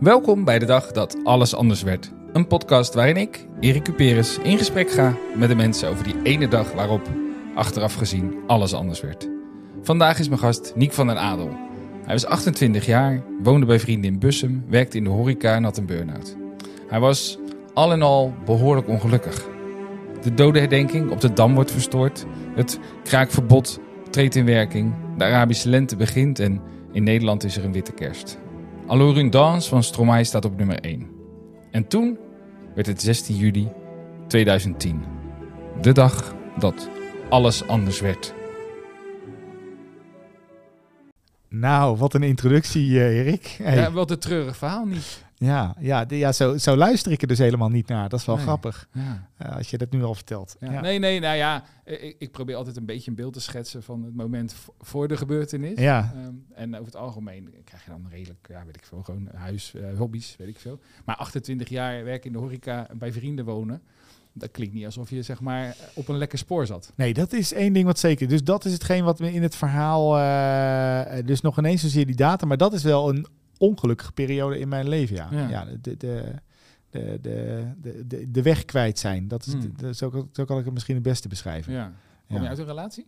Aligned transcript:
Welkom 0.00 0.44
bij 0.44 0.58
de 0.58 0.64
dag 0.64 0.92
dat 0.92 1.16
alles 1.24 1.54
anders 1.54 1.82
werd. 1.82 2.12
Een 2.32 2.46
podcast 2.46 2.94
waarin 2.94 3.16
ik, 3.16 3.46
Erik 3.60 3.82
Cuperus, 3.82 4.38
in 4.42 4.58
gesprek 4.58 4.90
ga 4.90 5.14
met 5.36 5.48
de 5.48 5.54
mensen 5.54 5.88
over 5.88 6.04
die 6.04 6.22
ene 6.22 6.48
dag 6.48 6.72
waarop, 6.72 7.10
achteraf 7.54 7.94
gezien, 7.94 8.34
alles 8.46 8.74
anders 8.74 9.00
werd. 9.00 9.28
Vandaag 9.82 10.18
is 10.18 10.28
mijn 10.28 10.40
gast 10.40 10.72
Niek 10.76 10.92
van 10.92 11.06
den 11.06 11.18
Adel. 11.18 11.50
Hij 12.04 12.14
was 12.14 12.26
28 12.26 12.86
jaar, 12.86 13.22
woonde 13.42 13.66
bij 13.66 13.80
vrienden 13.80 14.12
in 14.12 14.18
Bussum, 14.18 14.64
werkte 14.68 14.96
in 14.96 15.04
de 15.04 15.10
horeca 15.10 15.54
en 15.54 15.64
had 15.64 15.76
een 15.76 15.86
burn-out. 15.86 16.36
Hij 16.88 17.00
was 17.00 17.38
al 17.74 17.92
in 17.92 18.02
al 18.02 18.34
behoorlijk 18.44 18.88
ongelukkig. 18.88 19.48
De 20.22 20.34
dodenherdenking 20.34 21.10
op 21.10 21.20
de 21.20 21.32
Dam 21.32 21.54
wordt 21.54 21.72
verstoord. 21.72 22.24
Het 22.54 22.78
kraakverbod 23.02 23.80
treedt 24.10 24.34
in 24.34 24.44
werking. 24.44 24.94
De 25.16 25.24
Arabische 25.24 25.68
lente 25.68 25.96
begint 25.96 26.38
en 26.38 26.60
in 26.92 27.02
Nederland 27.02 27.44
is 27.44 27.56
er 27.56 27.64
een 27.64 27.72
witte 27.72 27.92
kerst. 27.92 28.38
Alors 28.88 29.18
une 29.18 29.30
danse 29.30 29.68
van 29.68 29.82
Stromae 29.82 30.24
staat 30.24 30.44
op 30.44 30.56
nummer 30.56 30.80
1. 30.80 31.10
En 31.70 31.88
toen 31.88 32.18
werd 32.74 32.86
het 32.86 33.02
16 33.02 33.36
juli 33.36 33.68
2010. 34.26 35.02
De 35.80 35.92
dag 35.92 36.34
dat 36.58 36.88
alles 37.28 37.66
anders 37.66 38.00
werd. 38.00 38.34
Nou, 41.48 41.96
wat 41.96 42.14
een 42.14 42.22
introductie, 42.22 42.90
uh, 42.90 43.18
Erik. 43.18 43.56
Hey. 43.62 43.76
Ja, 43.76 43.92
wat 43.92 44.10
een 44.10 44.18
treurig 44.18 44.56
verhaal 44.56 44.84
niet. 44.84 45.24
Ja, 45.38 45.76
ja, 45.80 46.04
de, 46.04 46.18
ja 46.18 46.32
zo, 46.32 46.56
zo 46.56 46.76
luister 46.76 47.12
ik 47.12 47.22
er 47.22 47.28
dus 47.28 47.38
helemaal 47.38 47.68
niet 47.68 47.88
naar. 47.88 48.08
Dat 48.08 48.20
is 48.20 48.26
wel 48.26 48.36
grappig, 48.36 48.88
ja. 48.92 49.28
uh, 49.42 49.56
als 49.56 49.70
je 49.70 49.78
dat 49.78 49.90
nu 49.90 50.02
al 50.02 50.14
vertelt. 50.14 50.56
Ja. 50.60 50.80
Nee, 50.80 50.98
nee, 50.98 51.20
nou 51.20 51.36
ja, 51.36 51.64
ik, 51.84 52.16
ik, 52.18 52.30
probeer 52.30 52.56
altijd 52.56 52.76
een 52.76 52.86
beetje 52.86 53.10
een 53.10 53.16
beeld 53.16 53.32
te 53.32 53.40
schetsen 53.40 53.82
van 53.82 54.04
het 54.04 54.14
moment 54.14 54.54
voor 54.80 55.08
de 55.08 55.16
gebeurtenis. 55.16 55.78
Ja. 55.78 56.12
Um, 56.16 56.44
en 56.54 56.74
over 56.74 56.86
het 56.86 56.96
algemeen 56.96 57.54
krijg 57.64 57.84
je 57.84 57.90
dan 57.90 58.06
redelijk, 58.10 58.46
ja, 58.48 58.64
weet 58.64 58.76
ik 58.76 58.84
veel, 58.84 59.02
gewoon 59.02 59.28
huis, 59.34 59.72
uh, 59.76 59.98
hobby's, 59.98 60.36
weet 60.38 60.48
ik 60.48 60.58
veel. 60.58 60.80
Maar 61.04 61.16
28 61.16 61.68
jaar 61.68 62.04
werken 62.04 62.26
in 62.26 62.32
de 62.32 62.38
horeca, 62.38 62.86
bij 62.94 63.12
vrienden 63.12 63.44
wonen 63.44 63.82
dat 64.32 64.50
klinkt 64.50 64.74
niet 64.74 64.84
alsof 64.84 65.10
je 65.10 65.22
zeg 65.22 65.40
maar 65.40 65.76
op 65.94 66.08
een 66.08 66.18
lekker 66.18 66.38
spoor 66.38 66.66
zat. 66.66 66.92
Nee, 66.94 67.14
dat 67.14 67.32
is 67.32 67.52
één 67.52 67.72
ding 67.72 67.86
wat 67.86 67.98
zeker. 67.98 68.28
Dus 68.28 68.44
dat 68.44 68.64
is 68.64 68.72
hetgeen 68.72 69.04
wat 69.04 69.18
we 69.18 69.32
in 69.32 69.42
het 69.42 69.56
verhaal. 69.56 70.18
Uh, 70.18 71.26
dus 71.26 71.40
nog 71.40 71.58
ineens 71.58 71.80
zozeer 71.80 72.06
die 72.06 72.16
data, 72.16 72.46
maar 72.46 72.56
dat 72.56 72.72
is 72.72 72.82
wel 72.82 73.08
een 73.08 73.26
ongelukkige 73.58 74.12
periode 74.12 74.58
in 74.58 74.68
mijn 74.68 74.88
leven. 74.88 75.16
Ja, 75.16 75.28
ja. 75.30 75.48
ja 75.48 75.64
de, 75.64 75.96
de, 75.96 76.34
de, 76.90 77.18
de, 77.20 78.06
de, 78.06 78.30
de, 78.30 78.42
weg 78.42 78.64
kwijt 78.64 78.98
zijn. 78.98 79.28
Dat 79.28 79.46
is, 79.46 79.52
hmm. 79.52 79.72
de, 79.76 79.94
zo, 79.94 80.28
zo 80.32 80.44
kan 80.44 80.58
ik 80.58 80.64
het 80.64 80.74
misschien 80.74 80.94
het 80.94 81.04
beste 81.04 81.28
beschrijven. 81.28 81.72
Ja. 81.72 81.92
Kom 82.28 82.42
je 82.42 82.48
uit 82.48 82.58
een 82.58 82.64
relatie? 82.64 83.06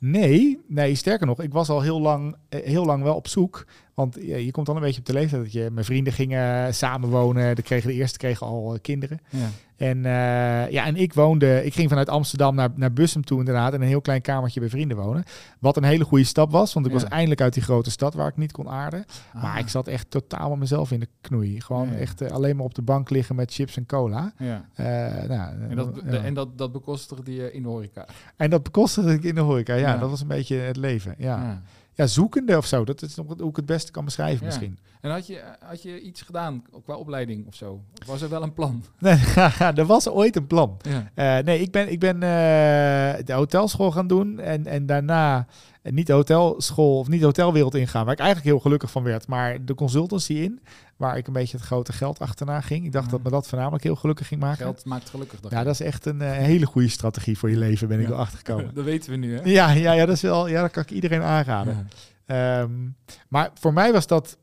Nee, 0.00 0.60
nee, 0.66 0.94
sterker 0.94 1.26
nog, 1.26 1.40
ik 1.42 1.52
was 1.52 1.68
al 1.68 1.80
heel 1.80 2.00
lang, 2.00 2.36
heel 2.48 2.84
lang 2.84 3.02
wel 3.02 3.14
op 3.14 3.28
zoek. 3.28 3.66
Want 3.94 4.14
je 4.20 4.50
komt 4.50 4.66
dan 4.66 4.76
een 4.76 4.82
beetje 4.82 5.00
op 5.00 5.06
de 5.06 5.12
leeftijd 5.12 5.42
dat 5.42 5.52
je... 5.52 5.70
Mijn 5.70 5.84
vrienden 5.84 6.12
gingen 6.12 6.74
samenwonen. 6.74 7.56
De, 7.56 7.62
kregen, 7.62 7.88
de 7.88 7.94
eerste 7.94 8.18
kregen 8.18 8.46
al 8.46 8.78
kinderen. 8.82 9.20
Ja. 9.30 9.48
En, 9.82 9.98
uh, 9.98 10.70
ja, 10.70 10.84
en 10.84 10.96
ik 10.96 11.14
woonde, 11.14 11.64
ik 11.64 11.74
ging 11.74 11.88
vanuit 11.88 12.08
Amsterdam 12.08 12.54
naar, 12.54 12.68
naar 12.74 12.92
Bussum 12.92 13.24
toe 13.24 13.38
inderdaad. 13.38 13.72
En 13.72 13.80
een 13.80 13.86
heel 13.86 14.00
klein 14.00 14.20
kamertje 14.20 14.60
bij 14.60 14.68
vrienden 14.68 14.96
wonen. 14.96 15.24
Wat 15.58 15.76
een 15.76 15.84
hele 15.84 16.04
goede 16.04 16.24
stap 16.24 16.50
was, 16.50 16.72
want 16.72 16.86
ik 16.86 16.92
was 16.92 17.04
eindelijk 17.04 17.40
uit 17.40 17.54
die 17.54 17.62
grote 17.62 17.90
stad 17.90 18.14
waar 18.14 18.28
ik 18.28 18.36
niet 18.36 18.52
kon 18.52 18.68
aarden. 18.68 19.04
Ah. 19.34 19.42
Maar 19.42 19.58
ik 19.58 19.68
zat 19.68 19.86
echt 19.86 20.10
totaal 20.10 20.50
met 20.50 20.58
mezelf 20.58 20.90
in 20.90 21.00
de 21.00 21.08
knoei. 21.20 21.60
Gewoon 21.60 21.88
ja, 21.88 21.94
echt 21.94 22.22
uh, 22.22 22.30
alleen 22.30 22.56
maar 22.56 22.64
op 22.64 22.74
de 22.74 22.82
bank 22.82 23.10
liggen 23.10 23.34
met 23.34 23.52
chips 23.52 23.76
en 23.76 23.86
cola. 23.86 24.32
Ja. 24.38 24.64
Uh, 24.76 24.86
nou, 25.28 25.52
en 25.68 25.76
dat, 25.76 25.94
de, 25.94 26.16
en 26.16 26.34
dat, 26.34 26.58
dat 26.58 26.72
bekostigde 26.72 27.34
je 27.34 27.52
in 27.52 27.62
de 27.62 27.68
horeca? 27.68 28.06
En 28.36 28.50
dat 28.50 28.62
bekostigde 28.62 29.12
ik 29.12 29.22
in 29.22 29.34
de 29.34 29.40
horeca, 29.40 29.74
ja. 29.74 29.96
Dat 29.96 30.10
was 30.10 30.20
een 30.20 30.26
beetje 30.26 30.56
het 30.56 30.76
leven, 30.76 31.14
ja 31.18 31.62
ja, 31.94 32.06
zoekende 32.06 32.56
of 32.56 32.66
zo. 32.66 32.84
Dat 32.84 33.02
is 33.02 33.14
nog 33.14 33.26
hoe 33.38 33.48
ik 33.48 33.56
het 33.56 33.66
beste 33.66 33.90
kan 33.90 34.04
beschrijven 34.04 34.40
ja. 34.40 34.46
misschien. 34.46 34.78
En 35.00 35.10
had 35.10 35.26
je, 35.26 35.42
had 35.60 35.82
je 35.82 36.00
iets 36.00 36.22
gedaan 36.22 36.64
qua 36.84 36.94
opleiding 36.94 37.46
of 37.46 37.54
zo? 37.54 37.80
Of 38.00 38.06
was 38.06 38.22
er 38.22 38.28
wel 38.28 38.42
een 38.42 38.52
plan? 38.52 38.84
Nee, 38.98 39.18
er 39.74 39.86
was 39.86 40.08
ooit 40.08 40.36
een 40.36 40.46
plan. 40.46 40.76
Ja. 40.82 41.38
Uh, 41.38 41.44
nee, 41.44 41.60
ik 41.60 41.70
ben, 41.70 41.90
ik 41.92 41.98
ben 41.98 42.14
uh, 42.14 43.24
de 43.24 43.32
hotelschool 43.32 43.90
gaan 43.90 44.06
doen 44.06 44.40
en, 44.40 44.66
en 44.66 44.86
daarna 44.86 45.46
niet 45.82 46.06
de 46.06 46.12
hotelschool 46.12 46.98
of 46.98 47.08
niet 47.08 47.20
de 47.20 47.26
hotelwereld 47.26 47.74
ingaan, 47.74 48.04
waar 48.04 48.12
ik 48.12 48.20
eigenlijk 48.20 48.48
heel 48.50 48.60
gelukkig 48.60 48.90
van 48.90 49.02
werd, 49.02 49.26
maar 49.26 49.64
de 49.64 49.74
consultancy 49.74 50.32
in, 50.32 50.60
waar 50.96 51.16
ik 51.16 51.26
een 51.26 51.32
beetje 51.32 51.56
het 51.56 51.66
grote 51.66 51.92
geld 51.92 52.18
achterna 52.18 52.60
ging. 52.60 52.84
Ik 52.84 52.92
dacht 52.92 53.10
dat 53.10 53.22
me 53.22 53.30
dat 53.30 53.48
voornamelijk 53.48 53.84
heel 53.84 53.96
gelukkig 53.96 54.26
ging 54.26 54.40
maken. 54.40 54.64
Geld 54.64 54.84
maakt 54.84 55.10
gelukkig. 55.10 55.38
Ja, 55.48 55.64
dat 55.64 55.72
is 55.72 55.80
echt 55.80 56.06
een 56.06 56.20
uh, 56.20 56.30
hele 56.30 56.66
goede 56.66 56.88
strategie 56.88 57.38
voor 57.38 57.50
je 57.50 57.56
leven, 57.56 57.88
ben 57.88 58.00
ik 58.00 58.08
wel 58.08 58.18
achtergekomen. 58.18 58.74
dat 58.74 58.84
weten 58.84 59.10
we 59.10 59.16
nu, 59.16 59.36
hè? 59.36 59.42
Ja, 59.44 59.70
ja, 59.70 59.92
ja, 59.92 60.06
dat 60.06 60.16
is 60.16 60.22
wel, 60.22 60.48
ja, 60.48 60.60
dat 60.60 60.70
kan 60.70 60.82
ik 60.82 60.90
iedereen 60.90 61.22
aanraden. 61.22 61.88
Ja. 62.26 62.60
Um, 62.60 62.96
maar 63.28 63.50
voor 63.54 63.72
mij 63.72 63.92
was 63.92 64.06
dat, 64.06 64.36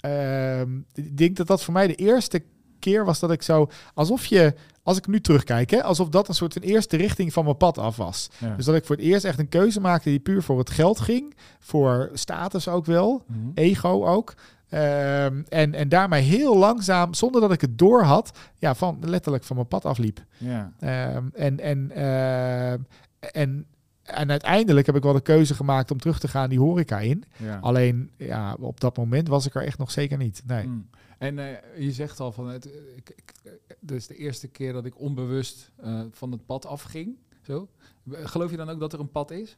um, 0.00 0.86
ik 0.94 1.16
denk 1.16 1.36
dat 1.36 1.46
dat 1.46 1.64
voor 1.64 1.72
mij 1.72 1.86
de 1.86 1.94
eerste 1.94 2.42
keer 2.90 3.04
was 3.04 3.18
dat 3.18 3.30
ik 3.30 3.42
zo, 3.42 3.70
alsof 3.94 4.26
je, 4.26 4.54
als 4.82 4.96
ik 4.96 5.06
nu 5.06 5.20
terugkijk, 5.20 5.70
hè, 5.70 5.82
alsof 5.82 6.08
dat 6.08 6.28
een 6.28 6.34
soort 6.34 6.52
van 6.52 6.62
eerste 6.62 6.96
richting 6.96 7.32
van 7.32 7.44
mijn 7.44 7.56
pad 7.56 7.78
af 7.78 7.96
was. 7.96 8.30
Ja. 8.38 8.54
Dus 8.56 8.64
dat 8.64 8.74
ik 8.74 8.84
voor 8.84 8.96
het 8.96 9.04
eerst 9.04 9.24
echt 9.24 9.38
een 9.38 9.48
keuze 9.48 9.80
maakte 9.80 10.08
die 10.08 10.18
puur 10.18 10.42
voor 10.42 10.58
het 10.58 10.70
geld 10.70 11.00
ging, 11.00 11.36
voor 11.60 12.10
status 12.12 12.68
ook 12.68 12.86
wel, 12.86 13.24
mm 13.26 13.36
-hmm. 13.36 13.50
ego 13.54 14.06
ook. 14.06 14.34
Um, 14.70 15.44
en, 15.48 15.74
en 15.74 15.88
daarmee 15.88 16.22
heel 16.22 16.56
langzaam, 16.56 17.14
zonder 17.14 17.40
dat 17.40 17.52
ik 17.52 17.60
het 17.60 17.78
door 17.78 18.02
had, 18.02 18.38
ja, 18.58 18.74
van 18.74 18.98
letterlijk 19.00 19.44
van 19.44 19.56
mijn 19.56 19.68
pad 19.68 19.84
afliep. 19.84 20.24
Ja. 20.36 20.72
Um, 21.16 21.30
en, 21.34 21.60
en, 21.60 21.90
uh, 21.96 22.72
en, 22.72 23.66
en 24.02 24.30
uiteindelijk 24.30 24.86
heb 24.86 24.96
ik 24.96 25.02
wel 25.02 25.12
de 25.12 25.20
keuze 25.20 25.54
gemaakt 25.54 25.90
om 25.90 25.98
terug 25.98 26.18
te 26.18 26.28
gaan 26.28 26.48
die 26.48 26.58
horeca 26.58 26.98
in. 26.98 27.24
Ja. 27.36 27.58
Alleen 27.60 28.10
ja, 28.16 28.56
op 28.60 28.80
dat 28.80 28.96
moment 28.96 29.28
was 29.28 29.46
ik 29.46 29.54
er 29.54 29.62
echt 29.62 29.78
nog 29.78 29.90
zeker 29.90 30.18
niet. 30.18 30.42
Nee. 30.46 30.66
Mm. 30.66 30.88
En 31.18 31.38
uh, 31.38 31.46
je 31.78 31.92
zegt 31.92 32.20
al 32.20 32.32
van 32.32 32.48
het, 32.48 32.68
ik, 32.96 33.12
ik, 33.16 33.32
dus 33.80 34.06
de 34.06 34.16
eerste 34.16 34.48
keer 34.48 34.72
dat 34.72 34.84
ik 34.84 35.00
onbewust 35.00 35.70
uh, 35.84 36.00
van 36.10 36.32
het 36.32 36.46
pad 36.46 36.66
afging. 36.66 37.16
Zo. 37.42 37.68
Geloof 38.10 38.50
je 38.50 38.56
dan 38.56 38.70
ook 38.70 38.80
dat 38.80 38.92
er 38.92 39.00
een 39.00 39.10
pad 39.10 39.30
is? 39.30 39.56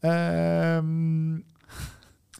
Um, 0.00 1.44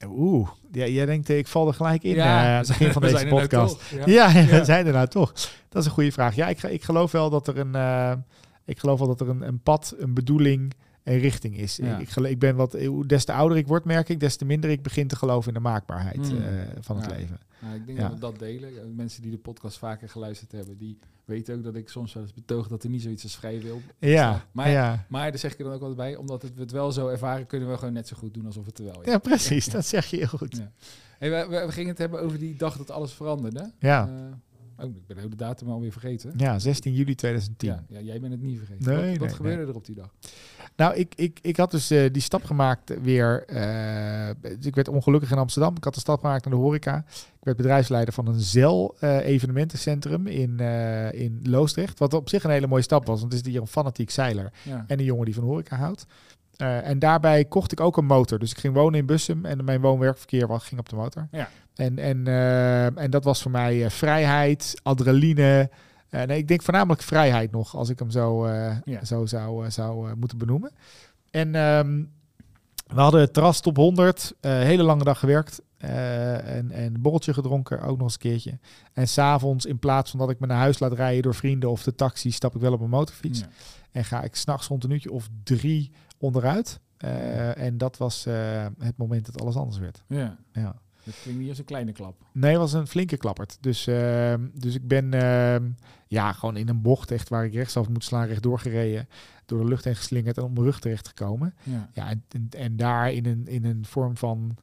Oeh, 0.07 0.49
ja, 0.73 0.87
jij 0.87 1.07
denkt, 1.07 1.29
ik 1.29 1.47
val 1.47 1.69
er 1.69 1.75
gelijk 1.75 2.03
in 2.03 2.15
ja, 2.15 2.43
uh, 2.43 2.51
aan 2.51 2.59
het 2.59 2.67
begin 2.67 2.93
van 2.93 3.03
deze 3.13 3.27
podcast. 3.27 3.93
Nou 3.93 4.11
ja, 4.11 4.31
ja, 4.31 4.41
ja. 4.57 4.65
zijn 4.65 4.87
er 4.87 4.93
nou 4.93 5.07
toch? 5.07 5.33
Dat 5.69 5.83
is 5.83 5.85
een 5.85 5.95
goede 5.95 6.13
vraag. 6.13 6.35
Ja, 6.35 6.49
ik, 6.49 6.63
ik 6.63 6.83
geloof 6.83 7.13
wel 7.13 7.31
dat 7.31 7.49
er 7.49 7.59
een, 7.59 8.25
ik 8.65 8.79
geloof 8.79 8.99
wel 8.99 9.09
dat 9.09 9.21
er 9.21 9.29
een, 9.29 9.43
een 9.43 9.61
pad, 9.61 9.95
een 9.99 10.15
bedoeling, 10.15 10.75
een 11.05 11.19
richting 11.19 11.57
is. 11.57 11.77
Ja. 11.77 11.99
Ik, 11.99 12.17
ik 12.17 12.39
ben 12.39 12.57
wat, 12.57 12.79
des 13.07 13.25
te 13.25 13.33
ouder 13.33 13.57
ik 13.59 13.67
word, 13.67 13.85
merk 13.85 14.09
ik, 14.09 14.21
des 14.21 14.37
te 14.37 14.45
minder 14.45 14.71
ik 14.71 14.83
begin 14.83 15.09
te 15.09 15.17
geloven 15.17 15.49
in 15.49 15.55
de 15.55 15.61
maakbaarheid 15.61 16.33
mm. 16.33 16.39
uh, 16.39 16.63
van 16.81 16.97
het 16.97 17.11
ja. 17.11 17.17
leven. 17.17 17.39
Nou, 17.61 17.75
ik 17.75 17.87
denk 17.87 17.99
dat 17.99 18.13
we 18.13 18.19
dat 18.19 18.39
delen. 18.39 18.95
Mensen 18.95 19.23
die 19.23 19.31
de 19.31 19.39
podcast 19.39 19.79
vaker 19.79 20.09
geluisterd 20.09 20.53
hebben, 20.53 20.77
die 20.77 20.99
weten 21.25 21.57
ook 21.57 21.65
dat 21.65 21.75
ik 21.75 21.89
soms 21.89 22.13
wel 22.13 22.23
eens 22.23 22.35
betoog 22.35 22.69
dat 22.69 22.83
er 22.83 22.91
niet 22.91 23.03
zoiets 23.03 23.23
als 23.23 23.37
vrij 23.37 23.61
wil. 23.61 23.81
Ja, 23.99 24.47
maar, 24.53 24.71
ja. 24.71 25.07
maar 25.09 25.31
daar 25.31 25.39
zeg 25.39 25.53
ik 25.53 25.59
er 25.59 25.65
dan 25.65 25.73
ook 25.73 25.81
wat 25.81 25.97
bij, 25.97 26.17
omdat 26.17 26.43
het, 26.43 26.55
we 26.55 26.61
het 26.61 26.71
wel 26.71 26.93
zo 26.93 27.09
ervaren, 27.09 27.47
kunnen 27.47 27.71
we 27.71 27.77
gewoon 27.77 27.93
net 27.93 28.09
zo 28.09 28.17
goed 28.17 28.35
doen 28.35 28.47
alsof 28.47 28.67
het 28.67 28.79
er 28.79 28.85
wel 28.85 29.01
is. 29.01 29.11
Ja, 29.11 29.19
precies. 29.19 29.67
Dat 29.67 29.87
zeg 29.87 30.07
je 30.07 30.17
heel 30.17 30.39
goed. 30.39 30.57
Ja. 30.57 30.73
Hey, 31.19 31.31
we, 31.31 31.57
we, 31.57 31.67
we, 31.67 31.73
gingen 31.73 31.91
het 31.91 31.99
hebben 31.99 32.21
over 32.21 32.39
die 32.39 32.57
dag 32.57 32.77
dat 32.77 32.91
alles 32.91 33.13
veranderde. 33.13 33.73
Ja. 33.79 34.09
Uh, 34.09 34.85
oh, 34.85 34.97
ik 34.97 35.07
ben 35.07 35.31
de 35.31 35.37
datum 35.37 35.71
alweer 35.71 35.93
vergeten. 35.93 36.33
Ja, 36.37 36.59
16 36.59 36.93
juli 36.93 37.15
2010. 37.15 37.69
Ja, 37.69 37.85
ja 37.89 38.01
jij 38.01 38.21
bent 38.21 38.33
het 38.33 38.43
niet 38.43 38.59
vergeten. 38.59 38.87
Nee, 38.87 38.97
wat 38.97 39.05
nee, 39.05 39.19
wat 39.19 39.33
gebeurde 39.33 39.59
nee. 39.59 39.67
er 39.67 39.75
op 39.75 39.87
die 39.87 39.95
dag? 39.95 40.15
Nou, 40.77 40.95
ik, 40.95 41.13
ik, 41.17 41.39
ik 41.43 41.57
had 41.57 41.71
dus 41.71 41.93
uh, 41.93 42.13
die 42.13 42.23
stap 42.23 42.45
gemaakt 42.45 43.03
weer. 43.03 43.45
Uh, 43.53 44.29
ik 44.61 44.75
werd 44.75 44.89
ongelukkig 44.89 45.31
in 45.31 45.39
Amsterdam. 45.39 45.77
Ik 45.77 45.85
had 45.85 45.95
de 45.95 46.01
stap 46.01 46.21
gemaakt 46.21 46.45
naar 46.45 46.55
de 46.55 46.61
horeca. 46.61 47.05
Ik 47.09 47.45
werd 47.47 47.57
bedrijfsleider 47.57 48.15
van 48.15 48.27
een 48.27 48.41
ZEL 48.41 48.97
uh, 49.01 49.27
evenementencentrum 49.27 50.27
in, 50.27 50.61
in 51.11 51.41
Loosdrecht. 51.43 51.99
Wat 51.99 52.15
op 52.15 52.29
zich 52.29 52.45
een 52.45 52.51
hele 52.51 52.67
mooie 52.67 52.83
stap 52.83 53.07
was. 53.07 53.21
Want 53.21 53.33
het 53.33 53.47
is 53.47 53.53
hier 53.53 53.61
een 53.61 53.67
fanatiek 53.67 54.11
zeiler 54.11 54.53
ja. 54.63 54.85
en 54.87 54.99
een 54.99 55.05
jongen 55.05 55.25
die 55.25 55.35
van 55.35 55.45
horeca 55.45 55.77
houdt. 55.77 56.07
en 56.57 56.99
daarbij 56.99 57.45
kocht 57.45 57.73
ik 57.73 57.81
ook 57.81 57.97
een 57.97 58.07
motor. 58.07 58.39
Dus 58.39 58.51
ik 58.51 58.59
ging 58.59 58.75
wonen 58.75 58.99
in 58.99 59.07
Bussum 59.07 59.45
en 59.45 59.65
mijn 59.65 59.81
woon-werkverkeer 59.81 60.49
ging 60.49 60.81
op 60.81 60.89
de 60.89 60.97
motor. 60.97 61.29
Ja. 61.31 61.49
En, 61.75 61.99
en, 61.99 62.27
en 62.97 63.11
dat 63.11 63.25
was 63.25 63.43
voor 63.43 63.51
mij 63.51 63.91
vrijheid, 63.91 64.81
adrenaline. 64.83 65.71
Uh, 66.11 66.23
nee, 66.23 66.39
ik 66.39 66.49
denk 66.49 66.63
voornamelijk 66.63 67.03
vrijheid 67.03 67.51
nog, 67.51 67.77
als 67.77 67.89
ik 67.89 67.99
hem 67.99 68.11
zo, 68.11 68.47
uh, 68.47 68.77
ja. 68.85 69.05
zo 69.05 69.27
zou, 69.27 69.65
uh, 69.65 69.71
zou 69.71 70.17
moeten 70.17 70.39
benoemen. 70.39 70.71
En 71.31 71.55
um, 71.55 72.11
we 72.87 73.01
hadden 73.01 73.21
het 73.21 73.33
terras 73.33 73.61
top 73.61 73.77
100, 73.77 74.35
hele 74.41 74.83
lange 74.83 75.05
dag 75.05 75.19
gewerkt. 75.19 75.63
en, 75.79 76.71
en 76.71 76.95
een 76.95 77.01
borreltje 77.01 77.35
gedronken, 77.35 77.81
ook 77.83 77.97
nog 77.97 78.03
eens 78.03 78.13
een 78.13 78.19
keertje. 78.19 78.59
En 78.93 79.09
s'avonds, 79.09 79.67
in 79.67 79.79
plaats 79.79 80.11
van 80.11 80.19
dat 80.19 80.31
ik 80.31 80.41
me 80.41 80.47
naar 80.47 80.59
huis 80.59 80.79
laat 80.79 80.93
rijden 80.93 81.23
door 81.23 81.35
vrienden 81.35 81.71
of 81.71 81.83
de 81.83 81.95
taxi, 81.95 82.31
stap 82.31 82.55
ik 82.55 82.61
wel 82.61 82.73
op 82.73 82.79
mijn 82.79 82.91
motorfiets. 82.91 83.41
Ja. 83.41 83.49
En 83.91 84.05
ga 84.05 84.23
ik 84.23 84.35
s'nachts 84.35 84.67
rond 84.67 84.85
een 84.85 84.91
uurtje 84.91 85.13
of 85.13 85.29
drie 85.43 85.91
onderuit. 86.19 86.81
en 87.57 87.79
dat 87.79 87.97
was 87.97 88.25
het 88.79 88.97
moment 88.97 89.27
dat 89.27 89.41
alles 89.41 89.57
anders 89.57 89.79
werd. 89.79 90.03
Ja. 90.07 90.37
ja. 90.53 90.77
Dat 91.05 91.15
klinkt 91.23 91.41
niet 91.41 91.49
als 91.49 91.59
een 91.59 91.65
kleine 91.65 91.93
klap. 91.93 92.15
Nee, 92.33 92.51
het 92.51 92.61
was 92.61 92.73
een 92.73 92.87
flinke 92.87 93.17
klappert. 93.17 93.59
Dus, 93.61 93.87
uh, 93.87 94.35
dus 94.53 94.75
ik 94.75 94.89
ben 94.89 95.15
uh, 95.15 95.71
ja, 96.11 96.33
gewoon 96.33 96.57
in 96.57 96.69
een 96.69 96.83
bocht 96.83 97.11
echt 97.11 97.29
waar 97.29 97.45
ik 97.45 97.55
rechtsaf 97.55 97.89
moet 97.89 98.05
slaan, 98.05 98.27
rechtdoor 98.27 98.59
gereden. 98.59 99.09
Door 99.47 99.59
de 99.61 99.69
lucht 99.69 99.85
heen 99.85 99.97
geslingerd 99.97 100.37
en 100.37 100.43
op 100.43 100.53
mijn 100.53 100.65
rug 100.65 100.81
terecht 100.81 101.09
gekomen. 101.09 101.55
Ja. 101.63 101.89
ja 101.93 102.09
en, 102.09 102.25
en, 102.29 102.49
en, 102.59 102.77
daar 102.77 103.13
in 103.13 103.27
een, 103.27 103.47
in 103.47 103.65
een 103.65 103.85
vorm 103.87 104.17
van 104.17 104.57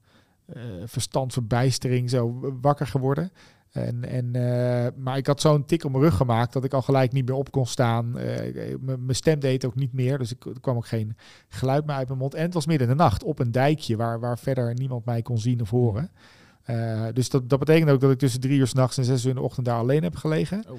uh, 0.56 0.64
verstand, 0.86 1.34
verbijstering 1.34 2.10
zo 2.10 2.40
wakker 2.62 2.88
geworden. 2.88 3.32
En, 3.72 4.04
en, 4.04 4.36
eh, 4.36 4.88
maar 4.98 5.18
ik 5.18 5.28
had 5.28 5.42
zo'n 5.42 5.66
tik 5.66 5.84
op 5.84 5.92
mijn 5.92 6.04
rug 6.04 6.16
gemaakt 6.16 6.54
dat 6.54 6.64
ik 6.64 6.74
al 6.74 6.82
gelijk 6.82 7.12
niet 7.12 7.26
meer 7.26 7.36
op 7.36 7.52
kon 7.52 7.66
staan. 7.66 8.18
Eh, 8.18 8.76
m- 8.80 8.86
mijn 8.86 9.16
stem 9.16 9.40
deed 9.40 9.66
ook 9.66 9.76
niet 9.76 9.94
meer, 9.94 10.18
dus 10.18 10.32
ik, 10.32 10.46
er 10.46 10.60
kwam 10.62 10.76
ook 10.76 10.88
geen 10.88 11.16
geluid 11.50 11.86
meer 11.86 11.96
uit 11.96 12.08
mijn 12.08 12.20
mond. 12.20 12.34
En 12.34 12.42
het 12.44 12.54
was 12.54 12.66
midden 12.66 12.90
in 12.90 12.98
de 12.98 13.04
nacht 13.04 13.24
op 13.24 13.40
een 13.40 13.52
dijkje 13.52 13.96
waar, 13.96 14.20
waar 14.20 14.40
verder 14.40 14.74
niemand 14.74 15.06
mij 15.06 15.22
kon 15.22 15.38
zien 15.38 15.62
of 15.62 15.70
horen. 15.70 16.12
Eh, 16.64 17.06
dus 17.14 17.30
dat, 17.30 17.50
dat 17.50 17.60
betekent 17.60 17.90
ook 17.90 18.00
dat 18.02 18.12
ik 18.12 18.18
tussen 18.20 18.40
drie 18.40 18.60
uur 18.60 18.68
s'nachts 18.68 18.98
en 18.98 19.04
zes 19.04 19.24
uur 19.24 19.30
in 19.30 19.36
de 19.36 19.42
ochtend 19.42 19.66
daar 19.66 19.78
alleen 19.80 20.04
heb 20.04 20.16
gelegen. 20.16 20.64
Oh. 20.70 20.78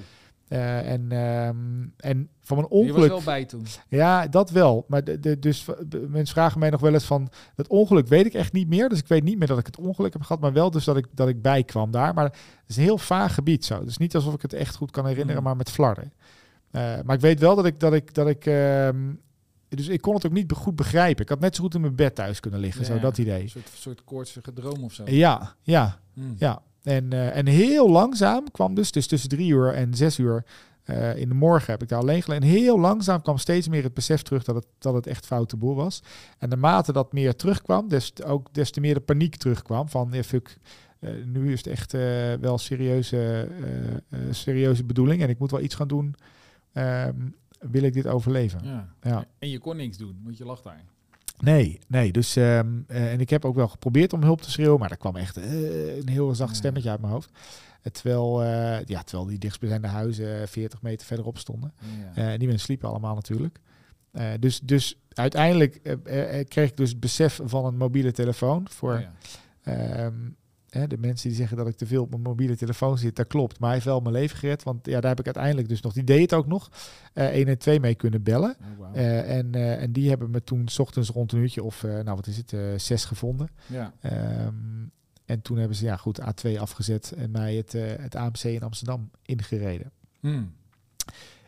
Eh, 0.49 0.91
en, 0.91 1.11
ehm, 1.11 1.87
en 1.97 2.29
van 2.41 2.57
mijn 2.57 2.67
Je 2.69 2.75
was 2.75 2.85
ongeluk... 2.87 3.09
wel 3.09 3.21
bij 3.23 3.45
toen. 3.45 3.65
Ja, 3.87 4.27
dat 4.27 4.49
wel. 4.49 4.85
Maar 4.87 5.03
de, 5.03 5.19
de, 5.19 5.39
dus 5.39 5.65
de- 5.87 6.05
mensen 6.09 6.35
vragen 6.35 6.59
mij 6.59 6.69
nog 6.69 6.81
wel 6.81 6.93
eens 6.93 7.03
van... 7.05 7.29
Dat 7.55 7.67
ongeluk 7.67 8.07
weet 8.07 8.25
ik 8.25 8.33
echt 8.33 8.53
niet 8.53 8.67
meer. 8.67 8.89
Dus 8.89 8.99
ik 8.99 9.07
weet 9.07 9.23
niet 9.23 9.37
meer 9.37 9.47
dat 9.47 9.59
ik 9.59 9.65
het 9.65 9.77
ongeluk 9.77 10.13
heb 10.13 10.21
gehad. 10.21 10.41
Maar 10.41 10.53
wel 10.53 10.71
dus 10.71 10.83
dat 10.83 10.97
ik, 10.97 11.05
dat 11.11 11.27
ik 11.27 11.41
bijkwam 11.41 11.91
daar. 11.91 12.13
Maar 12.13 12.23
het 12.23 12.33
is 12.67 12.77
een 12.77 12.83
heel 12.83 12.97
vaag 12.97 13.33
gebied 13.33 13.65
zo. 13.65 13.83
Dus 13.83 13.97
niet 13.97 14.15
alsof 14.15 14.33
ik 14.33 14.41
het 14.41 14.53
echt 14.53 14.75
goed 14.75 14.91
kan 14.91 15.05
herinneren, 15.05 15.37
Mm. 15.41 15.43
maar 15.47 15.55
met 15.55 15.71
flarden. 15.71 16.13
Eh, 16.71 16.81
maar 17.03 17.15
ik 17.15 17.21
weet 17.21 17.39
wel 17.39 17.55
dat 17.55 17.65
ik... 17.65 17.79
Dat 17.79 17.93
ik, 17.93 18.13
dat 18.13 18.27
ik 18.27 18.45
ehm, 18.45 19.13
dus 19.67 19.87
ik 19.87 20.01
kon 20.01 20.13
het 20.15 20.25
ook 20.25 20.31
niet 20.31 20.51
goed 20.51 20.75
begrijpen. 20.75 21.23
Ik 21.23 21.29
had 21.29 21.39
net 21.39 21.55
zo 21.55 21.63
goed 21.63 21.75
in 21.75 21.81
mijn 21.81 21.95
bed 21.95 22.15
thuis 22.15 22.39
kunnen 22.39 22.59
liggen. 22.59 22.85
Zo 22.85 22.99
dat 22.99 23.17
idee. 23.17 23.41
Een 23.41 23.49
soort, 23.49 23.69
soort 23.73 24.03
koortsige 24.03 24.53
droom 24.53 24.83
of 24.83 24.93
zo. 24.93 25.03
Ja, 25.05 25.55
ja. 25.61 25.99
Hmm. 26.13 26.35
Ja, 26.37 26.61
en, 26.83 27.13
eh, 27.13 27.35
en 27.35 27.45
heel 27.45 27.89
langzaam 27.89 28.51
kwam 28.51 28.73
dus, 28.73 28.91
dus 28.91 29.07
tussen 29.07 29.29
drie 29.29 29.51
uur 29.51 29.73
en 29.73 29.93
zes 29.93 30.19
uur 30.19 30.45
eh, 30.83 31.15
in 31.15 31.29
de 31.29 31.35
morgen 31.35 31.71
heb 31.71 31.81
ik 31.81 31.87
daar 31.87 31.99
alleen 31.99 32.21
gelegen. 32.21 32.43
En 32.43 32.51
heel 32.51 32.79
langzaam 32.79 33.21
kwam 33.21 33.37
steeds 33.37 33.67
meer 33.67 33.83
het 33.83 33.93
besef 33.93 34.21
terug 34.21 34.43
dat 34.43 34.55
het, 34.55 34.65
dat 34.77 34.93
het 34.93 35.07
echt 35.07 35.25
foute 35.25 35.57
boel 35.57 35.75
was. 35.75 36.03
En 36.37 36.49
naarmate 36.49 36.91
dat 36.91 37.13
meer 37.13 37.35
terugkwam, 37.35 37.87
des, 37.87 38.23
ook 38.23 38.53
des 38.53 38.71
te 38.71 38.79
meer 38.79 38.93
de 38.93 38.99
paniek 38.99 39.35
terugkwam 39.35 39.89
van, 39.89 40.13
eh, 40.13 40.23
nu 41.25 41.51
is 41.51 41.57
het 41.57 41.67
echt 41.67 41.91
wel 42.41 42.57
serieuze, 42.57 43.47
serieuze 44.31 44.83
bedoeling 44.83 45.21
en 45.21 45.29
ik 45.29 45.39
moet 45.39 45.51
wel 45.51 45.61
iets 45.61 45.75
gaan 45.75 45.87
doen. 45.87 46.15
Ehm, 46.73 47.15
wil 47.59 47.83
ik 47.83 47.93
dit 47.93 48.07
overleven? 48.07 48.59
Ja. 48.63 48.93
Ja. 49.01 49.25
En 49.39 49.49
je 49.49 49.59
kon 49.59 49.77
niks 49.77 49.97
doen, 49.97 50.21
want 50.23 50.37
je 50.37 50.45
lag 50.45 50.61
daar. 50.61 50.83
Nee, 51.39 51.79
nee. 51.87 52.11
Dus, 52.11 52.35
eh, 52.35 52.57
en 52.87 53.19
ik 53.19 53.29
heb 53.29 53.45
ook 53.45 53.55
wel 53.55 53.67
geprobeerd 53.67 54.13
om 54.13 54.23
hulp 54.23 54.41
te 54.41 54.51
schreeuwen, 54.51 54.79
maar 54.79 54.91
er 54.91 54.97
kwam 54.97 55.15
echt 55.15 55.37
eh, 55.37 55.97
een 55.97 56.09
heel 56.09 56.35
zacht 56.35 56.55
stemmetje 56.55 56.89
uit 56.89 56.99
mijn 56.99 57.13
hoofd. 57.13 57.31
Eh, 57.81 57.91
terwijl, 57.91 58.43
ja, 58.85 59.03
terwijl 59.03 59.27
die 59.27 59.37
dichtstbijzijnde 59.37 59.87
huizen 59.87 60.47
40 60.47 60.81
meter 60.81 61.07
verderop 61.07 61.37
stonden. 61.37 61.73
Ja. 62.15 62.37
Die 62.37 62.47
mensen 62.47 62.65
sliepen 62.65 62.89
allemaal 62.89 63.15
natuurlijk. 63.15 63.59
Dus, 64.39 64.59
dus 64.59 64.99
uiteindelijk 65.09 65.81
kreeg 66.47 66.69
ik 66.69 66.77
dus 66.77 66.89
het 66.89 66.99
besef 66.99 67.39
van 67.43 67.65
een 67.65 67.77
mobiele 67.77 68.11
telefoon. 68.11 68.67
Voor 68.69 68.93
Oh 68.93 68.99
ja. 68.99 69.11
ehm, 69.73 70.13
hè, 70.69 70.87
de 70.87 70.97
mensen 70.97 71.27
die 71.27 71.37
zeggen 71.37 71.57
dat 71.57 71.67
ik 71.67 71.75
te 71.75 71.85
veel 71.85 72.01
op 72.01 72.09
mijn 72.09 72.21
mobiele 72.21 72.55
telefoon 72.55 72.97
zit, 72.97 73.15
dat 73.15 73.27
klopt. 73.27 73.59
Maar 73.59 73.67
hij 73.67 73.77
heeft 73.77 73.89
wel 73.89 73.99
mijn 73.99 74.13
leven 74.13 74.37
gered. 74.37 74.63
Want 74.63 74.85
ja, 74.85 74.99
daar 74.99 75.09
heb 75.09 75.19
ik 75.19 75.25
uiteindelijk 75.25 75.69
dus 75.69 75.81
nog, 75.81 75.93
die 75.93 76.03
deed 76.03 76.21
het 76.21 76.33
ook 76.33 76.47
nog, 76.47 76.69
eh 77.13 77.33
112 77.33 77.79
mee 77.79 77.95
kunnen 77.95 78.23
bellen. 78.23 78.57
Oh. 78.79 78.89
Eh, 78.93 79.37
en, 79.37 79.51
eh, 79.51 79.81
en 79.81 79.91
die 79.91 80.09
hebben 80.09 80.29
me 80.29 80.43
toen 80.43 80.67
's 80.67 80.79
ochtends 80.79 81.09
rond 81.09 81.31
een 81.31 81.39
uurtje 81.39 81.63
of, 81.63 81.83
nou 81.83 82.15
wat 82.15 82.27
is 82.27 82.37
het, 82.37 82.81
zes 82.81 83.05
gevonden. 83.05 83.49
ja. 83.67 83.93
Ehm, 84.01 84.55
en 85.25 85.41
toen 85.41 85.57
hebben 85.57 85.77
ze, 85.77 85.85
ja 85.85 85.95
goed, 85.95 86.19
A2 86.21 86.59
afgezet 86.59 87.11
en 87.17 87.31
mij 87.31 87.55
het, 87.55 87.71
het 88.01 88.15
AMC 88.15 88.43
in 88.43 88.63
Amsterdam 88.63 89.09
ingereden. 89.23 89.91
Hmm. 90.19 90.53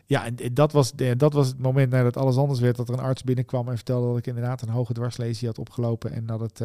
Ja, 0.06 0.24
en 0.24 0.36
en 0.36 0.54
dat 0.54 0.72
was, 0.72 0.92
de, 0.92 1.16
dat 1.16 1.32
was 1.32 1.46
het 1.46 1.58
moment 1.58 1.90
nadat 1.90 2.16
alles 2.16 2.36
anders 2.36 2.60
werd, 2.60 2.76
dat 2.76 2.88
er 2.88 2.94
een 2.94 3.00
arts 3.00 3.22
binnenkwam 3.22 3.68
en 3.68 3.74
vertelde 3.74 4.06
dat 4.06 4.16
ik 4.18 4.26
inderdaad 4.26 4.62
een 4.62 4.68
hoge 4.68 4.92
dwarslesie 4.92 5.48
had 5.48 5.58
opgelopen 5.58 6.12
en 6.12 6.26
dat 6.26 6.40
het 6.40 6.60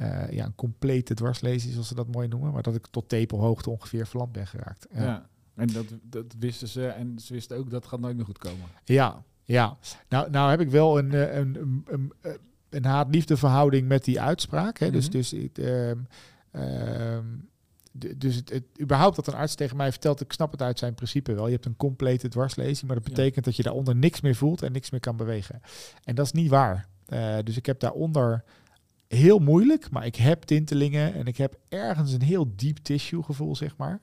eh, 0.00 0.30
ja, 0.30 0.44
een 0.44 0.54
complete 0.54 1.14
dwarslesie, 1.14 1.72
zoals 1.72 1.88
ze 1.88 1.94
dat 1.94 2.08
mooi 2.08 2.28
noemen, 2.28 2.52
maar 2.52 2.62
dat 2.62 2.74
ik 2.74 2.86
tot 2.90 3.08
tepelhoogte 3.08 3.70
ongeveer 3.70 4.06
verlamd 4.06 4.32
ben 4.32 4.46
geraakt. 4.46 4.86
Ja. 4.92 5.02
Ja. 5.02 5.28
En 5.54 5.66
dat, 5.66 5.84
dat 6.02 6.24
wisten 6.38 6.68
ze. 6.68 6.86
En 6.86 7.18
ze 7.18 7.32
wisten 7.32 7.56
ook 7.56 7.70
dat 7.70 7.86
gaat 7.86 8.00
nooit 8.00 8.16
meer 8.16 8.24
goed 8.24 8.38
komen. 8.38 8.66
Ja, 8.84 9.22
ja. 9.44 9.76
Nou, 10.08 10.30
nou 10.30 10.50
heb 10.50 10.60
ik 10.60 10.70
wel 10.70 10.98
een, 10.98 11.12
eh, 11.12 11.36
een, 11.36 11.56
een, 11.60 11.84
een, 11.86 12.12
eh, 12.20 12.32
een 12.68 12.84
haat-liefde 12.84 13.36
verhouding 13.36 13.88
met 13.88 14.04
die 14.04 14.20
uitspraak. 14.20 14.78
Hè? 14.78 14.90
Dus, 14.90 15.04
Mhm. 15.04 15.12
dus, 15.12 15.32
ik, 15.32 15.58
ehm, 15.58 15.98
ehm, 16.50 17.24
dus 18.16 18.34
het, 18.34 18.50
het, 18.50 18.64
überhaupt 18.80 19.16
dat 19.16 19.26
een 19.26 19.34
arts 19.34 19.54
tegen 19.54 19.76
mij 19.76 19.90
vertelt, 19.90 20.20
ik 20.20 20.32
snap 20.32 20.52
het 20.52 20.62
uit 20.62 20.78
zijn 20.78 20.94
principe 20.94 21.34
wel. 21.34 21.46
Je 21.46 21.52
hebt 21.52 21.66
een 21.66 21.76
complete 21.76 22.28
dwarslezing, 22.28 22.86
maar 22.86 22.96
dat 22.96 23.08
Ja. 23.08 23.14
betekent 23.14 23.44
dat 23.44 23.56
je 23.56 23.62
daaronder 23.62 23.96
niks 23.96 24.20
meer 24.20 24.34
voelt 24.34 24.62
en 24.62 24.72
niks 24.72 24.90
meer 24.90 25.00
kan 25.00 25.16
bewegen. 25.16 25.60
En 26.04 26.14
dat 26.14 26.26
is 26.26 26.32
niet 26.32 26.50
waar. 26.50 26.88
Dus 27.44 27.56
ik 27.56 27.66
heb 27.66 27.80
daaronder 27.80 28.44
heel 29.16 29.38
moeilijk, 29.38 29.90
maar 29.90 30.06
ik 30.06 30.16
heb 30.16 30.42
tintelingen 30.42 31.14
en 31.14 31.26
ik 31.26 31.36
heb 31.36 31.58
ergens 31.68 32.12
een 32.12 32.22
heel 32.22 32.52
diep 32.56 32.76
tissue 32.76 33.22
gevoel, 33.22 33.56
zeg 33.56 33.76
maar. 33.76 34.00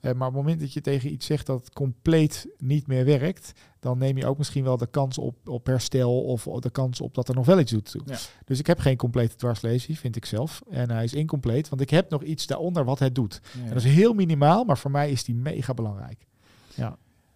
Eh, 0.00 0.12
maar 0.12 0.28
op 0.28 0.34
het 0.34 0.42
moment 0.42 0.60
dat 0.60 0.72
je 0.72 0.80
tegen 0.80 1.12
iets 1.12 1.26
zegt 1.26 1.46
dat 1.46 1.72
compleet 1.72 2.46
niet 2.58 2.86
meer 2.86 3.04
werkt, 3.04 3.52
dan 3.80 3.98
neem 3.98 4.16
je 4.16 4.26
ook 4.26 4.38
misschien 4.38 4.64
wel 4.64 4.76
de 4.76 4.86
kans 4.86 5.18
op, 5.18 5.48
op 5.48 5.66
herstel 5.66 6.22
of 6.22 6.42
de 6.44 6.70
kans 6.70 7.00
op 7.00 7.14
dat 7.14 7.28
er 7.28 7.34
nog 7.34 7.46
wel 7.46 7.58
iets 7.58 7.72
doet. 7.72 7.96
Ja. 8.04 8.18
Dus 8.44 8.58
ik 8.58 8.66
heb 8.66 8.78
geen 8.78 8.96
complete 8.96 9.36
dwarslesie, 9.36 9.98
vind 9.98 10.16
ik 10.16 10.24
zelf. 10.24 10.62
En 10.70 10.90
hij 10.90 11.04
is 11.04 11.14
incompleet, 11.14 11.68
want 11.68 11.80
ik 11.80 11.90
heb 11.90 12.10
nog 12.10 12.22
iets 12.22 12.46
daaronder 12.46 12.84
wat 12.84 12.98
het 12.98 13.14
doet. 13.14 13.40
Ja. 13.42 13.62
En 13.62 13.68
dat 13.68 13.84
is 13.84 13.94
heel 13.94 14.12
minimaal, 14.12 14.64
maar 14.64 14.78
voor 14.78 14.90
mij 14.90 15.10
is 15.10 15.24
die 15.24 15.34
mega 15.34 15.74
belangrijk. 15.74 16.26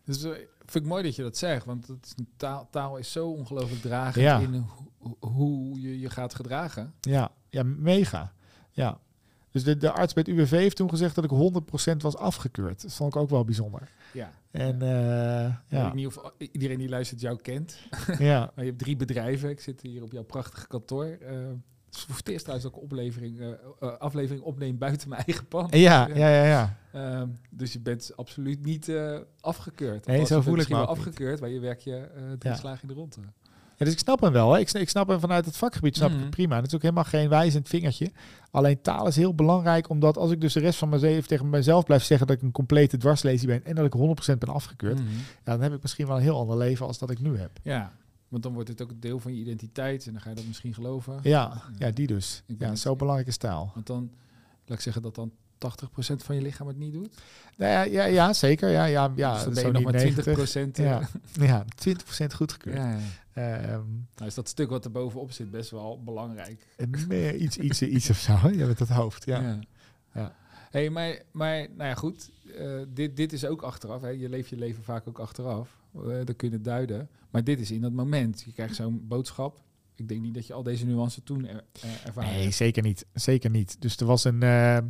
Dus 0.04 0.22
eh, 0.22 0.32
vind 0.70 0.84
ik 0.84 0.90
mooi 0.90 1.02
dat 1.02 1.16
je 1.16 1.22
dat 1.22 1.36
zegt, 1.36 1.64
want 1.64 1.86
het 1.86 2.04
is 2.06 2.12
een 2.16 2.28
taal, 2.36 2.68
taal 2.70 2.96
is 2.96 3.12
zo 3.12 3.28
ongelooflijk 3.30 3.80
dragend 3.82 4.24
Ja. 4.24 4.38
in 4.38 4.54
ho- 4.54 5.16
hoe 5.20 5.80
je 5.80 6.00
je 6.00 6.10
gaat 6.10 6.34
gedragen. 6.34 6.94
Ja, 7.00 7.30
ja 7.50 7.62
mega. 7.62 8.32
Ja. 8.70 8.98
Dus 9.50 9.64
de, 9.64 9.76
de 9.76 9.90
arts 9.92 10.12
bij 10.12 10.24
het 10.26 10.34
UWV 10.36 10.50
heeft 10.50 10.76
toen 10.76 10.88
gezegd 10.88 11.14
dat 11.14 11.24
ik 11.24 11.30
100% 11.30 11.96
was 11.96 12.16
afgekeurd. 12.16 12.82
Dat 12.82 12.94
vond 12.94 13.14
ik 13.14 13.20
ook 13.20 13.30
wel 13.30 13.44
bijzonder. 13.44 13.88
Ja. 14.12 14.30
En 14.50 14.82
eh, 14.82 14.88
Ja. 14.88 15.56
Ik 15.78 15.82
weet 15.84 15.94
niet 15.94 16.06
of 16.06 16.32
iedereen 16.38 16.78
die 16.78 16.88
luistert 16.88 17.20
jou 17.20 17.36
kent. 17.40 17.78
ja, 18.18 18.40
Maar 18.54 18.64
je 18.64 18.70
hebt 18.70 18.82
drie 18.82 18.96
bedrijven. 18.96 19.50
Ik 19.50 19.60
zit 19.60 19.80
hier 19.80 20.02
op 20.02 20.12
jouw 20.12 20.22
prachtige 20.24 20.66
kantoor. 20.66 21.04
Eh, 21.04 21.36
is 21.96 22.02
voor 22.02 22.16
het 22.16 22.28
eerst 22.28 22.44
trouwens 22.44 22.72
ook 22.74 22.82
oplevering, 22.82 23.40
eh, 23.40 23.48
eh, 23.80 23.96
aflevering 23.98 24.44
opnemen 24.44 24.78
buiten 24.78 25.08
mijn 25.08 25.22
eigen 25.26 25.46
pand. 25.46 25.74
ja, 25.76 26.08
ja, 26.14 26.28
ja, 26.28 26.44
ja. 26.44 26.76
Ehm, 26.92 27.28
dus 27.50 27.72
je 27.72 27.80
bent 27.80 28.12
absoluut 28.16 28.64
niet 28.64 28.88
eh, 28.88 29.18
afgekeurd. 29.40 30.06
Nee, 30.06 30.26
zo 30.26 30.40
voel 30.40 30.58
ik 30.58 30.68
me 30.68 30.78
niet. 30.78 30.86
afgekeurd, 30.86 31.40
maar 31.40 31.50
je 31.50 31.60
werk 31.60 31.80
je 31.80 31.96
eh, 31.96 32.22
drie 32.38 32.52
Ja. 32.52 32.58
slagen 32.58 32.82
in 32.82 32.88
de 32.88 32.94
ronde. 32.94 33.16
Ja, 33.78 33.84
dus 33.84 33.94
ik 33.94 33.98
snap 34.00 34.20
hem 34.20 34.32
wel. 34.32 34.52
Hè. 34.52 34.58
Ik, 34.60 34.72
ik 34.72 34.88
snap 34.88 35.08
hem 35.08 35.20
vanuit 35.20 35.44
het 35.44 35.56
vakgebied, 35.56 35.96
snap 35.96 36.10
ik 36.10 36.18
het 36.20 36.30
prima. 36.30 36.56
Het 36.56 36.66
is 36.66 36.74
ook 36.74 36.82
helemaal 36.82 37.04
geen 37.04 37.28
wijzend 37.28 37.68
vingertje. 37.68 38.10
Alleen 38.50 38.80
taal 38.82 39.06
is 39.06 39.16
heel 39.16 39.34
belangrijk, 39.34 39.88
omdat 39.88 40.16
als 40.16 40.30
ik 40.30 40.40
dus 40.40 40.52
de 40.52 40.60
rest 40.60 40.78
van 40.78 40.88
mijn 40.88 41.00
leven 41.00 41.28
tegen 41.28 41.50
mezelf 41.50 41.84
blijf 41.84 42.02
zeggen 42.04 42.26
dat 42.26 42.36
ik 42.36 42.42
een 42.42 42.52
complete 42.52 42.96
dwarslezing 42.96 43.50
ben 43.50 43.64
en 43.64 43.74
dat 43.74 43.84
ik 43.84 44.32
100% 44.34 44.38
ben 44.38 44.48
afgekeurd, 44.48 44.98
ja, 44.98 45.04
dan 45.44 45.60
heb 45.60 45.72
ik 45.74 45.82
misschien 45.82 46.06
wel 46.06 46.16
een 46.16 46.22
heel 46.22 46.38
ander 46.38 46.56
leven 46.56 46.86
als 46.86 46.98
dat 46.98 47.10
ik 47.10 47.20
nu 47.20 47.36
heb. 47.38 47.50
Ja, 47.62 47.92
want 48.28 48.42
dan 48.42 48.52
wordt 48.52 48.68
het 48.68 48.82
ook 48.82 48.90
deel 49.00 49.18
van 49.18 49.34
je 49.34 49.40
identiteit 49.40 50.06
en 50.06 50.12
dan 50.12 50.20
ga 50.22 50.28
je 50.30 50.36
dat 50.36 50.46
misschien 50.46 50.74
geloven. 50.74 51.18
Ja, 51.22 51.62
ja 51.78 51.90
die 51.90 52.06
dus. 52.06 52.42
Ja, 52.58 52.68
het- 52.68 52.78
zo 52.78 52.96
belangrijk 52.96 53.28
is 53.28 53.36
taal. 53.36 53.70
Want 53.74 53.86
dan, 53.86 54.10
laat 54.64 54.76
ik 54.78 54.84
zeggen 54.84 55.02
dat 55.02 55.14
dan 55.14 55.32
80% 55.58 56.22
van 56.24 56.34
je 56.34 56.42
lichaam 56.42 56.66
het 56.66 56.76
niet 56.76 56.92
doet. 56.92 57.22
Nou 57.56 57.72
ja, 57.72 57.82
ja, 57.82 58.04
ja, 58.04 58.32
zeker. 58.32 58.70
Ja, 58.70 58.84
ja, 58.84 59.12
ja, 59.16 59.34
dus 59.34 59.44
dan 59.44 59.54
ben 59.54 59.66
je 59.66 59.72
nog 59.72 59.82
maar 59.82 59.92
90. 59.92 60.24
20%. 60.24 60.78
eh, 60.78 60.84
Ja, 60.84 61.08
ja 61.32 61.64
20% 61.74 62.34
goedgekeurd. 62.34 62.76
ja. 62.76 62.98
Ehm, 63.32 63.84
Nou 64.16 64.26
is 64.26 64.34
dat 64.34 64.48
stuk 64.48 64.68
wat 64.70 64.84
er 64.84 64.90
bovenop 64.90 65.32
zit 65.32 65.50
best 65.50 65.70
wel 65.70 66.02
belangrijk. 66.04 66.66
en 66.76 66.90
meer 67.08 67.34
iets, 67.36 67.56
iets, 67.56 67.82
iets 67.82 68.10
of 68.10 68.16
zo. 68.18 68.32
Ja, 68.52 68.66
met 68.66 68.78
dat 68.78 68.88
hoofd. 68.88 69.24
Ja. 69.24 69.58
Ja. 70.14 70.34
Hey, 70.70 70.90
maar, 70.90 71.22
maar 71.30 71.56
nou 71.76 71.88
ja, 71.88 71.94
goed. 71.94 72.30
eh, 72.58 72.70
dit, 72.88 73.16
dit 73.16 73.32
is 73.32 73.44
ook 73.44 73.62
achteraf. 73.62 74.00
Hè. 74.02 74.08
Je 74.08 74.28
leeft 74.28 74.48
je 74.48 74.56
leven 74.56 74.82
vaak 74.84 75.08
ook 75.08 75.18
achteraf. 75.18 75.68
Eh 76.04 76.24
dat 76.24 76.36
kun 76.36 76.48
je 76.48 76.54
het 76.54 76.64
duiden. 76.64 77.08
Maar 77.30 77.44
dit 77.44 77.60
is 77.60 77.70
in 77.70 77.80
dat 77.80 77.92
moment. 77.92 78.42
Je 78.46 78.52
krijgt 78.52 78.74
zo'n 78.74 79.04
boodschap. 79.08 79.60
Ik 79.94 80.08
denk 80.08 80.20
niet 80.20 80.34
dat 80.34 80.46
je 80.46 80.52
al 80.52 80.62
deze 80.62 80.86
nuances 80.86 81.22
toen 81.24 81.46
er, 81.46 81.64
eh, 82.16 82.16
Nee, 82.16 82.50
zeker 82.50 82.82
niet. 82.82 83.06
Zeker 83.12 83.50
niet. 83.50 83.76
Dus 83.80 83.96
er 83.96 84.06
was 84.06 84.24
een. 84.24 84.42
ehm, 84.42 84.84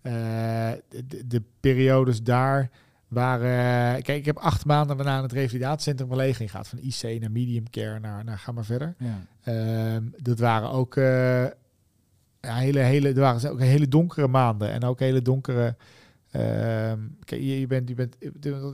eh, 0.00 0.72
de, 0.88 1.26
de 1.26 1.42
periodes 1.60 2.22
daar 2.22 2.70
waren. 3.08 4.02
kijk, 4.02 4.18
ik 4.18 4.24
heb 4.24 4.36
acht 4.36 4.64
maanden 4.64 4.96
daarna 4.96 5.22
het 5.22 5.32
revalidatiecentrum 5.32 6.08
gelegen. 6.08 6.44
Je 6.44 6.50
gaat 6.50 6.68
van 6.68 6.78
IC 6.78 7.20
naar 7.20 7.30
medium 7.30 7.70
care 7.70 8.00
naar, 8.00 8.24
naar 8.24 8.38
ga 8.38 8.52
maar 8.52 8.64
verder. 8.64 8.94
Ja. 8.98 9.26
Ehm, 9.42 10.04
dat 10.16 10.38
waren 10.38 10.70
ook. 10.70 10.94
hele, 12.40 12.78
hele, 12.80 13.08
er 13.08 13.20
waren 13.20 13.50
ook 13.50 13.60
hele 13.60 13.88
donkere 13.88 14.28
maanden. 14.28 14.70
En 14.70 14.84
ook 14.84 14.98
hele 14.98 15.22
donkere. 15.22 15.76
Ehm, 16.32 16.98
kijk, 17.24 17.40
je, 17.40 17.60
je 17.60 17.66
bent, 17.66 17.88
je 17.88 17.94
bent, 17.94 18.16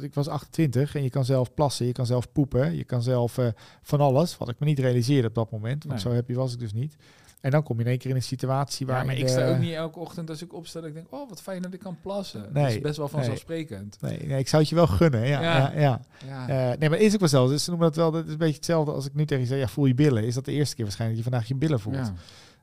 ik 0.03 0.15
was 0.15 0.29
28 0.29 0.95
en 0.95 1.03
je 1.03 1.11
kan 1.11 1.25
zelf 1.25 1.55
plassen, 1.55 1.87
je 1.87 1.93
kan 1.93 2.07
zelf 2.07 2.33
poepen, 2.33 2.77
je 2.77 2.85
kan 2.85 3.03
zelf 3.03 3.38
eh, 3.38 3.47
van 3.83 4.00
alles. 4.00 4.37
Wat 4.37 4.49
ik 4.49 4.59
me 4.59 4.67
niet 4.67 4.79
realiseerde 4.79 5.29
op 5.29 5.35
dat 5.35 5.50
moment, 5.50 5.85
want 5.85 6.05
Nee. 6.05 6.12
zo 6.12 6.19
happy 6.19 6.35
was 6.35 6.53
ik 6.53 6.59
dus 6.59 6.73
niet. 6.73 6.97
En 7.41 7.50
dan 7.50 7.62
kom 7.62 7.77
je 7.77 7.83
in 7.85 7.88
één 7.88 7.99
keer 7.99 8.11
in 8.11 8.17
een 8.17 8.23
situatie 8.23 8.87
waar. 8.87 8.99
Ja, 8.99 9.05
maar 9.05 9.17
ik 9.17 9.29
sta 9.29 9.49
ook 9.50 9.59
niet 9.59 9.73
elke 9.73 9.99
ochtend 9.99 10.31
als 10.31 10.43
ik 10.43 10.53
opsta 10.55 10.81
dat 10.81 10.88
ik 10.88 10.95
denk, 10.95 11.07
oh 11.11 11.29
wat 11.29 11.43
fijn 11.43 11.62
dat 11.62 11.73
ik 11.75 11.81
kan 11.81 11.97
plassen. 12.03 12.43
dat 12.43 12.53
Nee, 12.53 12.75
is 12.77 12.81
best 12.81 12.97
wel 12.97 13.09
vanzelfsprekend. 13.09 13.97
Nee, 14.00 14.19
nee, 14.27 14.38
ik 14.38 14.49
zou 14.49 14.61
het 14.62 14.71
je 14.71 14.77
wel 14.77 14.87
gunnen. 14.87 15.27
Ja, 15.27 15.41
Ja. 15.77 16.00
ja. 16.27 16.49
Eh, 16.49 16.79
nee, 16.79 16.88
maar 16.91 16.99
is 16.99 17.12
ook 17.15 17.21
wel 17.21 17.29
zo. 17.29 17.49
Dus 17.49 17.65
ze 17.65 17.71
noemen 17.71 17.88
dat 17.88 17.97
wel. 17.97 18.11
Dat 18.11 18.27
is 18.27 18.33
een 18.33 18.38
beetje 18.38 18.55
hetzelfde 18.55 18.93
als 18.93 19.07
ik 19.07 19.15
nu 19.15 19.25
tegen 19.27 19.43
je 19.43 19.49
zeg: 19.49 19.59
ja, 19.59 19.69
voel 19.69 19.87
je 19.87 19.95
billen. 19.95 20.25
Is 20.25 20.35
dat 20.35 20.45
de 20.45 20.53
eerste 20.53 20.75
keer 20.75 20.85
waarschijnlijk 20.85 21.23
dat 21.23 21.27
je 21.33 21.37
vandaag 21.37 21.59
je 21.59 21.67
billen 21.67 21.81
voelt? 21.81 22.12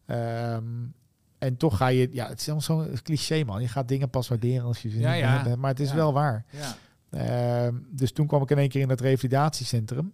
Ja. 0.08 0.62
En 1.38 1.58
toch 1.58 1.77
ga 1.77 1.88
je, 1.88 2.10
ja, 2.12 2.27
het 2.27 2.39
is 2.39 2.50
allemaal 2.50 2.86
zo'n 2.86 2.98
cliché 3.04 3.44
man. 3.44 3.62
Je 3.62 3.68
gaat 3.68 3.88
dingen 3.88 4.10
pas 4.10 4.27
waarderen 4.27 4.65
als 4.65 4.82
je 4.82 4.89
ze 4.89 5.00
Ja, 5.00 5.12
niet 5.12 5.20
ja. 5.20 5.44
hebt, 5.44 5.56
Maar 5.56 5.70
het 5.70 5.80
is 5.80 5.89
Ja. 5.89 5.96
wel 5.96 6.13
waar. 6.13 6.46
Ja. 6.50 6.75
Ehm, 7.10 7.75
dus 7.89 8.12
toen 8.12 8.27
kwam 8.27 8.42
ik 8.42 8.50
in 8.51 8.58
één 8.58 8.70
keer 8.70 8.82
in 8.82 8.88
dat 8.88 9.00
revalidatiecentrum. 9.00 10.12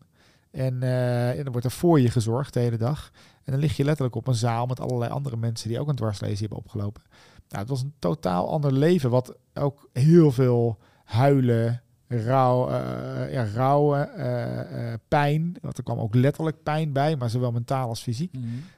En, 0.52 0.84
eh, 0.84 1.30
en 1.38 1.44
dan 1.44 1.52
wordt 1.52 1.66
er 1.66 1.72
voor 1.74 2.00
je 2.00 2.10
gezorgd 2.10 2.54
de 2.54 2.60
hele 2.60 2.78
dag. 2.78 3.12
En 3.44 3.52
dan 3.52 3.62
lig 3.62 3.78
je 3.78 3.84
letterlijk 3.84 4.16
op 4.16 4.28
een 4.28 4.36
zaal 4.36 4.66
met 4.66 4.80
allerlei 4.80 5.12
andere 5.12 5.38
mensen 5.38 5.70
die 5.70 5.80
ook 5.80 5.88
een 5.88 5.96
dwarslezen 5.96 6.40
hebben 6.40 6.58
opgelopen. 6.58 7.02
Nou, 7.50 7.62
het 7.62 7.70
was 7.70 7.82
een 7.82 7.94
totaal 8.00 8.50
ander 8.50 8.74
leven, 8.74 9.10
wat 9.10 9.36
ook 9.54 9.90
heel 9.94 10.32
veel 10.32 10.78
huilen, 11.04 11.82
rouw, 12.08 12.70
eh, 12.70 13.34
ja, 13.34 13.46
rouwen, 13.54 14.16
eh, 14.16 14.92
eh, 14.94 15.00
pijn. 15.08 15.56
Want 15.62 15.78
er 15.78 15.84
kwam 15.84 16.00
ook 16.00 16.16
letterlijk 16.16 16.64
pijn 16.64 16.94
bij, 16.94 17.16
maar 17.16 17.30
zowel 17.30 17.52
mentaal 17.52 17.88
als 17.88 18.02
fysiek. 18.02 18.34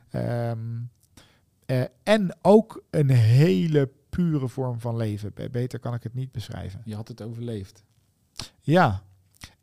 Ehm, 0.10 0.58
eh, 1.65 1.82
en 2.03 2.38
ook 2.41 2.84
een 2.89 3.10
hele 3.10 3.89
pure 4.10 4.48
vorm 4.48 4.79
van 4.79 4.96
leven. 4.98 5.32
Be- 5.34 5.50
Beter 5.50 5.79
kan 5.79 5.93
ik 5.93 6.03
het 6.03 6.13
niet 6.13 6.32
beschrijven. 6.32 6.82
Je 6.86 6.96
had 6.96 7.08
het 7.08 7.22
overleefd. 7.22 7.84
Ja, 8.60 9.03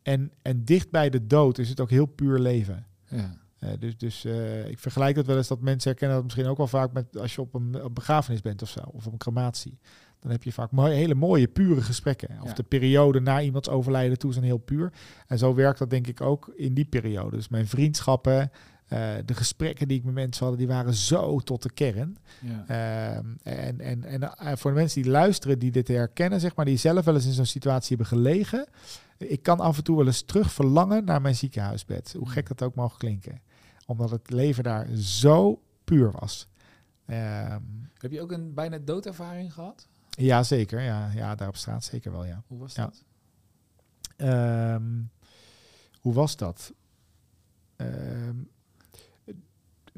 en, 0.02 0.33
en 0.42 0.64
dicht 0.64 0.90
bij 0.90 1.11
de 1.11 1.26
dood 1.26 1.59
is 1.59 1.69
het 1.69 1.80
ook 1.80 1.90
heel 1.90 2.07
puur 2.07 2.38
leven. 2.38 2.87
Ja. 3.09 3.38
Eh, 3.59 3.71
dus 3.78 3.97
dus 3.97 4.25
eh, 4.25 4.69
ik 4.69 4.78
vergelijk 4.78 5.14
dat 5.14 5.26
wel 5.26 5.37
eens 5.37 5.49
dat 5.49 5.61
mensen 5.61 5.90
herkennen 5.90 6.16
dat 6.16 6.25
misschien 6.26 6.47
ook 6.47 6.57
wel 6.57 6.66
vaak 6.66 6.92
met 6.92 7.19
als 7.19 7.35
je 7.35 7.40
op 7.40 7.54
een, 7.54 7.83
op 7.85 7.95
begrafenis 7.95 8.40
bent 8.40 8.62
of 8.62 8.69
zo, 8.69 8.80
of 8.80 9.07
op 9.07 9.12
een 9.12 9.19
crematie. 9.19 9.78
Dan 10.21 10.30
heb 10.30 10.42
je 10.42 10.52
vaak 10.52 10.71
mooi, 10.71 10.92
hele 10.95 11.14
mooie, 11.14 11.49
pure 11.49 11.80
gesprekken. 11.80 12.28
Of 12.42 12.49
Ja. 12.49 12.54
de 12.54 12.62
periode 12.62 13.21
na 13.21 13.40
iemands 13.42 13.69
overlijden 13.69 14.19
toe 14.19 14.33
zijn 14.33 14.45
heel 14.45 14.59
puur. 14.59 14.92
En 15.26 15.38
zo 15.38 15.54
werkt 15.54 15.78
dat 15.78 15.90
denk 15.90 16.07
ik 16.07 16.21
ook 16.21 16.52
in 16.57 16.75
die 16.75 16.85
periode. 16.85 17.37
Dus 17.37 17.49
mijn 17.49 17.66
vriendschappen, 17.66 18.50
eh, 18.91 19.15
de 19.25 19.35
gesprekken 19.35 19.89
die 19.89 19.99
ik 19.99 20.05
met 20.05 20.15
mensen 20.15 20.47
had, 20.47 20.59
die 20.59 20.67
waren 20.67 20.95
zo 20.95 21.39
tot 21.39 21.63
de 21.63 21.71
kern. 21.73 22.17
Ja. 22.41 22.65
Ehm, 22.67 23.27
en 23.43 23.81
en, 23.81 24.05
en 24.05 24.23
eh, 24.37 24.57
voor 24.57 24.71
de 24.71 24.77
mensen 24.77 25.03
die 25.03 25.11
luisteren, 25.11 25.59
die 25.59 25.71
dit 25.71 25.89
herkennen, 25.89 26.41
zeg 26.41 26.55
maar, 26.57 26.65
die 26.65 26.77
zelf 26.77 27.05
wel 27.05 27.15
eens 27.15 27.27
in 27.27 27.33
zo'n 27.33 27.47
situatie 27.47 27.97
hebben 27.97 28.07
gelegen. 28.19 28.67
Ik 29.19 29.43
kan 29.43 29.61
af 29.61 29.77
en 29.77 29.85
toe 29.85 29.97
wel 29.97 30.07
eens 30.07 30.23
terug 30.23 30.53
verlangen 30.53 31.05
naar 31.05 31.21
mijn 31.21 31.35
ziekenhuisbed. 31.35 32.15
Hoe 32.19 32.29
gek 32.29 32.49
dat 32.49 32.63
ook 32.63 32.75
mag 32.75 32.97
klinken. 32.97 33.41
Omdat 33.87 34.11
het 34.11 34.31
leven 34.31 34.65
daar 34.65 34.89
zo 34.97 35.63
puur 35.85 36.11
was. 36.11 36.49
Ehm, 37.07 37.61
Heb 37.99 38.13
je 38.13 38.21
ook 38.21 38.33
een 38.33 38.55
bijna 38.55 38.79
doodervaring 38.79 39.53
gehad? 39.55 39.87
ja, 40.11 40.43
zeker. 40.43 40.81
Ja, 40.81 41.11
ja, 41.15 41.35
daar 41.35 41.49
op 41.49 41.57
straat 41.57 41.85
zeker 41.85 42.13
wel, 42.13 42.25
ja. 42.25 42.43
Hoe 42.47 42.59
was 42.59 42.75
Ja. 42.75 42.85
dat? 42.85 43.05
Ehm, 44.17 44.83
hoe 46.01 46.15
was 46.15 46.37
dat? 46.37 46.73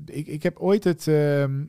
Ik, 0.05 0.27
ik 0.27 0.43
heb 0.43 0.59
ooit 0.59 0.85
het 0.85 1.09
ehm, 1.09 1.65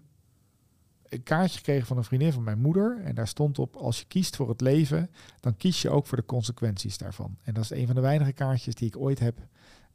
een 1.09 1.23
kaartje 1.23 1.57
gekregen 1.57 1.87
van 1.87 1.97
een 1.97 2.03
vriendin 2.03 2.33
van 2.33 2.43
mijn 2.43 2.59
moeder. 2.59 3.01
En 3.03 3.15
daar 3.15 3.27
stond 3.27 3.59
op, 3.59 3.75
als 3.75 3.99
je 3.99 4.05
kiest 4.05 4.35
voor 4.35 4.49
het 4.49 4.61
leven, 4.61 5.09
dan 5.39 5.57
kies 5.57 5.81
je 5.81 5.89
ook 5.89 6.07
voor 6.07 6.17
de 6.17 6.25
consequenties 6.25 6.97
daarvan. 6.97 7.37
En 7.43 7.53
dat 7.53 7.63
is 7.63 7.69
een 7.69 7.85
van 7.85 7.95
de 7.95 8.01
weinige 8.01 8.33
kaartjes 8.33 8.75
die 8.75 8.87
ik 8.87 8.97
ooit 8.97 9.19
heb 9.19 9.37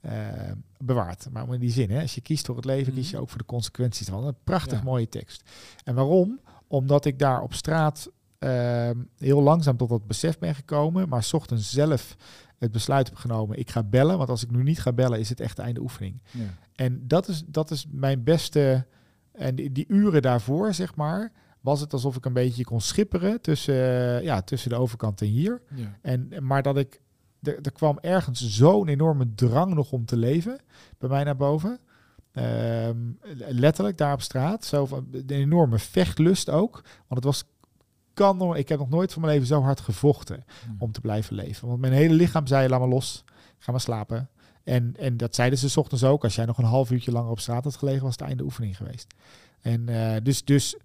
ehm, 0.01 0.55
bewaard. 0.79 1.27
Maar 1.31 1.53
in 1.55 1.61
die 1.61 1.71
zin, 1.71 1.91
hè, 1.91 2.01
als 2.01 2.15
je 2.15 2.21
kiest 2.21 2.47
voor 2.47 2.57
het 2.57 2.65
leven, 2.65 2.93
kies 2.95 3.07
je 3.07 3.13
Mhm. 3.13 3.23
ook 3.23 3.29
voor 3.29 3.39
de 3.39 3.45
consequenties 3.45 4.07
ervan. 4.07 4.27
Een 4.27 4.35
prachtig 4.45 4.79
Ja. 4.79 4.85
mooie 4.85 5.09
tekst. 5.09 5.51
En 5.85 5.95
waarom? 5.95 6.41
Omdat 6.67 7.05
ik 7.05 7.19
daar 7.19 7.43
op 7.43 7.55
straat 7.55 8.11
ehm, 8.39 8.97
heel 9.17 9.43
langzaam 9.43 9.77
tot 9.77 9.89
dat 9.89 10.07
besef 10.07 10.39
ben 10.39 10.55
gekomen, 10.55 11.09
maar 11.09 11.29
ochtends 11.33 11.71
zelf 11.71 12.17
het 12.59 12.73
besluit 12.73 13.09
heb 13.09 13.17
genomen, 13.17 13.59
ik 13.59 13.71
ga 13.71 13.83
bellen, 13.83 14.19
want 14.19 14.31
als 14.31 14.43
ik 14.43 14.51
nu 14.51 14.63
niet 14.63 14.81
ga 14.81 14.93
bellen, 14.93 15.19
is 15.19 15.29
het 15.29 15.41
echt 15.41 15.59
einde 15.59 15.81
oefening. 15.81 16.23
Ja. 16.31 16.45
En 16.75 17.01
dat 17.07 17.29
is, 17.29 17.45
dat 17.47 17.71
is 17.71 17.87
mijn 17.91 18.25
beste, 18.25 18.87
en 19.33 19.55
die, 19.55 19.73
die 19.73 19.85
uren 19.89 20.23
daarvoor, 20.23 20.75
zeg 20.75 20.95
maar, 20.95 21.33
was 21.61 21.81
het 21.81 21.93
alsof 21.93 22.17
ik 22.17 22.25
een 22.25 22.33
beetje 22.33 22.65
kon 22.65 22.81
schipperen 22.81 23.41
tussen, 23.41 23.75
eh, 23.75 24.23
ja, 24.23 24.43
tussen 24.43 24.71
de 24.71 24.77
overkant 24.77 25.21
en 25.21 25.27
hier. 25.27 25.63
Ja. 25.75 25.99
En, 26.03 26.33
maar 26.41 26.63
dat 26.63 26.77
ik, 26.77 27.01
er, 27.43 27.59
er 27.63 27.73
kwam 27.73 27.99
ergens 28.01 28.49
zo'n 28.49 28.89
enorme 28.89 29.35
drang 29.35 29.75
nog 29.75 29.93
om 29.93 30.05
te 30.05 30.17
leven 30.17 30.61
bij 30.99 31.09
mij 31.09 31.25
naar 31.25 31.37
boven. 31.37 31.79
Ehm, 32.33 32.97
letterlijk 33.49 33.97
daar 33.97 34.13
op 34.13 34.21
straat. 34.21 34.65
Zo 34.65 34.87
van, 34.87 35.09
een 35.13 35.25
enorme 35.27 35.79
vechtlust 35.79 36.51
ook. 36.51 36.73
Want 36.83 37.25
het 37.25 37.25
was, 37.25 37.45
kan 38.19 38.37
nog, 38.37 38.57
ik 38.57 38.69
heb 38.69 38.79
nog 38.79 38.89
nooit 38.89 39.13
van 39.13 39.23
mijn 39.23 39.33
leven 39.33 39.49
zo 39.49 39.63
hard 39.63 39.81
gevochten 39.81 40.45
om 40.79 40.93
te 40.93 41.01
blijven 41.01 41.35
leven. 41.35 41.69
Want 41.69 41.81
mijn 41.81 41.93
hele 41.93 42.15
lichaam 42.15 42.47
zei, 42.47 42.69
laat 42.69 42.81
maar 42.81 42.89
los, 42.89 43.25
ga 43.59 43.71
maar 43.71 43.81
slapen. 43.81 44.29
En, 44.65 44.95
en 44.99 45.17
dat 45.17 45.35
zeiden 45.35 45.59
ze 45.59 45.69
's 45.69 45.77
ochtends 45.77 46.05
ook. 46.05 46.25
Als 46.25 46.35
jij 46.35 46.45
nog 46.45 46.59
een 46.59 46.65
half 46.65 46.91
uurtje 46.91 47.13
langer 47.13 47.31
op 47.31 47.41
straat 47.41 47.65
had 47.65 47.77
gelegen, 47.77 48.03
was 48.03 48.13
het 48.13 48.29
einde 48.29 48.43
oefening 48.43 48.77
geweest. 48.77 49.15
En 49.61 49.89
eh, 49.89 50.23
dus, 50.23 50.45
dus, 50.45 50.77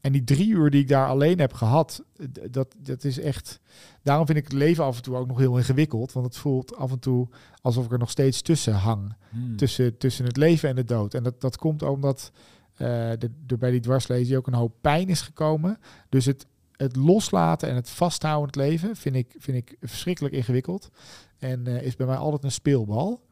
en 0.00 0.12
die 0.12 0.24
drie 0.24 0.48
uur 0.48 0.70
die 0.70 0.80
ik 0.80 0.88
daar 0.88 1.08
alleen 1.08 1.38
heb 1.38 1.52
gehad, 1.52 2.02
dat, 2.50 2.74
dat 2.78 3.04
is 3.04 3.18
echt. 3.18 3.60
Daarom 4.02 4.26
vind 4.26 4.38
ik 4.38 4.44
het 4.44 4.52
leven 4.52 4.84
af 4.84 4.96
en 4.96 5.02
toe 5.02 5.16
ook 5.16 5.26
nog 5.26 5.38
heel 5.38 5.56
ingewikkeld. 5.56 6.12
Want 6.12 6.26
het 6.26 6.36
voelt 6.36 6.76
af 6.76 6.90
en 6.90 6.98
toe 6.98 7.28
alsof 7.62 7.84
ik 7.84 7.92
er 7.92 7.98
nog 7.98 8.10
steeds 8.10 8.42
tussen 8.42 8.74
hang. 8.74 9.14
Hmm. 9.30 9.56
Tussen, 9.56 9.98
tussen 9.98 10.24
het 10.24 10.36
leven 10.36 10.68
en 10.68 10.76
de 10.76 10.84
dood. 10.84 11.14
En 11.14 11.22
dat, 11.22 11.40
dat 11.40 11.56
komt 11.56 11.82
omdat 11.82 12.32
de, 12.78 13.30
er 13.46 13.58
bij 13.58 13.70
die 13.70 13.80
dwarslezing 13.80 14.38
ook 14.38 14.46
een 14.46 14.54
hoop 14.54 14.74
pijn 14.80 15.08
is 15.08 15.20
gekomen. 15.20 15.78
Dus 16.08 16.24
het, 16.24 16.46
het 16.76 16.96
loslaten 16.96 17.68
en 17.68 17.74
het 17.74 17.90
vasthouden 17.90 18.52
in 18.52 18.60
het 18.60 18.70
leven 18.70 18.96
vind 18.96 19.16
ik, 19.16 19.34
vind 19.38 19.56
ik 19.56 19.76
verschrikkelijk 19.80 20.34
ingewikkeld. 20.34 20.90
En 21.38 21.66
eh, 21.66 21.82
is 21.82 21.96
bij 21.96 22.06
mij 22.06 22.16
altijd 22.16 22.44
een 22.44 22.52
speelbal. 22.52 23.26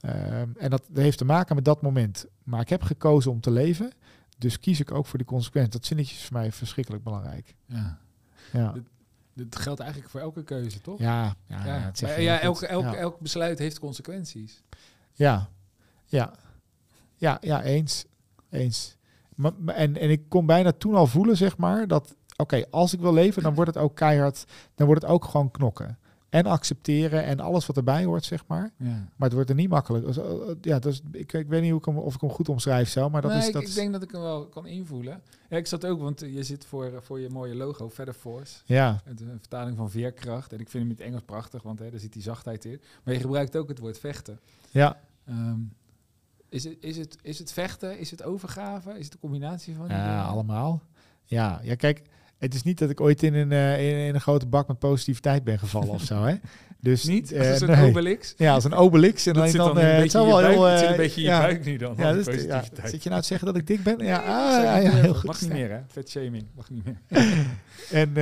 Ehm, 0.00 0.48
en 0.58 0.70
dat 0.70 0.82
heeft 0.94 1.18
te 1.18 1.24
maken 1.24 1.54
met 1.54 1.64
dat 1.64 1.82
moment. 1.82 2.26
Maar 2.42 2.60
ik 2.60 2.68
heb 2.68 2.82
gekozen 2.82 3.30
om 3.30 3.40
te 3.40 3.50
leven. 3.50 3.92
Dus 4.38 4.58
kies 4.58 4.80
ik 4.80 4.90
ook 4.90 5.06
voor 5.06 5.18
die 5.18 5.26
consequenties. 5.26 5.72
Dat 5.72 5.86
zinnetje 5.86 6.14
is 6.14 6.24
voor 6.24 6.36
mij 6.36 6.52
verschrikkelijk 6.52 7.04
belangrijk. 7.04 7.54
Ja. 7.66 7.98
Ja, 8.52 8.74
Dat 9.34 9.56
geldt 9.56 9.80
eigenlijk 9.80 10.10
voor 10.10 10.20
elke 10.20 10.42
keuze, 10.44 10.80
toch? 10.80 10.98
ja, 10.98 11.34
ja, 11.46 11.64
Ja, 11.64 11.92
Maar 12.02 12.20
ja, 12.20 12.40
elk, 12.40 12.60
elk, 12.60 12.82
ja. 12.82 12.94
elk 12.94 13.20
besluit 13.20 13.58
heeft 13.58 13.78
consequenties. 13.78 14.62
Ja, 15.12 15.48
ja, 16.06 16.32
ja, 17.16 17.38
ja, 17.40 17.62
eens, 17.62 18.04
eens. 18.52 18.96
Maar, 19.34 19.52
en, 19.66 19.96
en 19.96 20.10
ik 20.10 20.28
kon 20.28 20.46
bijna 20.46 20.72
toen 20.72 20.94
al 20.94 21.06
voelen, 21.06 21.36
zeg 21.36 21.56
maar, 21.56 21.86
dat 21.88 22.14
oké, 22.36 22.64
als 22.70 22.92
ik 22.92 23.00
wil 23.00 23.12
leven, 23.12 23.42
dan 23.42 23.54
wordt 23.54 23.74
het 23.74 23.82
ook 23.84 23.94
keihard, 23.96 24.44
dan 24.74 24.86
wordt 24.86 25.02
het 25.02 25.10
ook 25.10 25.24
gewoon 25.24 25.50
knokken. 25.50 25.98
En 26.28 26.46
accepteren 26.46 27.24
en 27.24 27.40
alles 27.40 27.66
wat 27.66 27.76
erbij 27.76 28.04
hoort, 28.04 28.24
zeg 28.24 28.46
maar. 28.46 28.70
Ja. 28.76 28.86
Maar 28.86 29.28
het 29.28 29.32
wordt 29.32 29.48
er 29.48 29.54
niet 29.54 29.68
makkelijk. 29.68 30.04
Dus, 30.06 30.16
eh, 30.16 30.24
eh, 30.30 30.56
ja, 30.60 30.78
dus 30.78 31.00
ik, 31.12 31.32
ik 31.32 31.48
weet 31.48 31.60
niet 31.60 31.70
hoe 31.70 31.78
ik 31.78 31.84
hem, 31.84 31.98
of 31.98 32.14
ik 32.14 32.20
hem 32.20 32.30
goed 32.30 32.48
omschrijf 32.48 32.88
zo, 32.88 33.10
maar 33.10 33.22
dat 33.22 33.30
nee, 33.30 33.40
is... 33.40 33.46
ik, 33.46 33.52
Dat 33.52 33.62
ik 33.62 33.68
is- 33.68 33.74
denk 33.74 33.92
dat 33.92 34.02
ik 34.02 34.10
hem 34.10 34.20
wel 34.20 34.46
kan 34.46 34.66
invoelen. 34.66 35.22
Ja, 35.48 35.56
ik 35.56 35.66
zat 35.66 35.86
ook, 35.86 36.00
want 36.00 36.20
je 36.20 36.42
zit 36.42 36.64
voor, 36.64 36.90
voor 37.02 37.20
je 37.20 37.28
mooie 37.28 37.54
logo, 37.54 37.88
Feather 37.90 38.14
Force. 38.14 38.60
Ja, 38.64 39.00
Het 39.04 39.20
een 39.20 39.38
vertaling 39.38 39.76
van 39.76 39.90
veerkracht. 39.90 40.52
En 40.52 40.60
ik 40.60 40.68
vind 40.68 40.82
hem 40.82 40.92
in 40.92 40.98
het 40.98 41.06
Engels 41.06 41.22
prachtig, 41.22 41.62
want 41.62 41.78
hè, 41.78 41.90
daar 41.90 42.00
zit 42.00 42.12
die 42.12 42.22
zachtheid 42.22 42.64
in. 42.64 42.80
Maar 43.04 43.14
je 43.14 43.20
gebruikt 43.20 43.56
ook 43.56 43.68
het 43.68 43.78
woord 43.78 43.98
vechten. 43.98 44.40
ja, 44.70 45.00
Ehm, 45.26 45.58
is, 46.52 46.64
het, 46.64 46.76
is, 46.80 46.96
het, 46.96 47.16
is 47.22 47.38
het 47.38 47.52
vechten? 47.52 47.98
Is 47.98 48.10
het 48.10 48.22
overgave? 48.24 48.98
Is 48.98 49.04
het 49.04 49.14
een 49.14 49.20
combinatie 49.20 49.74
van 49.74 49.88
ja, 49.88 50.22
allemaal. 50.22 50.82
Ja, 51.24 51.60
ja, 51.62 51.74
kijk, 51.74 52.02
het 52.38 52.54
is 52.54 52.62
niet 52.62 52.78
dat 52.78 52.90
ik 52.90 53.00
ooit 53.00 53.22
in 53.22 53.34
een, 53.34 53.52
eh, 53.52 53.90
in, 53.90 54.06
in 54.06 54.14
een 54.14 54.20
grote 54.20 54.46
bak 54.46 54.68
met 54.68 54.78
positiviteit 54.78 55.44
ben 55.44 55.58
gevallen 55.58 55.88
of 55.88 56.02
zo, 56.02 56.22
hè. 56.24 56.34
Dus 56.80 57.04
Niet? 57.04 57.32
eh, 57.32 57.50
Als 57.50 57.60
een 57.60 57.70
nee. 57.70 57.88
Obelix? 57.88 58.34
Ja, 58.36 58.54
als 58.54 58.64
een 58.64 58.74
Obelix. 58.74 59.26
En 59.26 59.32
Dat 59.32 59.42
alleen 59.42 59.54
zit 59.54 59.60
dan, 59.60 59.78
eh, 59.78 59.96
het 59.96 60.12
je 60.12 60.18
wel 60.18 60.30
buik. 60.40 60.52
heel, 60.54 60.64
het 60.64 60.78
zit 60.78 60.88
een 60.88 60.96
beetje 60.96 61.22
in 61.22 61.32
je 61.34 61.38
buik 61.38 61.64
nu 61.64 61.76
dan. 61.76 61.94
Ja, 61.96 62.12
dus, 62.12 62.44
ja, 62.44 62.64
zit 62.84 63.02
je 63.02 63.08
nou 63.08 63.20
te 63.20 63.26
zeggen 63.26 63.46
dat 63.46 63.56
ik 63.56 63.66
dik 63.66 63.82
ben? 63.82 63.98
Ja, 63.98 64.16
ah, 64.16 64.62
ja, 64.62 64.76
ja, 64.76 64.90
heel 64.90 65.14
goed. 65.14 65.24
Mag 65.24 65.40
niet 65.40 65.52
meer, 65.52 65.70
hè? 65.70 65.78
Vet 65.86 66.10
shaming. 66.10 66.46
Mag 66.54 66.70
niet 66.70 66.84
meer. 66.84 67.00
En, 67.90 68.12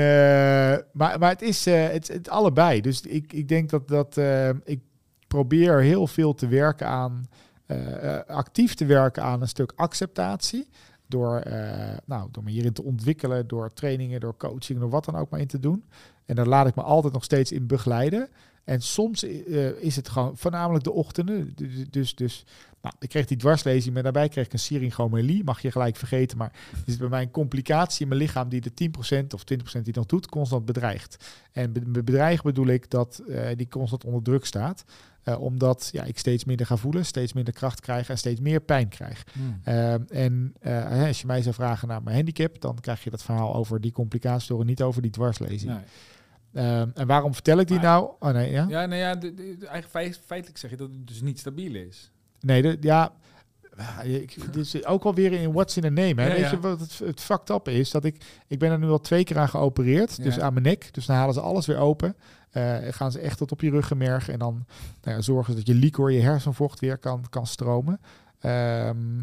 maar, 0.92 1.18
maar 1.18 1.30
het 1.30 1.42
is 1.42 1.64
het, 1.64 2.08
het 2.08 2.28
allebei. 2.28 2.80
Dus 2.80 3.00
ik, 3.00 3.32
ik 3.32 3.48
denk 3.48 3.70
dat, 3.70 3.88
dat 3.88 4.16
ik 4.64 4.80
probeer 5.26 5.80
heel 5.80 6.06
veel 6.06 6.34
te 6.34 6.48
werken 6.48 6.86
aan, 6.86 7.28
actief 8.26 8.74
te 8.74 8.84
werken 8.84 9.22
aan 9.22 9.40
een 9.40 9.48
stuk 9.48 9.72
acceptatie. 9.76 10.68
Door, 11.06 11.36
eh, 11.38 11.96
nou, 12.04 12.28
door 12.30 12.44
me 12.44 12.50
hierin 12.50 12.72
te 12.72 12.82
ontwikkelen, 12.82 13.46
door 13.46 13.72
trainingen, 13.72 14.20
door 14.20 14.36
coaching, 14.36 14.78
door 14.78 14.90
wat 14.90 15.04
dan 15.04 15.16
ook 15.16 15.30
maar 15.30 15.40
in 15.40 15.46
te 15.46 15.60
doen. 15.60 15.84
En 16.26 16.34
daar 16.34 16.46
laat 16.46 16.66
ik 16.66 16.74
me 16.74 16.82
altijd 16.82 17.12
nog 17.12 17.24
steeds 17.24 17.52
in 17.52 17.66
begeleiden. 17.66 18.28
En 18.64 18.80
soms 18.80 19.24
eh, 19.24 19.68
is 19.68 19.96
het 19.96 20.08
gewoon 20.08 20.36
voornamelijk 20.36 20.84
de 20.84 20.92
ochtenden. 20.92 21.54
Dus, 21.90 22.14
dus, 22.14 22.44
nou, 22.82 22.94
ik 22.98 23.08
kreeg 23.08 23.26
die 23.26 23.36
dwarslezing, 23.36 23.94
maar 23.94 24.02
daarbij 24.02 24.28
kreeg 24.28 24.44
ik 24.46 24.52
een 24.52 24.58
syringomelie. 24.58 25.44
Mag 25.44 25.62
je 25.62 25.70
gelijk 25.70 25.96
vergeten, 25.96 26.38
maar 26.38 26.52
er 26.72 26.82
is 26.84 26.96
bij 26.96 27.08
mij 27.08 27.22
een 27.22 27.30
complicatie 27.30 28.02
in 28.02 28.08
mijn 28.08 28.20
lichaam 28.20 28.48
die 28.48 28.60
de 28.60 28.70
10% 28.70 29.34
of 29.34 29.44
20% 29.78 29.82
die 29.82 29.94
nog 29.94 30.06
doet, 30.06 30.28
constant 30.28 30.64
bedreigt. 30.64 31.16
En 31.52 31.72
be- 31.72 31.80
be- 31.80 32.02
bedreigen 32.02 32.44
bedoel 32.44 32.66
ik 32.66 32.90
dat 32.90 33.18
eh, 33.28 33.56
die 33.56 33.68
constant 33.68 34.04
onder 34.04 34.22
druk 34.22 34.44
staat. 34.44 34.84
Eh, 35.22 35.40
omdat 35.40 35.88
ja, 35.92 36.04
ik 36.04 36.18
steeds 36.18 36.44
minder 36.44 36.66
ga 36.66 36.76
voelen, 36.76 37.04
steeds 37.06 37.32
minder 37.32 37.52
kracht 37.54 37.80
krijg 37.80 38.08
en 38.08 38.18
steeds 38.18 38.40
meer 38.40 38.60
pijn 38.60 38.88
krijg. 38.88 39.24
Hmm. 39.32 39.60
Ehm, 39.64 40.02
en 40.08 40.52
eh, 40.60 41.06
als 41.06 41.20
je 41.20 41.26
mij 41.26 41.42
zou 41.42 41.54
vragen 41.54 41.88
naar 41.88 42.02
mijn 42.02 42.16
handicap, 42.16 42.60
dan 42.60 42.78
krijg 42.80 43.04
je 43.04 43.10
dat 43.10 43.22
verhaal 43.22 43.54
over 43.54 43.80
die 43.80 43.92
complicaties 43.92 44.48
door 44.48 44.60
en 44.60 44.66
niet 44.66 44.82
over 44.82 45.02
die 45.02 45.10
dwarslezing. 45.10 45.72
Nee. 45.72 45.82
Ehm, 46.64 46.88
en 46.94 47.06
waarom 47.06 47.34
vertel 47.34 47.58
ik 47.58 47.66
die 47.68 47.76
Maar- 47.76 47.84
nou? 47.86 48.10
Oh 48.18 48.30
nee, 48.30 48.50
ja? 48.50 48.66
Ja, 48.68 48.86
nou 48.86 49.00
ja, 49.00 49.14
de, 49.14 49.34
de- 49.34 49.34
de- 49.34 49.66
eigenlijk 49.66 49.86
feit- 49.90 50.20
feitelijk 50.26 50.58
zeg 50.58 50.70
je 50.70 50.76
dat 50.76 50.88
het 50.88 51.06
dus 51.06 51.20
niet 51.22 51.38
stabiel 51.38 51.74
is. 51.74 52.10
Nee, 52.40 52.62
de, 52.62 52.76
ja, 52.80 53.12
Ja, 53.80 54.00
ik, 54.02 54.52
dit 54.52 54.56
is 54.56 54.84
ook 54.84 55.04
alweer 55.04 55.32
in 55.32 55.52
what's 55.52 55.76
in 55.76 55.84
a 55.84 55.88
name. 55.88 56.22
Hè? 56.22 56.26
Ja, 56.26 56.32
Weet 56.32 56.40
ja. 56.40 56.50
je 56.50 56.60
wat 56.60 56.80
het, 56.80 56.98
het 56.98 57.20
fucked 57.20 57.50
up 57.50 57.68
is? 57.68 57.90
Dat 57.90 58.04
ik, 58.04 58.24
ik 58.46 58.58
ben 58.58 58.70
er 58.70 58.78
nu 58.78 58.88
al 58.88 59.00
twee 59.00 59.24
keer 59.24 59.38
aan 59.38 59.48
geopereerd. 59.48 60.22
Dus 60.22 60.40
aan 60.40 60.52
mijn 60.52 60.64
nek. 60.64 60.94
Dus 60.94 61.06
dan 61.06 61.16
halen 61.16 61.34
ze 61.34 61.40
alles 61.40 61.66
weer 61.66 61.78
open. 61.78 62.16
Eh, 62.50 62.76
gaan 62.90 63.12
ze 63.12 63.18
echt 63.18 63.38
tot 63.38 63.52
op 63.52 63.60
je 63.60 63.70
ruggenmerg. 63.70 64.28
En 64.28 64.38
dan 64.38 64.64
nou 65.02 65.16
ja, 65.16 65.22
zorgen 65.22 65.52
ze 65.52 65.58
dat 65.58 65.68
je 65.68 65.74
liquor, 65.74 66.12
je 66.12 66.20
hersenvocht 66.20 66.80
weer 66.80 66.98
kan, 66.98 67.24
kan 67.30 67.46
stromen. 67.46 68.00
Ehm, 68.40 69.22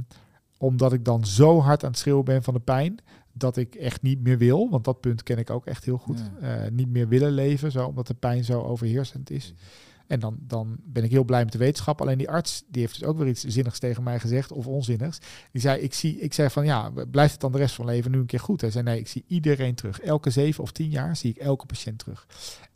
omdat 0.57 0.93
ik 0.93 1.05
dan 1.05 1.25
zo 1.25 1.59
hard 1.59 1.83
aan 1.83 1.89
het 1.89 1.99
schreeuwen 1.99 2.25
ben 2.25 2.43
van 2.43 2.53
de 2.53 2.59
pijn. 2.59 2.97
Dat 3.33 3.57
ik 3.57 3.75
echt 3.75 4.01
niet 4.01 4.21
meer 4.21 4.37
wil. 4.37 4.69
Want 4.69 4.83
dat 4.83 4.99
punt 4.99 5.23
ken 5.23 5.37
ik 5.37 5.49
ook 5.49 5.65
echt 5.65 5.85
heel 5.85 5.97
goed. 5.97 6.21
Eh, 6.41 6.51
niet 6.71 6.89
meer 6.89 7.07
willen 7.07 7.31
leven. 7.31 7.71
Zo, 7.71 7.85
omdat 7.85 8.07
de 8.07 8.13
pijn 8.13 8.43
zo 8.43 8.61
overheersend 8.61 9.29
is. 9.29 9.53
En 10.07 10.19
dan, 10.19 10.37
dan 10.39 10.77
ben 10.83 11.03
ik 11.03 11.11
heel 11.11 11.23
blij 11.23 11.43
met 11.43 11.51
de 11.51 11.57
wetenschap. 11.57 12.01
Alleen 12.01 12.17
die 12.17 12.29
arts 12.29 12.63
die 12.67 12.81
heeft 12.81 12.99
dus 12.99 13.07
ook 13.07 13.17
weer 13.17 13.27
iets 13.27 13.43
zinnigs 13.43 13.79
tegen 13.79 14.03
mij 14.03 14.19
gezegd, 14.19 14.51
of 14.51 14.67
onzinnigs. 14.67 15.19
Die 15.51 15.61
zei, 15.61 15.81
ik, 15.81 15.93
zie, 15.93 16.19
ik 16.19 16.33
zei 16.33 16.49
van 16.49 16.65
ja, 16.65 16.91
blijft 17.11 17.31
het 17.31 17.41
dan 17.41 17.51
de 17.51 17.57
rest 17.57 17.75
van 17.75 17.85
leven 17.85 18.11
nu 18.11 18.17
een 18.17 18.25
keer 18.25 18.39
goed? 18.39 18.61
Hij 18.61 18.71
zei 18.71 18.83
nee, 18.83 18.99
ik 18.99 19.07
zie 19.07 19.23
iedereen 19.27 19.75
terug. 19.75 19.99
Elke 19.99 20.29
zeven 20.29 20.63
of 20.63 20.71
tien 20.71 20.89
jaar 20.89 21.15
zie 21.15 21.29
ik 21.29 21.37
elke 21.37 21.65
patiënt 21.65 21.99
terug. 21.99 22.27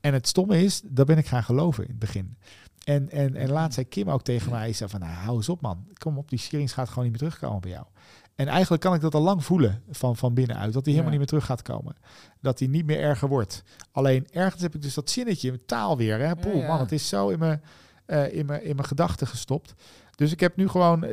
En 0.02 0.14
het 0.14 0.28
stomme 0.28 0.64
is, 0.64 0.82
daar 0.86 1.06
ben 1.06 1.18
ik 1.18 1.26
gaan 1.26 1.44
geloven 1.44 1.84
in 1.84 1.90
het 1.90 2.00
begin. 2.00 2.38
En, 2.84 3.10
en, 3.10 3.36
en 3.36 3.50
laatst 3.50 3.74
zei 3.74 3.88
Kim 3.88 4.10
ook 4.10 4.24
tegen 4.24 4.52
mij, 4.52 4.74
zei 4.74 4.90
van 4.90 5.00
nou, 5.00 5.12
hou 5.12 5.38
eens 5.38 5.50
op 5.50 5.62
man. 5.62 5.86
Kom 5.94 6.18
op, 6.18 6.30
die 6.30 6.40
serings 6.40 6.74
gaat 6.74 6.90
gewoon 6.90 7.04
niet 7.04 7.12
meer 7.12 7.30
terugkomen 7.30 7.62
bij 7.62 7.72
jou. 7.72 7.86
En 8.42 8.48
eigenlijk 8.48 8.82
kan 8.82 8.94
ik 8.94 9.02
dat 9.02 9.16
al 9.16 9.22
lang 9.22 9.46
voelen 9.46 9.82
van, 9.92 10.16
van 10.16 10.34
binnenuit. 10.34 10.74
Dat 10.74 10.86
hij 10.86 10.94
helemaal 10.94 11.04
Ja. 11.04 11.10
niet 11.10 11.20
meer 11.20 11.28
terug 11.28 11.46
gaat 11.46 11.62
komen. 11.62 11.96
Dat 12.40 12.60
hij 12.60 12.68
niet 12.68 12.86
meer 12.86 13.00
erger 13.00 13.28
wordt. 13.28 13.64
Alleen 13.92 14.28
ergens 14.32 14.62
heb 14.62 14.76
ik 14.76 14.82
dus 14.82 14.94
dat 14.94 15.10
zinnetje 15.10 15.48
in 15.48 15.54
mijn 15.54 15.66
taal 15.66 15.98
weer. 15.98 16.20
Hè? 16.20 16.36
Poeh, 16.36 16.56
ja. 16.62 16.68
man, 16.68 16.80
het 16.80 16.92
is 16.92 17.08
zo 17.08 17.30
in 17.30 17.40
mijn, 17.40 17.62
eh, 18.06 18.34
in 18.34 18.46
mijn, 18.46 18.64
in 18.64 18.76
mijn 18.76 18.88
gedachten 18.88 19.28
gestopt. 19.28 19.74
Dus 20.16 20.32
ik 20.32 20.40
heb 20.40 20.56
nu 20.56 20.68
gewoon... 20.68 21.06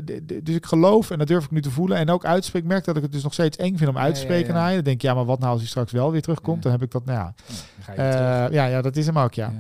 Dus 0.42 0.54
ik 0.54 0.66
geloof 0.66 1.10
en 1.10 1.18
dat 1.18 1.26
durf 1.26 1.44
ik 1.44 1.50
nu 1.50 1.62
te 1.62 1.70
voelen. 1.70 1.96
En 1.98 2.10
ook 2.10 2.24
uitspreek. 2.24 2.62
Ik 2.62 2.68
merk 2.68 2.84
dat 2.84 2.96
ik 2.96 3.02
het 3.02 3.12
dus 3.12 3.22
nog 3.22 3.32
steeds 3.32 3.56
eng 3.56 3.76
vind 3.76 3.90
om 3.90 3.98
uit 3.98 4.14
te 4.14 4.20
spreken 4.20 4.54
naar 4.54 4.68
je. 4.68 4.74
Dan 4.74 4.84
denk 4.84 4.96
ik, 4.96 5.02
ja, 5.02 5.14
maar 5.14 5.24
wat 5.24 5.38
nou 5.38 5.50
als 5.50 5.60
hij 5.60 5.68
straks 5.68 5.92
wel 5.92 6.10
weer 6.12 6.22
terugkomt? 6.22 6.62
Dan 6.62 6.72
heb 6.72 6.82
ik 6.82 6.90
dat, 6.90 7.04
nou 7.04 7.18
ja. 7.18 7.34
Ja, 7.46 7.54
ga 7.82 7.92
je. 7.92 7.98
Eh, 7.98 8.52
ja, 8.54 8.64
ja, 8.66 8.82
dat 8.82 8.96
is 8.96 9.06
hem 9.06 9.18
ook, 9.18 9.34
ja. 9.34 9.52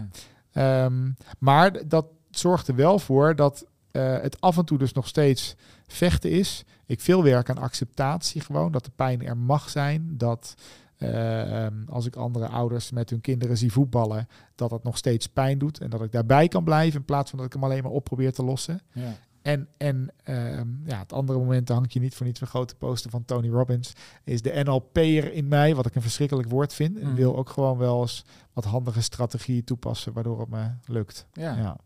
Ja. 0.52 0.84
Ehm, 0.84 1.10
maar 1.38 1.88
dat 1.88 2.06
zorgt 2.30 2.68
er 2.68 2.74
wel 2.74 2.98
voor 2.98 3.36
dat 3.36 3.66
eh, 3.90 4.20
het 4.20 4.40
af 4.40 4.56
en 4.58 4.64
toe 4.64 4.78
dus 4.78 4.92
nog 4.92 5.06
steeds 5.08 5.54
vechten 5.86 6.30
is. 6.30 6.64
Ik 6.88 7.00
veel 7.00 7.22
werk 7.22 7.50
aan 7.50 7.58
acceptatie 7.58 8.40
gewoon, 8.40 8.72
dat 8.72 8.84
de 8.84 8.90
pijn 8.96 9.26
er 9.26 9.36
mag 9.36 9.68
zijn. 9.70 10.14
Dat 10.16 10.54
eh, 10.96 11.64
ehm, 11.64 11.74
als 11.88 12.06
ik 12.06 12.16
andere 12.16 12.46
ouders 12.48 12.90
met 12.90 13.10
hun 13.10 13.20
kinderen 13.20 13.56
zie 13.56 13.72
voetballen, 13.72 14.28
dat 14.54 14.70
het 14.70 14.82
nog 14.82 14.96
steeds 14.96 15.26
pijn 15.26 15.58
doet. 15.58 15.80
En 15.80 15.90
dat 15.90 16.02
ik 16.02 16.12
daarbij 16.12 16.48
kan 16.48 16.64
blijven 16.64 16.98
in 16.98 17.04
plaats 17.04 17.30
van 17.30 17.38
dat 17.38 17.46
ik 17.48 17.52
hem 17.52 17.64
alleen 17.64 17.82
maar 17.82 17.92
op 17.92 18.04
probeer 18.04 18.32
te 18.32 18.44
lossen. 18.44 18.80
Ja. 18.92 19.12
En, 19.42 19.68
en 19.76 20.08
ehm, 20.24 20.66
ja, 20.84 20.98
het 20.98 21.12
andere 21.12 21.38
moment 21.38 21.68
hangt 21.68 21.92
je 21.92 22.00
niet 22.00 22.14
voor 22.14 22.26
niets 22.26 22.40
een 22.40 22.46
grote 22.46 22.74
poster 22.74 23.10
van 23.10 23.24
Tony 23.24 23.48
Robbins. 23.48 23.92
Is 24.24 24.42
de 24.42 24.60
NLP'er 24.64 25.32
in 25.32 25.48
mij, 25.48 25.74
wat 25.74 25.86
ik 25.86 25.94
een 25.94 26.02
verschrikkelijk 26.02 26.48
woord 26.48 26.74
vind. 26.74 26.98
En 26.98 27.06
Mhm. 27.06 27.14
wil 27.14 27.36
ook 27.36 27.48
gewoon 27.50 27.78
wel 27.78 28.00
eens 28.00 28.24
wat 28.52 28.64
handige 28.64 29.00
strategieën 29.02 29.64
toepassen, 29.64 30.12
waardoor 30.12 30.40
het 30.40 30.48
me 30.48 30.68
lukt. 30.86 31.26
Ja. 31.32 31.56
Ja. 31.56 31.76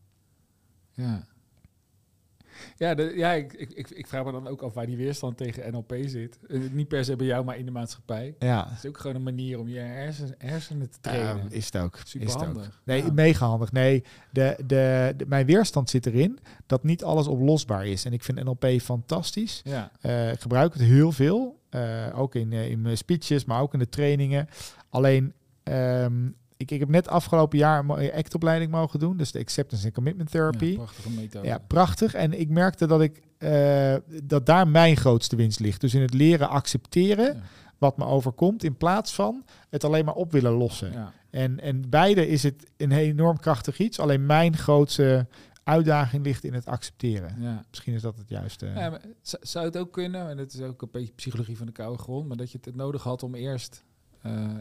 Ja. 0.90 1.22
Ja, 2.76 2.94
de, 2.94 3.12
ja 3.16 3.32
ik, 3.32 3.52
ik, 3.52 3.90
ik, 3.90 4.06
vraag 4.06 4.24
me 4.24 4.32
dan 4.32 4.46
ook 4.46 4.62
af 4.62 4.74
waar 4.74 4.86
die 4.86 4.96
weerstand 4.96 5.36
tegen 5.36 5.72
NLP 5.72 5.94
zit. 6.06 6.38
Eh, 6.48 6.60
niet 6.70 6.88
per 6.88 7.04
se 7.04 7.16
bij 7.16 7.26
jou, 7.26 7.44
maar 7.44 7.58
in 7.58 7.64
de 7.64 7.70
maatschappij. 7.70 8.34
Ja, 8.38 8.68
Het 8.68 8.78
is 8.84 8.86
ook 8.90 8.98
gewoon 8.98 9.16
een 9.16 9.22
manier 9.22 9.58
om 9.58 9.68
je 9.68 9.78
hersen, 9.78 10.34
hersenen 10.38 10.90
te 10.90 10.98
trainen. 11.00 11.50
Is 11.50 11.64
het 11.66 11.76
ook. 11.76 11.98
Super 12.04 12.26
is 12.26 12.32
het 12.32 12.42
ook. 12.42 12.48
handig. 12.54 12.80
Nee, 12.84 13.04
Ja. 13.04 13.12
mega 13.12 13.46
handig. 13.46 13.72
Nee, 13.72 14.04
de, 14.30 14.56
de, 14.66 15.14
de- 15.16 15.26
mijn 15.26 15.46
weerstand 15.46 15.90
zit 15.90 16.06
erin 16.06 16.38
dat 16.66 16.84
niet 16.84 17.04
alles 17.04 17.26
oplosbaar 17.26 17.86
is. 17.86 18.04
En 18.04 18.12
ik 18.12 18.22
vind 18.22 18.44
NLP 18.44 18.66
fantastisch. 18.80 19.60
Ja, 19.64 19.90
Eh, 20.00 20.32
ik 20.32 20.40
gebruik 20.40 20.72
het 20.72 20.82
heel 20.82 21.12
veel. 21.12 21.60
eh, 21.70 22.06
ook 22.14 22.34
in, 22.34 22.52
in 22.52 22.80
mijn 22.82 22.96
speeches, 22.96 23.44
maar 23.44 23.60
ook 23.60 23.72
in 23.72 23.78
de 23.78 23.88
trainingen. 23.88 24.48
Alleen, 24.90 25.32
ehm, 25.62 26.28
ik, 26.62 26.70
ik 26.70 26.80
heb 26.80 26.88
net 26.88 27.08
afgelopen 27.08 27.58
jaar 27.58 27.78
een 27.78 27.86
mooie 27.86 28.14
ACT-opleiding 28.14 28.70
mogen 28.70 28.98
doen. 28.98 29.16
Dus 29.16 29.32
de 29.32 29.38
Acceptance 29.38 29.84
and 29.84 29.94
Commitment 29.94 30.30
Therapy. 30.30 30.64
ja, 30.64 30.74
prachtige 30.76 31.10
methode. 31.10 31.46
Ja, 31.46 31.58
prachtig. 31.58 32.14
En 32.14 32.40
ik 32.40 32.48
merkte 32.48 32.86
dat 32.86 33.00
ik 33.00 33.22
eh, 33.38 33.94
dat 34.22 34.46
daar 34.46 34.68
mijn 34.68 34.96
grootste 34.96 35.36
winst 35.36 35.60
ligt. 35.60 35.80
Dus 35.80 35.94
in 35.94 36.00
het 36.00 36.14
leren 36.14 36.48
accepteren 36.48 37.34
Ja. 37.34 37.40
wat 37.78 37.96
me 37.96 38.04
overkomt, 38.04 38.64
in 38.64 38.76
plaats 38.76 39.14
van 39.14 39.44
het 39.70 39.84
alleen 39.84 40.04
maar 40.04 40.14
op 40.14 40.32
willen 40.32 40.52
lossen. 40.52 40.92
Ja. 40.92 41.12
En, 41.30 41.60
en 41.60 41.88
beide 41.90 42.28
is 42.28 42.42
het 42.42 42.70
een 42.76 42.92
enorm 42.92 43.38
krachtig 43.38 43.78
iets. 43.78 43.98
Alleen 43.98 44.26
mijn 44.26 44.56
grootste 44.56 45.26
uitdaging 45.64 46.24
ligt 46.24 46.44
in 46.44 46.54
het 46.54 46.66
accepteren. 46.66 47.36
Ja. 47.38 47.64
Misschien 47.70 47.94
is 47.94 48.02
dat 48.02 48.16
het 48.18 48.28
juiste. 48.28 48.66
Ja, 48.66 48.98
zou 49.22 49.64
het 49.64 49.76
ook 49.76 49.92
kunnen, 49.92 50.28
en 50.28 50.36
dat 50.36 50.52
is 50.52 50.60
ook 50.60 50.82
een 50.82 50.88
beetje 50.92 51.12
psychologie 51.12 51.56
van 51.56 51.66
de 51.66 51.72
koude 51.72 51.98
grond, 51.98 52.28
maar 52.28 52.36
dat 52.36 52.52
je 52.52 52.58
het 52.60 52.74
nodig 52.76 53.02
had 53.02 53.22
om 53.22 53.34
eerst, 53.34 53.84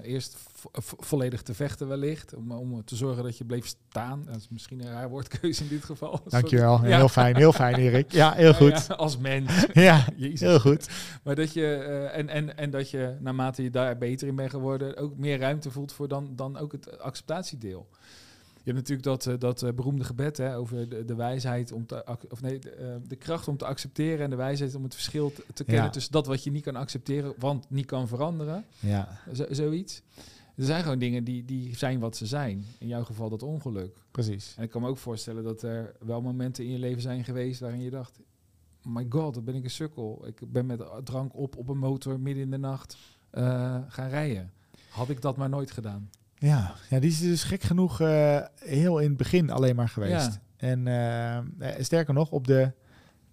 eerst 0.04 0.36
vo- 0.54 0.70
vo- 0.74 0.98
volledig 1.00 1.42
te 1.42 1.54
vechten 1.54 1.88
wellicht, 1.88 2.34
om, 2.34 2.52
om 2.52 2.86
te 2.86 2.96
zorgen 2.96 3.24
dat 3.24 3.38
je 3.38 3.46
bleef 3.46 3.66
staan. 3.66 4.24
Dat 4.26 4.36
is 4.36 4.48
misschien 4.50 4.80
een 4.80 4.92
raar 4.92 5.10
woordkeuze 5.10 5.64
in 5.64 5.70
dit 5.70 5.84
geval. 5.84 6.22
Dankjewel. 6.30 6.86
Ja. 6.86 6.98
Heel 6.98 7.10
fijn, 7.10 7.36
heel 7.36 7.54
fijn 7.54 7.76
Erik. 7.76 8.12
Ja, 8.12 8.34
heel 8.44 8.54
goed. 8.54 8.86
Ja, 8.88 8.94
als 8.96 9.18
mens. 9.18 9.66
Ja, 9.74 10.06
Jezus. 10.16 10.40
heel 10.40 10.60
goed. 10.60 10.90
Maar 11.24 11.36
dat 11.36 11.54
je, 11.54 11.74
eh, 11.76 12.18
en, 12.18 12.30
en, 12.30 12.58
en 12.58 12.70
dat 12.70 12.90
je 12.90 13.16
naarmate 13.20 13.64
je 13.64 13.70
daar 13.70 13.98
beter 13.98 14.28
in 14.28 14.36
bent 14.36 14.50
geworden, 14.50 14.98
ook 14.98 15.18
meer 15.18 15.40
ruimte 15.40 15.72
voelt 15.72 15.94
voor 15.94 16.08
dan, 16.08 16.36
dan 16.36 16.58
ook 16.58 16.72
het 16.72 17.00
acceptatiedeel. 17.00 17.88
Je 18.64 18.72
hebt 18.72 18.78
natuurlijk 18.90 19.04
dat, 19.04 19.26
eh, 19.28 19.40
dat 19.40 19.64
eh, 19.64 19.74
beroemde 19.74 20.04
gebed 20.04 20.38
hè, 20.38 20.58
over 20.58 20.90
de, 20.90 21.06
de 21.06 21.16
wijsheid 21.16 21.72
om 21.72 21.86
te, 21.86 22.18
of 22.30 22.42
nee, 22.42 22.60
de, 22.60 22.70
eh, 22.72 22.96
de 23.08 23.16
kracht 23.16 23.48
om 23.48 23.58
te 23.58 23.66
accepteren 23.66 24.24
en 24.24 24.30
de 24.30 24.36
wijsheid 24.36 24.76
om 24.76 24.84
het 24.84 24.94
verschil 24.94 25.34
te, 25.34 25.44
te 25.54 25.64
kennen 25.64 25.84
Ja. 25.84 25.90
tussen 25.90 26.12
dat 26.12 26.26
wat 26.28 26.44
je 26.44 26.52
niet 26.52 26.64
kan 26.64 26.76
accepteren, 26.76 27.34
want 27.38 27.70
niet 27.70 27.86
kan 27.86 28.08
veranderen. 28.08 28.66
Ja, 28.80 29.20
Zo, 29.34 29.46
zoiets. 29.50 30.02
Er 30.56 30.66
zijn 30.66 30.84
gewoon 30.84 31.00
dingen 31.00 31.24
die, 31.24 31.46
die 31.46 31.78
zijn 31.78 32.00
wat 32.00 32.16
ze 32.16 32.26
zijn. 32.26 32.66
In 32.80 32.88
jouw 32.88 33.04
geval 33.04 33.30
dat 33.30 33.44
ongeluk. 33.44 33.98
precies. 34.12 34.54
En 34.58 34.64
ik 34.64 34.70
kan 34.70 34.82
me 34.82 34.88
ook 34.88 34.98
voorstellen 34.98 35.44
dat 35.44 35.62
er 35.64 35.96
wel 36.00 36.22
momenten 36.22 36.64
in 36.66 36.72
je 36.72 36.80
leven 36.80 37.02
zijn 37.02 37.24
geweest 37.24 37.60
waarin 37.60 37.82
je 37.82 37.90
dacht: 37.90 38.20
My 38.84 39.06
god, 39.10 39.34
dat 39.34 39.46
ben 39.46 39.56
ik 39.56 39.64
een 39.64 39.70
sukkel. 39.70 40.28
Ik 40.28 40.52
ben 40.52 40.66
met 40.66 40.84
drank 41.04 41.36
op 41.36 41.58
op 41.58 41.68
een 41.68 41.78
motor 41.78 42.20
midden 42.20 42.44
in 42.44 42.52
de 42.52 42.58
nacht 42.58 42.98
gaan 43.88 44.10
rijden. 44.10 44.52
Had 44.90 45.10
ik 45.10 45.22
dat 45.22 45.38
maar 45.38 45.50
nooit 45.50 45.72
gedaan. 45.72 46.10
Ja, 46.48 46.74
ja 46.90 47.00
die 47.00 47.10
is 47.10 47.20
dus 47.20 47.44
gek 47.44 47.64
genoeg 47.64 48.02
eh, 48.02 48.40
heel 48.56 49.00
in 49.00 49.08
het 49.08 49.18
begin 49.18 49.50
alleen 49.50 49.76
maar 49.76 49.90
geweest. 49.90 50.12
Ja. 50.12 50.42
En 50.58 50.88
eh, 50.88 51.38
eh, 51.38 51.44
sterker 51.80 52.14
nog, 52.14 52.32
op 52.32 52.48
de, 52.48 52.72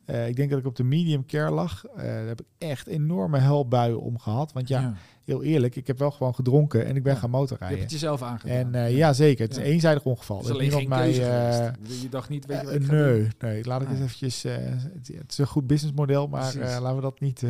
ik 0.06 0.36
denk 0.36 0.50
dat 0.50 0.58
ik 0.58 0.66
op 0.66 0.76
de 0.76 0.84
medium 0.84 1.26
care 1.26 1.50
lag. 1.50 1.84
daar 1.96 2.26
heb 2.26 2.40
ik 2.40 2.46
echt 2.58 2.86
enorme 2.86 3.38
helbuien 3.38 4.00
om 4.00 4.18
gehad. 4.18 4.52
Want 4.52 4.68
ja, 4.68 4.94
heel 5.24 5.42
eerlijk, 5.42 5.76
ik 5.76 5.86
heb 5.86 5.98
wel 5.98 6.10
gewoon 6.10 6.34
gedronken 6.34 6.86
en 6.86 6.96
ik 6.96 7.02
ben 7.02 7.12
Ja. 7.12 7.18
gaan 7.18 7.30
Je 7.30 7.36
motorrijden. 7.36 7.78
hebt 7.78 7.90
het 7.90 8.00
jezelf 8.00 8.22
aangedaan. 8.22 8.74
En 8.74 8.90
ja, 8.92 9.12
zeker. 9.12 9.44
Het 9.44 9.56
is 9.56 9.62
een 9.62 9.70
eenzijdig 9.70 10.04
ongeval. 10.04 10.44
Er 10.44 10.52
alleen 10.52 10.72
geen 10.72 10.88
mij. 10.88 11.14
Je 11.14 12.08
dacht 12.10 12.28
niet, 12.28 12.46
weet 12.46 12.60
je 12.60 12.66
wat 12.66 12.90
nee, 12.90 13.28
nee, 13.38 13.64
laat 13.64 13.82
ik 13.82 13.88
Nee. 13.88 13.96
eens 13.96 14.04
eventjes... 14.04 14.42
het, 14.42 15.30
is 15.30 15.38
een 15.38 15.46
goed 15.46 15.66
businessmodel, 15.66 16.28
maar 16.28 16.54
laten 16.56 16.96
we 16.96 17.02
dat 17.02 17.20
niet... 17.20 17.42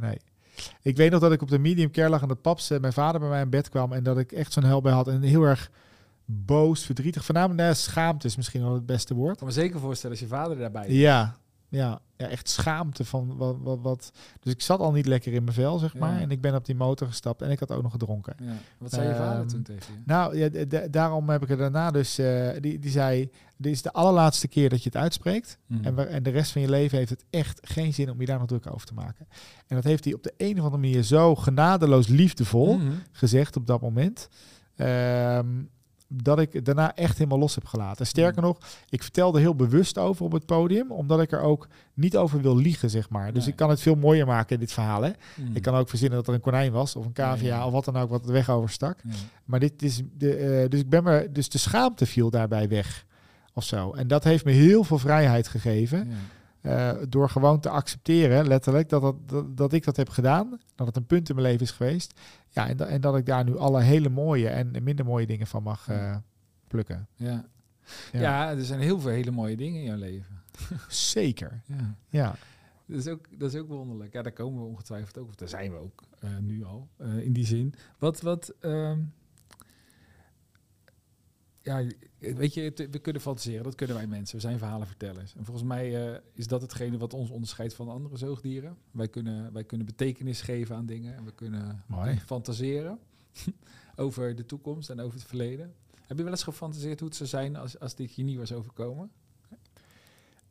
Nee. 0.00 0.18
Ik 0.82 0.96
weet 0.96 1.10
nog 1.10 1.20
dat 1.20 1.32
ik 1.32 1.42
op 1.42 1.48
de 1.48 1.58
medium 1.58 1.90
care 1.90 2.08
lag 2.08 2.22
en 2.22 2.28
dat 2.28 2.42
paps, 2.42 2.70
eh, 2.70 2.80
mijn 2.80 2.92
vader 2.92 3.20
bij 3.20 3.28
mij 3.28 3.40
in 3.42 3.50
bed 3.50 3.68
kwam 3.68 3.92
en 3.92 4.02
dat 4.02 4.18
ik 4.18 4.32
echt 4.32 4.52
zo'n 4.52 4.64
hel 4.64 4.80
bij 4.80 4.92
had 4.92 5.08
en 5.08 5.22
heel 5.22 5.42
erg 5.42 5.70
boos, 6.24 6.84
verdrietig. 6.84 7.24
Voornamelijk 7.24 7.60
nou, 7.60 7.74
schaamte 7.74 8.26
is 8.26 8.36
misschien 8.36 8.62
wel 8.62 8.74
het 8.74 8.86
beste 8.86 9.14
woord. 9.14 9.32
Ik 9.32 9.38
kan 9.38 9.46
me 9.46 9.52
zeker 9.52 9.80
voorstellen 9.80 10.16
als 10.16 10.24
je 10.28 10.34
vader 10.34 10.58
daarbij 10.58 10.86
is. 10.86 10.94
Ja, 10.98 11.36
ja, 11.68 12.00
ja, 12.16 12.28
echt 12.28 12.48
schaamte 12.48 13.04
van 13.04 13.36
wat, 13.36 13.56
wat, 13.60 13.78
wat. 13.82 14.12
Dus 14.40 14.52
ik 14.52 14.60
zat 14.62 14.80
al 14.80 14.92
niet 14.92 15.06
lekker 15.06 15.32
in 15.32 15.42
mijn 15.44 15.56
vel, 15.56 15.78
zeg 15.78 15.94
maar. 15.94 16.14
Ja. 16.14 16.20
En 16.20 16.30
ik 16.30 16.40
ben 16.40 16.54
op 16.54 16.64
die 16.64 16.74
motor 16.74 17.06
gestapt 17.06 17.42
en 17.42 17.50
ik 17.50 17.58
had 17.58 17.70
ook 17.70 17.82
nog 17.82 17.92
gedronken. 17.92 18.34
Ja. 18.42 18.52
Wat 18.78 18.92
zei 18.92 19.08
je 19.08 19.14
vader 19.14 19.38
Ehm, 19.38 19.46
toen 19.46 19.62
tegen 19.62 19.94
je? 19.94 20.00
Nou, 20.04 20.38
ja, 20.38 20.86
daarom 20.90 21.28
heb 21.28 21.42
ik 21.42 21.50
er 21.50 21.56
daarna 21.56 21.90
dus... 21.90 22.18
eh, 22.18 22.48
die, 22.60 22.78
die 22.78 22.90
zei, 22.90 23.30
dit 23.56 23.72
is 23.72 23.82
de 23.82 23.92
allerlaatste 23.92 24.48
keer 24.48 24.68
dat 24.68 24.82
je 24.82 24.88
het 24.92 24.96
uitspreekt. 25.02 25.58
Mhm. 25.66 25.84
En, 25.84 25.94
waar- 25.94 26.06
en 26.06 26.22
de 26.22 26.30
rest 26.30 26.52
van 26.52 26.60
je 26.62 26.68
leven 26.70 26.98
heeft 26.98 27.10
het 27.10 27.24
echt 27.30 27.60
geen 27.62 27.94
zin 27.94 28.10
om 28.10 28.20
je 28.20 28.26
daar 28.26 28.38
nog 28.38 28.46
druk 28.48 28.72
over 28.74 28.86
te 28.86 28.94
maken. 28.94 29.26
En 29.66 29.76
dat 29.76 29.84
heeft 29.84 30.04
hij 30.04 30.14
op 30.14 30.22
de 30.22 30.34
een 30.36 30.58
of 30.58 30.64
andere 30.64 30.82
manier 30.82 31.02
zo 31.02 31.34
genadeloos 31.34 32.06
liefdevol 32.06 32.76
Mhm. 32.78 32.92
gezegd 33.12 33.56
op 33.56 33.66
dat 33.66 33.80
moment. 33.80 34.28
ehm, 34.76 35.46
dat 36.08 36.38
ik 36.38 36.52
het 36.52 36.64
daarna 36.64 36.94
echt 36.94 37.18
helemaal 37.18 37.38
los 37.38 37.54
heb 37.54 37.64
gelaten. 37.64 38.06
Sterker 38.06 38.42
nog, 38.42 38.58
ik 38.88 39.02
vertelde 39.02 39.40
heel 39.40 39.54
bewust 39.54 39.98
over 39.98 40.24
op 40.24 40.32
het 40.32 40.46
podium, 40.46 40.90
omdat 40.92 41.20
ik 41.20 41.32
er 41.32 41.40
ook 41.40 41.68
niet 41.94 42.16
over 42.16 42.40
wil 42.40 42.56
liegen, 42.56 42.90
zeg 42.90 43.10
maar. 43.10 43.32
Dus 43.32 43.42
Nee. 43.42 43.50
ik 43.52 43.56
kan 43.56 43.70
het 43.70 43.80
veel 43.80 43.94
mooier 43.94 44.26
maken 44.26 44.54
in 44.54 44.60
dit 44.60 44.72
verhaal. 44.72 45.02
Hè? 45.02 45.10
Mhm. 45.36 45.56
Ik 45.56 45.62
kan 45.62 45.74
ook 45.74 45.88
verzinnen 45.88 46.18
dat 46.18 46.28
er 46.28 46.34
een 46.34 46.40
konijn 46.40 46.72
was, 46.72 46.96
of 46.96 47.04
een 47.04 47.12
cavia, 47.12 47.56
ja. 47.56 47.66
of 47.66 47.72
wat 47.72 47.84
dan 47.84 47.96
ook, 47.96 48.10
wat 48.10 48.24
de 48.24 48.32
weg 48.32 48.50
overstak. 48.50 48.98
Maar 49.44 49.60
dit 49.60 49.82
is 49.82 50.02
de, 50.18 50.34
eh, 50.36 50.68
dus 50.68 50.80
ik 50.80 50.88
ben 50.88 51.04
me, 51.04 51.28
dus 51.32 51.48
de 51.48 51.58
schaamte 51.58 52.06
viel 52.06 52.30
daarbij 52.30 52.68
weg, 52.68 53.05
of 53.56 53.64
zo. 53.64 53.92
En 53.92 54.06
dat 54.08 54.24
heeft 54.24 54.44
me 54.44 54.50
heel 54.52 54.84
veel 54.84 54.98
vrijheid 54.98 55.48
gegeven. 55.48 56.08
Ja. 56.08 56.16
Eh, 56.60 57.02
door 57.08 57.28
gewoon 57.30 57.60
te 57.60 57.68
accepteren, 57.68 58.46
letterlijk, 58.46 58.88
dat, 58.88 59.02
dat, 59.02 59.28
dat, 59.28 59.56
dat 59.56 59.72
ik 59.72 59.84
dat 59.84 59.96
heb 59.96 60.08
gedaan. 60.08 60.60
Dat 60.74 60.86
het 60.86 60.96
een 60.96 61.06
punt 61.06 61.28
in 61.28 61.34
mijn 61.34 61.46
leven 61.46 61.62
is 61.62 61.70
geweest. 61.70 62.20
Ja, 62.50 62.68
en, 62.68 62.76
da- 62.76 62.86
en 62.86 63.00
dat 63.00 63.16
ik 63.16 63.26
daar 63.26 63.44
nu 63.44 63.56
alle 63.58 63.80
hele 63.82 64.08
mooie 64.08 64.48
en 64.48 64.70
minder 64.82 65.04
mooie 65.04 65.26
dingen 65.26 65.46
van 65.46 65.62
mag 65.62 65.88
eh, 65.88 66.16
plukken. 66.68 67.06
Ja. 67.14 67.44
Ja. 68.12 68.20
Ja. 68.20 68.50
er 68.50 68.64
zijn 68.64 68.80
heel 68.80 69.00
veel 69.00 69.10
hele 69.10 69.30
mooie 69.30 69.56
dingen 69.56 69.80
in 69.80 69.86
jouw 69.86 69.96
leven. 69.98 70.42
Zeker. 70.88 71.62
Ja. 71.66 71.94
Ja. 72.08 72.34
Dat 72.86 72.98
is, 72.98 73.06
ook, 73.08 73.26
dat 73.38 73.52
is 73.54 73.60
ook 73.60 73.68
wonderlijk. 73.68 74.12
Ja, 74.12 74.22
daar 74.22 74.32
komen 74.32 74.62
we 74.62 74.68
ongetwijfeld 74.68 75.18
ook. 75.18 75.28
Of 75.28 75.34
daar 75.34 75.48
zijn 75.48 75.70
we 75.72 75.78
ook 75.78 76.02
eh, 76.20 76.30
nu 76.40 76.64
al, 76.64 76.88
in 77.20 77.32
die 77.32 77.46
zin. 77.46 77.74
Wat, 77.98 78.20
wat... 78.20 78.54
ehm, 78.60 78.98
ja, 81.66 81.84
weet 82.18 82.54
je, 82.54 82.60
het- 82.60 82.90
we 82.90 82.98
kunnen 82.98 83.22
fantaseren. 83.22 83.62
Dat 83.64 83.74
kunnen 83.74 83.96
wij 83.96 84.06
mensen. 84.06 84.36
We 84.36 84.42
zijn 84.42 84.58
verhalenvertellers. 84.58 85.34
En 85.34 85.44
volgens 85.44 85.66
mij 85.66 86.12
eh, 86.14 86.20
is 86.32 86.46
dat 86.46 86.60
hetgene 86.62 86.98
wat 86.98 87.14
ons 87.14 87.30
onderscheidt 87.30 87.74
van 87.74 87.88
andere 87.88 88.16
zoogdieren. 88.16 88.76
Wij 88.90 89.08
kunnen, 89.08 89.52
wij 89.52 89.64
kunnen 89.64 89.86
betekenis 89.86 90.40
geven 90.40 90.76
aan 90.76 90.86
dingen. 90.86 91.14
En 91.16 91.24
we 91.24 91.32
kunnen 91.34 91.82
Mooi. 91.86 92.16
fantaseren 92.20 92.98
over 93.96 94.36
de 94.36 94.46
toekomst 94.46 94.90
en 94.90 95.00
over 95.00 95.18
het 95.18 95.26
verleden. 95.28 95.74
Heb 96.06 96.16
je 96.16 96.22
wel 96.22 96.32
eens 96.32 96.42
gefantaseerd 96.42 96.98
hoe 97.00 97.08
het 97.08 97.16
zou 97.16 97.28
zijn 97.28 97.56
als, 97.56 97.78
als 97.80 97.94
dit 97.94 98.14
je 98.14 98.22
niet 98.22 98.36
was 98.38 98.52
overkomen? 98.52 99.10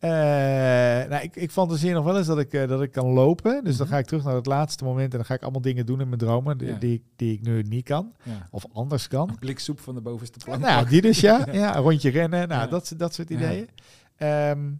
Eh, 0.09 1.09
nou, 1.09 1.23
ik, 1.23 1.35
ik 1.35 1.51
fantaseer 1.51 1.93
nog 1.93 2.03
wel 2.05 2.17
eens 2.17 2.27
dat 2.27 2.39
ik, 2.39 2.53
eh, 2.53 2.67
dat 2.67 2.81
ik 2.81 2.91
kan 2.91 3.05
lopen. 3.07 3.63
Dus 3.63 3.77
dan 3.77 3.85
Mhm. 3.85 3.95
ga 3.95 4.01
ik 4.01 4.05
terug 4.07 4.23
naar 4.23 4.35
het 4.35 4.45
laatste 4.45 4.83
moment 4.83 5.11
en 5.11 5.17
dan 5.17 5.25
ga 5.25 5.33
ik 5.33 5.41
allemaal 5.41 5.61
dingen 5.61 5.85
doen 5.85 6.01
in 6.01 6.07
mijn 6.07 6.19
dromen 6.19 6.57
die, 6.57 6.67
Ja. 6.67 6.75
die, 6.77 6.93
ik- 6.93 7.03
die 7.15 7.33
ik 7.33 7.41
nu 7.41 7.61
niet 7.61 7.83
kan. 7.85 8.13
Ja. 8.23 8.47
Of 8.51 8.65
anders 8.73 9.07
kan. 9.07 9.29
Een 9.29 9.39
blik 9.39 9.59
soep 9.59 9.79
van 9.79 9.95
de 9.95 10.01
bovenste 10.01 10.39
plank. 10.45 10.61
Nou, 10.61 10.87
die 10.89 11.01
dus 11.01 11.19
ja. 11.29 11.45
ja. 11.51 11.75
Een 11.75 11.81
rondje 11.81 12.09
rennen, 12.09 12.47
nou, 12.47 12.69
dat, 12.69 12.93
dat 12.97 13.13
soort 13.13 13.29
ideeën. 13.29 13.69
Ehm, 14.15 14.71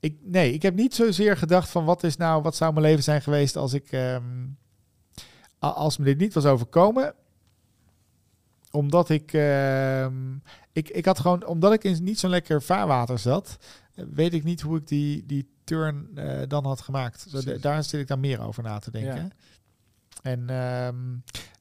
ik, 0.00 0.16
nee, 0.22 0.52
ik 0.52 0.62
heb 0.62 0.74
niet 0.74 0.94
zozeer 0.94 1.36
gedacht 1.36 1.70
van 1.70 1.84
wat 1.84 2.02
is 2.02 2.16
nou, 2.16 2.42
wat 2.42 2.56
zou 2.56 2.72
mijn 2.72 2.84
leven 2.84 3.02
zijn 3.02 3.22
geweest 3.22 3.56
als 3.56 3.72
ik, 3.72 3.92
ehm, 3.92 4.22
als 5.58 5.96
me 5.98 6.04
dit 6.04 6.18
niet 6.18 6.34
was 6.34 6.44
overkomen. 6.46 7.14
Omdat 8.70 9.08
ik, 9.08 9.32
ehm, 9.32 10.14
ik, 10.72 10.88
ik 10.88 11.04
had 11.04 11.18
gewoon, 11.18 11.46
omdat 11.46 11.72
ik 11.72 11.84
in 11.84 12.04
niet 12.04 12.18
zo'n 12.18 12.30
lekker 12.30 12.62
vaarwater 12.62 13.18
zat, 13.18 13.56
weet 14.12 14.34
ik 14.34 14.44
niet 14.44 14.60
hoe 14.60 14.76
ik 14.78 14.86
die, 14.86 15.26
die 15.26 15.48
turn 15.64 16.08
eh, 16.14 16.40
dan 16.48 16.64
had 16.64 16.80
gemaakt. 16.80 17.26
Daar 17.62 17.84
zit 17.84 18.00
ik 18.00 18.06
dan 18.06 18.20
meer 18.20 18.40
over 18.40 18.62
na 18.62 18.78
te 18.78 18.90
denken. 18.90 19.14
Ja. 19.24 19.28
En 20.22 20.48
ehm, 20.50 20.96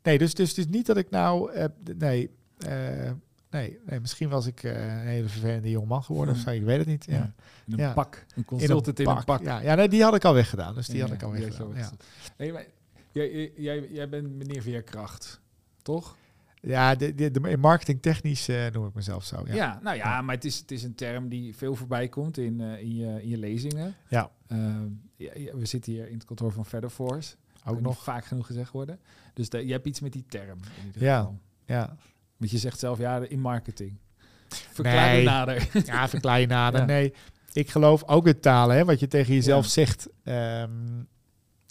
nee, 0.03 0.17
dus, 0.17 0.33
dus 0.33 0.49
het 0.49 0.57
is 0.57 0.67
niet 0.67 0.85
dat 0.85 0.97
ik 0.97 1.09
nou, 1.09 1.51
nee, 1.97 2.29
eh, 2.57 3.11
nee, 3.49 3.79
nee, 3.85 3.99
misschien 3.99 4.29
was 4.29 4.45
ik 4.45 4.63
eh, 4.63 4.71
een 4.93 5.07
hele 5.07 5.27
vervelende 5.27 5.69
jongeman 5.69 6.03
geworden 6.03 6.33
of 6.35 6.39
zo, 6.39 6.49
ik 6.49 6.63
weet 6.63 6.77
het 6.77 6.87
niet. 6.87 7.05
Ja. 7.05 7.13
Ja. 7.13 7.33
In 7.65 7.73
een 7.73 7.79
Ja. 7.79 7.93
pak. 7.93 8.25
Een 8.35 8.45
consultant 8.45 8.99
in 8.99 9.07
een 9.07 9.23
pak. 9.23 9.43
Ja, 9.43 9.59
ja 9.59 9.75
nee, 9.75 9.89
die 9.89 10.03
had 10.03 10.15
ik 10.15 10.25
al 10.25 10.33
weggedaan, 10.33 10.75
dus 10.75 10.87
die 10.87 11.01
had 11.01 11.11
ik 11.11 11.23
al 11.23 11.29
had 11.31 11.39
weggedaan. 11.39 11.73
weggezet. 11.73 12.03
Nee, 12.37 12.53
maar 12.53 12.65
jij, 13.11 13.31
jij- 13.31 13.51
jij, 13.55 13.87
jij 13.91 14.09
bent 14.09 14.29
meneer 14.35 14.61
Veerkracht, 14.61 15.39
toch? 15.81 16.15
Ja 16.67 16.95
de, 16.95 17.15
de, 17.15 17.31
de 17.31 17.57
marketingtechnisch 17.57 18.47
eh, 18.47 18.65
noem 18.71 18.87
ik 18.87 18.93
mezelf 18.93 19.23
zo. 19.25 19.43
Ja, 19.45 19.53
Ja, 19.55 19.79
nou 19.83 19.95
ja, 19.97 20.21
maar 20.21 20.35
het 20.35 20.45
is, 20.45 20.57
het 20.57 20.71
is 20.71 20.83
een 20.83 20.95
term 20.95 21.29
die 21.29 21.55
veel 21.55 21.75
voorbij 21.75 22.07
komt 22.07 22.37
in, 22.37 22.61
eh, 22.61 22.79
in, 22.81 22.95
je, 22.95 23.21
in 23.21 23.29
je 23.29 23.37
lezingen. 23.37 23.95
ja. 24.07 24.31
Ehm, 24.47 24.85
ja, 25.15 25.31
we 25.55 25.65
zitten 25.65 25.91
hier 25.91 26.07
in 26.07 26.13
het 26.13 26.25
kantoor 26.25 26.51
van 26.51 26.65
Featherforce. 26.65 27.35
ook 27.65 27.81
nog. 27.81 28.03
vaak 28.03 28.25
genoeg 28.25 28.45
gezegd 28.45 28.71
worden. 28.71 28.99
Dus 29.33 29.49
de, 29.49 29.65
je 29.65 29.71
hebt 29.71 29.87
iets 29.87 29.99
met 29.99 30.13
die 30.13 30.25
term 30.29 30.59
Ja. 30.93 31.17
geval. 31.17 31.39
Ja. 31.65 31.95
Want 32.37 32.51
je 32.51 32.57
zegt 32.57 32.79
zelf, 32.79 32.97
ja, 32.97 33.19
in 33.27 33.39
marketing. 33.39 33.97
Verklaar 34.49 35.11
Nee. 35.11 35.23
me 35.23 35.29
nader. 35.29 35.69
Ja, 35.85 36.07
verklaar 36.07 36.39
je 36.39 36.47
nader. 36.47 36.85
Nee, 36.95 37.13
ik 37.53 37.69
geloof 37.69 38.03
ook 38.07 38.27
in 38.27 38.39
talen, 38.39 38.75
hè, 38.75 38.85
wat 38.85 38.99
je 38.99 39.07
tegen 39.07 39.33
jezelf 39.33 39.65
zegt. 39.65 40.07
Ehm, 40.23 40.71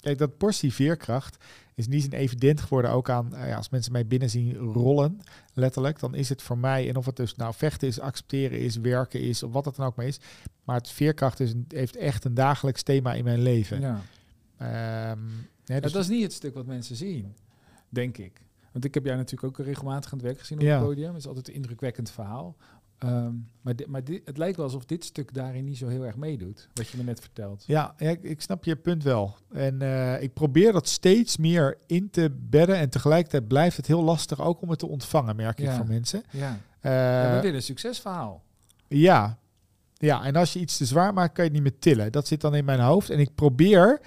kijk, 0.00 0.18
dat 0.18 0.36
portie 0.36 0.72
veerkracht 0.72 1.44
is 1.76 1.86
niet 1.86 2.02
zo 2.02 2.08
evident 2.10 2.60
geworden. 2.60 2.90
Ook 2.90 3.10
aan, 3.10 3.34
eh, 3.34 3.48
ja, 3.48 3.56
als 3.56 3.68
mensen 3.68 3.92
mij 3.92 4.06
binnen 4.06 4.30
zien 4.30 4.54
rollen, 4.56 5.20
letterlijk, 5.52 5.98
dan 6.00 6.14
is 6.14 6.28
het 6.28 6.42
voor 6.42 6.58
mij, 6.58 6.88
en 6.88 6.96
of 6.96 7.06
het 7.06 7.16
dus 7.16 7.34
nou 7.34 7.54
vechten 7.54 7.88
is, 7.88 8.00
accepteren 8.00 8.58
is, 8.60 8.76
werken 8.76 9.20
is, 9.20 9.42
of 9.42 9.52
wat 9.52 9.64
het 9.64 9.76
dan 9.76 9.86
ook 9.86 9.96
maar 9.96 10.06
is. 10.06 10.20
Maar 10.64 10.76
het 10.76 10.90
veerkracht 10.90 11.40
is 11.40 11.52
een, 11.52 11.64
heeft 11.68 11.96
echt 11.96 12.24
een 12.24 12.34
dagelijks 12.34 12.82
thema 12.82 13.12
in 13.14 13.24
mijn 13.24 13.42
leven. 13.42 13.80
Ja. 13.80 14.00
Ehm, 14.56 15.18
dus- 15.64 15.92
dat 15.92 16.02
is 16.02 16.08
niet 16.08 16.22
het 16.22 16.32
stuk 16.32 16.54
wat 16.54 16.66
mensen 16.66 16.96
zien, 16.96 17.34
denk 17.88 18.18
ik. 18.18 18.40
Want 18.72 18.84
ik 18.84 18.94
heb 18.94 19.04
jij 19.04 19.16
natuurlijk 19.16 19.58
ook 19.60 19.66
regelmatig 19.66 20.12
aan 20.12 20.18
het 20.18 20.26
werk 20.26 20.38
gezien 20.38 20.58
op 20.58 20.64
Ja. 20.64 20.76
het 20.78 20.84
podium. 20.86 21.08
Het 21.08 21.16
is 21.18 21.26
altijd 21.26 21.48
een 21.48 21.54
indrukwekkend 21.54 22.10
verhaal. 22.10 22.56
Ehm, 22.98 23.32
maar 23.60 23.74
maar 23.86 24.02
het 24.24 24.38
lijkt 24.38 24.56
wel 24.56 24.64
alsof 24.66 24.84
dit 24.84 25.04
stuk 25.04 25.34
daarin 25.34 25.64
niet 25.64 25.76
zo 25.76 25.88
heel 25.88 26.04
erg 26.04 26.16
meedoet, 26.16 26.68
wat 26.74 26.88
je 26.88 26.96
me 26.96 27.02
net 27.02 27.20
vertelt. 27.20 27.64
Ja, 27.66 27.94
ik, 27.98 28.22
ik 28.22 28.40
snap 28.40 28.64
je 28.64 28.76
punt 28.76 29.02
wel. 29.02 29.36
En 29.52 29.82
eh, 29.82 30.22
ik 30.22 30.32
probeer 30.32 30.72
dat 30.72 30.88
steeds 30.88 31.36
meer 31.36 31.78
in 31.86 32.10
te 32.10 32.30
bedden. 32.38 32.76
En 32.76 32.90
tegelijkertijd 32.90 33.48
blijft 33.48 33.76
het 33.76 33.86
heel 33.86 34.02
lastig 34.02 34.40
ook 34.40 34.62
om 34.62 34.70
het 34.70 34.78
te 34.78 34.86
ontvangen, 34.86 35.36
merk 35.36 35.60
ik 35.60 35.70
van 35.70 35.86
mensen. 35.86 36.22
Ja. 36.30 36.58
Eh, 36.80 36.92
ja 36.92 37.34
we 37.34 37.40
willen 37.40 37.56
een 37.56 37.62
succesverhaal. 37.62 38.42
ja. 38.88 39.38
ja, 39.94 40.24
en 40.24 40.36
als 40.36 40.52
je 40.52 40.58
iets 40.58 40.76
te 40.76 40.84
zwaar 40.84 41.12
maakt, 41.12 41.34
kan 41.34 41.44
je 41.44 41.50
het 41.50 41.62
niet 41.62 41.70
meer 41.70 41.80
tillen. 41.80 42.12
Dat 42.12 42.26
zit 42.26 42.40
dan 42.40 42.54
in 42.54 42.64
mijn 42.64 42.80
hoofd. 42.80 43.10
En 43.10 43.18
ik 43.18 43.34
probeer 43.34 44.00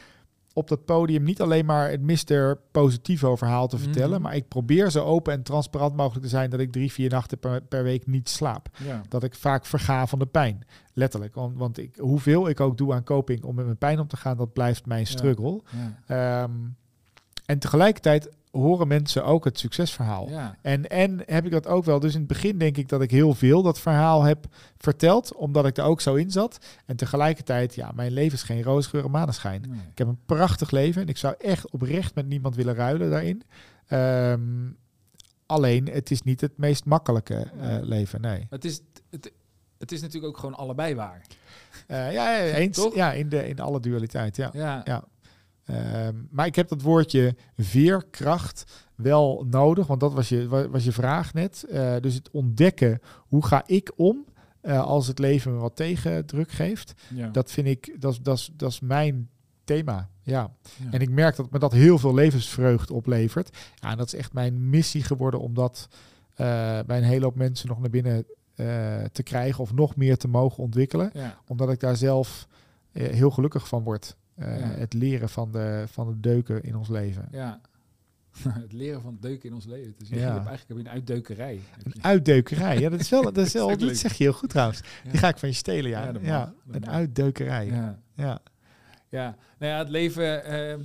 op 0.60 0.67
dat 0.67 0.86
podium 0.86 1.24
niet 1.24 1.41
alleen 1.41 1.65
maar 1.65 1.89
het 1.89 2.02
Mr. 2.02 2.58
Positivo 2.72 3.36
verhaal 3.36 3.67
te 3.67 3.78
vertellen. 3.78 4.13
Mhm. 4.13 4.22
Maar 4.22 4.36
ik 4.36 4.48
probeer 4.48 4.91
zo 4.91 5.04
open 5.04 5.34
en 5.34 5.43
transparant 5.43 5.95
mogelijk 5.95 6.24
te 6.24 6.30
zijn 6.30 6.50
dat 6.50 6.60
ik 6.60 6.72
drie, 6.72 6.91
vier 6.91 7.10
nachten 7.10 7.39
per, 7.39 7.62
per 7.62 7.84
week 7.84 8.08
niet 8.08 8.30
slaap. 8.30 8.69
Ja. 8.84 9.02
Dat 9.08 9.24
ik 9.24 9.36
vaak 9.36 9.65
verga 9.65 10.08
van 10.08 10.19
de 10.19 10.26
pijn. 10.26 10.65
Letterlijk. 10.93 11.36
Want, 11.36 11.58
want 11.58 11.78
ik, 11.78 11.95
hoeveel 11.95 12.50
ik 12.50 12.60
ook 12.60 12.78
doe 12.78 12.93
aan 12.93 13.04
coping 13.04 13.43
om 13.43 13.56
met 13.56 13.65
mijn 13.65 13.78
pijn 13.78 14.00
om 14.00 14.08
te 14.08 14.17
gaan, 14.17 14.38
dat 14.38 14.54
blijft 14.54 14.86
mijn 14.86 15.08
struggle. 15.08 15.62
Ja. 16.06 16.43
Ehm, 16.43 16.52
en 17.45 17.60
tegelijkertijd 17.60 18.30
horen 18.51 18.88
mensen 18.88 19.25
ook 19.25 19.45
het 19.45 19.59
succesverhaal. 19.59 20.29
Ja. 20.29 20.55
En, 20.62 20.89
en 20.89 21.21
heb 21.25 21.45
ik 21.45 21.51
dat 21.51 21.67
ook 21.67 21.85
wel. 21.85 21.99
Dus 21.99 22.13
in 22.13 22.19
het 22.19 22.27
begin 22.27 22.57
denk 22.57 22.77
ik 22.77 22.89
dat 22.89 23.01
ik 23.01 23.12
heel 23.12 23.33
veel 23.33 23.62
dat 23.62 23.79
verhaal 23.79 24.23
heb 24.23 24.45
verteld, 24.77 25.35
omdat 25.35 25.65
ik 25.65 25.77
er 25.77 25.83
ook 25.83 26.01
zo 26.01 26.15
in 26.15 26.31
zat. 26.31 26.57
En 26.85 26.95
tegelijkertijd, 26.95 27.75
ja, 27.75 27.91
mijn 27.95 28.12
leven 28.12 28.33
is 28.33 28.43
geen 28.43 28.63
roosgeur 28.63 29.03
en 29.05 29.12
maneschijn. 29.12 29.65
Nee. 29.69 29.79
Ik 29.91 29.97
heb 29.97 30.07
een 30.07 30.19
prachtig 30.25 30.71
leven 30.71 31.01
en 31.01 31.07
ik 31.07 31.17
zou 31.17 31.35
echt 31.38 31.71
oprecht 31.71 32.15
met 32.15 32.27
niemand 32.27 32.55
willen 32.55 32.75
ruilen 32.75 33.09
daarin. 33.09 33.43
Ehm, 33.88 34.71
alleen, 35.45 35.89
het 35.89 36.12
is 36.12 36.21
niet 36.21 36.41
het 36.41 36.57
meest 36.57 36.85
makkelijke 36.85 37.35
eh, 37.59 37.77
leven, 37.81 38.21
nee. 38.21 38.47
Het 38.49 38.65
is, 38.65 38.81
het, 39.09 39.31
het 39.77 39.91
is 39.91 40.01
natuurlijk 40.01 40.33
ook 40.33 40.39
gewoon 40.39 40.55
allebei 40.55 40.95
waar. 40.95 41.21
Eh, 41.88 42.13
ja, 42.13 42.38
ja, 42.38 42.53
eens. 42.53 42.77
Toch? 42.77 42.95
Ja, 42.95 43.13
in, 43.13 43.29
de, 43.29 43.47
in 43.47 43.59
alle 43.59 43.79
dualiteit, 43.79 44.35
ja. 44.35 44.49
Ja. 44.53 44.81
Ja. 44.83 45.03
Ehm, 45.69 46.15
maar 46.29 46.45
ik 46.45 46.55
heb 46.55 46.67
dat 46.67 46.82
woordje 46.82 47.36
veerkracht 47.58 48.88
wel 48.95 49.45
nodig, 49.49 49.88
want 49.88 49.99
dat 49.99 50.13
was 50.13 50.29
je, 50.29 50.47
wa- 50.47 50.69
was 50.69 50.84
je 50.84 50.91
vraag 50.91 51.34
net. 51.34 51.63
Eh, 51.63 51.95
dus 52.01 52.13
het 52.13 52.29
ontdekken, 52.32 52.99
hoe 53.17 53.45
ga 53.45 53.63
ik 53.65 53.91
om 53.95 54.25
eh, 54.62 54.82
als 54.84 55.08
het 55.08 55.19
leven 55.19 55.53
me 55.53 55.60
wat 55.60 55.75
tegendruk 55.75 56.51
geeft. 56.51 56.93
Ja. 57.13 57.27
Dat 57.29 57.51
vind 57.51 57.67
ik, 57.67 57.95
dat, 58.01 58.12
is- 58.12 58.19
dat, 58.21 58.38
is- 58.38 58.49
dat 58.53 58.71
is 58.71 58.79
mijn 58.79 59.29
thema. 59.63 60.10
Ja. 60.23 60.51
Ja. 60.84 60.91
En 60.91 60.99
ik 61.01 61.10
merk 61.10 61.36
dat 61.36 61.51
me 61.51 61.60
dat 61.60 61.71
heel 61.71 61.97
veel 61.97 62.13
levensvreugde 62.13 62.93
oplevert. 62.93 63.58
Ja, 63.75 63.91
en 63.91 63.97
dat 63.97 64.08
is 64.08 64.15
echt 64.19 64.34
mijn 64.34 64.69
missie 64.69 65.03
geworden 65.03 65.39
om 65.39 65.53
dat 65.53 65.88
eh, 66.36 66.45
bij 66.86 66.97
een 66.97 67.03
hele 67.03 67.23
hoop 67.25 67.36
mensen 67.36 67.67
nog 67.67 67.79
naar 67.79 67.89
binnen 67.89 68.25
te 69.12 69.23
krijgen 69.23 69.60
of 69.63 69.73
nog 69.73 69.95
meer 69.95 70.17
te 70.17 70.27
mogen 70.27 70.63
ontwikkelen 70.63 71.10
ja. 71.13 71.38
omdat 71.47 71.69
ik 71.71 71.79
daar 71.79 71.95
zelf 71.95 72.47
heel 72.91 73.29
gelukkig 73.32 73.67
van 73.67 73.84
word. 73.84 74.15
Eh, 74.39 74.60
Ja. 74.60 74.65
Het 74.67 74.93
leren 74.93 75.30
van 75.30 75.52
de, 75.52 75.84
van 75.88 76.08
de 76.08 76.19
deuken 76.19 76.63
in 76.63 76.75
ons 76.75 76.88
leven. 76.89 77.28
Ja. 77.32 77.62
het 78.49 78.73
leren 78.73 79.02
van 79.02 79.17
deuken 79.19 79.49
in 79.49 79.56
ons 79.56 79.65
leven. 79.65 79.93
Dus 79.97 80.10
je 80.10 80.15
Ja. 80.15 80.21
hebt 80.34 80.47
eigenlijk 80.47 80.67
heb 80.67 80.78
je 80.78 80.84
een 80.84 80.89
uitdeukerij. 80.89 81.60
Een 81.84 82.04
uitdeukerij. 82.04 82.80
Ja, 82.80 82.89
dat 82.89 82.99
is 82.99 83.10
wel, 83.10 83.21
dat, 83.21 83.38
is 83.38 83.54
wel, 83.54 83.78
Dat 83.78 83.95
zeg 83.97 84.13
je 84.13 84.23
heel 84.23 84.34
goed 84.34 84.49
trouwens. 84.49 84.82
Ja. 85.04 85.10
Die 85.12 85.19
ga 85.19 85.28
ik 85.28 85.38
van 85.38 85.49
je 85.49 85.56
stelen, 85.56 85.89
ja. 85.89 86.13
Ja, 86.21 86.54
een 86.71 86.88
uitdeukerij. 86.88 87.65
Ja. 87.65 87.99
Ja. 88.13 88.41
Ja, 89.10 89.38
nou 89.60 89.71
ja, 89.71 89.78
het 89.78 89.89
leven. 89.89 90.43
ehm, 90.43 90.82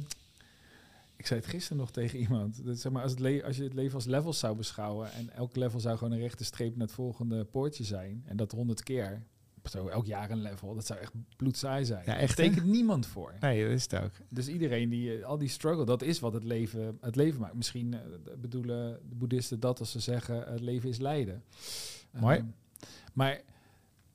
ik 1.17 1.27
zei 1.27 1.41
het 1.41 1.49
gisteren 1.49 1.79
nog 1.79 1.91
tegen 1.91 2.19
iemand. 2.19 2.65
Dat, 2.65 2.79
zeg 2.79 2.93
maar, 2.93 3.03
als, 3.03 3.11
het 3.19 3.43
als 3.45 3.57
je 3.57 3.63
het 3.63 3.75
leven 3.75 3.95
als 3.95 4.05
levels 4.05 4.39
zou 4.39 4.57
beschouwen. 4.57 5.13
en 5.13 5.31
elk 5.35 5.57
level 5.57 5.81
zou 5.81 5.99
gewoon 5.99 6.13
een 6.13 6.21
rechte 6.21 6.45
streep 6.45 6.77
naar 6.77 6.87
het 6.87 6.95
volgende 6.95 7.45
poortje 7.45 7.85
zijn. 7.85 8.23
en 8.27 8.37
dat 8.37 8.53
honderd 8.53 8.83
keer. 8.83 9.23
Zo 9.71 9.89
elk 9.89 10.07
jaar 10.07 10.31
een 10.31 10.43
level. 10.43 10.75
Dat 10.75 10.87
zou 10.87 11.01
echt 11.01 11.13
bloedsaai 11.37 11.85
zijn. 11.85 12.03
Ja, 12.07 12.17
echt, 12.17 12.37
tekent 12.37 12.67
niemand 12.67 13.07
voor. 13.07 13.35
Nee, 13.41 13.63
dat 13.63 13.73
is 13.73 13.83
het 13.83 14.03
ook. 14.03 14.13
Dus 14.29 14.49
iedereen 14.49 14.89
die, 14.89 15.19
eh, 15.19 15.25
al 15.25 15.39
die 15.39 15.49
struggle, 15.49 15.85
dat 15.85 16.03
is 16.03 16.21
wat 16.21 16.33
het 16.33 16.45
leven, 16.45 16.99
het 17.01 17.17
leven 17.17 17.41
maakt. 17.41 17.55
Misschien 17.55 17.95
eh, 17.95 18.01
bedoelen 18.39 19.01
de 19.09 19.15
boeddhisten 19.15 19.61
dat 19.61 19.81
als 19.81 19.91
ze 19.91 20.01
zeggen 20.01 20.53
het 20.53 20.61
leven 20.61 20.89
is 20.89 20.99
lijden. 20.99 21.45
Mooi. 22.11 22.37
Ehm, 22.37 22.47
maar, 23.13 23.41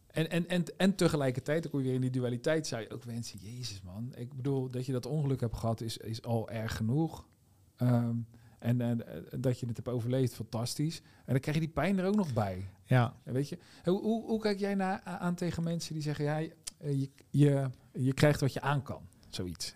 en, 0.07 0.29
en, 0.29 0.47
en, 0.47 0.63
en 0.77 0.95
tegelijkertijd, 0.95 1.73
ook 1.73 1.81
weer 1.81 1.93
in 1.93 2.01
die 2.01 2.09
dualiteit, 2.09 2.67
zou 2.67 2.81
je 2.81 2.89
ook 2.89 3.03
wensen, 3.03 3.39
jezus 3.41 3.81
man. 3.81 4.11
Ik 4.15 4.33
bedoel, 4.33 4.69
dat 4.69 4.85
je 4.85 4.91
dat 4.91 5.05
ongeluk 5.05 5.39
hebt 5.39 5.57
gehad 5.57 5.81
is, 5.81 5.97
is 5.97 6.21
al 6.21 6.49
erg 6.49 6.75
genoeg. 6.75 7.27
Ehm, 7.75 8.15
en, 8.59 8.81
en, 8.81 9.31
en 9.31 9.41
dat 9.41 9.59
je 9.59 9.65
het 9.65 9.75
hebt 9.75 9.89
overleefd, 9.89 10.33
fantastisch. 10.33 11.01
En 11.25 11.33
dan 11.33 11.39
krijg 11.39 11.57
je 11.57 11.63
die 11.63 11.73
pijn 11.73 11.99
er 11.99 12.05
ook 12.05 12.15
nog 12.15 12.33
bij. 12.33 12.69
Ja. 12.85 13.13
En 13.23 13.33
Weet 13.33 13.49
je, 13.49 13.57
hoe, 13.83 14.01
hoe, 14.01 14.25
hoe 14.25 14.39
kijk 14.39 14.59
jij 14.59 14.75
na, 14.75 15.03
aan 15.03 15.35
tegen 15.35 15.63
mensen 15.63 15.93
die 15.93 16.03
zeggen, 16.03 16.25
ja, 16.25 16.37
je, 16.37 17.09
je, 17.29 17.69
je 17.91 18.13
krijgt 18.13 18.39
wat 18.39 18.53
je 18.53 18.61
aan 18.61 18.81
kan? 18.81 19.01
Zoiets. 19.29 19.75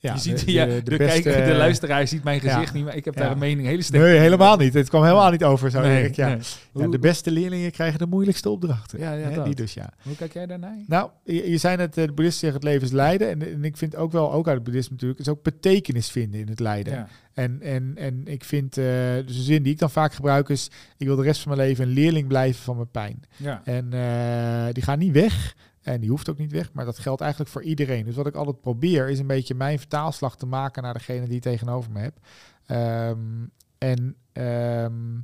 Ja, 0.00 0.12
je 0.12 0.20
ziet, 0.20 0.44
de, 0.44 0.52
ja, 0.52 0.64
de, 0.66 0.82
de, 0.82 0.90
de 0.90 0.96
beste, 0.96 1.22
kijker, 1.22 1.46
de 1.46 1.54
luisteraar 1.54 2.08
ziet 2.08 2.22
mijn 2.24 2.40
gezicht 2.40 2.66
ja. 2.66 2.72
niet, 2.72 2.84
maar 2.84 2.96
ik 2.96 3.04
heb 3.04 3.14
Ja. 3.14 3.20
daar 3.20 3.30
een 3.30 3.38
mening 3.38 3.66
hele 3.66 3.82
sterk. 3.82 4.02
Nee, 4.02 4.18
helemaal 4.18 4.56
niet. 4.56 4.74
Het 4.74 4.88
kwam 4.88 5.02
helemaal 5.02 5.30
niet 5.30 5.44
over 5.44 5.70
zo. 5.70 5.80
Nee, 5.80 6.10
ja. 6.14 6.38
nee. 6.72 6.88
De 6.88 6.98
beste 6.98 7.30
leerlingen 7.30 7.70
krijgen 7.70 7.98
de 7.98 8.06
moeilijkste 8.06 8.50
opdrachten. 8.50 8.98
Ja, 8.98 9.12
ja, 9.12 9.44
die 9.44 9.54
dus, 9.54 9.74
ja. 9.74 9.92
hoe 10.02 10.16
kijk 10.16 10.32
jij 10.32 10.46
daarnaar? 10.46 10.76
Nou, 10.86 11.10
je, 11.24 11.50
je 11.50 11.56
zei 11.58 11.76
net, 11.76 11.96
eh, 11.96 12.04
de 12.04 12.12
boeddhisten 12.12 12.40
zeggen 12.40 12.60
het 12.60 12.68
leven 12.68 12.86
is 12.86 12.92
lijden. 12.92 13.28
En, 13.28 13.52
en 13.52 13.64
ik 13.64 13.76
vind 13.76 13.96
ook 13.96 14.12
wel, 14.12 14.32
ook 14.32 14.46
uit 14.46 14.54
het 14.54 14.64
boeddhisme 14.64 14.92
natuurlijk, 14.92 15.20
is 15.20 15.28
ook 15.28 15.42
betekenis 15.42 16.10
vinden 16.10 16.40
in 16.40 16.48
het 16.48 16.60
lijden. 16.60 17.08
En, 17.32 17.62
en, 17.62 17.92
en 17.96 18.22
ik 18.24 18.44
vind, 18.44 18.74
dus 18.74 19.36
een 19.36 19.42
zin 19.42 19.62
die 19.62 19.72
ik 19.72 19.78
dan 19.78 19.90
vaak 19.90 20.12
gebruik 20.14 20.48
is, 20.48 20.70
ik 20.96 21.06
wil 21.06 21.16
de 21.16 21.22
rest 21.22 21.40
van 21.40 21.56
mijn 21.56 21.68
leven 21.68 21.84
een 21.84 21.92
leerling 21.94 22.28
blijven 22.28 22.62
van 22.62 22.76
mijn 22.76 22.90
pijn. 22.90 23.22
Ja. 23.36 23.60
En 23.64 23.92
eh, 23.92 24.72
die 24.74 24.82
gaat 24.82 24.98
niet 24.98 25.12
weg. 25.12 25.54
En 25.88 26.00
die 26.00 26.10
hoeft 26.10 26.30
ook 26.30 26.38
niet 26.38 26.52
weg, 26.52 26.72
maar 26.72 26.84
dat 26.84 26.98
geldt 26.98 27.20
eigenlijk 27.20 27.50
voor 27.50 27.62
iedereen. 27.62 28.04
Dus 28.04 28.16
wat 28.16 28.26
ik 28.26 28.34
altijd 28.34 28.60
probeer, 28.60 29.08
is 29.08 29.18
een 29.18 29.26
beetje 29.26 29.54
mijn 29.54 29.78
vertaalslag 29.78 30.36
te 30.36 30.46
maken 30.46 30.82
naar 30.82 30.92
degene 30.92 31.28
die 31.28 31.40
tegenover 31.40 31.92
me 31.92 32.00
heb. 32.00 32.18
Ehm, 32.66 33.46
en 33.78 34.16
ehm, 34.32 35.18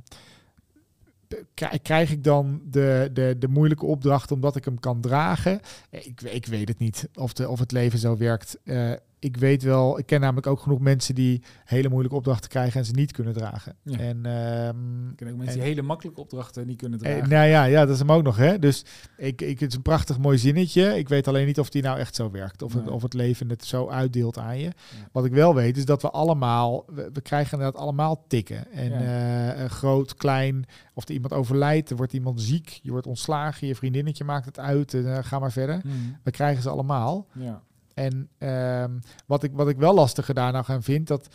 krijg 1.81 2.11
ik 2.11 2.23
dan 2.23 2.61
de, 2.65 3.09
de, 3.13 3.35
de 3.39 3.47
moeilijke 3.47 3.85
opdracht 3.85 4.31
omdat 4.31 4.55
ik 4.55 4.65
hem 4.65 4.79
kan 4.79 5.01
dragen? 5.01 5.59
Ik, 5.89 6.21
ik 6.21 6.45
weet 6.45 6.67
het 6.67 6.79
niet 6.79 7.09
of, 7.13 7.33
de, 7.33 7.49
of 7.49 7.59
het 7.59 7.71
leven 7.71 7.99
zo 7.99 8.17
werkt. 8.17 8.57
Eh, 8.63 8.91
ik 9.19 9.37
weet 9.37 9.63
wel, 9.63 9.99
ik 9.99 10.05
ken 10.05 10.19
namelijk 10.19 10.47
ook 10.47 10.59
genoeg 10.59 10.79
mensen 10.79 11.15
die 11.15 11.41
hele 11.65 11.89
moeilijke 11.89 12.17
opdrachten 12.17 12.49
krijgen 12.49 12.79
en 12.79 12.85
ze 12.85 12.91
niet 12.91 13.11
kunnen 13.11 13.33
dragen. 13.33 13.75
Ja. 13.83 13.97
En 13.97 14.25
ehm, 14.25 15.09
Ik 15.09 15.15
ken 15.15 15.27
ook 15.27 15.35
mensen 15.35 15.45
En- 15.47 15.53
die 15.53 15.61
hele 15.69 15.81
makkelijke 15.81 16.19
opdrachten 16.21 16.67
niet 16.67 16.77
kunnen 16.77 16.99
eh, 16.99 17.11
dragen. 17.11 17.29
nou 17.29 17.47
ja, 17.47 17.63
ja, 17.63 17.79
dat 17.85 17.93
is 17.93 17.99
hem 17.99 18.11
ook 18.11 18.23
nog. 18.23 18.37
Hè? 18.37 18.59
Dus 18.59 18.85
ik, 19.17 19.41
ik, 19.41 19.59
het 19.59 19.69
is 19.69 19.75
een 19.75 19.81
prachtig 19.81 20.17
mooi 20.17 20.37
zinnetje. 20.37 20.97
Ik 20.97 21.09
weet 21.09 21.27
alleen 21.27 21.45
niet 21.45 21.59
of 21.59 21.69
die 21.69 21.81
nou 21.81 21.99
echt 21.99 22.15
zo 22.15 22.31
werkt. 22.31 22.61
Of, 22.61 22.73
het, 22.73 22.89
of 22.89 23.01
het 23.01 23.13
leven 23.13 23.49
het 23.49 23.65
zo 23.65 23.89
uitdeelt 23.89 24.37
aan 24.37 24.59
je. 24.59 24.69
Wat 25.11 25.25
ik 25.25 25.31
wel 25.33 25.55
weet 25.55 25.77
is 25.77 25.85
dat 25.85 26.01
we 26.01 26.09
allemaal, 26.11 26.83
we, 26.87 27.09
we 27.13 27.21
krijgen 27.21 27.57
inderdaad 27.57 27.81
allemaal 27.81 28.23
tikken. 28.27 28.71
En 28.71 28.89
Ja. 28.89 29.53
eh, 29.53 29.61
een 29.61 29.69
groot, 29.69 30.15
klein, 30.15 30.65
of 30.93 31.07
er 31.07 31.13
iemand 31.13 31.33
overlijdt, 31.33 31.89
er 31.89 31.95
wordt 31.95 32.13
iemand 32.13 32.41
ziek, 32.41 32.79
je 32.81 32.91
wordt 32.91 33.07
ontslagen, 33.07 33.67
je 33.67 33.75
vriendinnetje 33.75 34.23
maakt 34.23 34.45
het 34.45 34.59
uit, 34.59 34.93
en, 34.93 35.15
eh, 35.17 35.23
ga 35.23 35.39
maar 35.39 35.51
verder. 35.51 35.77
Mhm. 35.83 35.95
We 36.23 36.31
krijgen 36.31 36.63
ze 36.63 36.69
allemaal. 36.69 37.27
Ja. 37.33 37.61
En 37.95 38.29
ehm, 38.37 38.99
wat, 39.25 39.43
ik, 39.43 39.51
wat 39.53 39.69
ik 39.69 39.77
wel 39.77 39.93
lastiger 39.93 40.33
daar 40.33 40.51
nou 40.51 40.65
gaan 40.65 40.83
vind, 40.83 41.07
dat 41.07 41.27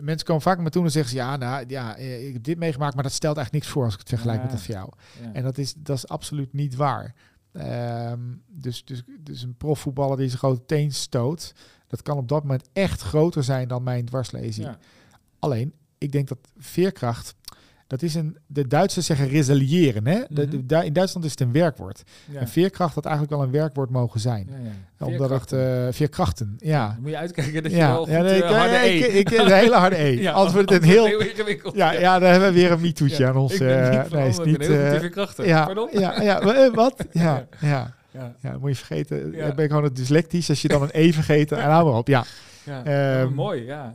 mensen 0.00 0.26
komen 0.26 0.42
vaak 0.42 0.54
naar 0.54 0.64
me 0.64 0.70
toe 0.70 0.84
en 0.84 0.90
zeggen 0.90 1.10
ze, 1.12 1.16
ja, 1.16 1.36
nou, 1.36 1.64
ja, 1.68 1.96
eh, 1.96 2.26
ik 2.26 2.32
heb 2.32 2.42
dit 2.42 2.58
meegemaakt, 2.58 2.94
maar 2.94 3.02
dat 3.02 3.12
stelt 3.12 3.36
eigenlijk 3.36 3.64
niks 3.64 3.76
voor 3.76 3.84
als 3.84 3.92
ik 3.92 3.98
het 4.00 4.08
vergelijk 4.08 4.36
Ja. 4.36 4.42
met 4.42 4.52
dat 4.52 4.62
van 4.62 4.74
jou. 4.74 4.90
Ja. 5.22 5.32
En 5.32 5.42
dat 5.42 5.58
is, 5.58 5.74
dat 5.76 5.96
is 5.96 6.08
absoluut 6.08 6.52
niet 6.52 6.74
waar. 6.76 7.14
Ehm, 7.52 8.20
dus, 8.46 8.84
dus, 8.84 9.02
dus 9.20 9.42
een 9.42 9.56
profvoetballer 9.56 10.16
die 10.16 10.26
zijn 10.26 10.38
grote 10.38 10.64
teen 10.66 10.92
stoot, 10.92 11.52
dat 11.86 12.02
kan 12.02 12.16
op 12.16 12.28
dat 12.28 12.42
moment 12.42 12.68
echt 12.72 13.02
groter 13.02 13.44
zijn 13.44 13.68
dan 13.68 13.82
mijn 13.82 14.04
dwarslezing. 14.04 14.66
Ja. 14.66 14.78
Alleen, 15.38 15.72
ik 15.98 16.12
denk 16.12 16.28
dat 16.28 16.38
veerkracht, 16.56 17.34
dat 17.92 18.02
is 18.02 18.14
een, 18.14 18.36
de 18.46 18.66
Duitsers 18.66 19.06
zeggen 19.06 19.28
resiliëren. 19.28 20.06
Hè? 20.06 20.20
De- 20.28 20.48
de- 20.48 20.66
daar- 20.66 20.84
in 20.84 20.92
Duitsland 20.92 21.24
is 21.24 21.30
het 21.30 21.40
een 21.40 21.52
werkwoord. 21.52 22.02
Ja. 22.30 22.40
En 22.40 22.48
veerkracht 22.48 22.94
had 22.94 23.04
eigenlijk 23.04 23.34
wel 23.36 23.44
een 23.44 23.52
werkwoord 23.52 23.90
mogen 23.90 24.20
zijn. 24.20 24.46
Ja, 24.50 24.56
ja. 24.98 25.06
Omdat 25.06 25.30
het 25.30 25.48
Veerkrachten. 25.48 25.86
eh, 25.86 25.92
veerkrachten, 25.92 26.54
ja. 26.58 26.86
Dan 26.88 26.96
moet 27.00 27.10
je 27.10 27.16
uitkijken 27.16 27.62
dat 27.62 27.72
je 27.72 27.78
Ja, 27.78 27.94
goed 27.94 28.08
ja 28.08 28.22
nee, 28.22 28.36
ik, 28.36 28.42
eh, 28.42 28.50
harde 28.58 28.74
ik, 28.74 28.82
E. 29.02 29.06
ik, 29.06 29.30
ik- 29.30 29.38
een 29.38 29.52
hele 29.52 29.74
harde 29.76 29.96
E. 29.98 30.20
Ja, 30.22 30.32
Anders 30.32 30.54
wordt 30.54 30.70
het 30.70 30.82
een 30.82 30.88
heel... 30.88 31.06
ingewikkeld. 31.20 31.74
Ja, 31.74 31.92
ja, 31.92 32.18
daar 32.18 32.30
hebben 32.30 32.48
we 32.48 32.54
weer 32.54 32.70
een 32.70 32.80
MeToo'tje 32.80 33.22
Ja, 33.22 33.28
aan 33.28 33.36
ons. 33.36 33.52
Ik 33.52 33.58
ben 33.58 33.90
eh, 33.92 34.00
niet 34.02 34.12
nee, 34.12 34.28
is 34.28 34.38
niet... 34.38 34.66
heel 34.66 34.76
eh, 34.84 34.98
veerkrachten. 34.98 35.46
ja, 35.46 35.64
Pardon? 35.64 35.88
ja, 35.92 36.22
ja, 36.22 36.40
eh, 36.40 36.74
wat? 36.74 37.04
Ja, 37.12 37.46
ja. 37.60 37.94
Ja. 38.10 38.34
Ja, 38.40 38.58
moet 38.58 38.70
je 38.70 38.76
vergeten. 38.76 39.32
Ja. 39.32 39.46
Dan 39.46 39.54
ben 39.54 39.64
ik 39.64 39.70
gewoon 39.70 39.84
het 39.84 39.96
dyslectisch. 39.96 40.48
Als 40.48 40.62
je 40.62 40.68
dan 40.68 40.82
een 40.82 40.90
E 40.92 41.12
en 41.48 41.70
hou 41.70 41.84
maar 41.84 41.94
op. 41.98 42.08
Ja. 42.08 42.24
Ja. 42.64 43.24
Oh, 43.24 43.30
mooi, 43.34 43.64
ja. 43.64 43.94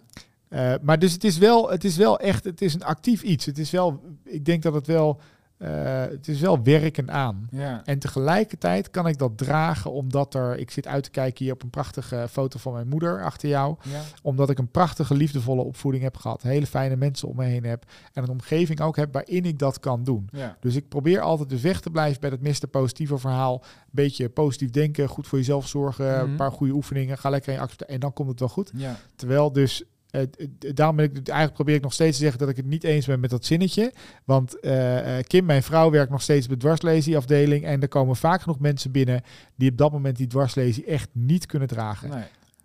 Eh, 0.49 0.73
maar 0.81 0.99
dus 0.99 1.13
het 1.13 1.23
is 1.23 1.37
wel, 1.37 1.69
het 1.69 1.83
is 1.83 1.97
wel 1.97 2.19
echt, 2.19 2.43
het 2.43 2.61
is 2.61 2.73
een 2.73 2.83
actief 2.83 3.21
iets. 3.23 3.45
Het 3.45 3.57
is 3.57 3.71
wel, 3.71 4.01
ik 4.23 4.45
denk 4.45 4.63
dat 4.63 4.73
het 4.73 4.87
wel, 4.87 5.19
eh, 5.57 5.69
het 6.01 6.27
is 6.27 6.39
wel 6.39 6.63
werken 6.63 7.11
aan. 7.11 7.47
ja. 7.51 7.81
En 7.85 7.99
tegelijkertijd 7.99 8.89
kan 8.89 9.07
ik 9.07 9.17
dat 9.17 9.37
dragen 9.37 9.91
omdat 9.91 10.33
er, 10.33 10.57
ik 10.57 10.71
zit 10.71 10.87
uit 10.87 11.03
te 11.03 11.09
kijken 11.09 11.43
hier 11.45 11.53
op 11.53 11.63
een 11.63 11.69
prachtige 11.69 12.27
foto 12.29 12.59
van 12.59 12.73
mijn 12.73 12.87
moeder 12.87 13.23
achter 13.23 13.49
jou. 13.49 13.75
Ja. 13.83 14.01
Omdat 14.21 14.49
ik 14.49 14.57
een 14.59 14.71
prachtige, 14.71 15.13
liefdevolle 15.15 15.61
opvoeding 15.61 16.03
heb 16.03 16.17
gehad. 16.17 16.41
Hele 16.41 16.65
fijne 16.67 16.95
mensen 16.95 17.27
om 17.27 17.35
me 17.35 17.45
heen 17.45 17.63
heb. 17.63 17.85
En 18.13 18.23
een 18.23 18.29
omgeving 18.29 18.81
ook 18.81 18.95
heb 18.95 19.13
waarin 19.13 19.45
ik 19.45 19.59
dat 19.59 19.79
kan 19.79 20.03
doen. 20.03 20.29
Ja. 20.31 20.57
Dus 20.59 20.75
ik 20.75 20.87
probeer 20.89 21.19
altijd 21.21 21.49
dus 21.49 21.61
weg 21.61 21.79
te 21.81 21.89
blijven 21.89 22.21
bij 22.21 22.29
dat 22.29 22.41
Mr. 22.41 22.67
Positieve 22.67 23.17
verhaal. 23.17 23.53
Een 23.63 23.69
beetje 23.91 24.29
positief 24.29 24.69
denken, 24.69 25.07
goed 25.09 25.27
voor 25.27 25.37
jezelf 25.37 25.67
zorgen, 25.67 26.05
Mhm. 26.05 26.29
een 26.29 26.35
paar 26.35 26.51
goede 26.51 26.73
oefeningen. 26.73 27.17
Ga 27.17 27.29
lekker 27.29 27.53
in 27.53 27.59
actie 27.59 27.85
en 27.85 27.99
dan 27.99 28.13
komt 28.13 28.29
het 28.29 28.39
wel 28.39 28.49
goed. 28.49 28.71
Terwijl 29.15 29.51
dus, 29.51 29.83
d- 30.11 30.75
daarom 30.75 30.99
ik, 30.99 31.11
eigenlijk 31.13 31.53
probeer 31.53 31.75
ik 31.75 31.81
nog 31.81 31.93
steeds 31.93 32.17
te 32.17 32.23
zeggen 32.23 32.39
dat 32.39 32.49
ik 32.49 32.55
het 32.55 32.65
niet 32.65 32.83
eens 32.83 33.05
ben 33.05 33.19
met 33.19 33.29
dat 33.29 33.45
zinnetje. 33.45 33.93
Want 34.25 34.59
eh, 34.59 35.17
eh, 35.17 35.23
Kim, 35.23 35.45
mijn 35.45 35.63
vrouw, 35.63 35.89
werkt 35.89 36.11
nog 36.11 36.21
steeds 36.21 36.47
bij 36.47 36.55
de 36.55 36.61
dwarslezieafdeling. 36.61 37.65
En 37.65 37.81
er 37.81 37.87
komen 37.87 38.15
vaak 38.15 38.41
genoeg 38.41 38.59
mensen 38.59 38.91
binnen 38.91 39.21
die 39.55 39.71
op 39.71 39.77
dat 39.77 39.91
moment 39.91 40.17
die 40.17 40.27
dwarslezie 40.27 40.85
echt 40.85 41.09
niet 41.11 41.45
kunnen 41.45 41.67
dragen. 41.67 42.09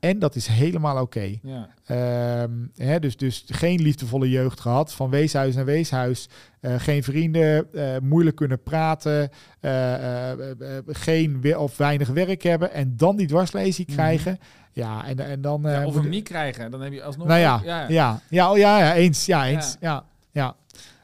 En 0.03 0.19
dat 0.19 0.35
is 0.35 0.47
helemaal 0.47 1.01
oké. 1.03 1.38
Ja. 1.43 1.69
Ehm, 1.85 2.51
hè, 2.77 2.99
dus, 2.99 3.17
dus 3.17 3.45
geen 3.47 3.81
liefdevolle 3.83 4.31
jeugd 4.31 4.61
gehad, 4.61 4.93
van 4.93 5.11
weeshuis 5.11 5.55
naar 5.55 5.65
weeshuis. 5.65 6.29
Eh, 6.61 6.75
geen 6.79 7.03
vrienden, 7.03 7.73
eh, 7.75 7.99
moeilijk 8.03 8.37
kunnen 8.37 8.62
praten, 8.62 9.31
eh, 9.61 10.33
geen 10.87 11.41
we- 11.41 11.59
of 11.59 11.77
weinig 11.77 12.09
werk 12.09 12.43
hebben 12.43 12.73
en 12.73 12.97
dan 12.97 13.17
die 13.17 13.27
dwarslezing 13.27 13.87
Mhm. 13.88 13.97
krijgen. 13.97 14.38
Ja, 14.73 15.05
en, 15.07 15.19
en 15.19 15.41
dan... 15.41 15.61
Ja, 15.65 15.87
of 15.87 15.95
hem 15.95 16.09
niet 16.09 16.25
krijgen, 16.29 16.71
dan 16.71 16.81
heb 16.81 16.93
je 16.93 17.03
alsnog... 17.03 17.27
nou 17.27 17.41
ja, 17.41 17.61
ja. 17.65 17.88
ja, 17.88 18.21
ja, 18.29 18.51
oh, 18.51 18.57
ja, 18.59 18.79
ja, 18.79 18.95
eens, 18.95 19.27
ja, 19.27 19.47
eens, 19.47 19.77
ja, 19.81 20.05
ja, 20.33 20.55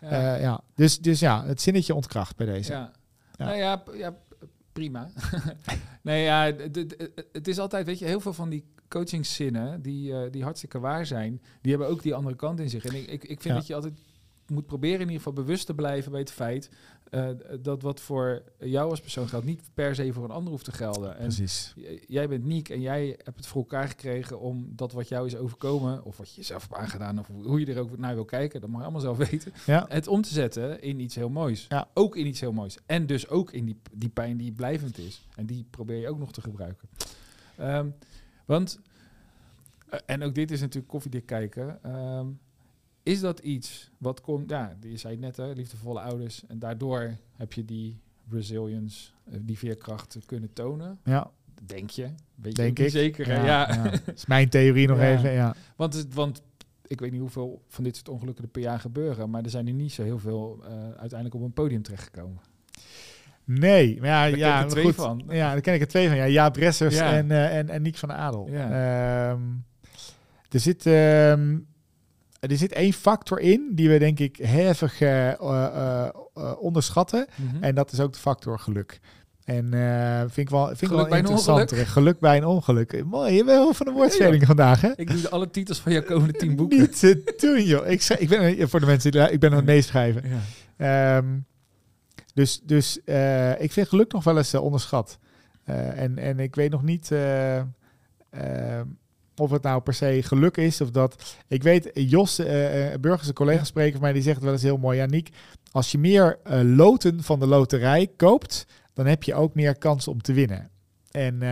Ja. 0.01 0.35
ja. 0.37 0.61
Dus, 0.75 0.99
dus 0.99 1.21
ja, 1.21 1.45
het 1.47 1.61
zinnetje 1.61 1.95
ontkracht 1.95 2.37
bij 2.37 2.47
deze. 2.47 2.73
Ja. 2.73 2.91
Ja. 3.37 3.45
Nou 3.45 3.57
ja, 3.57 3.83
prima. 4.79 5.11
nee, 6.03 6.23
ja, 6.25 6.53
het 7.33 7.49
is 7.49 7.59
altijd, 7.59 7.87
weet 7.87 7.99
je, 7.99 8.05
heel 8.05 8.21
veel 8.21 8.33
van 8.33 8.49
die 8.49 8.65
coachingszinnen 8.89 9.83
die, 9.83 10.13
eh, 10.13 10.31
die 10.31 10.43
hartstikke 10.43 10.79
waar 10.79 11.07
zijn, 11.07 11.43
die 11.61 11.71
hebben 11.71 11.91
ook 11.91 12.03
die 12.03 12.15
andere 12.15 12.37
kant 12.37 12.61
in 12.61 12.71
zich. 12.71 12.85
En 12.85 12.95
ik, 12.95 13.07
ik, 13.07 13.23
ik 13.23 13.41
vind 13.41 13.45
Ja. 13.45 13.55
dat 13.55 13.67
je 13.67 13.75
altijd 13.75 13.95
moet 14.47 14.67
proberen 14.67 15.01
in 15.01 15.07
ieder 15.07 15.17
geval 15.17 15.33
bewust 15.45 15.67
te 15.67 15.75
blijven 15.75 16.11
bij 16.11 16.21
het 16.21 16.33
feit 16.33 16.71
eh, 17.11 17.29
dat 17.61 17.83
wat 17.83 18.01
voor 18.01 18.43
jou 18.59 18.91
als 18.91 19.01
persoon 19.01 19.29
geldt, 19.29 19.47
niet 19.47 19.71
per 19.75 19.95
se 19.95 20.13
voor 20.13 20.25
een 20.25 20.31
ander 20.31 20.51
hoeft 20.51 20.65
te 20.65 20.73
gelden. 20.73 21.17
En 21.17 21.23
Precies. 21.23 21.75
jij 22.07 22.29
bent 22.29 22.45
Niek 22.45 22.69
en 22.69 22.81
jij 22.81 23.07
hebt 23.07 23.37
het 23.37 23.47
voor 23.47 23.61
elkaar 23.61 23.89
gekregen 23.89 24.41
om 24.41 24.73
dat 24.77 24.93
wat 24.93 25.09
jou 25.09 25.27
is 25.27 25.37
overkomen, 25.37 26.05
of 26.05 26.17
wat 26.17 26.29
je 26.31 26.37
jezelf 26.37 26.63
hebt 26.63 26.75
aangedaan, 26.75 27.19
of 27.19 27.27
hoe- 27.43 27.61
je 27.61 27.67
er 27.75 27.81
ook 27.81 27.99
naar 27.99 28.15
wil 28.15 28.25
kijken, 28.25 28.61
dat 28.61 28.69
mag 28.69 28.79
je 28.79 28.85
allemaal 28.85 29.03
zelf 29.03 29.17
weten 29.31 29.53
Ja, 29.67 29.87
het 29.89 30.07
om 30.09 30.23
te 30.23 30.33
zetten 30.33 30.83
in 30.83 31.01
iets 31.01 31.15
heel 31.15 31.29
moois. 31.31 31.67
Ja. 31.69 31.89
Ook 31.95 32.17
in 32.17 32.27
iets 32.27 32.41
heel 32.41 32.53
moois. 32.53 32.79
En 32.87 33.07
dus 33.07 33.29
ook 33.29 33.53
in 33.53 33.65
die, 33.65 33.81
die 33.93 34.09
pijn 34.09 34.37
die 34.37 34.53
blijvend 34.53 34.99
is. 34.99 35.27
En 35.37 35.47
die 35.47 35.67
probeer 35.71 35.97
je 36.01 36.09
ook 36.09 36.19
nog 36.19 36.33
te 36.33 36.41
gebruiken. 36.41 36.89
Ehm, 37.57 37.89
want, 38.45 38.81
eh, 39.89 39.99
en 40.07 40.23
ook 40.23 40.35
dit 40.35 40.51
is 40.51 40.61
natuurlijk 40.61 40.89
koffiedik 40.89 41.27
kijken. 41.27 41.83
ehm, 41.83 42.27
is 43.09 43.21
dat 43.21 43.39
iets 43.39 43.91
wat 43.99 44.21
komt, 44.21 44.51
ja, 44.51 44.77
je 44.81 44.97
zei 44.97 45.13
het 45.13 45.23
net, 45.23 45.37
hè, 45.37 45.53
liefdevolle 45.53 46.01
ouders. 46.01 46.43
En 46.49 46.59
daardoor 46.59 47.17
heb 47.37 47.53
je 47.53 47.65
die 47.65 48.01
resilience, 48.31 49.11
eh, 49.31 49.39
die 49.43 49.59
veerkracht 49.59 50.19
kunnen 50.27 50.53
tonen. 50.53 50.99
ja, 51.05 51.31
Denk 51.67 51.91
je. 51.91 52.09
Weet 52.35 52.57
denk 52.57 52.79
je 52.79 52.85
ik. 52.85 52.91
zeker. 52.91 53.29
Ja, 53.29 53.45
Ja. 53.45 53.73
ja. 53.75 53.83
Dat 53.83 54.15
is 54.15 54.27
mijn 54.27 54.49
theorie 54.49 54.89
nog 54.89 54.99
Ja. 55.03 55.13
even, 55.17 55.33
ja. 55.33 55.55
Want, 55.77 55.95
het, 55.95 56.15
want 56.15 56.43
ik 56.87 57.01
weet 57.01 57.11
niet 57.11 57.21
hoeveel 57.21 57.63
van 57.69 57.85
dit 57.85 57.97
soort 57.97 58.09
ongelukken 58.09 58.45
er 58.45 58.51
per 58.51 58.63
jaar 58.63 58.81
gebeuren. 58.81 59.31
Maar 59.31 59.43
er 59.45 59.51
zijn 59.51 59.67
er 59.67 59.73
niet 59.73 59.93
zo 59.93 60.03
heel 60.03 60.19
veel 60.19 60.61
eh, 60.65 60.71
uiteindelijk 60.83 61.35
op 61.35 61.41
een 61.43 61.53
podium 61.53 61.83
terechtgekomen. 61.83 62.41
Nee, 63.45 64.01
maar 64.01 64.09
ja, 64.09 64.21
Daar 64.23 64.31
ken 64.31 64.39
ja 64.39 64.59
ik 64.59 64.65
er 64.65 64.71
twee 64.71 64.85
goed. 64.85 64.95
van. 64.95 65.23
Ja, 65.29 65.53
daar 65.53 65.61
ken 65.61 65.75
ik 65.75 65.81
er 65.81 65.89
twee 65.89 66.09
van. 66.09 66.17
Ja, 66.17 66.27
Jaap 66.29 66.57
Ressers 66.57 66.95
Ja. 66.97 67.13
en, 67.13 67.31
eh 67.31 67.57
en, 67.59 67.69
en 67.69 67.83
Niek 67.83 67.97
van 67.97 68.13
Adel. 68.13 68.49
Ja. 68.51 68.65
Ehm, 69.31 69.41
er, 70.51 70.61
zit, 70.61 70.87
ehm, 70.87 71.59
er 72.41 72.57
zit 72.57 72.73
één 72.73 72.93
factor 72.93 73.41
in 73.41 73.69
die 73.73 73.89
we 73.89 73.99
denk 73.99 74.19
ik 74.19 74.37
hevig 74.37 75.01
eh, 75.01 75.29
eh, 75.29 76.09
eh, 76.35 76.53
onderschatten. 76.59 77.27
Mhm. 77.35 77.63
En 77.63 77.75
dat 77.75 77.93
is 77.93 78.01
ook 78.01 78.13
de 78.13 78.19
factor 78.19 78.59
geluk. 78.59 79.01
En 79.45 79.71
vind 80.21 80.37
ik 80.37 80.51
wel, 80.51 80.67
vind 80.67 80.83
ik 80.83 80.89
wel 80.89 81.09
bij 81.09 81.19
interessant. 81.19 81.73
Geluk 81.73 82.19
bij 82.19 82.37
een 82.37 82.45
ongeluk. 82.45 83.05
Mooi, 83.05 83.33
je 83.33 83.45
bent 83.45 83.59
wel 83.59 83.75
van 83.75 83.87
de 83.87 83.93
woordspelingen 83.93 84.47
vandaag, 84.47 84.81
hè? 84.81 84.91
Ik 84.97 85.11
doe 85.11 85.21
de 85.21 85.31
alle 85.31 85.51
titels 85.51 85.79
van 85.81 85.93
jouw 85.93 86.03
komende 86.03 86.33
tien 86.33 86.57
boeken. 86.57 86.79
Niet 86.79 87.01
te 87.01 87.35
doen, 87.37 87.65
joh. 87.65 87.87
Ik, 87.87 88.03
schrijf- 88.03 88.21
ik 88.21 88.29
ben, 88.29 88.69
voor 88.69 88.81
de 88.81 88.87
mensen 88.87 89.11
die 89.11 89.21
ik 89.21 89.41
ben 89.41 89.51
aan 89.51 89.57
het 89.57 89.67
meeschrijven. 89.67 90.23
Ja. 90.29 91.17
Ehm, 91.17 91.39
dus 92.35 92.61
dus 92.65 92.99
ik 93.59 93.73
vind 93.73 93.89
geluk 93.89 94.13
nog 94.13 94.25
wel 94.25 94.37
eens 94.37 94.55
onderschat. 94.55 95.19
En, 95.65 96.19
en 96.19 96.39
ik 96.41 96.55
weet 96.55 96.71
nog 96.71 96.83
niet 96.83 97.13
eh, 97.13 97.57
ehm, 98.31 98.87
of 99.41 99.51
het 99.51 99.63
nou 99.63 99.81
per 99.81 99.95
se 99.95 100.23
geluk 100.23 100.57
is 100.57 100.81
of 100.81 100.91
dat. 100.91 101.37
Ik 101.49 101.63
weet, 101.63 101.91
Jos 101.95 102.39
eh 102.39 102.93
eh, 102.93 103.01
Burgers, 103.01 103.29
een 103.29 103.35
collega 103.35 103.65
spreker 103.65 103.93
van 103.93 104.01
mij, 104.01 104.13
die 104.13 104.23
zegt 104.23 104.43
wel 104.43 104.53
eens 104.53 104.63
heel 104.63 104.77
mooi. 104.77 104.99
Janiek, 104.99 105.29
als 105.71 105.93
je 105.93 105.99
meer 105.99 106.39
eh, 106.43 106.61
loten 106.63 107.23
van 107.23 107.39
de 107.39 107.47
loterij 107.47 108.11
koopt, 108.17 108.67
dan 108.95 109.07
heb 109.07 109.23
je 109.23 109.35
ook 109.35 109.55
meer 109.55 109.79
kans 109.79 110.09
om 110.09 110.23
te 110.23 110.33
winnen. 110.33 110.71
En 111.11 111.43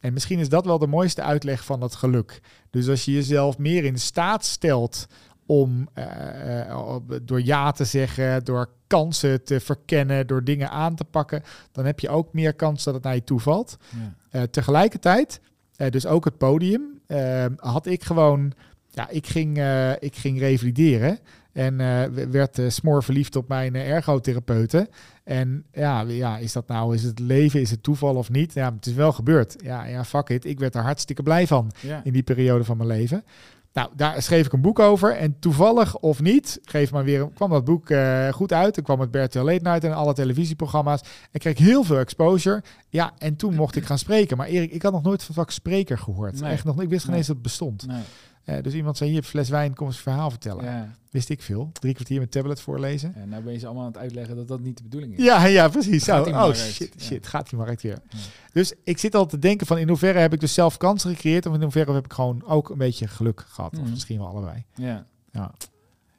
En 0.00 0.12
misschien 0.12 0.38
is 0.38 0.48
dat 0.48 0.64
wel 0.64 0.78
de 0.78 0.86
mooiste 0.86 1.22
uitleg 1.22 1.64
van 1.64 1.80
dat 1.80 1.94
geluk. 1.94 2.40
Dus 2.70 2.88
als 2.88 3.04
je 3.04 3.12
jezelf 3.12 3.58
meer 3.58 3.84
in 3.84 3.98
staat 3.98 4.44
stelt 4.44 5.06
om 5.48 5.88
eh, 5.94 6.60
eh, 6.60 6.96
door 7.22 7.42
ja 7.42 7.70
te 7.70 7.84
zeggen, 7.84 8.44
door 8.44 8.70
kansen 8.86 9.44
te 9.44 9.60
verkennen, 9.60 10.26
door 10.26 10.44
dingen 10.44 10.70
aan 10.70 10.94
te 10.94 11.04
pakken, 11.04 11.42
dan 11.72 11.84
heb 11.84 12.00
je 12.00 12.08
ook 12.08 12.32
meer 12.32 12.54
kans 12.54 12.84
dat 12.84 12.94
het 12.94 13.02
naar 13.02 13.14
je 13.14 13.24
toevalt. 13.24 13.76
Ja. 13.90 14.40
Uh, 14.40 14.42
tegelijkertijd, 14.42 15.40
dus 15.90 16.06
ook 16.06 16.24
het 16.24 16.38
podium, 16.38 17.00
had 17.56 17.86
ik 17.86 18.04
gewoon, 18.04 18.52
ja, 18.90 19.08
ik 19.08 19.26
ging, 19.26 19.62
ik 19.98 20.16
ging 20.16 20.38
revalideren. 20.38 21.18
En 21.52 21.76
werd 22.30 22.60
smoor 22.68 23.04
verliefd 23.04 23.36
op 23.36 23.48
mijn 23.48 23.74
ergotherapeuten. 23.74 24.88
En 25.24 25.64
ja, 25.72 26.00
ja, 26.00 26.38
is 26.38 26.52
dat 26.52 26.68
nou, 26.68 26.94
is 26.94 27.02
het 27.02 27.18
leven, 27.18 27.60
is 27.60 27.70
het 27.70 27.82
toeval 27.82 28.14
of 28.14 28.30
niet? 28.30 28.54
Ja, 28.54 28.72
het 28.74 28.86
is 28.86 28.92
wel 28.92 29.12
gebeurd. 29.12 29.56
Ja, 29.64 29.84
ja 29.84 30.04
fuck 30.04 30.28
it. 30.28 30.44
Ik 30.44 30.58
werd 30.58 30.74
er 30.74 30.82
hartstikke 30.82 31.22
blij 31.22 31.46
van 31.46 31.70
Ja. 31.80 32.00
in 32.04 32.12
die 32.12 32.22
periode 32.22 32.64
van 32.64 32.76
mijn 32.76 32.88
leven. 32.88 33.24
Nou, 33.72 33.90
daar 33.96 34.22
schreef 34.22 34.46
ik 34.46 34.52
een 34.52 34.60
boek 34.60 34.78
over. 34.78 35.16
En 35.16 35.38
toevallig 35.38 35.96
of 35.96 36.20
niet, 36.20 36.60
geef 36.64 36.92
maar 36.92 37.04
weer, 37.04 37.28
kwam 37.34 37.50
dat 37.50 37.64
boek 37.64 37.90
eh, 37.90 38.28
goed 38.28 38.52
uit. 38.52 38.76
Ik 38.76 38.84
kwam 38.84 38.98
met 38.98 39.10
Bertel 39.10 39.44
Late 39.44 39.62
Night 39.62 39.84
en 39.84 39.94
alle 39.94 40.14
televisieprogramma's. 40.14 41.00
En 41.30 41.40
kreeg 41.40 41.58
heel 41.58 41.84
veel 41.84 41.98
exposure. 41.98 42.62
Ja, 42.88 43.12
en 43.18 43.36
toen 43.36 43.54
mocht 43.54 43.76
ik 43.76 43.84
gaan 43.84 43.98
spreken. 43.98 44.36
Maar 44.36 44.46
Erik, 44.46 44.72
ik 44.72 44.82
had 44.82 44.92
nog 44.92 45.02
nooit 45.02 45.22
van 45.22 45.34
het 45.34 45.44
vak 45.44 45.50
spreker 45.50 45.98
gehoord. 45.98 46.40
Nee. 46.40 46.52
Echt 46.52 46.64
nog, 46.64 46.82
ik 46.82 46.88
wist 46.88 47.04
geen 47.04 47.14
eens 47.14 47.26
dat 47.26 47.36
het 47.36 47.44
bestond. 47.44 47.86
Nee. 47.86 48.02
Eh, 48.48 48.62
dus 48.62 48.74
iemand 48.74 48.96
zei, 48.96 49.10
hier, 49.10 49.22
fles 49.22 49.48
wijn, 49.48 49.74
kom 49.74 49.86
eens 49.86 49.96
een 49.96 50.02
verhaal 50.02 50.30
vertellen. 50.30 50.64
Ja. 50.64 50.94
Wist 51.10 51.28
ik 51.28 51.42
veel. 51.42 51.70
Drie 51.72 51.94
kwartier 51.94 52.20
met 52.20 52.30
tablet 52.30 52.60
voorlezen. 52.60 53.14
En 53.14 53.28
nou 53.28 53.42
ben 53.42 53.52
je 53.52 53.58
ze 53.58 53.66
allemaal 53.66 53.84
aan 53.84 53.90
het 53.92 54.00
uitleggen 54.00 54.36
dat 54.36 54.48
dat 54.48 54.60
niet 54.60 54.76
de 54.76 54.82
bedoeling 54.82 55.16
is. 55.16 55.24
Ja, 55.24 55.44
ja, 55.58 55.68
precies. 55.68 56.04
Zo. 56.04 56.22
Oh 56.22 56.30
markt, 56.32 56.58
shit, 56.58 56.92
ja. 56.96 57.04
shit, 57.04 57.26
gaat 57.26 57.50
die 57.50 57.58
markt 57.58 57.82
weer. 57.82 57.98
Dus 58.52 58.72
ik 58.84 58.98
zit 58.98 59.14
al 59.14 59.26
te 59.26 59.38
denken 59.38 59.66
van 59.66 59.78
in 59.78 59.88
hoeverre 59.88 60.18
heb 60.18 60.32
ik 60.32 60.40
dus 60.40 60.54
zelf 60.54 60.76
kansen 60.76 61.10
gecreëerd 61.14 61.46
of 61.46 61.54
in 61.54 61.62
hoeverre 61.62 61.92
heb 61.92 62.04
ik 62.04 62.12
gewoon 62.12 62.44
ook 62.46 62.70
een 62.70 62.78
beetje 62.78 63.06
geluk 63.08 63.44
gehad. 63.48 63.72
Of 63.72 63.80
Mhm. 63.82 63.90
misschien 63.90 64.18
wel 64.18 64.26
allebei. 64.26 64.64
Ja. 64.74 65.06
Ja. 65.32 65.54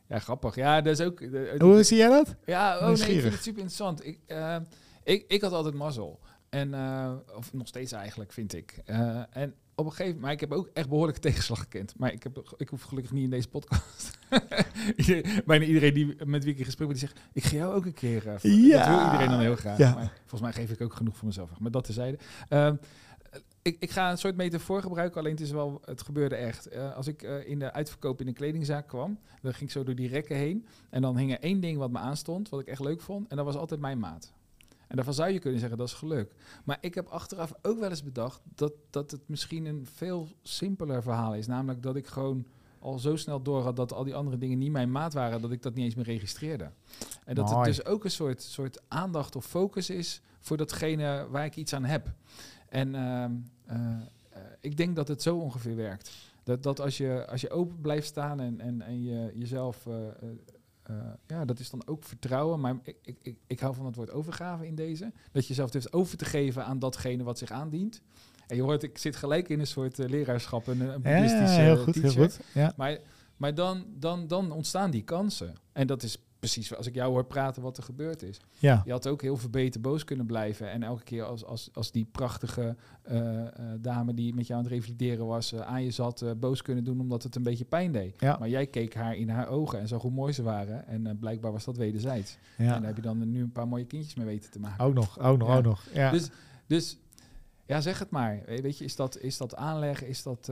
Ja, 0.07 0.19
grappig. 0.19 0.55
Ja, 0.55 0.81
dat 0.81 0.99
is 0.99 1.05
ook... 1.05 1.19
de- 1.19 1.29
de- 1.57 1.65
Hoe 1.65 1.83
zie 1.83 1.97
jij 1.97 2.09
dat? 2.09 2.35
Ja, 2.45 2.77
oh 2.77 2.83
nee, 2.83 2.91
ik 2.93 3.21
vind 3.21 3.33
het 3.33 3.43
super 3.43 3.61
interessant. 3.61 4.05
Ik, 4.05 4.19
eh, 4.25 4.55
ik, 5.03 5.25
ik 5.27 5.41
had 5.41 5.51
altijd 5.51 5.73
mazzel. 5.75 6.19
En, 6.49 6.73
eh, 6.73 7.11
of 7.35 7.53
nog 7.53 7.67
steeds 7.67 7.91
eigenlijk, 7.91 8.31
vind 8.31 8.53
ik. 8.53 8.81
Eh, 8.85 9.21
en 9.29 9.53
op 9.79 9.85
een 9.85 9.91
gegeven 9.91 10.05
moment, 10.05 10.21
maar 10.21 10.31
ik 10.31 10.39
heb 10.39 10.51
ook 10.51 10.69
echt 10.73 10.89
behoorlijke 10.89 11.19
tegenslag 11.21 11.59
gekend. 11.59 11.93
Maar 11.97 12.13
ik, 12.13 12.23
heb, 12.23 12.53
ik 12.57 12.69
hoef 12.69 12.81
gelukkig 12.81 13.11
niet 13.13 13.23
in 13.23 13.29
deze 13.29 13.49
podcast. 13.49 14.17
Bijna 15.45 15.65
iedereen 15.65 15.93
die, 15.93 16.15
met 16.25 16.43
wie 16.43 16.53
ik 16.53 16.59
in 16.59 16.65
gesprek 16.65 16.87
ben, 16.87 16.97
die 16.97 17.07
zegt, 17.07 17.19
ik 17.33 17.43
ga 17.43 17.55
jou 17.55 17.73
ook 17.73 17.85
een 17.85 17.93
keer... 17.93 18.27
eh, 18.27 18.67
Ja. 18.67 18.77
Dat 18.85 18.95
wil 18.95 19.05
iedereen 19.05 19.29
dan 19.29 19.39
heel 19.39 19.55
graag. 19.55 19.77
Ja. 19.77 19.93
Maar 19.93 20.13
volgens 20.19 20.41
mij 20.41 20.53
geef 20.53 20.71
ik 20.71 20.81
ook 20.81 20.93
genoeg 20.93 21.17
voor 21.17 21.27
mezelf. 21.27 21.49
weg. 21.49 21.59
Maar 21.59 21.71
dat 21.71 21.83
tezijde. 21.83 22.17
Ehm 22.49 22.75
ik, 23.61 23.75
ik 23.79 23.91
ga 23.91 24.11
een 24.11 24.17
soort 24.17 24.35
metafoor 24.35 24.81
gebruiken, 24.81 25.19
alleen 25.19 25.31
het 25.31 25.41
is 25.41 25.51
wel, 25.51 25.81
het 25.85 26.01
gebeurde 26.01 26.35
echt. 26.35 26.65
Eh, 26.67 26.95
als 26.95 27.07
ik 27.07 27.21
eh, 27.23 27.47
in 27.49 27.59
de 27.59 27.73
uitverkoop 27.73 28.21
in 28.21 28.27
een 28.27 28.33
kledingzaak 28.33 28.87
kwam, 28.87 29.19
dan 29.41 29.51
ging 29.53 29.63
ik 29.69 29.71
zo 29.71 29.83
door 29.83 29.95
die 29.95 30.07
rekken 30.07 30.35
heen. 30.35 30.65
En 30.89 31.01
dan 31.01 31.17
hing 31.17 31.31
er 31.31 31.39
één 31.39 31.59
ding 31.59 31.77
wat 31.77 31.91
me 31.91 31.97
aanstond, 31.97 32.49
wat 32.49 32.59
ik 32.59 32.67
echt 32.67 32.79
leuk 32.81 33.01
vond. 33.01 33.27
En 33.27 33.35
dat 33.37 33.45
was 33.45 33.55
altijd 33.55 33.79
mijn 33.79 33.99
maat. 33.99 34.31
En 34.89 34.95
daarvan 34.95 35.13
zou 35.13 35.29
je 35.31 35.39
kunnen 35.39 35.59
zeggen, 35.59 35.77
dat 35.77 35.87
is 35.87 35.93
geluk. 35.93 36.33
Maar 36.63 36.77
ik 36.81 36.95
heb 36.95 37.07
achteraf 37.07 37.53
ook 37.61 37.79
wel 37.79 37.89
eens 37.89 38.03
bedacht 38.03 38.41
dat, 38.55 38.73
dat 38.89 39.11
het 39.11 39.21
misschien 39.25 39.65
een 39.65 39.87
veel 39.93 40.27
simpeler 40.41 41.03
verhaal 41.03 41.35
is. 41.35 41.47
Namelijk 41.47 41.83
dat 41.83 41.95
ik 41.95 42.07
gewoon 42.07 42.45
al 42.79 42.99
zo 42.99 43.15
snel 43.15 43.41
door 43.41 43.61
had 43.63 43.75
dat 43.75 43.93
al 43.93 44.03
die 44.03 44.15
andere 44.15 44.37
dingen 44.37 44.57
niet 44.57 44.71
mijn 44.71 44.91
maat 44.91 45.13
waren, 45.13 45.41
dat 45.41 45.51
ik 45.51 45.61
dat 45.61 45.73
niet 45.73 45.85
eens 45.85 45.95
meer 45.95 46.05
registreerde. 46.05 46.71
En 47.25 47.35
dat 47.35 47.49
het 47.49 47.63
dus 47.63 47.85
ook 47.85 48.03
een 48.03 48.11
soort, 48.11 48.41
soort 48.41 48.81
aandacht 48.87 49.35
of 49.35 49.45
focus 49.45 49.89
is 49.89 50.21
voor 50.39 50.57
datgene 50.57 51.27
waar 51.29 51.45
ik 51.45 51.55
iets 51.55 51.73
aan 51.73 51.85
heb. 51.85 52.13
En 52.69 52.95
ehm, 52.95 53.31
eh, 53.65 53.77
eh, 54.29 54.41
ik 54.59 54.77
denk 54.77 54.95
dat 54.95 55.07
het 55.07 55.21
zo 55.21 55.37
ongeveer 55.37 55.75
werkt. 55.75 56.11
Dat, 56.43 56.63
dat 56.63 56.79
als, 56.79 56.97
je, 56.97 57.27
als 57.27 57.41
je 57.41 57.49
open 57.49 57.81
blijft 57.81 58.07
staan 58.07 58.39
en, 58.39 58.59
en, 58.59 58.81
en 58.81 59.03
je 59.03 59.31
jezelf. 59.33 59.85
eh, 59.85 59.93
eh, 60.89 60.95
eh, 60.95 61.03
ja, 61.27 61.45
dat 61.45 61.59
is 61.59 61.69
dan 61.69 61.81
ook 61.87 62.03
vertrouwen. 62.03 62.59
Maar 62.59 62.75
ik, 62.83 62.95
ik, 63.03 63.17
ik, 63.21 63.37
ik 63.47 63.59
hou 63.59 63.75
van 63.75 63.85
het 63.85 63.95
woord 63.95 64.11
overgave 64.11 64.67
in 64.67 64.75
deze. 64.75 65.11
Dat 65.31 65.41
je 65.41 65.47
jezelf 65.47 65.69
durft 65.71 65.93
over 65.93 66.17
te 66.17 66.25
geven 66.25 66.65
aan 66.65 66.79
datgene 66.79 67.23
wat 67.23 67.37
zich 67.37 67.51
aandient. 67.51 68.01
En 68.47 68.55
je 68.55 68.61
hoort, 68.61 68.83
ik 68.83 68.97
zit 68.97 69.15
gelijk 69.15 69.49
in 69.49 69.59
een 69.59 69.67
soort 69.67 69.99
eh, 69.99 70.09
leraarschap, 70.09 70.67
een, 70.67 70.79
een 70.81 70.87
Ja, 70.87 70.97
boeddhistische 70.99 71.59
heel 71.59 71.77
goed, 71.77 71.93
teacher. 71.93 72.13
heel 72.19 72.23
goed. 72.29 72.39
Ja. 72.53 72.73
Maar, 72.77 72.97
maar 73.37 73.55
dan, 73.55 73.85
dan, 73.95 74.27
dan 74.27 74.51
ontstaan 74.51 74.91
die 74.91 75.03
kansen. 75.03 75.55
En 75.71 75.87
dat 75.87 76.03
is 76.03 76.17
precies 76.39 76.75
als 76.75 76.87
ik 76.87 76.95
jou 76.95 77.11
hoor 77.11 77.25
praten 77.25 77.61
wat 77.61 77.77
er 77.77 77.83
gebeurd 77.83 78.23
is. 78.23 78.39
Ja. 78.57 78.81
Je 78.85 78.91
had 78.91 79.07
ook 79.07 79.21
heel 79.21 79.37
verbeten 79.37 79.81
boos 79.81 80.03
kunnen 80.03 80.25
blijven. 80.25 80.71
En 80.71 80.83
elke 80.83 81.03
keer 81.03 81.23
als, 81.23 81.45
als, 81.45 81.69
als 81.73 81.91
die 81.91 82.05
prachtige 82.11 82.75
eh, 83.01 83.41
eh, 83.47 83.51
dame 83.79 84.13
die 84.13 84.33
met 84.35 84.47
jou 84.47 84.59
aan 84.59 84.65
het 84.65 84.73
revalideren 84.73 85.25
was, 85.25 85.53
eh, 85.53 85.59
aan 85.59 85.83
je 85.83 85.91
zat, 85.91 86.25
boos 86.39 86.61
kunnen 86.61 86.83
doen 86.83 86.99
omdat 86.99 87.23
het 87.23 87.35
een 87.35 87.43
beetje 87.43 87.65
pijn 87.65 87.91
deed. 87.91 88.15
Ja. 88.19 88.37
Maar 88.39 88.49
jij 88.49 88.67
keek 88.67 88.93
haar 88.93 89.15
in 89.15 89.29
haar 89.29 89.47
ogen 89.47 89.79
en 89.79 89.87
zag 89.87 90.01
hoe 90.01 90.11
mooi 90.11 90.33
ze 90.33 90.43
waren. 90.43 90.87
En 90.87 91.17
blijkbaar 91.19 91.51
was 91.51 91.65
dat 91.65 91.77
wederzijds. 91.77 92.37
En 92.57 92.65
ja. 92.65 92.71
daar 92.71 92.83
heb 92.87 92.95
je 92.95 93.01
dan 93.01 93.31
nu 93.31 93.41
een 93.41 93.51
paar 93.51 93.67
mooie 93.67 93.85
kindjes 93.85 94.15
mee 94.15 94.25
weten 94.25 94.51
te 94.51 94.59
maken. 94.59 94.85
Ook 94.85 94.93
nog, 94.93 95.19
ook 95.19 95.37
nog, 95.37 95.47
Ja. 95.49 95.57
ook 95.57 95.63
nog. 95.63 95.83
Ja. 95.93 96.11
Dus, 96.11 96.29
dus 96.67 96.97
ja, 97.65 97.81
zeg 97.81 97.99
het 97.99 98.09
maar. 98.09 98.41
We- 98.45 98.61
Weet 98.61 98.77
je, 98.77 98.83
is 98.83 98.95
dat, 98.95 99.17
is 99.19 99.37
dat 99.37 99.55
aanleg? 99.55 100.03
Is 100.03 100.23
dat... 100.23 100.51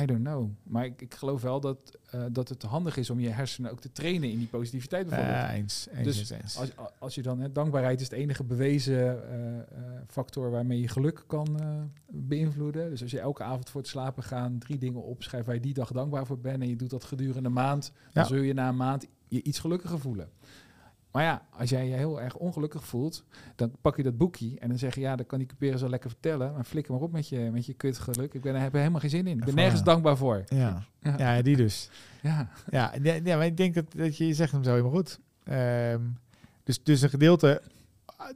I 0.00 0.06
don't 0.06 0.20
know. 0.24 0.50
Maar 0.62 0.84
ik, 0.84 1.02
ik 1.02 1.14
geloof 1.14 1.42
wel 1.42 1.60
dat, 1.60 1.98
eh, 2.10 2.24
dat 2.32 2.48
het 2.48 2.62
handig 2.62 2.96
is 2.96 3.10
om 3.10 3.20
je 3.20 3.28
hersenen 3.28 3.70
ook 3.70 3.80
te 3.80 3.92
trainen 3.92 4.30
in 4.30 4.38
die 4.38 4.46
positiviteit 4.46 5.08
bijvoorbeeld. 5.08 5.36
Ja, 5.38 5.52
eens, 5.52 5.86
eens, 5.92 6.04
Dus 6.16 6.30
eens. 6.30 6.58
Als, 6.58 6.70
als 6.98 7.14
je 7.14 7.22
dan, 7.22 7.40
hè, 7.40 7.52
dankbaarheid 7.52 8.00
is 8.00 8.08
de 8.08 8.16
enige 8.16 8.44
bewezen 8.44 9.28
eh, 9.28 9.58
eh, 9.58 9.64
factor 10.06 10.50
waarmee 10.50 10.80
je 10.80 10.88
geluk 10.88 11.24
kan 11.26 11.58
beïnvloeden. 12.10 12.90
Dus 12.90 13.02
als 13.02 13.10
je 13.10 13.20
elke 13.20 13.42
avond 13.42 13.70
voor 13.70 13.80
het 13.80 13.90
slapen 13.90 14.22
gaan 14.22 14.58
drie 14.58 14.78
dingen 14.78 15.02
opschrijft 15.02 15.46
waar 15.46 15.54
je 15.54 15.60
die 15.60 15.74
dag 15.74 15.92
dankbaar 15.92 16.26
voor 16.26 16.38
bent 16.38 16.62
en 16.62 16.68
je 16.68 16.76
doet 16.76 16.90
dat 16.90 17.04
gedurende 17.04 17.48
een 17.48 17.54
maand, 17.54 17.92
dan 18.12 18.22
Ja. 18.22 18.28
zul 18.28 18.42
je 18.42 18.54
na 18.54 18.68
een 18.68 18.76
maand 18.76 19.06
je 19.28 19.42
iets 19.42 19.58
gelukkiger 19.58 19.98
voelen. 19.98 20.28
Maar 21.12 21.22
ja, 21.22 21.42
als 21.50 21.70
jij 21.70 21.88
je 21.88 21.94
heel 21.94 22.20
erg 22.20 22.36
ongelukkig 22.36 22.84
voelt, 22.84 23.24
dan 23.56 23.72
pak 23.80 23.96
je 23.96 24.02
dat 24.02 24.16
boekje 24.16 24.58
en 24.58 24.68
dan 24.68 24.78
zeg 24.78 24.94
je, 24.94 25.00
ja, 25.00 25.16
dat 25.16 25.26
kan 25.26 25.38
die 25.38 25.46
couperen 25.46 25.78
zo 25.78 25.88
lekker 25.88 26.10
vertellen, 26.10 26.52
maar 26.52 26.64
flikker 26.64 26.92
maar 26.92 27.02
op 27.02 27.12
met 27.12 27.28
je, 27.28 27.50
met 27.52 27.66
je 27.66 27.74
kut 27.74 27.98
geluk. 27.98 28.34
Ik 28.34 28.40
ben, 28.40 28.52
daar 28.52 28.62
heb 28.62 28.72
er 28.72 28.78
helemaal 28.78 29.00
geen 29.00 29.10
zin 29.10 29.26
in. 29.26 29.38
Ik 29.38 29.44
ben 29.44 29.54
nergens 29.54 29.82
dankbaar 29.82 30.16
voor. 30.16 30.44
Ja. 30.46 30.82
Ja. 31.00 31.14
ja, 31.18 31.42
die 31.42 31.56
dus. 31.56 31.88
Ja. 32.22 32.48
Ja, 32.70 32.92
ja, 33.02 33.36
maar 33.36 33.46
ik 33.46 33.56
denk 33.56 33.74
dat, 33.74 33.84
dat 33.96 34.16
je 34.16 34.26
je 34.26 34.34
zegt 34.34 34.52
hem 34.52 34.64
zo 34.64 34.70
helemaal 34.70 34.92
goed. 34.92 35.18
Ehm, 35.44 36.00
dus, 36.64 36.82
dus 36.82 37.02
een 37.02 37.08
gedeelte 37.08 37.62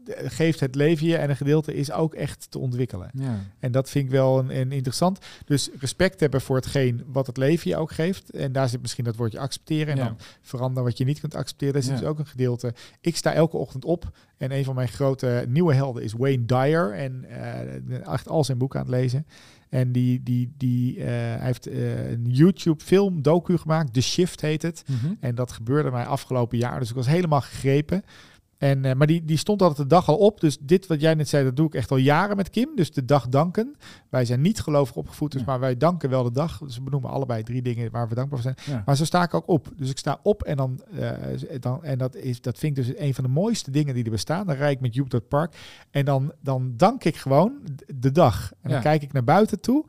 geeft 0.07 0.61
het 0.61 0.75
leven 0.75 1.07
je 1.07 1.17
en 1.17 1.31
een 1.31 1.37
gedeelte 1.37 1.75
is 1.75 1.93
ook 1.93 2.15
echt 2.15 2.51
te 2.51 2.59
ontwikkelen. 2.59 3.11
Ja. 3.15 3.39
En 3.59 3.73
dat 3.73 3.91
vind 3.91 4.05
ik 4.05 4.11
wel 4.11 4.39
een, 4.39 4.57
een 4.61 4.73
interessant. 4.73 5.19
Dus 5.45 5.71
respect 5.79 6.21
hebben 6.21 6.41
voor 6.41 6.57
hetgeen 6.57 7.03
wat 7.07 7.27
het 7.27 7.37
leven 7.37 7.71
je 7.71 7.77
ook 7.77 7.93
geeft. 7.93 8.31
En 8.31 8.53
daar 8.53 8.69
zit 8.69 8.81
misschien 8.81 9.05
dat 9.05 9.17
woordje 9.17 9.39
accepteren. 9.39 9.93
En 9.93 9.97
Ja. 9.99 10.05
dan 10.05 10.17
veranderen 10.43 10.85
wat 10.85 10.99
je 10.99 11.05
niet 11.05 11.21
kunt 11.21 11.35
accepteren. 11.35 11.75
Dat 11.75 11.83
is 11.83 11.89
Ja. 11.89 11.95
dus 11.97 12.05
ook 12.05 12.19
een 12.19 12.27
gedeelte. 12.27 12.75
Ik 13.01 13.17
sta 13.17 13.33
elke 13.33 13.57
ochtend 13.57 13.85
op. 13.85 14.11
En 14.37 14.53
een 14.53 14.65
van 14.65 14.75
mijn 14.75 14.89
grote 14.89 15.45
nieuwe 15.49 15.75
helden 15.75 16.03
is 16.03 16.13
Wayne 16.13 16.45
Dyer. 16.45 16.93
En 16.93 17.25
eh, 17.25 18.13
echt 18.13 18.29
al 18.29 18.45
zijn 18.45 18.59
boeken 18.59 18.81
aan 18.81 18.87
het 18.87 18.95
lezen. 18.95 19.27
En 19.69 19.93
die, 19.93 20.23
die, 20.23 20.53
die, 20.57 20.99
eh, 21.01 21.07
hij 21.07 21.39
heeft 21.41 21.67
eh, 21.67 22.11
een 22.11 22.25
YouTube 22.31 22.85
film, 22.85 23.23
docu 23.23 23.57
gemaakt. 23.59 23.93
The 23.93 24.01
Shift 24.01 24.41
heet 24.41 24.63
het. 24.63 24.85
Mhm. 24.87 25.13
En 25.21 25.35
dat 25.35 25.53
gebeurde 25.53 25.91
mij 25.91 26.05
afgelopen 26.07 26.59
jaar. 26.59 26.81
Dus 26.81 26.89
ik 26.89 26.95
was 26.95 27.07
helemaal 27.07 27.41
gegrepen. 27.41 28.03
En, 28.59 28.85
eh, 28.85 28.95
maar 28.95 29.07
die, 29.07 29.25
die 29.25 29.37
stond 29.37 29.63
altijd 29.63 29.79
de 29.89 29.95
dag 29.95 30.09
al 30.09 30.17
op. 30.17 30.41
Dus 30.41 30.59
dit 30.61 30.87
wat 30.87 31.01
jij 31.01 31.15
net 31.15 31.29
zei, 31.29 31.45
dat 31.45 31.57
doe 31.57 31.67
ik 31.67 31.75
echt 31.75 31.91
al 31.91 31.97
jaren 31.97 32.37
met 32.37 32.51
Kim. 32.51 32.69
Dus 32.75 32.93
de 32.93 33.05
dag 33.05 33.29
danken. 33.29 33.75
Wij 34.09 34.25
zijn 34.25 34.41
niet 34.41 34.61
gelovig 34.61 34.97
opgevoed, 34.97 35.33
dus 35.33 35.41
Ja. 35.41 35.47
maar 35.47 35.61
wij 35.61 35.77
danken 35.77 36.11
wel 36.11 36.23
de 36.23 36.33
dag. 36.33 36.59
Dus 36.59 36.77
we 36.77 36.83
benoemen 36.83 37.11
allebei 37.11 37.43
drie 37.43 37.63
dingen 37.63 37.91
waar 37.91 38.09
we 38.09 38.15
dankbaar 38.15 38.41
voor 38.41 38.53
zijn. 38.55 38.77
Ja. 38.77 38.83
Maar 38.87 38.97
zo 38.97 39.05
sta 39.05 39.23
ik 39.23 39.35
ook 39.35 39.49
op. 39.49 39.69
Dus 39.77 39.91
ik 39.91 39.99
sta 39.99 40.21
op 40.23 40.43
en 40.43 40.57
dan, 40.57 40.81
eh, 40.99 41.11
dan 41.61 41.85
en 41.85 41.99
dat 41.99 42.15
is 42.17 42.41
dat 42.41 42.59
vind 42.59 42.79
ik 42.79 42.85
dus 42.85 42.99
een 42.99 43.15
van 43.15 43.25
de 43.25 43.31
mooiste 43.31 43.71
dingen 43.71 43.95
die 43.95 44.05
er 44.05 44.11
bestaan. 44.11 44.47
Dan 44.47 44.57
rijd 44.57 44.75
ik 44.75 44.81
met 44.81 44.95
Joep 44.95 45.13
het 45.13 45.29
park 45.29 45.57
en 45.91 46.05
dan, 46.05 46.33
dan 46.41 46.75
dank 46.77 47.05
ik 47.05 47.17
gewoon 47.17 47.53
de 47.95 48.13
dag. 48.13 48.53
En 48.61 48.71
dan 48.71 48.81
kijk 48.81 49.03
ik 49.03 49.13
naar 49.13 49.25
buiten 49.25 49.61
toe. 49.61 49.85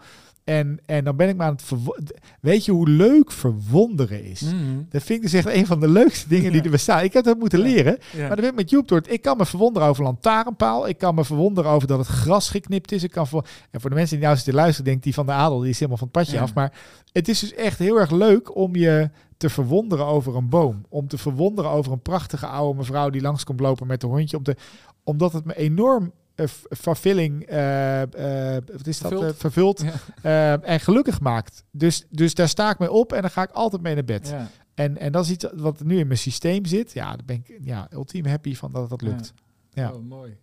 En, 0.47 0.79
en 0.85 1.03
dan 1.03 1.15
ben 1.15 1.29
ik 1.29 1.35
maar 1.35 1.47
aan 1.47 1.57
het 1.93 2.13
Weet 2.41 2.65
je 2.65 2.71
hoe 2.71 2.89
leuk 2.89 3.31
verwonderen 3.31 4.23
is? 4.23 4.41
Mhm. 4.41 4.53
Dat 4.89 5.03
vind 5.03 5.23
ik 5.23 5.31
dus 5.31 5.33
echt 5.33 5.55
een 5.55 5.65
van 5.65 5.79
de 5.79 5.87
leukste 5.89 6.27
dingen 6.27 6.51
die 6.51 6.59
Ja. 6.59 6.65
er 6.65 6.71
bestaan. 6.71 7.03
Ik 7.03 7.13
heb 7.13 7.23
dat 7.23 7.37
moeten 7.39 7.59
leren. 7.59 7.97
Ja. 8.11 8.17
Maar 8.19 8.27
dan 8.27 8.35
ben 8.39 8.49
ik 8.49 8.55
met 8.55 8.69
Joep 8.69 8.87
door. 8.87 9.01
Ik 9.07 9.21
kan 9.21 9.37
me 9.37 9.45
verwonderen 9.45 9.87
over 9.87 10.03
lantaarnpaal. 10.03 10.87
Ik 10.87 10.97
kan 10.97 11.15
me 11.15 11.23
verwonderen 11.25 11.71
over 11.71 11.87
dat 11.87 11.97
het 11.97 12.07
gras 12.07 12.49
geknipt 12.49 12.91
is. 12.91 13.03
Ik 13.03 13.11
kan 13.11 13.27
voor, 13.27 13.47
en 13.71 13.81
voor 13.81 13.89
de 13.89 13.95
mensen 13.95 14.15
die 14.15 14.25
nou 14.25 14.35
zitten 14.35 14.53
te 14.53 14.59
luisteren, 14.59 14.89
denkt 14.89 15.03
die 15.03 15.13
van 15.13 15.25
de 15.25 15.31
adel, 15.31 15.59
die 15.59 15.69
is 15.69 15.75
helemaal 15.79 15.97
van 15.97 16.09
het 16.13 16.17
padje 16.17 16.39
af. 16.39 16.53
Maar 16.53 16.73
het 17.11 17.27
is 17.27 17.39
dus 17.39 17.53
echt 17.53 17.79
heel 17.79 17.99
erg 17.99 18.11
leuk 18.11 18.55
om 18.55 18.75
je 18.75 19.09
te 19.37 19.49
verwonderen 19.49 20.05
over 20.05 20.35
een 20.35 20.49
boom. 20.49 20.85
Om 20.89 21.07
te 21.07 21.17
verwonderen 21.17 21.71
over 21.71 21.91
een 21.91 22.01
prachtige 22.01 22.47
oude 22.47 22.77
mevrouw 22.77 23.09
die 23.09 23.21
langs 23.21 23.43
komt 23.43 23.59
lopen 23.59 23.87
met 23.87 24.03
een 24.03 24.09
hondje. 24.09 24.37
Om 24.37 24.43
te, 24.43 24.55
omdat 25.03 25.33
het 25.33 25.45
me 25.45 25.57
enorm 25.57 26.11
vervulling, 26.69 27.43
eh, 27.45 28.01
eh, 28.55 28.63
wat 28.71 28.87
is 28.87 28.99
dat, 28.99 29.11
eh, 29.11 29.77
Ja. 29.77 29.93
eh, 30.21 30.69
en 30.69 30.79
gelukkig 30.79 31.19
maakt. 31.21 31.63
Dus, 31.71 32.05
dus 32.09 32.33
daar 32.33 32.49
sta 32.49 32.69
ik 32.71 32.79
mee 32.79 32.91
op 32.91 33.13
en 33.13 33.21
dan 33.21 33.31
ga 33.31 33.43
ik 33.43 33.51
altijd 33.51 33.81
mee 33.81 33.93
naar 33.93 34.03
bed. 34.03 34.27
Ja. 34.29 34.47
En, 34.73 34.97
en 34.97 35.11
dat 35.11 35.25
is 35.25 35.31
iets 35.31 35.45
wat 35.53 35.83
nu 35.83 35.97
in 35.97 36.07
mijn 36.07 36.19
systeem 36.19 36.65
zit. 36.65 36.91
Ja, 36.93 37.07
daar 37.15 37.25
ben 37.25 37.35
ik 37.35 37.57
ja, 37.61 37.87
ultiem 37.93 38.25
happy 38.25 38.55
van 38.55 38.71
dat 38.71 38.89
dat 38.89 39.01
lukt. 39.01 39.33
Ja. 39.69 39.91
Oh, 39.91 40.03
mooi. 40.03 40.37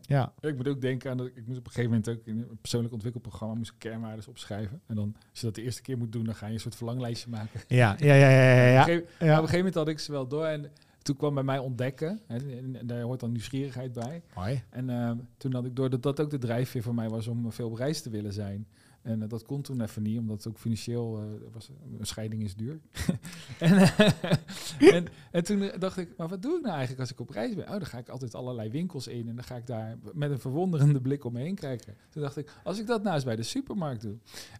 Ja, 0.00 0.32
Ik 0.40 0.56
moet 0.56 0.68
ook 0.68 0.80
denken 0.80 1.10
aan 1.10 1.16
dat 1.16 1.26
ik 1.26 1.46
moest 1.46 1.58
op 1.58 1.64
een 1.66 1.72
gegeven 1.72 1.90
moment 1.90 2.08
ook 2.08 2.20
in 2.24 2.38
een 2.38 2.58
persoonlijk 2.60 2.92
ontwikkelprogramma 2.92 3.54
moest 3.54 3.70
ik 3.70 3.78
kernwaardes 3.78 4.26
opschrijven. 4.28 4.80
En 4.86 4.94
dan 4.94 5.14
als 5.30 5.40
je 5.40 5.46
dat 5.46 5.54
de 5.54 5.62
eerste 5.62 5.82
keer 5.82 5.98
moet 5.98 6.12
doen, 6.12 6.24
dan 6.24 6.34
ga 6.34 6.46
je 6.46 6.52
een 6.52 6.60
soort 6.60 6.76
verlanglijstje 6.76 7.30
maken. 7.30 7.60
ja, 7.66 7.96
ja, 7.98 8.14
ja, 8.14 8.28
ja, 8.30 8.52
ja, 8.54 8.62
Op, 8.62 8.72
ja. 8.72 8.78
een 8.78 8.84
gegeven, 8.84 9.06
ja. 9.08 9.32
op 9.36 9.42
een 9.42 9.48
gegeven 9.48 9.56
moment 9.56 9.74
had 9.74 9.88
ik 9.88 9.98
ze 9.98 10.12
wel 10.12 10.26
door 10.28 10.44
en 10.46 10.70
toen 11.10 11.18
kwam 11.18 11.34
bij 11.34 11.44
mij 11.44 11.58
ontdekken. 11.58 12.20
En, 12.26 12.76
en 12.78 12.86
daar 12.86 13.02
hoort 13.02 13.20
dan 13.20 13.32
nieuwsgierigheid 13.32 13.92
bij. 13.92 14.22
Mooi. 14.34 14.62
En 14.70 14.90
eh, 14.90 15.10
toen 15.36 15.52
had 15.52 15.64
ik 15.64 15.76
door 15.76 15.90
dat 15.90 16.02
dat 16.02 16.20
ook 16.20 16.30
de 16.30 16.38
drijfveer 16.38 16.82
voor 16.82 16.94
mij 16.94 17.08
was 17.08 17.26
om 17.26 17.52
veel 17.52 17.70
op 17.70 17.76
reis 17.76 18.02
te 18.02 18.10
willen 18.10 18.32
zijn. 18.32 18.66
En 19.02 19.22
eh, 19.22 19.28
dat 19.28 19.42
kon 19.42 19.62
toen 19.62 19.80
even 19.80 20.02
niet, 20.02 20.18
omdat 20.18 20.36
het 20.36 20.48
ook 20.48 20.58
financieel 20.58 21.18
eh, 21.18 21.52
was. 21.52 21.70
Een 21.98 22.06
scheiding 22.06 22.42
is 22.42 22.54
duur. 22.54 22.80
en, 23.58 23.76
eh, 23.76 24.94
en, 24.94 25.06
en 25.30 25.44
toen 25.44 25.70
dacht 25.78 25.96
ik, 25.96 26.16
maar 26.16 26.28
wat 26.28 26.42
doe 26.42 26.56
ik 26.56 26.62
nou 26.62 26.72
eigenlijk 26.72 27.00
als 27.00 27.10
ik 27.10 27.20
op 27.20 27.30
reis 27.30 27.54
ben? 27.54 27.64
Oh, 27.64 27.70
dan 27.70 27.86
ga 27.86 27.98
ik 27.98 28.08
altijd 28.08 28.34
allerlei 28.34 28.70
winkels 28.70 29.06
in 29.06 29.28
en 29.28 29.34
dan 29.34 29.44
ga 29.44 29.56
ik 29.56 29.66
daar 29.66 29.98
met 30.12 30.30
een 30.30 30.40
verwonderende 30.40 31.00
blik 31.00 31.24
om 31.24 31.32
me 31.32 31.40
heen 31.40 31.54
kijken. 31.54 31.96
Toen 32.10 32.22
dacht 32.22 32.36
ik, 32.36 32.50
als 32.64 32.78
ik 32.78 32.86
dat 32.86 33.02
nou 33.02 33.14
eens 33.14 33.24
bij 33.24 33.36
de 33.36 33.42
supermarkt 33.42 34.02
doe. 34.02 34.16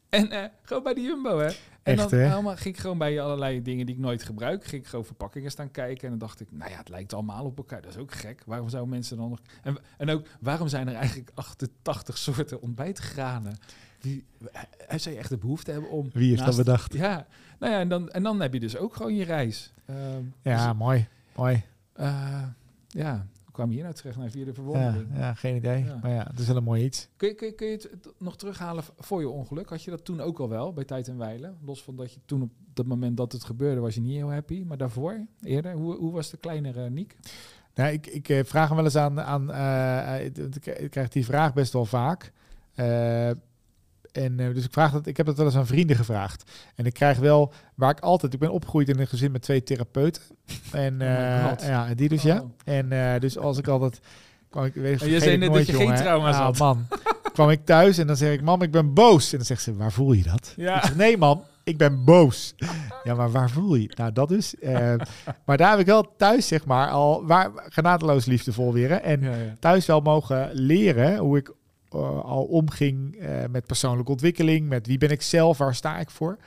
En 0.09 0.51
gewoon 0.63 0.83
bij 0.83 0.95
de 0.95 1.01
Jumbo, 1.01 1.39
hè. 1.39 1.51
En 1.83 1.99
Echt, 1.99 2.11
dan 2.11 2.19
hè? 2.19 2.33
allemaal, 2.33 2.57
ging 2.57 2.75
ik 2.75 2.81
gewoon 2.81 2.99
bij 2.99 3.21
allerlei 3.21 3.63
dingen 3.63 3.87
die 3.87 3.95
ik 3.95 4.01
nooit 4.01 4.23
gebruik, 4.23 4.65
ging 4.65 4.83
ik 4.83 4.89
gewoon 4.89 5.05
verpakkingen 5.05 5.51
staan 5.51 5.71
kijken. 5.71 6.03
En 6.05 6.11
dan 6.11 6.19
dacht 6.19 6.41
ik, 6.41 6.53
nou 6.53 6.71
ja, 6.71 6.77
het 6.77 6.89
lijkt 6.89 7.13
allemaal 7.13 7.45
op 7.45 7.57
elkaar. 7.57 7.83
Dat 7.83 7.91
is 7.91 7.97
ook 7.97 8.13
gek. 8.13 8.43
Waarom 8.47 8.69
zouden 8.69 8.91
mensen 8.91 9.17
dan 9.17 9.31
nog... 9.31 9.41
En, 9.63 9.79
en 9.99 10.11
ook, 10.11 10.27
waarom 10.41 10.69
zijn 10.69 10.89
er 10.89 10.95
eigenlijk 10.95 11.31
88 11.35 12.19
soorten 12.19 12.61
ontbijtgranen? 12.61 13.59
Die, 14.01 14.25
eh, 14.89 14.99
zou 14.99 15.15
je 15.15 15.21
echt 15.21 15.29
de 15.31 15.37
behoefte 15.37 15.71
hebben 15.71 15.91
om... 15.91 16.11
Wie 16.13 16.31
heeft 16.31 16.45
dat 16.45 16.57
bedacht? 16.57 16.93
Ja, 16.93 17.27
nou 17.59 17.73
ja, 17.73 17.79
en 17.81 17.89
dan, 17.89 18.09
en 18.11 18.23
dan 18.23 18.41
heb 18.41 18.53
je 18.53 18.61
dus 18.61 18.77
ook 18.77 18.95
gewoon 18.97 19.15
je 19.15 19.25
reis. 19.25 19.73
Ehm, 19.87 19.97
Ja, 20.43 20.69
dus, 20.69 20.79
mooi. 20.79 21.07
Mooi. 21.37 21.63
eh, 21.93 22.43
ja, 22.89 23.27
kwam 23.53 23.69
je 23.69 23.75
hier 23.75 23.83
nou 23.83 23.95
terecht 23.95 24.17
naar 24.19 24.31
vierde 24.31 24.51
Ja, 24.51 24.55
verwondering? 24.55 25.09
ja, 25.15 25.35
geen 25.35 25.57
idee. 25.57 25.85
Ja. 25.85 25.99
Maar 26.03 26.11
ja, 26.11 26.27
het 26.31 26.39
is 26.39 26.47
wel 26.47 26.57
een 26.57 26.63
mooi 26.65 26.85
iets. 26.85 27.09
Kun, 27.17 27.29
je, 27.29 27.35
kun, 27.35 27.47
je, 27.47 27.55
kun 27.55 27.67
je 27.67 27.73
het 27.77 28.09
nog 28.19 28.37
terughalen 28.37 28.85
voor 28.99 29.21
je 29.21 29.29
ongeluk? 29.29 29.69
Had 29.69 29.83
je 29.83 29.91
dat 29.91 30.05
toen 30.05 30.21
ook 30.21 30.39
al 30.39 30.49
wel, 30.49 30.73
bij 30.73 30.85
Tijd 30.85 31.09
en 31.09 31.17
Weilen? 31.19 31.57
Los 31.65 31.83
van 31.83 31.97
dat 31.97 32.13
je 32.13 32.21
toen 32.25 32.43
op 32.43 32.51
dat 32.75 32.87
moment 32.87 33.17
dat 33.17 33.33
het 33.33 33.45
gebeurde, 33.45 33.81
was 33.81 33.95
je 33.95 34.01
niet 34.01 34.15
heel 34.17 34.33
happy. 34.33 34.63
Maar 34.67 34.77
daarvoor, 34.77 35.27
eerder, 35.43 35.73
hoe, 35.73 35.97
hoe 35.97 36.13
was 36.13 36.31
de 36.31 36.37
kleinere 36.37 36.91
Niek? 36.91 37.17
Nou, 37.75 37.93
ik, 37.93 38.07
ik 38.07 38.29
eh, 38.29 38.45
vraag 38.45 38.67
hem 38.67 38.77
wel 38.77 38.85
eens 38.85 38.97
aan. 38.97 39.21
aan 39.21 39.51
eh, 39.53 40.17
eh, 40.17 40.25
ik 40.55 40.67
ik 40.67 40.91
krijg 40.91 41.09
die 41.09 41.25
vraag 41.25 41.53
best 41.55 41.73
wel 41.73 41.85
vaak. 41.85 42.33
Eh, 42.75 43.31
en 44.13 44.41
eh, 44.41 44.55
dus 44.55 44.65
ik 44.65 44.73
vraag 44.73 44.93
dat, 44.93 45.07
ik 45.07 45.17
heb 45.17 45.27
dat 45.27 45.37
wel 45.37 45.47
eens 45.47 45.57
aan 45.57 45.67
vrienden 45.67 45.97
gevraagd. 45.97 46.51
En 46.75 46.87
ik 46.87 46.95
krijg 46.95 47.19
wel, 47.19 47.53
waar 47.75 47.91
ik 47.91 48.01
altijd, 48.01 48.33
ik 48.33 48.39
ben 48.39 48.51
opgegroeid 48.53 48.89
in 48.89 48.99
een 48.99 49.07
gezin 49.07 49.33
met 49.33 49.43
twee 49.43 49.63
therapeuten. 49.63 50.23
En 50.73 50.93
God. 51.49 51.63
ja, 51.63 51.95
die 51.95 52.09
dus 52.09 52.23
ja. 52.23 52.41
Oh. 52.41 52.51
En 52.65 52.93
eh, 52.93 53.21
dus 53.21 53.39
als 53.39 53.59
ik 53.59 53.69
altijd, 53.69 54.01
kwam 54.51 54.65
ik, 54.65 54.75
weet, 54.75 54.93
je 54.93 54.99
vergeet 54.99 55.23
zei 55.23 55.37
net 55.37 55.53
dat 55.53 55.67
je 55.67 55.73
geen 55.73 55.95
trauma's 55.95 56.37
Nou, 56.37 56.45
had. 56.45 56.59
man, 56.59 56.87
kwam 57.33 57.51
ik 57.51 57.65
thuis 57.65 57.99
en 57.99 58.07
dan 58.07 58.17
zeg 58.17 58.33
ik, 58.33 58.43
mam, 58.43 58.63
ik 58.63 58.71
ben 58.71 58.95
boos. 58.95 59.31
En 59.31 59.37
dan 59.37 59.47
zegt 59.47 59.63
ze, 59.63 59.77
waar 59.77 59.93
voel 59.93 60.13
je 60.13 60.23
dat? 60.23 60.53
Ja. 60.57 60.77
Ik 60.77 60.83
zeg, 60.83 60.97
nee, 60.97 61.17
mam, 61.17 61.45
ik 61.65 61.77
ben 61.79 62.05
boos. 62.05 62.55
Ja, 63.05 63.15
maar 63.15 63.31
waar 63.31 63.51
voel 63.51 63.75
je? 63.75 63.91
Nou, 63.97 64.13
dat 64.13 64.55
eh, 64.61 64.95
maar 65.47 65.57
daar 65.57 65.71
heb 65.71 65.79
ik 65.79 65.87
wel 65.87 66.15
thuis, 66.17 66.49
zeg 66.49 66.65
maar, 66.65 66.89
al 66.89 67.27
waar, 67.27 67.51
genadeloos 67.55 68.25
liefdevol 68.25 68.73
weer. 68.73 68.89
Hè? 68.89 68.97
En 68.97 69.21
Ja, 69.21 69.31
ja. 69.31 69.55
thuis 69.59 69.87
wel 69.87 70.01
mogen 70.01 70.51
leren 70.53 71.19
hoe 71.19 71.39
ik 71.39 71.53
eh, 71.95 72.25
al 72.25 72.45
omging 72.45 73.17
eh, 73.17 73.45
met 73.51 73.67
persoonlijke 73.67 74.11
ontwikkeling, 74.11 74.69
met 74.69 74.87
wie 74.87 74.99
ben 74.99 75.11
ik 75.11 75.23
zelf, 75.23 75.59
waar 75.59 75.75
sta 75.75 75.99
ik 75.99 76.11
voor. 76.11 76.39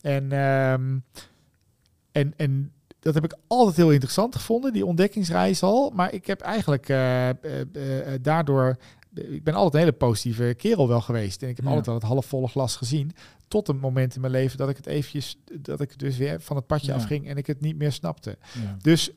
En, 0.00 0.32
ehm, 0.32 0.98
en, 2.12 2.34
en 2.36 2.72
dat 3.00 3.14
heb 3.14 3.24
ik 3.24 3.34
altijd 3.46 3.76
heel 3.76 3.90
interessant 3.90 4.34
gevonden, 4.36 4.72
die 4.72 4.86
ontdekkingsreis 4.86 5.62
al. 5.62 5.90
Maar 5.90 6.12
ik 6.14 6.26
heb 6.26 6.40
eigenlijk 6.40 6.88
eh, 6.88 7.28
daardoor, 8.20 8.76
ik 9.14 9.44
ben 9.44 9.54
altijd 9.54 9.74
een 9.74 9.78
hele 9.88 9.92
positieve 9.92 10.54
kerel 10.56 10.88
wel 10.88 11.00
geweest. 11.00 11.42
En 11.42 11.48
ik 11.48 11.56
heb 11.56 11.64
Ja. 11.64 11.70
altijd 11.70 11.86
wel 11.88 11.94
het 11.96 12.04
halfvolle 12.04 12.48
glas 12.48 12.76
gezien. 12.76 13.12
Tot 13.48 13.68
een 13.68 13.78
moment 13.78 14.14
in 14.14 14.20
mijn 14.20 14.32
leven 14.32 14.58
dat 14.58 14.68
ik 14.68 14.76
het 14.76 14.86
eventjes, 14.86 15.38
dat 15.58 15.80
ik 15.80 15.98
dus 15.98 16.16
weer 16.16 16.40
van 16.40 16.56
het 16.56 16.66
padje 16.66 16.86
Ja. 16.92 16.94
afging 16.98 17.28
en 17.28 17.36
ik 17.36 17.46
het 17.46 17.60
niet 17.60 17.76
meer 17.76 17.92
snapte. 17.92 18.38
Ja. 18.62 18.76
Dus 18.82 19.10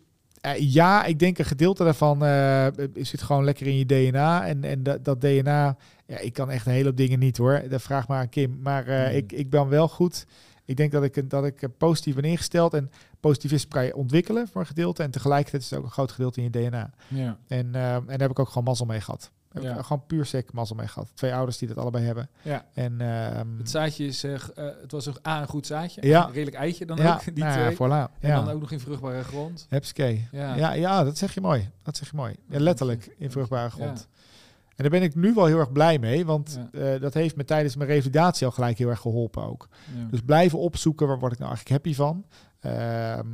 ja, 0.53 1.05
ik 1.05 1.19
denk 1.19 1.37
een 1.37 1.45
gedeelte 1.45 1.83
daarvan 1.83 2.25
eh, 2.25 2.67
zit 2.93 3.21
gewoon 3.21 3.43
lekker 3.43 3.67
in 3.67 3.77
je 3.77 3.85
DNA. 3.85 4.47
En, 4.47 4.63
en 4.63 4.83
dat, 4.83 5.05
dat 5.05 5.21
DNA, 5.21 5.77
ja, 6.05 6.17
ik 6.17 6.33
kan 6.33 6.49
echt 6.49 6.65
een 6.65 6.71
hele 6.71 6.87
hoop 6.87 6.97
dingen 6.97 7.19
niet 7.19 7.37
hoor. 7.37 7.63
Dat 7.69 7.81
vraag 7.81 8.07
maar 8.07 8.19
aan 8.19 8.29
Kim. 8.29 8.59
Maar 8.61 8.87
eh, 8.87 9.09
Mm. 9.09 9.15
ik, 9.15 9.31
ik 9.31 9.49
ben 9.49 9.67
wel 9.69 9.87
goed. 9.87 10.25
Ik 10.65 10.77
denk 10.77 10.91
dat 10.91 11.03
ik, 11.03 11.29
dat 11.29 11.45
ik 11.45 11.61
eh, 11.61 11.69
positief 11.77 12.15
ben 12.15 12.23
ingesteld. 12.23 12.73
En 12.73 12.91
positivisme 13.19 13.69
kan 13.69 13.85
je 13.85 13.95
ontwikkelen 13.95 14.47
voor 14.47 14.61
een 14.61 14.67
gedeelte. 14.67 15.03
En 15.03 15.11
tegelijkertijd 15.11 15.61
is 15.61 15.69
het 15.69 15.79
ook 15.79 15.85
een 15.85 15.91
groot 15.91 16.11
gedeelte 16.11 16.41
in 16.41 16.49
je 16.51 16.69
DNA. 16.69 16.89
Ja. 17.07 17.37
En, 17.47 17.75
eh, 17.75 17.95
en 17.95 18.05
daar 18.05 18.19
heb 18.19 18.29
ik 18.31 18.39
ook 18.39 18.47
gewoon 18.47 18.63
mazzel 18.63 18.85
mee 18.85 19.01
gehad. 19.01 19.31
Heb 19.55 19.63
Ja. 19.63 19.77
ik 19.77 19.85
gewoon 19.85 20.05
puur 20.07 20.25
sec 20.25 20.51
mazzel 20.53 20.75
mee 20.75 20.87
gehad. 20.87 21.11
Twee 21.13 21.33
ouders 21.33 21.57
die 21.57 21.67
dat 21.67 21.77
allebei 21.77 22.05
hebben. 22.05 22.29
Ja. 22.41 22.65
En 22.73 23.01
ehm, 23.01 23.57
Het 23.57 23.69
zaadje 23.69 24.05
is, 24.05 24.23
eh, 24.23 24.31
het 24.81 24.91
was 24.91 25.07
ook 25.09 25.19
A, 25.27 25.41
een 25.41 25.47
goed 25.47 25.65
zaadje. 25.67 26.07
Ja. 26.07 26.25
Een 26.27 26.31
redelijk 26.33 26.55
eitje 26.57 26.85
dan 26.85 26.97
ja, 26.97 27.13
ook, 27.13 27.23
die 27.35 27.43
nou 27.43 27.59
ja, 27.59 27.65
twee. 27.65 27.75
voilà. 27.75 28.19
En 28.19 28.35
dan 28.35 28.49
ook 28.49 28.59
nog 28.59 28.71
in 28.71 28.79
vruchtbare 28.79 29.23
grond. 29.23 29.65
Hupskee. 29.69 30.27
Ja. 30.31 30.55
Ja. 30.55 30.73
Ja, 30.73 31.03
dat 31.03 31.17
zeg 31.17 31.33
je 31.33 31.41
mooi. 31.41 31.69
Dat 31.83 31.97
zeg 31.97 32.09
je 32.11 32.15
mooi. 32.15 32.35
Ja, 32.49 32.59
letterlijk 32.59 33.15
in 33.17 33.31
vruchtbare 33.31 33.63
Ja. 33.63 33.69
grond. 33.69 34.07
En 34.75 34.83
daar 34.83 34.89
ben 34.99 35.01
ik 35.01 35.15
nu 35.15 35.33
wel 35.33 35.45
heel 35.45 35.59
erg 35.59 35.71
blij 35.71 35.99
mee, 35.99 36.25
want 36.25 36.59
Ja. 36.71 36.93
eh, 36.93 37.01
dat 37.01 37.13
heeft 37.13 37.35
me 37.35 37.43
tijdens 37.45 37.75
mijn 37.75 37.89
revalidatie 37.89 38.45
al 38.45 38.51
gelijk 38.51 38.77
heel 38.77 38.89
erg 38.89 38.99
geholpen 38.99 39.43
ook. 39.43 39.67
Ja. 39.97 40.07
Dus 40.11 40.21
blijven 40.21 40.59
opzoeken, 40.59 41.07
waar 41.07 41.19
word 41.19 41.31
ik 41.33 41.39
nou 41.39 41.51
eigenlijk 41.51 41.83
happy 41.83 41.97
van? 41.97 42.25
Ehm, 42.59 43.27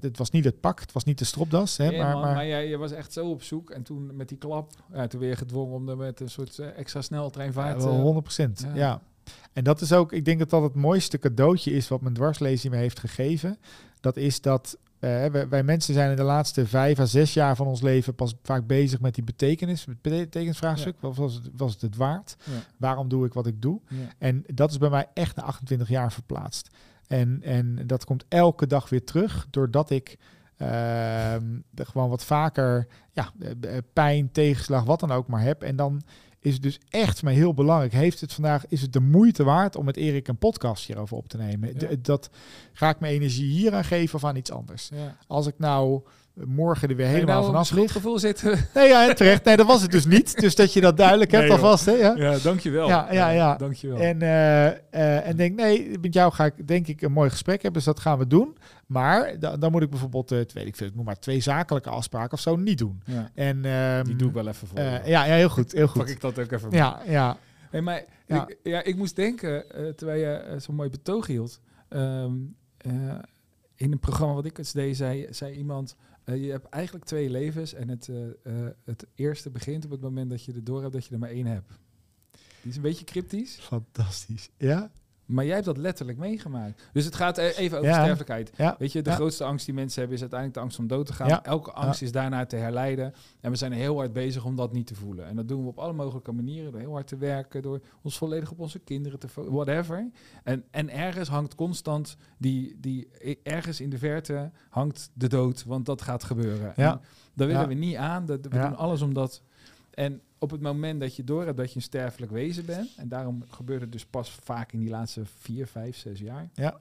het 0.00 0.18
was 0.18 0.30
niet 0.30 0.44
het 0.44 0.60
pak, 0.60 0.80
het 0.80 0.92
was 0.92 1.04
niet 1.04 1.18
de 1.18 1.24
stropdas, 1.24 1.76
hè, 1.76 1.88
Nee, 1.88 1.98
maar, 1.98 2.12
man, 2.12 2.22
maar, 2.22 2.34
maar 2.34 2.46
jij, 2.46 2.68
jij 2.68 2.78
was 2.78 2.92
echt 2.92 3.12
zo 3.12 3.30
op 3.30 3.42
zoek. 3.42 3.70
En 3.70 3.82
toen 3.82 4.16
met 4.16 4.28
die 4.28 4.38
klap, 4.38 4.70
ja, 4.92 5.06
toen 5.06 5.20
weer 5.20 5.28
je 5.28 5.36
gedwongen 5.36 5.74
om 5.74 5.88
er 5.88 5.96
met 5.96 6.20
een 6.20 6.30
soort 6.30 6.58
eh, 6.58 6.78
extra 6.78 7.02
sneltreinvaart... 7.02 7.82
ja, 7.82 7.88
eh, 7.88 7.94
wel 7.94 8.00
100 8.00 8.36
ja. 8.36 8.74
ja. 8.74 9.00
En 9.52 9.64
dat 9.64 9.80
is 9.80 9.92
ook, 9.92 10.12
ik 10.12 10.24
denk 10.24 10.38
dat 10.38 10.50
dat 10.50 10.62
het 10.62 10.74
mooiste 10.74 11.18
cadeautje 11.18 11.70
is 11.70 11.88
wat 11.88 12.00
mijn 12.00 12.14
dwarslezing 12.14 12.72
me 12.72 12.78
heeft 12.78 12.98
gegeven. 12.98 13.58
Dat 14.00 14.16
is 14.16 14.40
dat 14.40 14.78
eh, 15.04 15.26
wij, 15.26 15.48
wij 15.48 15.62
mensen 15.62 15.94
zijn 15.94 16.10
in 16.10 16.16
de 16.16 16.22
laatste 16.22 16.66
vijf 16.66 16.98
à 16.98 17.04
zes 17.04 17.34
jaar 17.34 17.56
van 17.56 17.66
ons 17.66 17.82
leven 17.82 18.14
pas 18.14 18.34
vaak 18.42 18.66
bezig 18.66 19.00
met 19.00 19.14
die 19.14 19.24
betekenis, 19.24 19.84
het 19.84 20.02
betekenisvraagstuk. 20.02 20.96
Wat 21.00 21.16
was 21.16 21.34
het, 21.34 21.50
was 21.56 21.72
het 21.72 21.80
het 21.80 21.96
waard? 21.96 22.36
Ja. 22.44 22.52
Waarom 22.76 23.08
doe 23.08 23.26
ik 23.26 23.32
wat 23.32 23.46
ik 23.46 23.62
doe? 23.62 23.80
ja. 23.88 23.96
En 24.18 24.44
dat 24.46 24.70
is 24.70 24.78
bij 24.78 24.90
mij 24.90 25.06
echt 25.14 25.36
na 25.36 25.42
28 25.42 25.88
jaar 25.88 26.12
verplaatst. 26.12 26.70
En, 27.06 27.42
en 27.42 27.86
dat 27.86 28.04
komt 28.04 28.24
elke 28.28 28.66
dag 28.66 28.88
weer 28.88 29.04
terug, 29.04 29.46
doordat 29.50 29.90
ik 29.90 30.18
ehm, 30.56 31.58
er 31.74 31.86
gewoon 31.86 32.08
wat 32.08 32.24
vaker 32.24 32.86
ja, 33.12 33.32
eh, 33.40 33.76
pijn, 33.92 34.32
tegenslag, 34.32 34.84
wat 34.84 35.00
dan 35.00 35.12
ook 35.12 35.26
maar 35.26 35.42
heb. 35.42 35.62
En 35.62 35.76
dan 35.76 36.02
is 36.44 36.52
het 36.52 36.62
dus 36.62 36.80
echt 36.88 37.22
mij 37.22 37.34
heel 37.34 37.54
belangrijk. 37.54 37.92
Heeft 37.92 38.20
het 38.20 38.32
vandaag, 38.32 38.66
is 38.68 38.82
het 38.82 38.92
de 38.92 39.00
moeite 39.00 39.44
waard 39.44 39.76
om 39.76 39.84
met 39.84 39.96
Erik 39.96 40.28
een 40.28 40.38
podcast 40.38 40.86
hierover 40.86 41.16
op 41.16 41.28
te 41.28 41.36
nemen? 41.36 41.74
Ja. 41.78 41.88
Dat 42.02 42.30
ga 42.72 42.88
ik 42.88 43.00
mijn 43.00 43.12
energie 43.12 43.50
hier 43.50 43.74
aan 43.74 43.84
geven 43.84 44.14
of 44.14 44.24
aan 44.24 44.36
iets 44.36 44.52
anders? 44.52 44.90
Ja. 44.94 45.16
Als 45.26 45.46
ik 45.46 45.58
nou 45.58 46.02
morgen 46.34 46.88
er 46.88 46.96
weer 46.96 47.06
helemaal 47.06 47.34
nou, 47.40 47.46
vanaf 47.46 47.70
lig. 47.70 47.92
gevoel 47.92 48.18
zitten. 48.18 48.58
Nee, 48.74 48.88
ja, 48.88 49.12
terecht. 49.14 49.44
Nee, 49.44 49.56
dat 49.56 49.66
was 49.66 49.82
het 49.82 49.90
dus 49.90 50.06
niet. 50.06 50.40
Dus 50.40 50.54
dat 50.54 50.72
je 50.72 50.80
dat 50.80 50.96
duidelijk 50.96 51.30
hebt 51.30 51.42
Nee, 51.44 51.52
alvast. 51.52 51.84
Hè, 51.86 51.92
ja? 51.92 52.14
Ja, 52.16 52.38
dankjewel. 52.38 52.88
Ja, 52.88 53.12
ja, 53.12 53.28
ja. 53.30 53.56
Dankjewel. 53.56 53.98
En, 53.98 54.22
eh, 54.22 54.66
eh, 54.66 55.26
en 55.28 55.36
denk, 55.36 55.56
nee, 55.56 55.98
met 56.00 56.14
jou 56.14 56.32
ga 56.32 56.44
ik 56.44 56.68
denk 56.68 56.86
ik 56.86 57.02
een 57.02 57.12
mooi 57.12 57.30
gesprek 57.30 57.62
hebben, 57.62 57.82
dus 57.82 57.84
dat 57.94 58.00
gaan 58.00 58.18
we 58.18 58.26
doen. 58.26 58.56
Maar 58.86 59.38
da- 59.38 59.56
dan 59.56 59.70
moet 59.70 59.82
ik 59.82 59.90
bijvoorbeeld, 59.90 60.32
eh, 60.32 60.38
weet 60.38 60.66
ik 60.66 60.76
veel, 60.76 60.86
ik 60.86 60.94
noem 60.94 61.04
maar 61.04 61.18
twee 61.18 61.40
zakelijke 61.40 61.90
afspraken 61.90 62.32
of 62.32 62.40
zo 62.40 62.56
niet 62.56 62.78
doen. 62.78 63.02
ja, 63.04 63.30
En, 63.34 63.64
ehm, 63.64 64.04
die 64.04 64.16
doe 64.16 64.28
ik 64.28 64.34
wel 64.34 64.48
even 64.48 64.68
voor. 64.68 64.80
ja, 64.80 65.00
ja, 65.04 65.22
heel 65.22 65.48
goed, 65.48 65.72
heel 65.72 65.86
Pak 65.92 65.94
goed. 65.96 66.08
ik 66.10 66.20
dat 66.20 66.38
ook 66.38 66.50
even 66.52 66.70
Ja, 66.70 67.00
ja, 67.06 67.36
Hey, 67.70 67.80
maar 67.80 68.04
Ja. 68.26 68.46
Ik, 68.48 68.58
ja, 68.62 68.82
ik 68.84 68.96
moest 68.96 69.16
denken, 69.16 69.64
terwijl 69.96 70.20
je 70.20 70.60
zo'n 70.60 70.74
mooi 70.74 70.88
betoog 70.90 71.26
hield. 71.26 71.60
ehm, 71.88 72.32
eh, 72.78 72.92
in 73.76 73.92
een 73.92 73.98
programma 74.00 74.34
wat 74.34 74.44
ik 74.44 74.58
eens 74.58 74.72
deed, 74.72 74.96
zei, 74.96 75.26
zei 75.30 75.54
iemand... 75.56 75.96
eh, 76.24 76.44
je 76.44 76.50
hebt 76.50 76.68
eigenlijk 76.68 77.04
twee 77.04 77.30
levens 77.30 77.72
en 77.72 77.88
het, 77.88 78.08
eh, 78.08 78.26
eh, 78.26 78.70
het 78.84 79.06
eerste 79.14 79.50
begint 79.50 79.84
op 79.84 79.90
het 79.90 80.00
moment 80.00 80.30
dat 80.30 80.44
je 80.44 80.52
er 80.52 80.64
door 80.64 80.80
hebt 80.80 80.92
dat 80.92 81.04
je 81.04 81.12
er 81.12 81.18
maar 81.18 81.30
één 81.30 81.46
hebt. 81.46 81.72
Die 82.32 82.70
is 82.70 82.76
een 82.76 82.82
beetje 82.82 83.04
cryptisch, 83.04 83.58
fantastisch. 83.60 84.50
Ja, 84.56 84.90
maar 85.26 85.44
jij 85.44 85.54
hebt 85.54 85.66
dat 85.66 85.76
letterlijk 85.76 86.18
meegemaakt. 86.18 86.82
Dus 86.92 87.04
het 87.04 87.14
gaat 87.14 87.38
eh, 87.38 87.58
even 87.58 87.78
over 87.78 87.90
Ja. 87.90 87.94
sterfelijkheid. 88.02 88.52
ja, 88.56 88.76
Weet 88.78 88.92
je, 88.92 89.02
de 89.02 89.10
Ja. 89.10 89.16
grootste 89.16 89.44
angst 89.44 89.64
die 89.66 89.74
mensen 89.74 89.98
hebben 89.98 90.14
is 90.16 90.22
uiteindelijk 90.22 90.58
de 90.60 90.64
angst 90.64 90.78
om 90.78 90.86
dood 90.86 91.06
te 91.06 91.12
gaan. 91.12 91.42
Elke 91.42 91.72
angst 91.72 92.02
is 92.02 92.12
daarna 92.12 92.46
te 92.46 92.56
herleiden. 92.56 93.14
En 93.40 93.50
we 93.50 93.56
zijn 93.56 93.72
heel 93.72 93.96
hard 93.96 94.12
bezig 94.12 94.44
om 94.44 94.56
dat 94.56 94.72
niet 94.72 94.86
te 94.86 94.94
voelen. 94.94 95.26
En 95.26 95.36
dat 95.36 95.48
doen 95.48 95.62
we 95.62 95.68
op 95.68 95.78
alle 95.78 95.92
mogelijke 95.92 96.32
manieren. 96.32 96.72
Door 96.72 96.80
heel 96.80 96.92
hard 96.92 97.06
te 97.06 97.16
werken, 97.16 97.62
door 97.62 97.80
ons 98.02 98.18
volledig 98.18 98.50
op 98.50 98.58
onze 98.58 98.78
kinderen 98.78 99.18
te 99.18 99.28
focussen, 99.28 99.56
whatever. 99.56 100.10
En, 100.44 100.64
en 100.70 100.90
ergens 100.90 101.28
hangt 101.28 101.54
constant 101.54 102.16
die, 102.38 102.76
die, 102.80 103.08
ergens 103.42 103.80
in 103.80 103.90
de 103.90 103.98
verte 103.98 104.50
hangt 104.68 105.10
de 105.14 105.28
dood, 105.28 105.64
want 105.64 105.86
dat 105.86 106.02
gaat 106.02 106.24
gebeuren. 106.24 106.72
Ja. 106.76 106.92
En 106.92 107.00
daar 107.34 107.46
willen 107.46 107.68
we 107.68 107.74
niet 107.74 107.96
aan. 107.96 108.26
Dat, 108.26 108.38
we 108.42 108.48
doen 108.48 108.76
alles 108.76 109.02
om 109.02 109.14
dat... 109.14 109.42
En 109.94 110.20
op 110.38 110.50
het 110.50 110.60
moment 110.60 111.00
dat 111.00 111.16
je 111.16 111.24
door 111.24 111.44
hebt 111.44 111.56
dat 111.56 111.70
je 111.70 111.76
een 111.76 111.82
sterfelijk 111.82 112.32
wezen 112.32 112.64
bent, 112.66 112.94
en 112.96 113.08
daarom 113.08 113.44
gebeurt 113.48 113.80
het 113.80 113.92
dus 113.92 114.06
pas 114.06 114.30
vaak 114.30 114.72
in 114.72 114.78
die 114.80 114.88
laatste 114.90 115.22
vier, 115.24 115.66
vijf, 115.66 115.96
zes 115.96 116.20
jaar, 116.20 116.50
Ja. 116.54 116.80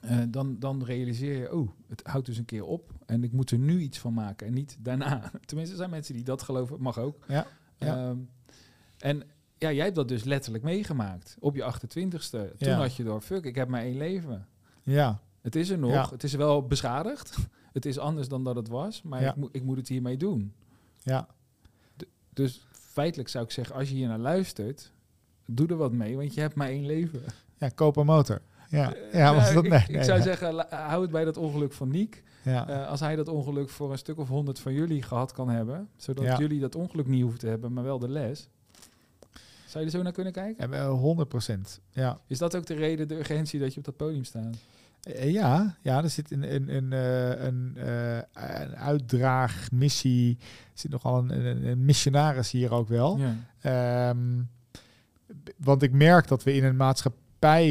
eh, 0.00 0.18
dan, 0.28 0.58
dan 0.58 0.84
realiseer 0.84 1.38
je, 1.38 1.54
oh, 1.54 1.68
het 1.88 2.00
houdt 2.06 2.26
dus 2.26 2.38
een 2.38 2.44
keer 2.44 2.64
op 2.64 2.92
en 3.06 3.24
ik 3.24 3.32
moet 3.32 3.50
er 3.50 3.58
nu 3.58 3.80
iets 3.80 3.98
van 3.98 4.14
maken 4.14 4.46
en 4.46 4.52
niet 4.52 4.76
daarna. 4.80 5.30
Tenminste, 5.44 5.72
er 5.74 5.78
zijn 5.80 5.90
mensen 5.90 6.14
die 6.14 6.24
dat 6.24 6.42
geloven, 6.42 6.80
mag 6.80 6.98
ook. 6.98 7.24
Ja. 7.28 7.46
Ja. 7.76 7.96
Ehm, 8.08 8.16
en 8.98 9.22
ja, 9.58 9.72
jij 9.72 9.84
hebt 9.84 9.96
dat 9.96 10.08
dus 10.08 10.24
letterlijk 10.24 10.64
meegemaakt. 10.64 11.36
Op 11.40 11.54
je 11.54 11.62
28ste. 11.62 12.30
Toen 12.58 12.68
Ja. 12.68 12.76
had 12.78 12.96
je 12.96 13.04
door, 13.04 13.20
fuck, 13.20 13.44
ik 13.44 13.54
heb 13.54 13.68
maar 13.68 13.82
één 13.82 13.96
leven. 13.96 14.46
Ja, 14.82 15.20
Het 15.40 15.56
is 15.56 15.68
er 15.70 15.78
nog. 15.78 15.90
Ja. 15.92 16.08
Het 16.10 16.22
is 16.22 16.34
wel 16.34 16.66
beschadigd. 16.66 17.36
Het 17.72 17.86
is 17.86 17.98
anders 17.98 18.28
dan 18.28 18.44
dat 18.44 18.56
het 18.56 18.68
was. 18.68 19.02
Maar 19.02 19.22
ik, 19.22 19.36
moet 19.36 19.54
ik 19.56 19.62
moet 19.62 19.76
het 19.76 19.88
hiermee 19.88 20.16
doen. 20.16 20.52
ja, 21.02 21.28
Dus 22.32 22.66
feitelijk 22.72 23.28
zou 23.28 23.44
ik 23.44 23.50
zeggen, 23.50 23.74
als 23.74 23.88
je 23.88 23.94
hier 23.94 24.08
naar 24.08 24.18
luistert, 24.18 24.92
doe 25.46 25.66
er 25.68 25.76
wat 25.76 25.92
mee, 25.92 26.16
want 26.16 26.34
je 26.34 26.40
hebt 26.40 26.54
maar 26.54 26.68
één 26.68 26.86
leven. 26.86 27.22
ja, 27.58 27.68
koop 27.68 27.96
een 27.96 28.06
motor. 28.06 28.40
Ja, 28.68 28.94
Eh, 28.94 29.12
ja, 29.18 29.34
was 29.34 29.42
nou, 29.42 29.54
dat 29.54 29.64
ik, 29.64 29.70
nee, 29.70 29.98
ik 29.98 30.04
zou 30.04 30.20
zeggen, 30.22 30.52
la- 30.54 30.66
hou 30.70 31.02
het 31.02 31.10
bij 31.10 31.24
dat 31.24 31.36
ongeluk 31.36 31.72
van 31.72 31.88
Niek. 31.88 32.22
Ja. 32.44 32.68
Eh, 32.68 32.88
als 32.88 33.00
hij 33.00 33.16
dat 33.16 33.28
ongeluk 33.28 33.68
voor 33.68 33.92
een 33.92 33.98
stuk 33.98 34.18
of 34.18 34.28
honderd 34.28 34.58
van 34.58 34.72
jullie 34.72 35.02
gehad 35.02 35.32
kan 35.32 35.48
hebben, 35.48 35.88
zodat 35.96 36.24
Ja. 36.24 36.38
jullie 36.38 36.60
dat 36.60 36.74
ongeluk 36.74 37.06
niet 37.06 37.22
hoeven 37.22 37.38
te 37.40 37.46
hebben, 37.46 37.72
maar 37.72 37.84
wel 37.84 37.98
de 37.98 38.08
les. 38.08 38.48
Zou 39.66 39.84
je 39.84 39.90
er 39.90 39.96
zo 39.96 40.02
naar 40.02 40.12
kunnen 40.12 40.32
kijken? 40.32 40.72
En, 40.72 40.78
eh, 40.80 40.88
100 40.90 41.28
procent. 41.28 41.80
Ja. 41.90 42.20
Is 42.26 42.38
dat 42.38 42.56
ook 42.56 42.66
de 42.66 42.74
reden, 42.74 43.08
de 43.08 43.18
urgentie 43.18 43.60
dat 43.60 43.72
je 43.72 43.78
op 43.78 43.84
dat 43.84 43.96
podium 43.96 44.24
staat? 44.24 44.56
Eh, 45.02 45.32
ja, 45.32 45.76
ja, 45.80 46.02
er 46.02 46.10
zit 46.10 46.30
een, 46.30 46.54
een, 46.54 46.74
een, 46.76 46.92
eh, 46.92 47.44
een, 47.44 47.76
eh, 47.76 48.60
een 48.62 48.76
uitdraagmissie. 48.76 50.36
Er 50.40 50.46
zit 50.74 50.90
nogal 50.90 51.18
een, 51.18 51.46
een, 51.46 51.66
een 51.66 51.84
missionaris 51.84 52.50
hier 52.50 52.72
ook 52.72 52.88
wel. 52.88 53.18
Ja. 53.18 53.34
Ehm, 53.60 54.42
want 55.56 55.82
ik 55.82 55.92
merk 55.92 56.28
dat 56.28 56.42
we 56.42 56.54
in 56.54 56.64
een 56.64 56.76
maatschappij 56.76 57.21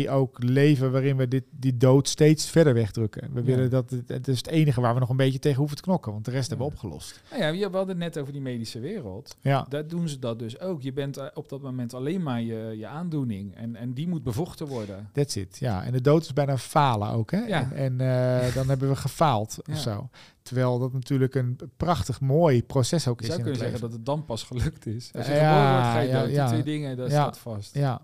ook 0.10 0.44
leven 0.44 0.92
waarin 0.92 1.18
we 1.18 1.28
dit, 1.28 1.44
die 1.50 1.78
dood 1.78 2.08
steeds 2.08 2.50
verder 2.50 2.74
wegdrukken. 2.74 3.30
We 3.34 3.40
Ja. 3.40 3.46
willen 3.46 3.70
dat 3.70 3.90
het, 3.90 4.10
het 4.10 4.28
is 4.28 4.38
het 4.38 4.48
enige 4.48 4.82
waar 4.82 4.94
we 4.94 5.00
nog 5.00 5.10
een 5.10 5.16
beetje 5.18 5.40
tegen 5.40 5.58
hoeven 5.58 5.76
te 5.76 5.82
knokken, 5.84 6.12
want 6.12 6.26
de 6.26 6.32
rest 6.32 6.50
hebben 6.50 6.68
we 6.68 6.74
opgelost. 6.74 7.22
Nou 7.32 7.44
ja, 7.56 7.70
we 7.70 7.78
hadden 7.78 7.88
het 7.88 7.98
net 8.14 8.18
over 8.20 8.34
die 8.34 8.42
medische 8.42 8.80
wereld. 8.80 9.36
Ja, 9.42 9.66
Daar 9.70 9.88
doen 9.88 10.10
ze 10.10 10.20
dat 10.20 10.40
dus 10.40 10.60
ook. 10.60 10.82
Je 10.82 10.94
bent 10.94 11.18
eh, 11.18 11.26
op 11.34 11.50
dat 11.50 11.62
moment 11.62 11.94
alleen 11.94 12.24
maar 12.24 12.42
je, 12.42 12.74
je 12.78 12.88
aandoening. 12.88 13.56
En, 13.56 13.76
en 13.76 13.94
die 13.94 14.08
moet 14.08 14.24
bevochten 14.24 14.68
worden. 14.68 15.10
that's 15.14 15.36
it. 15.36 15.58
Ja, 15.60 15.84
en 15.84 15.92
de 15.92 16.02
dood 16.02 16.22
is 16.24 16.34
bijna 16.34 16.58
falen 16.58 17.10
ook, 17.10 17.32
hè? 17.32 17.40
Ja. 17.46 17.72
En, 17.72 18.00
en 18.00 18.02
eh, 18.48 18.54
dan 18.56 18.68
hebben 18.68 18.90
we 18.90 18.96
gefaald 18.96 19.58
of 19.70 19.78
zo. 19.78 20.10
Terwijl 20.42 20.80
dat 20.80 20.94
natuurlijk 20.94 21.36
een 21.36 21.60
prachtig 21.78 22.20
mooi 22.22 22.64
proces 22.64 23.08
ook 23.08 23.20
Je 23.22 23.28
is 23.28 23.34
zou 23.34 23.38
in 23.40 23.44
kunnen 23.46 23.62
zeggen 23.62 23.82
dat 23.82 23.92
het 23.92 24.06
dan 24.06 24.26
pas 24.26 24.44
gelukt 24.44 24.86
is. 24.86 25.12
Als 25.16 25.26
je 25.28 25.34
Ja, 25.34 25.40
geboren 25.54 25.72
wordt, 25.72 25.88
ga 25.88 26.00
je 26.00 26.08
ja, 26.08 26.20
dood. 26.22 26.30
Die 26.54 26.62
twee 26.62 26.64
dingen, 26.80 26.98
dat 26.98 27.12
Ja. 27.12 27.14
staat 27.22 27.38
vast. 27.38 27.74
Ja, 27.76 28.02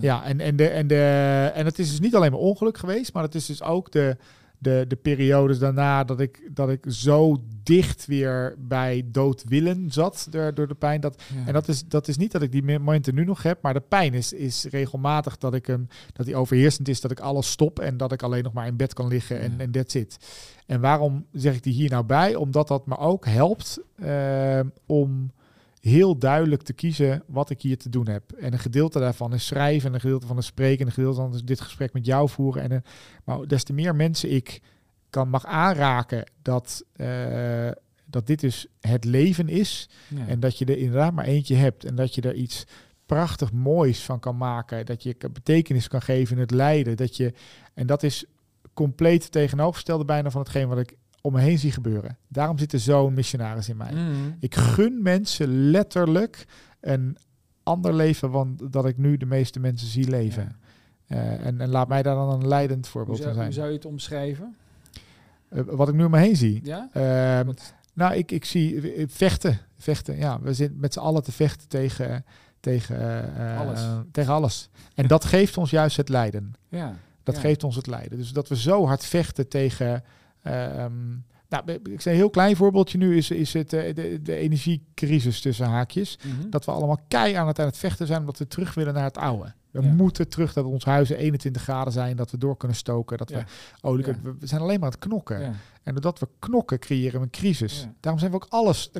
Ja. 0.00 0.24
En, 0.24 0.40
en, 0.40 0.56
de, 0.56 0.68
en, 0.68 0.86
de, 0.86 1.50
en 1.54 1.64
het 1.64 1.78
is 1.78 1.90
dus 1.90 2.00
niet 2.00 2.14
alleen 2.14 2.30
maar 2.30 2.40
ongeluk 2.40 2.78
geweest, 2.78 3.12
maar 3.12 3.22
het 3.22 3.34
is 3.34 3.46
dus 3.46 3.62
ook 3.62 3.92
de, 3.92 4.16
de, 4.58 4.84
de 4.88 4.96
periodes 4.96 5.58
daarna 5.58 6.04
dat 6.04 6.20
ik, 6.20 6.48
dat 6.54 6.68
ik 6.70 6.84
zo 6.88 7.36
dicht 7.62 8.06
weer 8.06 8.54
bij 8.58 9.02
doodwillen 9.06 9.86
zat 9.92 10.26
door, 10.30 10.54
door 10.54 10.68
de 10.68 10.74
pijn. 10.74 11.00
Dat, 11.00 11.22
Ja. 11.34 11.46
En 11.46 11.52
dat 11.52 11.68
is, 11.68 11.84
dat 11.88 12.08
is 12.08 12.16
niet 12.16 12.32
dat 12.32 12.42
ik 12.42 12.52
die 12.52 12.62
momenten 12.62 13.14
nu 13.14 13.24
nog 13.24 13.42
heb, 13.42 13.62
maar 13.62 13.74
de 13.74 13.82
pijn 13.88 14.14
is, 14.14 14.32
is 14.32 14.64
regelmatig 14.70 15.38
dat 15.38 15.54
ik 15.54 15.66
hem, 15.66 15.88
dat 16.12 16.26
die 16.26 16.36
overheersend 16.36 16.88
is, 16.88 17.00
dat 17.00 17.10
ik 17.10 17.20
alles 17.20 17.50
stop 17.50 17.78
en 17.78 17.96
dat 17.96 18.12
ik 18.12 18.22
alleen 18.22 18.42
nog 18.42 18.52
maar 18.52 18.66
in 18.66 18.76
bed 18.76 18.94
kan 18.94 19.08
liggen 19.08 19.40
en, 19.40 19.52
Ja. 19.56 19.62
en 19.64 19.70
that's 19.70 19.94
it. 19.94 20.18
En 20.66 20.80
waarom 20.80 21.26
zeg 21.32 21.54
ik 21.54 21.62
die 21.62 21.72
hier 21.74 21.90
nou 21.90 22.04
bij? 22.04 22.34
Omdat 22.34 22.68
dat 22.68 22.86
me 22.86 22.98
ook 22.98 23.26
helpt 23.26 23.78
eh, 23.96 24.60
om 24.86 25.30
heel 25.86 26.18
duidelijk 26.18 26.62
te 26.62 26.72
kiezen 26.72 27.22
wat 27.26 27.50
ik 27.50 27.60
hier 27.62 27.78
te 27.78 27.88
doen 27.88 28.08
heb. 28.08 28.32
En 28.32 28.52
een 28.52 28.58
gedeelte 28.58 28.98
daarvan 28.98 29.34
is 29.34 29.46
schrijven, 29.46 29.88
en 29.88 29.94
een 29.94 30.00
gedeelte 30.00 30.26
van 30.26 30.38
is 30.38 30.46
spreken, 30.46 30.80
en 30.80 30.86
een 30.86 30.92
gedeelte 30.92 31.20
van 31.20 31.34
is 31.34 31.42
dit 31.44 31.60
gesprek 31.60 31.92
met 31.92 32.06
jou 32.06 32.28
voeren. 32.28 32.62
En, 32.62 32.70
een- 32.70 32.84
maar 33.24 33.46
des 33.46 33.64
te 33.64 33.72
meer 33.72 33.94
mensen 33.96 34.32
ik 34.32 34.60
kan 35.10 35.28
mag 35.28 35.44
aanraken 35.44 36.30
dat, 36.42 36.84
eh, 36.92 37.70
dat 38.04 38.26
dit 38.26 38.40
dus 38.40 38.66
het 38.80 39.04
leven 39.04 39.48
is. 39.48 39.88
Ja. 40.08 40.26
En 40.26 40.40
dat 40.40 40.58
je 40.58 40.64
er 40.64 40.78
inderdaad 40.78 41.12
maar 41.12 41.24
eentje 41.24 41.54
hebt. 41.54 41.84
En 41.84 41.94
dat 41.94 42.14
je 42.14 42.20
er 42.20 42.34
iets 42.34 42.64
prachtig 43.06 43.52
moois 43.52 44.02
van 44.04 44.20
kan 44.20 44.36
maken. 44.36 44.86
Dat 44.86 45.02
je 45.02 45.16
betekenis 45.32 45.88
kan 45.88 46.02
geven 46.02 46.34
in 46.34 46.40
het 46.40 46.50
lijden. 46.50 46.96
Dat 46.96 47.16
je, 47.16 47.32
en 47.74 47.86
dat 47.86 48.02
is 48.02 48.24
compleet 48.74 49.32
tegenovergestelde 49.32 50.04
bijna 50.04 50.30
van 50.30 50.40
hetgeen 50.40 50.68
wat 50.68 50.78
ik 50.78 50.96
om 51.26 51.32
me 51.32 51.40
heen 51.40 51.58
zie 51.58 51.72
gebeuren. 51.72 52.16
Daarom 52.28 52.58
zit 52.58 52.72
er 52.72 52.78
zo'n 52.80 53.14
missionaris 53.14 53.68
in 53.68 53.76
mij. 53.76 53.92
Mhm. 53.92 54.10
Ik 54.38 54.54
gun 54.54 55.02
mensen 55.02 55.70
letterlijk 55.70 56.44
een 56.80 57.16
ander 57.62 57.94
leven 57.94 58.32
dan 58.32 58.58
dat 58.70 58.86
ik 58.86 58.96
nu 58.98 59.16
de 59.16 59.26
meeste 59.26 59.60
mensen 59.60 59.88
zie 59.88 60.08
leven. 60.08 60.56
Eh, 61.06 61.46
en, 61.46 61.60
en 61.60 61.68
laat 61.68 61.88
mij 61.88 62.02
daar 62.02 62.14
dan 62.14 62.30
een 62.32 62.48
leidend 62.48 62.82
Hoe, 62.84 62.90
voorbeeld 62.92 63.18
van 63.18 63.26
hoe 63.26 63.36
zijn. 63.36 63.52
zou 63.52 63.66
je 63.68 63.74
het 63.74 63.84
omschrijven? 63.84 64.56
Eh, 65.48 65.62
wat 65.66 65.88
ik 65.88 65.94
nu 65.94 66.04
om 66.04 66.10
me 66.10 66.18
heen 66.18 66.36
zie. 66.36 66.60
Ja? 66.64 66.88
Ehm, 66.92 67.52
nou, 67.92 68.14
ik, 68.14 68.30
ik 68.32 68.44
zie 68.44 68.92
eh, 68.92 69.04
vechten. 69.08 69.58
vechten. 69.78 70.16
Ja, 70.16 70.40
we 70.40 70.54
zitten 70.54 70.80
met 70.80 70.92
z'n 70.92 70.98
allen 70.98 71.22
te 71.22 71.32
vechten 71.32 71.68
tegen, 71.68 72.24
tegen, 72.60 73.56
Alles. 73.58 73.80
tegen 74.12 74.32
alles. 74.32 74.68
En 74.94 75.06
dat 75.06 75.24
geeft 75.34 75.56
ons 75.56 75.70
juist 75.70 75.96
het 75.96 76.08
lijden. 76.08 76.52
ja. 76.68 76.94
Dat 77.22 77.34
Ja. 77.34 77.40
geeft 77.40 77.64
ons 77.64 77.76
het 77.76 77.86
lijden. 77.86 78.18
Dus 78.18 78.32
dat 78.32 78.48
we 78.48 78.56
zo 78.56 78.86
hard 78.86 79.04
vechten 79.04 79.48
tegen. 79.48 80.04
Ehm, 80.46 80.92
nou, 81.48 81.70
ik 81.72 82.00
zeg 82.00 82.12
een 82.12 82.18
heel 82.18 82.30
klein 82.30 82.56
voorbeeldje 82.56 82.98
nu 82.98 83.16
is, 83.16 83.30
is 83.30 83.52
het 83.52 83.72
eh, 83.72 83.94
de, 83.94 84.20
de 84.22 84.36
energiecrisis 84.36 85.40
tussen 85.40 85.66
haakjes. 85.66 86.18
Mhm. 86.24 86.50
Dat 86.50 86.64
we 86.64 86.70
allemaal 86.70 86.98
kei 87.08 87.34
aan 87.34 87.46
het 87.46 87.58
aan 87.58 87.66
het 87.66 87.78
vechten 87.78 88.06
zijn 88.06 88.20
omdat 88.20 88.38
we 88.38 88.46
terug 88.46 88.74
willen 88.74 88.94
naar 88.94 89.04
het 89.04 89.18
oude. 89.18 89.52
We 89.70 89.82
Ja. 89.82 89.92
moeten 89.92 90.28
terug 90.28 90.52
dat 90.52 90.64
onze 90.64 90.88
huizen 90.90 91.16
21 91.16 91.62
graden 91.62 91.92
zijn, 91.92 92.16
dat 92.16 92.30
we 92.30 92.38
door 92.38 92.56
kunnen 92.56 92.76
stoken, 92.76 93.18
dat 93.18 93.30
Ja. 93.30 93.38
we 93.38 93.44
olie 93.88 94.06
Ja. 94.06 94.16
We 94.38 94.46
zijn 94.46 94.60
alleen 94.60 94.74
maar 94.80 94.88
aan 94.88 94.94
het 94.94 95.08
knokken. 95.08 95.40
En 95.82 95.92
doordat 95.92 96.18
we 96.18 96.28
knokken, 96.38 96.78
creëren 96.78 97.18
we 97.20 97.24
een 97.24 97.30
crisis. 97.32 97.86
Daarom 98.00 98.20
zijn 98.20 98.32
we 98.32 98.36
ook 98.36 98.46
alles, 98.48 98.90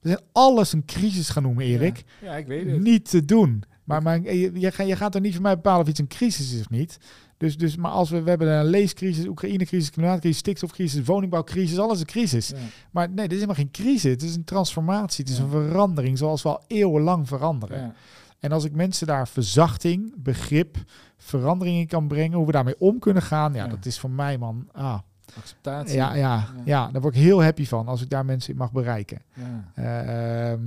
we 0.00 0.08
zijn 0.08 0.20
alles 0.32 0.72
een 0.72 0.84
crisis 0.84 1.28
gaan 1.28 1.42
noemen, 1.42 1.64
Erik. 1.64 2.04
Ja. 2.22 2.36
ik 2.36 2.46
weet 2.46 2.70
het. 2.70 2.80
Niet 2.80 3.10
te 3.10 3.24
doen. 3.24 3.62
Maar, 3.84 4.02
maar 4.02 4.20
je, 4.22 4.60
je, 4.60 4.70
ga- 4.72 4.82
je 4.82 4.96
gaat 4.96 5.14
er 5.14 5.20
niet 5.20 5.32
van 5.34 5.42
mij 5.42 5.54
bepalen 5.54 5.80
of 5.82 5.88
iets 5.88 5.98
een 6.00 6.08
crisis 6.08 6.52
is 6.54 6.60
of 6.60 6.70
niet. 6.70 6.98
Dus, 7.38 7.56
dus 7.56 7.76
maar 7.76 7.90
als 7.90 8.10
we, 8.10 8.22
we 8.22 8.28
hebben 8.28 8.48
een 8.48 8.64
leescrisis, 8.64 9.26
Oekraïne-crisis, 9.26 9.90
klimaatcrisis, 9.90 10.38
stikstofcrisis, 10.38 11.04
woningbouwcrisis, 11.04 11.78
alles 11.78 12.00
een 12.00 12.06
crisis. 12.06 12.48
Ja. 12.48 12.56
Maar 12.90 13.06
nee, 13.08 13.16
dit 13.16 13.32
is 13.32 13.34
helemaal 13.34 13.54
geen 13.54 13.70
crisis. 13.70 14.10
Het 14.12 14.22
is 14.22 14.34
een 14.34 14.44
transformatie. 14.44 15.24
Het 15.24 15.32
is 15.32 15.38
Ja. 15.38 15.44
een 15.44 15.50
verandering 15.50 16.18
zoals 16.18 16.42
we 16.42 16.48
al 16.48 16.62
eeuwenlang 16.66 17.28
veranderen. 17.28 17.80
Ja. 17.80 17.94
En 18.38 18.52
als 18.52 18.64
ik 18.64 18.72
mensen 18.72 19.06
daar 19.06 19.28
verzachting, 19.28 20.14
begrip, 20.22 20.76
verandering 21.16 21.78
in 21.78 21.86
kan 21.86 22.08
brengen, 22.08 22.36
hoe 22.36 22.46
we 22.46 22.52
daarmee 22.52 22.78
om 22.80 22.98
kunnen 22.98 23.22
gaan, 23.22 23.54
ja, 23.54 23.66
dat 23.66 23.86
is 23.86 23.98
voor 23.98 24.10
mij, 24.10 24.38
man. 24.38 24.68
Ah, 24.72 24.98
Acceptatie. 25.38 25.94
ja, 25.96 26.14
ja, 26.14 26.36
ja, 26.56 26.62
Ja. 26.64 26.90
daar 26.92 27.00
word 27.02 27.14
ik 27.14 27.20
heel 27.22 27.42
happy 27.42 27.64
van 27.66 27.88
als 27.88 28.02
ik 28.02 28.10
daar 28.10 28.24
mensen 28.24 28.52
in 28.52 28.58
mag 28.58 28.72
bereiken. 28.72 29.22
Ja. 29.34 29.72
Ehm, 29.74 30.60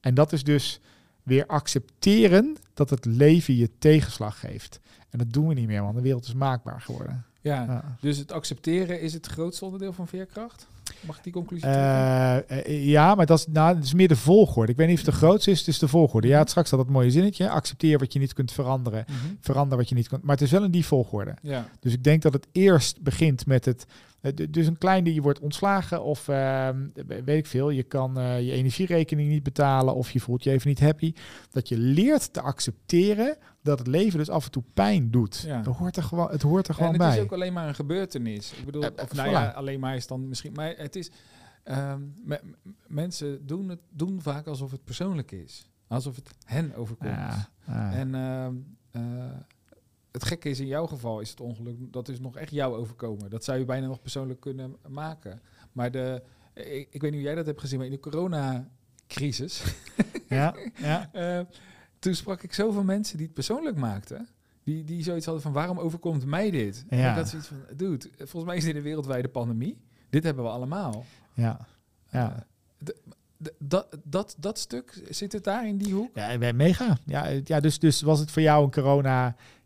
en 0.00 0.14
dat 0.14 0.32
is 0.32 0.42
dus 0.44 0.80
weer 1.22 1.46
accepteren 1.46 2.56
dat 2.74 2.90
het 2.90 3.04
leven 3.04 3.56
je 3.56 3.70
tegenslag 3.78 4.40
geeft. 4.40 4.80
En 5.10 5.18
dat 5.18 5.32
doen 5.32 5.48
we 5.48 5.54
niet 5.54 5.66
meer, 5.66 5.82
want 5.82 5.94
de 5.94 6.02
wereld 6.02 6.24
is 6.24 6.34
maakbaar 6.34 6.80
geworden. 6.80 7.24
Ja. 7.40 7.64
Ja. 7.64 7.96
Dus 8.00 8.16
het 8.16 8.32
accepteren 8.32 9.00
is 9.00 9.12
het 9.12 9.26
grootste 9.26 9.64
onderdeel 9.64 9.92
van 9.92 10.08
veerkracht? 10.08 10.66
Mag 11.00 11.16
ik 11.16 11.24
die 11.24 11.32
conclusie 11.32 11.66
trekken? 11.66 12.48
Eh, 12.48 12.66
eh, 12.66 12.86
ja, 12.86 13.14
maar 13.14 13.26
dat 13.26 13.38
is, 13.38 13.46
nou, 13.46 13.74
dat 13.74 13.84
is 13.84 13.94
meer 13.94 14.08
de 14.08 14.16
volgorde. 14.16 14.72
Ik 14.72 14.78
weet 14.78 14.88
niet 14.88 14.98
of 14.98 15.04
het 15.04 15.14
de 15.14 15.20
grootste 15.20 15.50
is, 15.50 15.58
het 15.58 15.68
is 15.68 15.78
de 15.78 15.88
volgorde. 15.88 16.28
Ja, 16.28 16.38
het 16.38 16.50
straks 16.50 16.70
had 16.70 16.78
dat 16.78 16.88
mooie 16.88 17.10
zinnetje. 17.10 17.50
Accepteer 17.50 17.98
wat 17.98 18.12
je 18.12 18.18
niet 18.18 18.32
kunt 18.32 18.52
veranderen. 18.52 19.04
Mhm. 19.08 19.34
Verander 19.40 19.78
wat 19.78 19.88
je 19.88 19.94
niet 19.94 20.08
kunt. 20.08 20.22
Maar 20.22 20.34
het 20.34 20.44
is 20.44 20.50
wel 20.50 20.64
in 20.64 20.70
die 20.70 20.86
volgorde. 20.86 21.34
Ja. 21.42 21.68
Dus 21.80 21.92
ik 21.92 22.04
denk 22.04 22.22
dat 22.22 22.32
het 22.32 22.46
eerst 22.52 23.00
begint 23.02 23.46
met 23.46 23.64
het. 23.64 23.86
Eh, 24.20 24.32
Dus 24.50 24.66
een 24.66 24.78
kleine, 24.78 25.14
je 25.14 25.20
wordt 25.22 25.38
ontslagen 25.40 26.02
of 26.02 26.28
ehm, 26.28 26.86
weet 27.06 27.28
ik 27.38 27.46
veel, 27.46 27.70
je 27.70 27.82
kan 27.82 28.18
eh, 28.18 28.40
je 28.46 28.52
energierekening 28.52 29.28
niet 29.28 29.42
betalen 29.42 29.94
of 29.94 30.10
je 30.10 30.20
voelt 30.20 30.44
je 30.44 30.50
even 30.50 30.68
niet 30.68 30.80
happy. 30.80 31.12
Dat 31.50 31.68
je 31.68 31.78
leert 31.78 32.32
te 32.32 32.40
accepteren 32.40 33.36
dat 33.62 33.78
het 33.78 33.86
leven 33.88 34.18
dus 34.18 34.28
af 34.30 34.44
en 34.44 34.50
toe 34.50 34.62
pijn 34.74 35.10
doet. 35.10 35.42
Ja. 35.46 35.62
Dat 35.62 35.76
hoort 35.76 35.96
er 35.96 36.02
gewoon, 36.02 36.30
het 36.30 36.42
hoort 36.42 36.68
er 36.68 36.74
gewoon 36.74 36.94
en 36.94 37.00
het 37.00 37.08
bij. 37.08 37.16
is 37.18 37.22
ook 37.24 37.32
alleen 37.32 37.52
maar 37.52 37.68
een 37.68 37.74
gebeurtenis. 37.74 38.52
Ik 38.52 38.64
bedoel, 38.64 38.82
Eh, 38.82 38.90
of 39.02 39.12
nou 39.14 39.28
voilà. 39.28 39.32
ja, 39.32 39.48
alleen 39.48 39.80
maar 39.80 39.96
is 39.96 40.06
dan 40.06 40.28
misschien... 40.28 40.52
Maar 40.52 40.74
het 40.76 40.96
is... 40.96 41.10
ehm, 41.62 42.00
mensen 42.86 43.46
doen 43.46 43.68
het 43.68 43.80
doen 43.90 44.22
vaak 44.22 44.46
alsof 44.46 44.70
het 44.70 44.84
persoonlijk 44.84 45.32
is. 45.32 45.68
Alsof 45.88 46.16
het 46.16 46.30
hen 46.44 46.74
overkomt. 46.74 47.10
Ja. 47.66 47.92
En 47.92 48.14
ehm, 48.14 48.54
eh, 48.90 49.02
het 50.12 50.24
gekke 50.24 50.48
is, 50.48 50.60
in 50.60 50.66
jouw 50.66 50.86
geval 50.86 51.20
is 51.20 51.30
het 51.30 51.40
ongeluk, 51.40 51.76
dat 51.92 52.08
is 52.08 52.20
nog 52.20 52.36
echt 52.36 52.50
jou 52.50 52.76
overkomen. 52.76 53.30
Dat 53.30 53.44
zou 53.44 53.58
je 53.58 53.64
bijna 53.64 53.86
nog 53.86 54.00
persoonlijk 54.00 54.40
kunnen 54.40 54.76
maken. 54.88 55.40
Maar 55.72 55.90
de, 55.90 56.22
ik, 56.54 56.88
ik 56.90 57.00
weet 57.00 57.10
niet 57.10 57.12
hoe 57.12 57.22
jij 57.22 57.34
dat 57.34 57.46
hebt 57.46 57.60
gezien, 57.60 57.78
maar 57.78 57.86
in 57.86 57.92
de 57.92 58.00
coronacrisis, 58.00 59.62
ja, 60.28 60.54
ja. 60.76 61.08
eh, 61.12 61.40
toen 61.98 62.14
sprak 62.14 62.42
ik 62.42 62.52
zoveel 62.54 62.84
mensen 62.84 63.16
die 63.16 63.26
het 63.26 63.34
persoonlijk 63.34 63.76
maakten. 63.76 64.28
Die, 64.64 64.84
die 64.84 65.02
zoiets 65.02 65.24
hadden 65.24 65.42
van, 65.42 65.52
waarom 65.52 65.78
overkomt 65.78 66.24
mij 66.26 66.50
dit? 66.50 66.84
En 66.88 66.98
Ja. 66.98 67.10
ik 67.10 67.16
had 67.16 67.28
zoiets 67.28 67.48
van, 67.48 67.56
dude, 67.76 68.08
volgens 68.16 68.44
mij 68.44 68.56
is 68.56 68.64
dit 68.64 68.76
een 68.76 68.82
wereldwijde 68.82 69.28
pandemie. 69.28 69.80
Dit 70.10 70.24
hebben 70.24 70.44
we 70.44 70.50
allemaal. 70.50 71.04
ja. 71.34 71.66
ja. 72.10 72.32
Eh, 72.34 72.42
de- 72.78 72.96
de- 73.36 73.54
dat, 73.58 73.98
dat, 74.04 74.36
dat 74.38 74.58
stuk, 74.58 75.02
zit 75.08 75.32
het 75.32 75.44
daar 75.44 75.66
in 75.66 75.76
die 75.78 75.94
hoek? 75.94 76.10
Ja, 76.14 76.38
ben 76.38 76.56
mega. 76.56 76.98
Ja, 77.06 77.26
eh, 77.28 77.40
ja 77.44 77.60
dus, 77.60 77.78
dus 77.78 78.00
was 78.02 78.18
het 78.20 78.30
voor 78.30 78.42
jou 78.42 78.64
een 78.64 78.70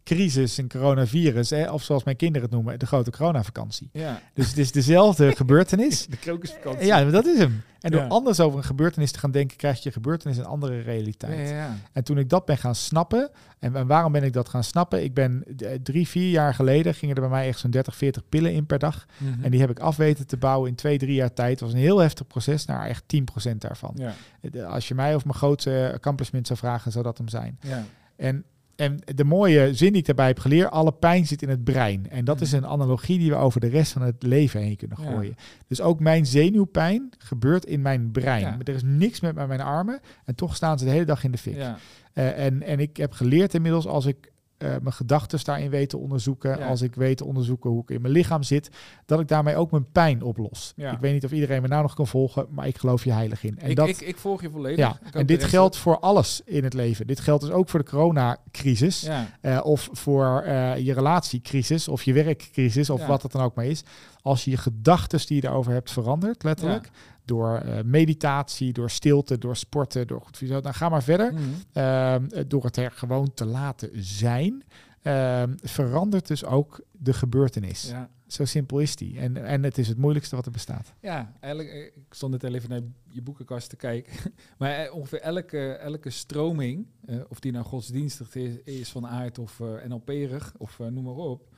crisis, 0.05 0.57
een 0.57 0.69
coronavirus, 0.69 1.51
hè, 1.51 1.71
of 1.71 1.83
zoals 1.83 2.05
mijn 2.05 2.17
kinderen 2.17 2.43
het 2.49 2.57
noemen, 2.57 2.79
de 2.79 2.87
grote 2.87 3.11
coronavakantie. 3.11 3.89
Ja, 3.93 4.21
Dus 4.35 4.49
het 4.49 4.59
is 4.59 4.73
dezelfde 4.73 5.33
gebeurtenis. 5.37 6.07
de 6.07 6.17
krokusvakantie. 6.17 6.87
Ja, 6.87 7.03
maar 7.03 7.13
dat 7.13 7.27
is 7.27 7.39
hem. 7.39 7.63
En 7.81 7.91
door 7.91 8.01
Ja. 8.01 8.07
anders 8.07 8.41
over 8.41 8.59
een 8.59 8.65
gebeurtenis 8.65 9.11
te 9.13 9.19
gaan 9.19 9.31
denken, 9.31 9.57
krijg 9.57 9.83
je 9.83 9.93
gebeurtenis 9.93 10.37
een 10.37 10.45
andere 10.45 10.81
realiteit. 10.81 11.49
ja, 11.49 11.55
ja. 11.55 11.77
En 11.93 12.05
toen 12.05 12.19
ik 12.19 12.29
dat 12.29 12.45
ben 12.45 12.59
gaan 12.59 12.75
snappen, 12.75 13.31
en, 13.59 13.77
en 13.77 13.87
waarom 13.87 14.13
ben 14.13 14.23
ik 14.23 14.33
dat 14.33 14.49
gaan 14.49 14.65
snappen? 14.65 15.03
Ik 15.05 15.15
ben 15.15 15.45
eh, 15.59 15.69
drie, 15.83 16.09
vier 16.09 16.31
jaar 16.31 16.55
geleden, 16.55 16.95
gingen 16.95 17.15
er 17.15 17.21
bij 17.21 17.31
mij 17.31 17.49
echt 17.49 17.59
zo'n 17.59 17.71
30, 17.71 17.97
40 17.97 18.23
pillen 18.29 18.53
in 18.53 18.67
per 18.67 18.79
dag. 18.79 19.07
Mhm. 19.19 19.45
En 19.45 19.51
die 19.51 19.61
heb 19.61 19.71
ik 19.71 19.79
af 19.79 19.97
weten 19.97 20.27
te 20.27 20.37
bouwen 20.37 20.69
in 20.69 20.75
twee, 20.75 20.99
drie 20.99 21.15
jaar 21.15 21.33
tijd. 21.33 21.51
Het 21.51 21.61
was 21.61 21.73
een 21.73 21.79
heel 21.79 21.99
heftig 21.99 22.27
proces, 22.27 22.65
naar 22.65 22.87
echt 22.87 23.05
10% 23.07 23.57
daarvan. 23.59 23.93
ja, 23.97 24.15
De- 24.41 24.65
Als 24.67 24.89
je 24.89 24.95
mij 24.95 25.15
of 25.15 25.25
mijn 25.25 25.37
grootste 25.37 25.91
accomplishment 25.95 26.47
zou 26.47 26.59
vragen, 26.59 26.93
zou 26.93 27.05
dat 27.05 27.19
hem 27.19 27.29
zijn. 27.29 27.59
ja. 27.63 27.85
En, 28.17 28.45
en 28.77 28.99
de 29.15 29.25
mooie 29.25 29.75
zin 29.75 29.89
die 29.93 30.01
ik 30.01 30.07
daarbij 30.07 30.27
heb 30.27 30.39
geleerd, 30.39 30.71
alle 30.71 30.93
pijn 30.93 31.27
zit 31.27 31.43
in 31.43 31.49
het 31.49 31.65
brein. 31.65 32.11
En 32.11 32.25
dat 32.25 32.35
Mhm. 32.35 32.45
is 32.45 32.53
een 32.53 32.67
analogie 32.67 33.19
die 33.19 33.31
we 33.31 33.37
over 33.37 33.61
de 33.61 33.67
rest 33.69 33.93
van 33.93 34.03
het 34.03 34.23
leven 34.23 34.61
heen 34.61 34.77
kunnen 34.77 34.99
Ja. 35.03 35.11
gooien. 35.11 35.35
Dus 35.67 35.81
ook 35.81 36.01
mijn 36.01 36.27
zenuwpijn 36.27 37.11
gebeurt 37.19 37.65
in 37.67 37.83
mijn 37.83 38.11
brein. 38.11 38.41
Ja. 38.41 38.59
Er 38.65 38.75
is 38.75 38.83
niks 38.85 39.21
met 39.21 39.35
mijn 39.35 39.61
armen 39.61 40.01
en 40.25 40.35
toch 40.35 40.57
staan 40.57 40.79
ze 40.79 40.85
de 40.85 40.91
hele 40.91 41.05
dag 41.05 41.25
in 41.25 41.31
de 41.31 41.39
fik. 41.39 41.57
ja. 41.57 41.77
Eh, 42.13 42.45
en, 42.47 42.63
en 42.63 42.79
ik 42.81 42.97
heb 42.97 43.13
geleerd 43.13 43.55
inmiddels 43.55 43.87
als 43.87 44.07
ik 44.07 44.33
mijn 44.69 44.93
gedachten 44.93 45.45
daarin 45.45 45.71
weet 45.71 45.89
te 45.89 45.99
onderzoeken, 45.99 46.59
Ja. 46.59 46.67
als 46.67 46.83
ik 46.83 46.95
weet 46.95 47.17
te 47.17 47.25
onderzoeken 47.25 47.71
hoe 47.71 47.83
ik 47.83 47.91
in 47.91 48.01
mijn 48.01 48.13
lichaam 48.13 48.43
zit, 48.43 48.71
dat 49.07 49.21
ik 49.21 49.29
daarmee 49.29 49.57
ook 49.57 49.71
mijn 49.71 49.91
pijn 49.93 50.23
oplos. 50.23 50.73
Ja. 50.77 50.93
Ik 50.93 50.99
weet 50.99 51.13
niet 51.13 51.25
of 51.25 51.33
iedereen 51.33 51.63
me 51.63 51.69
nou 51.69 51.83
nog 51.83 51.95
kan 51.95 52.07
volgen, 52.07 52.47
maar 52.51 52.67
ik 52.67 52.79
geloof 52.79 53.05
je 53.05 53.13
heilig 53.13 53.45
in. 53.45 53.59
En 53.59 53.71
ik, 53.71 53.77
dat, 53.77 53.89
ik, 53.89 54.01
ik 54.01 54.17
volg 54.17 54.43
je 54.43 54.51
volledig. 54.51 54.79
ja, 54.79 54.99
en 55.13 55.27
dit 55.27 55.45
geldt 55.45 55.77
voor 55.77 55.99
alles 55.99 56.41
in 56.45 56.65
het 56.65 56.75
leven. 56.75 57.07
Dit 57.07 57.21
geldt 57.21 57.43
dus 57.43 57.53
ook 57.53 57.69
voor 57.69 57.81
de 57.81 57.91
coronacrisis. 57.91 59.01
Ja, 59.01 59.27
eh, 59.41 59.61
of 59.63 59.89
voor 59.93 60.41
eh, 60.43 60.77
je 60.79 60.93
relatiecrisis 60.93 61.89
of 61.89 62.03
je 62.03 62.13
werkcrisis 62.13 62.91
of 62.91 63.07
wat 63.07 63.23
het 63.23 63.33
dan 63.33 63.43
ook 63.43 63.55
maar 63.55 63.67
is. 63.67 63.85
Als 64.23 64.45
je 64.45 64.51
je 64.51 64.57
gedachten 64.57 65.27
die 65.27 65.37
je 65.37 65.43
daarover 65.43 65.73
hebt 65.73 65.91
verandert, 65.91 66.43
letterlijk. 66.43 66.91
Door 67.25 67.57
eh, 67.57 67.83
meditatie, 67.85 68.73
door 68.73 68.91
stilte, 68.91 69.39
door 69.39 69.57
sporten, 69.57 70.07
door 70.07 70.21
goed. 70.21 70.49
Dan 70.63 70.75
ga 70.75 70.89
maar 70.89 71.03
verder. 71.03 71.33
Mhm. 71.33 71.43
Ehm, 71.73 72.29
door 72.49 72.65
het 72.65 72.77
er 72.77 72.91
gewoon 72.91 73.35
te 73.35 73.45
laten 73.45 73.91
zijn, 73.95 74.65
ehm, 75.03 75.53
verandert 75.63 76.27
dus 76.27 76.45
ook 76.45 76.81
de 76.91 77.13
gebeurtenis. 77.13 77.89
ja. 77.89 78.09
Zo 78.35 78.45
simpel 78.45 78.79
is 78.79 78.97
die. 78.97 79.19
En, 79.19 79.37
en 79.37 79.63
het 79.63 79.79
is 79.79 79.89
het 79.89 79.99
moeilijkste 79.99 80.37
wat 80.37 80.47
er 80.47 80.53
bestaat. 80.53 80.93
Ja, 81.01 81.33
eigenlijk, 81.41 81.75
eh, 81.75 81.85
ik 81.85 82.15
stond 82.15 82.33
net 82.33 82.55
even 82.55 82.71
naar 82.71 82.81
je 83.09 83.23
boekenkast 83.23 83.69
te 83.69 83.77
kijken. 83.77 84.13
Maar 84.59 84.71
eh, 84.71 84.95
ongeveer 84.95 85.21
elke, 85.21 85.73
elke 85.73 86.11
stroming, 86.11 86.87
eh, 87.07 87.17
of 87.29 87.41
die 87.41 87.53
nou 87.53 87.65
godsdienstig 87.65 88.35
is, 88.35 88.57
is 88.65 88.91
van 88.91 89.07
aard 89.07 89.39
of 89.39 89.61
eh 89.61 89.89
NLP-erig, 89.89 90.55
of 90.59 90.79
noem 90.79 91.05
maar 91.05 91.15
op, 91.15 91.49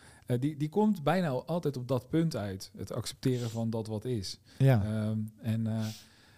die, 0.40 0.56
die 0.56 0.68
komt 0.68 1.02
bijna 1.02 1.28
altijd 1.28 1.76
op 1.76 1.88
dat 1.88 2.08
punt 2.08 2.36
uit. 2.36 2.70
Het 2.76 2.92
accepteren 2.92 3.50
van 3.50 3.70
dat 3.70 3.86
wat 3.86 4.04
is. 4.04 4.40
Ja, 4.58 4.84
Ehm, 4.84 5.18
en, 5.42 5.66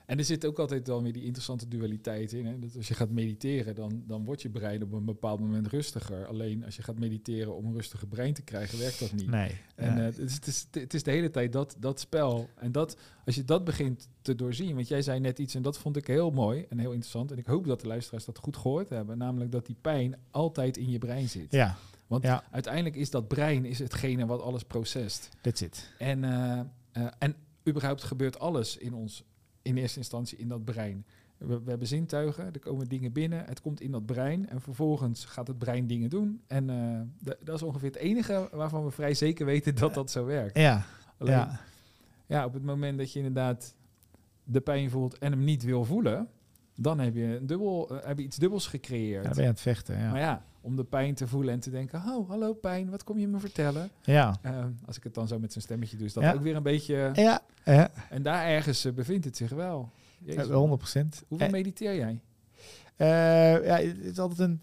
en 0.08 0.18
er 0.18 0.24
zit 0.24 0.46
ook 0.46 0.58
altijd 0.58 0.86
wel 0.86 1.02
weer 1.02 1.12
die 1.12 1.24
interessante 1.24 1.68
dualiteit 1.68 2.32
in. 2.32 2.46
Hè? 2.46 2.58
Dat 2.58 2.76
als 2.76 2.88
je 2.88 2.94
gaat 2.94 3.10
mediteren, 3.10 3.74
dan, 3.74 4.02
dan 4.06 4.24
wordt 4.24 4.42
je 4.42 4.50
brein 4.50 4.82
op 4.82 4.92
een 4.92 5.04
bepaald 5.04 5.40
moment 5.40 5.66
rustiger. 5.66 6.26
Alleen 6.26 6.64
als 6.64 6.76
je 6.76 6.82
gaat 6.82 6.98
mediteren 6.98 7.56
om 7.56 7.66
een 7.66 7.74
rustiger 7.74 8.08
brein 8.08 8.34
te 8.34 8.42
krijgen, 8.42 8.78
werkt 8.78 8.98
dat 8.98 9.12
niet. 9.12 9.30
nee. 9.30 9.56
En 9.74 9.98
eh, 9.98 10.04
het, 10.04 10.18
is, 10.18 10.34
het, 10.34 10.46
is, 10.46 10.66
het 10.70 10.94
is 10.94 11.02
de 11.02 11.10
hele 11.10 11.30
tijd 11.30 11.52
dat, 11.52 11.76
dat 11.78 12.00
spel. 12.00 12.48
En 12.56 12.72
dat, 12.72 12.96
als 13.24 13.34
je 13.34 13.44
dat 13.44 13.64
begint 13.64 14.08
te 14.22 14.34
doorzien, 14.34 14.74
want 14.74 14.88
jij 14.88 15.02
zei 15.02 15.20
net 15.20 15.38
iets 15.38 15.54
en 15.54 15.62
dat 15.62 15.78
vond 15.78 15.96
ik 15.96 16.06
heel 16.06 16.30
mooi 16.30 16.66
en 16.68 16.78
heel 16.78 16.92
interessant. 16.92 17.30
En 17.30 17.38
ik 17.38 17.46
hoop 17.46 17.66
dat 17.66 17.80
de 17.80 17.86
luisteraars 17.86 18.24
dat 18.24 18.38
goed 18.38 18.56
gehoord 18.56 18.88
hebben. 18.88 19.18
Namelijk 19.18 19.52
dat 19.52 19.66
die 19.66 19.76
pijn 19.80 20.16
altijd 20.30 20.76
in 20.76 20.90
je 20.90 20.98
brein 20.98 21.28
zit. 21.28 21.52
ja, 21.52 21.76
Want 22.06 22.22
ja. 22.22 22.44
uiteindelijk 22.50 22.96
is 22.96 23.10
dat 23.10 23.28
brein 23.28 23.64
is 23.64 23.78
hetgene 23.78 24.26
wat 24.26 24.42
alles 24.42 24.64
processt. 24.64 25.28
that's 25.40 25.60
it. 25.60 25.92
En, 25.98 26.24
eh, 26.24 26.60
eh, 26.92 27.06
en 27.18 27.34
überhaupt 27.68 28.02
gebeurt 28.02 28.38
alles 28.38 28.76
in 28.76 28.94
ons, 28.94 29.24
in 29.68 29.76
eerste 29.76 29.98
instantie 29.98 30.38
in 30.38 30.48
dat 30.48 30.64
brein. 30.64 31.04
We, 31.38 31.62
we 31.62 31.70
hebben 31.70 31.88
zintuigen, 31.88 32.52
er 32.52 32.58
komen 32.58 32.88
dingen 32.88 33.12
binnen, 33.12 33.44
het 33.44 33.60
komt 33.60 33.80
in 33.80 33.90
dat 33.90 34.06
brein 34.06 34.48
en 34.48 34.60
vervolgens 34.60 35.24
gaat 35.24 35.46
het 35.46 35.58
brein 35.58 35.86
dingen 35.86 36.10
doen. 36.10 36.40
En 36.46 36.70
eh, 36.70 37.34
dat 37.40 37.54
is 37.54 37.62
ongeveer 37.62 37.88
het 37.88 37.98
enige 37.98 38.48
waarvan 38.52 38.84
we 38.84 38.90
vrij 38.90 39.14
zeker 39.14 39.46
weten 39.46 39.74
dat 39.74 39.94
dat 39.94 40.10
zo 40.10 40.24
werkt. 40.24 40.58
Ja, 40.58 40.84
Alleen, 41.18 41.34
ja. 41.34 41.60
ja. 42.26 42.44
op 42.44 42.52
het 42.52 42.64
moment 42.64 42.98
dat 42.98 43.12
je 43.12 43.18
inderdaad 43.18 43.74
de 44.44 44.60
pijn 44.60 44.90
voelt 44.90 45.18
en 45.18 45.32
hem 45.32 45.44
niet 45.44 45.62
wil 45.62 45.84
voelen, 45.84 46.28
dan 46.74 46.98
heb 46.98 47.14
je, 47.14 47.36
een 47.36 47.46
dubbel, 47.46 47.90
eh, 47.90 48.06
heb 48.06 48.18
je 48.18 48.24
iets 48.24 48.36
dubbels 48.36 48.66
gecreëerd. 48.66 49.24
ja, 49.24 49.30
ben 49.30 49.38
je 49.38 49.42
aan 49.42 49.48
het 49.48 49.60
vechten. 49.60 49.98
Ja. 49.98 50.10
Maar 50.10 50.20
ja, 50.20 50.44
om 50.68 50.76
de 50.76 50.84
pijn 50.84 51.14
te 51.14 51.26
voelen 51.26 51.54
en 51.54 51.60
te 51.60 51.70
denken, 51.70 52.02
oh, 52.06 52.28
hallo 52.28 52.52
pijn, 52.54 52.90
wat 52.90 53.04
kom 53.04 53.18
je 53.18 53.28
me 53.28 53.38
vertellen? 53.38 53.90
Ja. 54.02 54.36
Eh, 54.42 54.64
als 54.86 54.96
ik 54.96 55.02
het 55.04 55.14
dan 55.14 55.28
zo 55.28 55.38
met 55.38 55.52
zijn 55.52 55.64
stemmetje 55.64 55.96
doe, 55.96 56.06
is 56.06 56.12
dat 56.12 56.22
Ja. 56.22 56.32
ook 56.32 56.40
weer 56.42 56.56
een 56.56 56.62
beetje... 56.62 57.10
Ja, 57.14 57.40
ja, 57.64 57.90
En 58.10 58.22
daar 58.22 58.46
ergens 58.46 58.84
eh, 58.84 58.92
bevindt 58.92 59.24
het 59.24 59.36
zich 59.36 59.50
wel. 59.50 59.90
Jezus, 60.18 60.46
ja, 60.46 60.52
100 60.54 60.78
procent. 60.80 61.22
Hoeveel 61.28 61.50
mediteer 61.50 61.94
jij? 61.96 62.20
ja, 63.64 63.76
het 63.76 63.98
is 64.04 64.18
altijd 64.18 64.38
een. 64.38 64.60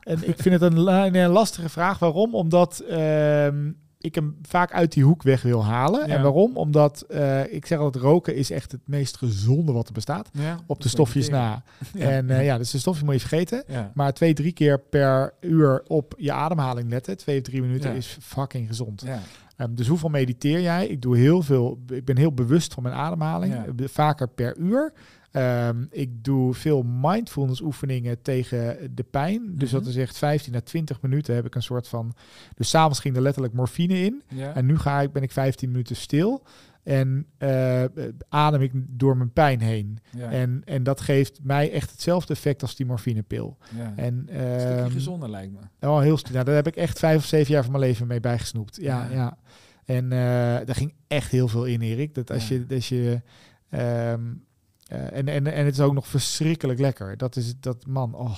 En 0.00 0.28
ik 0.28 0.36
vind 0.42 0.60
het 0.60 0.72
een, 0.72 0.86
een 1.14 1.28
lastige 1.30 1.68
vraag. 1.68 1.98
Waarom? 1.98 2.34
Omdat 2.34 2.78
ehm, 2.80 3.70
ik 4.06 4.14
hem 4.14 4.36
vaak 4.42 4.72
uit 4.72 4.92
die 4.92 5.04
hoek 5.04 5.22
weg 5.22 5.42
wil 5.42 5.64
halen. 5.64 6.06
Ja. 6.06 6.14
En 6.14 6.22
waarom? 6.22 6.56
Omdat 6.56 7.04
eh, 7.08 7.52
ik 7.52 7.66
zeg 7.66 7.78
altijd: 7.78 8.04
roken 8.04 8.34
is 8.34 8.50
echt 8.50 8.72
het 8.72 8.80
meest 8.84 9.16
gezonde 9.16 9.72
wat 9.72 9.86
er 9.86 9.92
bestaat. 9.92 10.28
Ja, 10.32 10.58
Op 10.66 10.82
de 10.82 10.88
stofjes 10.88 11.28
na. 11.28 11.62
En 11.98 12.30
eh, 12.30 12.44
ja, 12.44 12.58
dus 12.58 12.70
de 12.70 12.78
stofjes 12.78 13.04
moet 13.04 13.14
je 13.14 13.20
vergeten. 13.20 13.64
Maar 13.94 14.12
twee, 14.12 14.34
drie 14.34 14.52
keer 14.52 14.80
per 14.80 15.34
uur 15.40 15.82
op 15.86 16.14
je 16.18 16.32
ademhaling 16.32 16.90
letten. 16.90 17.16
Twee 17.16 17.36
of 17.36 17.42
drie 17.42 17.60
minuten 17.60 17.94
is 17.94 18.18
fucking 18.20 18.66
gezond. 18.68 19.02
Ja. 19.06 19.20
Ehm, 19.56 19.74
dus 19.74 19.86
hoeveel 19.86 20.08
mediteer 20.08 20.60
jij? 20.60 20.86
Ik 20.86 21.02
doe 21.02 21.16
heel 21.16 21.42
veel. 21.42 21.78
Ik 21.86 22.04
ben 22.04 22.16
heel 22.16 22.32
bewust 22.32 22.74
van 22.74 22.82
mijn 22.82 22.94
ademhaling. 22.94 23.54
Eh, 23.54 23.86
Vaker 23.88 24.28
per 24.28 24.56
uur. 24.56 24.92
Ehm, 25.36 25.84
ik 25.90 26.24
doe 26.24 26.54
veel 26.54 26.82
mindfulness 26.82 27.60
oefeningen 27.60 28.22
tegen 28.22 28.90
de 28.94 29.02
pijn. 29.02 29.52
Dus 29.56 29.70
Mhm. 29.72 29.78
dat 29.80 29.88
is 29.88 29.96
echt 29.96 30.16
15 30.18 30.54
à 30.54 30.60
20 30.60 31.02
minuten 31.02 31.34
heb 31.34 31.46
ik 31.46 31.54
een 31.54 31.62
soort 31.62 31.88
van. 31.88 32.14
Dus 32.54 32.68
s'avonds 32.68 33.00
ging 33.00 33.16
er 33.16 33.22
letterlijk 33.22 33.54
morfine 33.54 34.00
in. 34.04 34.22
En 34.54 34.66
nu 34.66 34.78
ga 34.78 35.00
ik, 35.00 35.12
ben 35.12 35.22
ik 35.22 35.32
15 35.32 35.70
minuten 35.70 35.96
stil. 35.96 36.42
En 36.82 37.26
eh, 37.38 37.84
adem 38.28 38.60
ik 38.60 38.72
door 38.74 39.16
mijn 39.16 39.32
pijn 39.32 39.60
heen. 39.60 39.98
ja. 40.16 40.30
En, 40.30 40.62
en 40.64 40.82
dat 40.82 41.00
geeft 41.00 41.38
mij 41.42 41.72
echt 41.72 41.90
hetzelfde 41.90 42.32
effect 42.32 42.62
als 42.62 42.76
die 42.76 42.86
morfinepil. 42.86 43.58
ja. 43.76 43.92
En 43.96 44.14
een 44.14 44.60
stukje 44.60 44.76
ehm, 44.76 44.90
gezonder 44.90 45.30
lijkt 45.30 45.52
me. 45.52 45.88
Oh, 45.88 46.00
heel 46.00 46.18
nou, 46.32 46.44
daar 46.44 46.54
heb 46.54 46.66
ik 46.66 46.76
echt 46.76 46.98
vijf 46.98 47.16
of 47.18 47.24
zeven 47.24 47.52
jaar 47.52 47.62
van 47.62 47.72
mijn 47.72 47.84
leven 47.84 48.06
mee 48.06 48.20
bijgesnoept. 48.20 48.76
Ja, 48.80 49.04
Ja. 49.04 49.10
ja. 49.14 49.38
En 49.84 50.04
eh, 50.12 50.18
daar 50.66 50.74
ging 50.74 50.94
echt 51.06 51.30
heel 51.30 51.48
veel 51.48 51.64
in, 51.64 51.80
Erik. 51.80 52.14
Dat 52.14 52.30
als 52.30 52.48
je, 52.48 52.64
als 52.70 52.88
je 52.88 53.20
ehm, 53.70 53.82
eh, 53.84 54.20
en, 54.86 55.28
en, 55.28 55.46
en 55.52 55.64
het 55.64 55.74
is 55.74 55.80
ook 55.80 55.94
nog 55.94 56.06
verschrikkelijk 56.06 56.78
lekker. 56.80 57.16
Dat 57.16 57.36
is 57.36 57.54
dat 57.60 57.86
man. 57.86 58.14
Oh, 58.14 58.36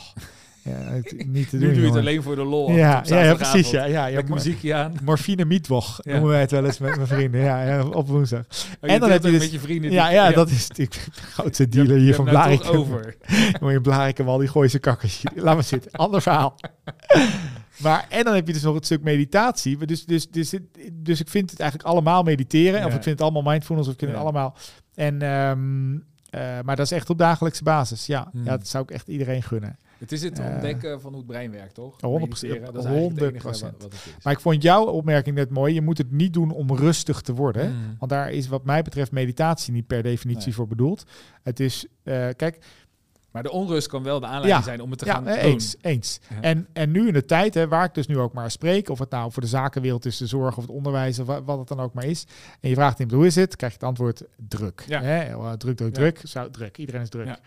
ja, 0.63 0.71
het, 0.73 1.15
niet 1.29 1.49
te 1.51 1.57
Nu 1.57 1.65
doen. 1.65 1.73
doe 1.75 1.81
je 1.83 1.89
het 1.89 1.97
alleen 1.99 2.23
voor 2.23 2.35
de 2.37 2.43
lol. 2.45 2.71
Ja, 2.71 3.03
ja, 3.05 3.35
precies. 3.35 3.71
Ja, 3.71 3.85
ja, 3.85 4.07
ja, 4.07 4.23
muziekje 4.29 4.75
aan. 4.75 4.93
morfine 5.05 5.45
mietwoch 5.45 5.99
Ja. 6.03 6.13
noemen 6.13 6.31
wij 6.31 6.41
het 6.41 6.51
wel 6.51 6.65
eens 6.65 6.79
met 6.79 6.97
mijn 6.97 7.09
vrienden. 7.09 7.41
Ja, 7.41 7.63
ja, 7.65 7.85
op 7.87 8.09
woensdag. 8.09 8.45
Oh, 8.81 8.91
En 8.91 9.01
dan 9.01 9.11
heb 9.11 9.25
je 9.25 9.31
dus- 9.31 9.41
met 9.41 9.53
je 9.53 9.59
vrienden. 9.61 9.91
Ja, 9.91 10.11
ja, 10.11 10.31
dat 10.31 10.51
is 10.51 10.69
de 10.69 10.89
grootste 11.33 11.69
dealer 11.69 11.97
hier 11.99 12.15
van 12.15 12.25
Blarikum. 12.25 12.77
over. 12.77 13.17
Moet 13.61 13.73
je 13.73 13.81
Blarikum 13.81 14.29
al 14.29 14.39
die 14.39 14.49
gooise 14.49 14.79
kakkers. 14.79 15.23
Laat 15.35 15.55
maar 15.55 15.65
zitten. 15.65 15.91
Ander 15.91 16.23
verhaal. 16.23 16.55
Maar 17.79 18.07
en 18.09 18.25
dan 18.25 18.35
heb 18.35 18.47
je 18.47 18.53
dus 18.53 18.63
nog 18.63 18.75
het 18.75 18.85
stuk 18.85 19.03
meditatie. 19.03 19.87
Dus, 19.87 20.05
dus, 20.05 20.29
dus, 20.31 20.55
dus 20.93 21.21
ik 21.21 21.29
vind 21.29 21.51
het 21.51 21.61
eigenlijk 21.61 21.91
allemaal 21.91 22.23
mediteren. 22.23 22.79
Of 22.81 22.95
ik 22.95 23.03
vind 23.03 23.05
het 23.05 23.21
allemaal 23.21 23.43
mindfulness. 23.53 23.89
Of 23.89 23.95
ik 23.95 24.01
vind 24.01 24.11
het 24.13 24.21
allemaal. 24.21 24.57
En, 24.95 25.23
ehm, 25.23 25.99
eh, 26.31 26.41
maar 26.64 26.76
dat 26.76 26.85
is 26.87 26.93
echt 26.93 27.11
op 27.11 27.18
dagelijkse 27.18 27.62
basis. 27.62 28.07
Ja, 28.07 28.29
Hmm. 28.33 28.45
ja 28.45 28.57
dat 28.57 28.66
zou 28.68 28.83
ik 28.85 28.91
echt 28.91 29.09
iedereen 29.09 29.43
gunnen. 29.43 29.79
Het 29.99 30.12
is 30.12 30.22
het 30.22 30.39
Eh, 30.39 30.47
ontdekken 30.47 31.01
van 31.01 31.11
hoe 31.11 31.18
het 31.18 31.26
brein 31.31 31.51
werkt, 31.51 31.74
toch? 31.74 32.01
100%, 32.01 32.43
Mediteren, 32.53 32.74
dat 32.74 32.85
is 32.85 32.91
eigenlijk 32.91 33.20
het 33.20 33.31
enige 33.31 33.47
100%. 33.47 33.83
wat, 33.83 33.93
is. 33.93 34.24
Maar 34.24 34.33
ik 34.33 34.41
vond 34.41 34.62
jouw 34.62 34.85
opmerking 34.85 35.37
net 35.37 35.51
mooi. 35.51 35.74
Je 35.74 35.83
moet 35.83 35.99
het 35.99 36.11
niet 36.11 36.33
doen 36.33 36.51
om 36.51 36.72
rustig 36.76 37.20
te 37.20 37.35
worden. 37.35 37.70
Mm. 37.72 37.97
Want 37.99 38.11
daar 38.11 38.31
is 38.33 38.49
wat 38.49 38.64
mij 38.64 38.83
betreft 38.83 39.12
meditatie 39.12 39.72
niet 39.72 39.87
per 39.87 40.03
definitie 40.03 40.45
Nee. 40.47 40.55
voor 40.55 40.66
bedoeld. 40.66 41.05
Het 41.43 41.61
is, 41.61 41.87
eh, 42.03 42.29
kijk, 42.37 42.59
Maar 43.43 43.51
de 43.51 43.57
onrust 43.59 43.86
kan 43.89 44.03
wel 44.03 44.20
de 44.20 44.26
aanleiding 44.26 44.59
Ja. 44.59 44.62
zijn 44.64 44.80
om 44.80 44.91
het 44.91 44.99
te 44.99 45.05
ja, 45.05 45.12
gaan 45.14 45.26
eh, 45.26 45.34
doen. 45.43 45.51
eens, 45.53 45.76
eens. 45.80 46.20
Ja. 46.28 46.41
En, 46.41 46.66
en 46.72 46.91
nu 46.91 47.07
in 47.07 47.12
de 47.12 47.24
tijd, 47.24 47.55
hè, 47.55 47.68
waar 47.68 47.84
ik 47.84 47.95
dus 47.95 48.07
nu 48.07 48.18
ook 48.18 48.32
maar 48.32 48.51
spreek, 48.51 48.89
of 48.89 48.99
het 48.99 49.11
nou 49.11 49.32
voor 49.32 49.43
de 49.43 49.49
zakenwereld 49.49 50.05
is, 50.05 50.16
de 50.16 50.26
zorg 50.26 50.57
of 50.57 50.62
het 50.62 50.72
onderwijs, 50.72 51.18
of 51.18 51.26
wa- 51.26 51.43
wat 51.43 51.59
het 51.59 51.68
dan 51.68 51.80
ook 51.80 51.93
maar 51.95 52.05
is. 52.05 52.26
En 52.61 52.68
je 52.68 52.74
vraagt 52.74 52.99
iemand 52.99 53.16
hoe 53.16 53.26
is 53.26 53.34
het, 53.34 53.57
krijg 53.57 53.72
je 53.72 53.78
het 53.78 53.89
antwoord 53.89 54.22
druk. 54.36 54.84
Ja. 54.89 55.03
Hè? 55.03 55.36
Oh, 55.36 55.53
druk, 55.53 55.76
druk, 55.76 55.95
druk. 55.95 56.20
Zo, 56.24 56.51
druk. 56.51 56.78
Iedereen 56.78 57.01
is 57.01 57.09
druk. 57.09 57.39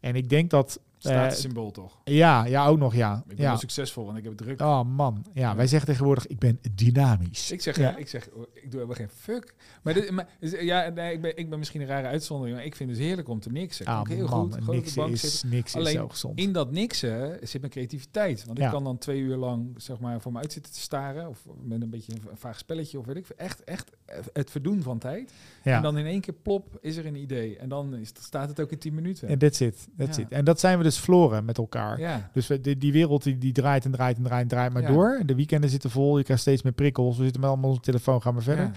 En 0.00 0.14
ik 0.16 0.28
denk 0.28 0.50
dat 0.50 0.80
Statussymbool 0.98 1.70
toch? 1.70 1.98
Ja, 2.04 2.44
ja, 2.44 2.66
ook 2.66 2.78
nog, 2.78 2.94
ja. 2.94 3.22
Ik 3.28 3.36
ben 3.36 3.44
ja. 3.46 3.56
succesvol, 3.56 4.04
want 4.04 4.18
ik 4.18 4.24
heb 4.24 4.32
het 4.32 4.42
druk. 4.42 4.60
Oh 4.60 4.82
man, 4.84 5.24
ja, 5.34 5.56
wij 5.56 5.66
zeggen 5.66 5.88
tegenwoordig, 5.88 6.26
ik 6.26 6.38
ben 6.38 6.58
dynamisch. 6.74 7.50
Ik 7.50 7.60
zeg, 7.62 7.76
Ja. 7.76 7.96
ik 7.96 8.08
zeg, 8.08 8.28
oh, 8.32 8.42
ik 8.54 8.62
doe 8.62 8.72
helemaal 8.72 8.94
geen 8.94 9.08
fuck. 9.08 9.54
Maar, 9.82 9.94
dit, 9.94 10.10
maar 10.10 10.28
dus, 10.40 10.60
ja, 10.60 10.88
nee, 10.88 11.12
ik, 11.12 11.20
ben, 11.20 11.36
ik 11.36 11.50
ben 11.50 11.58
misschien 11.58 11.80
een 11.80 11.86
rare 11.86 12.06
uitzondering, 12.06 12.56
maar 12.56 12.66
ik 12.66 12.76
vind 12.76 12.90
het 12.90 12.98
heerlijk 12.98 13.28
om 13.28 13.40
te 13.40 13.50
niksen. 13.50 13.86
Ah 13.86 14.00
ik 14.00 14.06
heel 14.16 14.28
man, 14.28 14.40
goed. 14.40 14.54
Gewoon 14.54 14.68
op 14.68 14.74
de 14.74 14.80
niks 14.80 14.94
bank 14.94 15.12
is, 15.12 15.20
zitten. 15.20 15.48
niks 15.48 15.68
is 15.68 15.74
Alleen 15.74 15.94
zo 15.94 16.08
gezond. 16.08 16.38
In 16.38 16.52
dat 16.52 16.70
niksen 16.70 17.38
zit 17.42 17.60
mijn 17.60 17.72
creativiteit. 17.72 18.44
Want 18.44 18.58
ik 18.58 18.68
kan 18.70 18.84
dan 18.84 18.98
twee 18.98 19.20
uur 19.20 19.36
lang 19.36 19.74
zeg 19.76 20.00
maar, 20.00 20.20
voor 20.20 20.32
me 20.32 20.38
uit 20.38 20.52
zitten 20.52 20.72
te 20.72 20.80
staren. 20.80 21.28
Of 21.28 21.46
met 21.62 21.82
een 21.82 21.90
beetje 21.90 22.12
een 22.12 22.36
vaag 22.36 22.58
spelletje 22.58 22.98
of 22.98 23.06
weet 23.06 23.16
ik 23.16 23.26
veel. 23.26 23.36
Echt, 23.36 23.64
echt 23.64 23.90
het 24.32 24.50
verdoen 24.50 24.82
van 24.82 24.98
tijd. 24.98 25.32
ja. 25.64 25.76
En 25.76 25.82
dan 25.82 25.98
in 25.98 26.06
één 26.06 26.20
keer 26.20 26.34
plop 26.42 26.78
is 26.80 26.96
er 26.96 27.06
een 27.06 27.16
idee. 27.16 27.56
En 27.58 27.68
dan 27.68 27.94
is, 27.94 28.12
staat 28.20 28.48
het 28.48 28.60
ook 28.60 28.70
in 28.70 28.78
tien 28.78 28.94
minuten. 28.94 29.28
En 29.28 29.38
that's 29.38 29.60
it, 29.60 29.87
that's 29.96 30.16
Ja. 30.16 30.22
it. 30.22 30.30
En 30.30 30.44
dat 30.44 30.60
zijn 30.60 30.78
we 30.78 30.84
dus 30.84 30.98
verloren 30.98 31.44
met 31.44 31.58
elkaar. 31.58 32.00
ja. 32.00 32.30
Dus 32.32 32.46
we, 32.46 32.60
die, 32.60 32.76
die 32.78 32.92
wereld 32.92 33.22
die, 33.22 33.38
die 33.38 33.52
draait 33.52 33.84
en 33.84 33.90
draait 33.90 34.16
en 34.16 34.22
draait 34.22 34.42
en 34.42 34.48
draait 34.48 34.72
maar 34.72 34.82
Ja. 34.82 34.88
door. 34.88 35.16
En 35.20 35.26
de 35.26 35.34
weekenden 35.34 35.70
zitten 35.70 35.90
vol, 35.90 36.18
je 36.18 36.24
krijgt 36.24 36.42
steeds 36.42 36.62
meer 36.62 36.72
prikkels. 36.72 37.16
We 37.16 37.22
zitten 37.22 37.40
met 37.40 37.50
allemaal 37.50 37.68
op 37.70 37.76
onze 37.76 37.84
telefoon, 37.90 38.22
gaan 38.22 38.34
we 38.34 38.40
verder. 38.40 38.70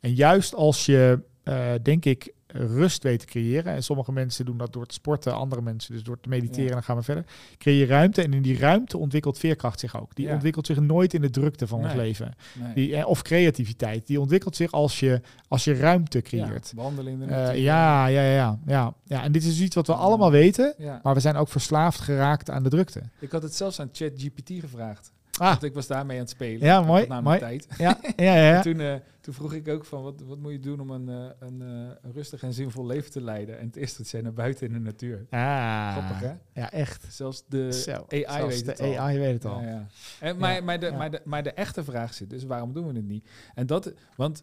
En 0.00 0.14
juist 0.14 0.54
als 0.54 0.86
je, 0.86 1.20
eh, 1.42 1.66
denk 1.82 2.04
ik, 2.04 2.32
rust 2.56 3.02
weet 3.02 3.20
te 3.20 3.26
creëren. 3.26 3.72
En 3.74 3.82
sommige 3.82 4.12
mensen 4.12 4.44
doen 4.44 4.56
dat 4.56 4.72
door 4.72 4.86
te 4.86 4.94
sporten, 4.94 5.34
andere 5.34 5.62
mensen 5.62 5.92
dus 5.94 6.02
door 6.02 6.20
te 6.20 6.28
mediteren. 6.28 6.62
Ja. 6.62 6.68
En 6.68 6.74
dan 6.74 6.82
gaan 6.82 6.96
we 6.96 7.02
verder. 7.02 7.24
Creëer 7.58 7.78
je 7.78 7.86
ruimte 7.86 8.22
en 8.22 8.32
in 8.32 8.42
die 8.42 8.58
ruimte 8.58 8.98
ontwikkelt 8.98 9.38
veerkracht 9.38 9.80
zich 9.80 10.00
ook. 10.00 10.14
Die 10.14 10.26
Ja. 10.26 10.32
ontwikkelt 10.34 10.66
zich 10.66 10.80
nooit 10.80 11.14
in 11.14 11.20
de 11.20 11.30
drukte 11.30 11.66
van 11.66 11.78
ons 11.78 11.86
Nee. 11.88 11.96
leven. 11.96 12.34
Nee. 12.60 12.74
Die, 12.74 12.96
eh, 12.96 13.06
of 13.06 13.22
creativiteit. 13.22 14.06
Die 14.06 14.20
ontwikkelt 14.20 14.56
zich 14.56 14.72
als 14.72 15.00
je, 15.00 15.20
als 15.48 15.64
je 15.64 15.74
ruimte 15.74 16.20
creëert. 16.22 16.72
Ja, 16.76 16.82
wandelen 16.82 17.12
in 17.12 17.18
de 17.18 17.24
Eh, 17.24 17.30
natuur. 17.30 17.60
ja, 17.62 18.06
ja, 18.06 18.22
ja, 18.22 18.52
ja, 18.66 18.94
ja. 19.06 19.22
En 19.22 19.32
dit 19.32 19.44
is 19.44 19.60
iets 19.60 19.74
wat 19.74 19.86
we 19.86 19.94
allemaal 19.94 20.30
weten. 20.30 20.74
Ja. 20.78 21.00
Maar 21.02 21.14
we 21.14 21.20
zijn 21.20 21.36
ook 21.36 21.48
verslaafd 21.48 22.00
geraakt 22.00 22.50
aan 22.50 22.62
de 22.62 22.68
drukte. 22.68 23.02
Ik 23.18 23.30
had 23.32 23.42
het 23.42 23.54
zelfs 23.54 23.80
aan 23.80 23.88
ChatGPT 23.92 24.50
gevraagd. 24.60 25.12
Ah, 25.38 25.48
Want 25.48 25.62
ik 25.62 25.74
was 25.74 25.86
daarmee 25.86 26.16
aan 26.16 26.22
het 26.22 26.30
spelen. 26.30 26.66
Ja, 26.66 26.80
mooi, 26.80 27.06
namelijk 27.06 27.42
mooi. 27.42 27.58
tijd. 27.58 27.78
ja, 27.78 27.98
ja, 28.16 28.34
ja. 28.34 28.48
Ja. 28.52 28.62
toen, 28.70 28.80
eh, 28.80 28.94
toen 29.20 29.34
vroeg 29.34 29.52
ik 29.52 29.68
ook 29.68 29.84
van, 29.84 30.02
wat, 30.02 30.20
wat 30.26 30.38
moet 30.38 30.52
je 30.52 30.60
doen 30.60 30.80
om 30.80 30.90
een, 30.90 31.08
eh, 31.08 31.48
een, 31.48 31.62
eh, 31.62 31.96
een 32.02 32.12
rustig 32.12 32.42
en 32.42 32.52
zinvol 32.52 32.86
leven 32.86 33.10
te 33.10 33.20
leiden? 33.20 33.58
En 33.58 33.66
het 33.66 33.76
eerste 33.76 33.98
wat 33.98 34.06
zei, 34.06 34.22
naar 34.22 34.32
buiten 34.32 34.66
in 34.66 34.72
de 34.72 34.78
natuur. 34.78 35.26
Ah, 35.30 35.92
Grappig, 35.92 36.20
hè? 36.20 36.60
Ja, 36.60 36.70
echt. 36.70 37.06
Zelfs 37.08 37.44
de 37.48 37.72
Zo, 37.72 38.06
AI 38.08 38.24
zelfs 38.28 38.54
weet 38.54 38.64
de 38.64 38.70
het 38.70 38.80
al. 38.80 38.98
AI 38.98 39.18
weet 39.18 39.32
het 39.32 39.44
al. 39.44 39.60
Ja, 39.60 39.66
ja. 39.66 39.86
En, 40.20 40.38
maar, 40.38 40.80
de, 40.80 40.92
maar, 40.92 41.10
de, 41.10 41.20
maar 41.24 41.42
de 41.42 41.52
echte 41.52 41.84
vraag 41.84 42.14
zit 42.14 42.30
dus, 42.30 42.44
waarom 42.44 42.72
doen 42.72 42.86
we 42.86 42.92
het 42.94 43.08
niet? 43.08 43.28
En 43.54 43.66
dat, 43.66 43.92
want 44.16 44.42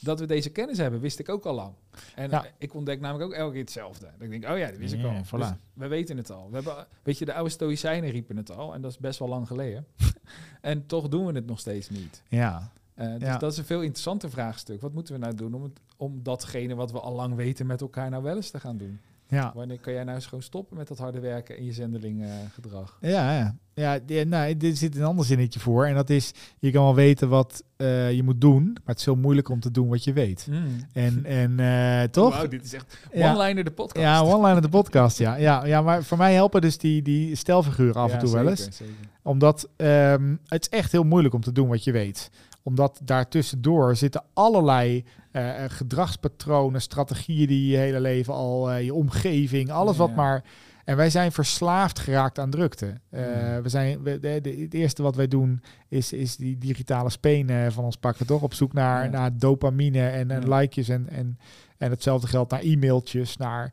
dat 0.00 0.20
we 0.20 0.26
deze 0.26 0.50
kennis 0.50 0.78
hebben, 0.78 1.00
wist 1.00 1.18
ik 1.18 1.28
ook 1.28 1.44
al 1.46 1.54
lang. 1.54 1.72
En 2.14 2.30
Ja. 2.30 2.44
eh, 2.44 2.50
ik 2.58 2.74
ontdek 2.74 3.00
namelijk 3.00 3.30
ook 3.30 3.36
elke 3.36 3.52
keer 3.52 3.60
hetzelfde. 3.60 4.04
Dat 4.18 4.20
ik 4.22 4.30
denk, 4.30 4.52
oh 4.52 4.58
ja, 4.58 4.66
dat 4.68 4.76
wist 4.78 4.92
ik 4.94 5.00
Ja, 5.00 5.06
al. 5.06 5.24
voilà. 5.24 5.38
Dus 5.38 5.48
we 5.74 5.86
weten 5.86 6.16
het 6.16 6.30
al. 6.30 6.48
We 6.48 6.54
hebben, 6.54 6.86
weet 7.02 7.18
je, 7.18 7.24
de 7.24 7.34
oude 7.34 7.50
Stoïcijnen 7.50 8.10
riepen 8.10 8.36
het 8.36 8.50
al. 8.56 8.74
En 8.74 8.80
dat 8.80 8.90
is 8.90 8.98
best 8.98 9.18
wel 9.18 9.28
lang 9.28 9.46
geleden. 9.46 9.86
en 10.60 10.86
toch 10.86 11.08
doen 11.08 11.26
we 11.26 11.32
het 11.32 11.46
nog 11.46 11.58
steeds 11.60 11.88
niet. 11.90 12.22
Ja, 12.28 12.70
Eh, 12.94 13.12
dus 13.12 13.20
Ja. 13.22 13.36
dat 13.38 13.52
is 13.52 13.58
een 13.58 13.64
veel 13.64 13.80
interessanter 13.82 14.30
vraagstuk. 14.30 14.80
Wat 14.80 14.92
moeten 14.92 15.14
we 15.14 15.20
nou 15.20 15.34
doen 15.34 15.54
om, 15.54 15.62
het, 15.62 15.80
om 15.96 16.22
datgene 16.22 16.74
wat 16.74 16.92
we 16.92 17.00
al 17.00 17.14
lang 17.14 17.34
weten 17.34 17.66
met 17.66 17.80
elkaar 17.80 18.10
nou 18.10 18.22
wel 18.22 18.36
eens 18.36 18.50
te 18.50 18.60
gaan 18.60 18.76
doen? 18.76 19.00
Ja. 19.28 19.52
Wanneer 19.54 19.78
kan 19.80 19.92
jij 19.92 20.04
nou 20.04 20.14
eens 20.16 20.26
gewoon 20.26 20.42
stoppen 20.44 20.76
met 20.76 20.88
dat 20.88 20.98
harde 20.98 21.20
werken 21.20 21.56
en 21.56 21.64
je 21.64 21.72
zendeling 21.72 22.24
gedrag? 22.54 22.98
Ja, 23.00 23.32
ja. 23.36 23.56
ja 23.74 23.98
die- 24.06 24.24
nou, 24.24 24.54
er 24.60 24.76
zit 24.76 24.96
een 24.96 25.02
ander 25.04 25.24
zinnetje 25.24 25.60
voor. 25.60 25.86
En 25.86 25.94
dat 25.94 26.10
is, 26.10 26.32
je 26.58 26.70
kan 26.70 26.82
wel 26.82 26.94
weten 26.94 27.28
wat 27.28 27.62
eh, 27.76 28.12
je 28.12 28.22
moet 28.22 28.40
doen, 28.40 28.64
maar 28.64 28.80
het 28.84 28.98
is 28.98 29.04
heel 29.04 29.16
moeilijk 29.16 29.48
om 29.48 29.60
te 29.60 29.70
doen 29.70 29.88
wat 29.88 30.04
je 30.04 30.12
weet. 30.12 30.48
En, 30.92 31.24
en 31.24 31.60
eh, 31.60 32.08
toch? 32.08 32.34
Wauw, 32.34 32.48
dit 32.48 32.64
is 32.64 32.72
echt 32.72 32.98
Ja. 33.12 33.34
one-liner 33.34 33.64
de 33.64 33.70
podcast. 33.70 34.04
Ja, 34.06 34.20
one-line 34.22 34.60
de 34.60 34.68
podcast, 34.68 35.18
ja. 35.18 35.34
ja. 35.34 35.64
Ja, 35.66 35.82
maar 35.82 36.04
voor 36.04 36.18
mij 36.18 36.34
helpen 36.34 36.60
dus 36.60 36.78
die, 36.78 37.02
die 37.02 37.34
stelfiguren 37.34 37.94
af 38.02 38.12
en 38.12 38.18
toe 38.18 38.32
wel 38.32 38.48
eens. 38.48 38.68
zeker. 38.70 38.94
Omdat 39.22 39.68
ehm, 39.76 40.36
het 40.46 40.62
is 40.70 40.78
echt 40.78 40.92
heel 40.92 41.04
moeilijk 41.04 41.34
om 41.34 41.40
te 41.40 41.52
doen 41.52 41.68
wat 41.68 41.84
je 41.84 41.92
weet. 41.92 42.30
Omdat 42.66 43.00
daartussendoor 43.04 43.96
zitten 43.96 44.22
allerlei 44.32 45.04
eh, 45.30 45.64
eh, 45.64 45.70
gedragspatronen, 45.70 46.80
strategieën 46.82 47.46
die 47.46 47.70
je 47.70 47.76
hele 47.76 48.00
leven 48.00 48.34
al, 48.34 48.70
eh, 48.70 48.84
je 48.84 48.94
omgeving, 48.94 49.70
alles 49.70 49.96
wat 49.96 50.08
ja. 50.08 50.14
maar. 50.14 50.44
En 50.84 50.96
wij 50.96 51.10
zijn 51.10 51.32
verslaafd 51.32 51.98
geraakt 51.98 52.38
aan 52.38 52.50
drukte. 52.50 53.00
We 53.10 53.60
zijn, 53.64 54.02
we, 54.02 54.18
de, 54.20 54.40
de- 54.40 54.60
het 54.60 54.74
eerste 54.74 55.02
wat 55.02 55.16
wij 55.16 55.28
doen 55.28 55.62
is, 55.88 56.12
is 56.12 56.36
die 56.36 56.58
digitale 56.58 57.10
spenen 57.10 57.72
van 57.72 57.84
ons 57.84 57.96
pakken, 57.96 58.26
toch? 58.26 58.42
Op 58.42 58.54
zoek 58.54 58.72
naar, 58.72 59.04
Ja. 59.04 59.10
naar 59.10 59.38
dopamine 59.38 60.08
en, 60.08 60.30
en 60.30 60.48
likejes 60.54 60.88
en, 60.88 61.08
en, 61.08 61.38
en 61.78 61.90
hetzelfde 61.90 62.26
geldt 62.26 62.50
naar 62.50 62.60
e-mailtjes, 62.60 63.36
naar 63.36 63.72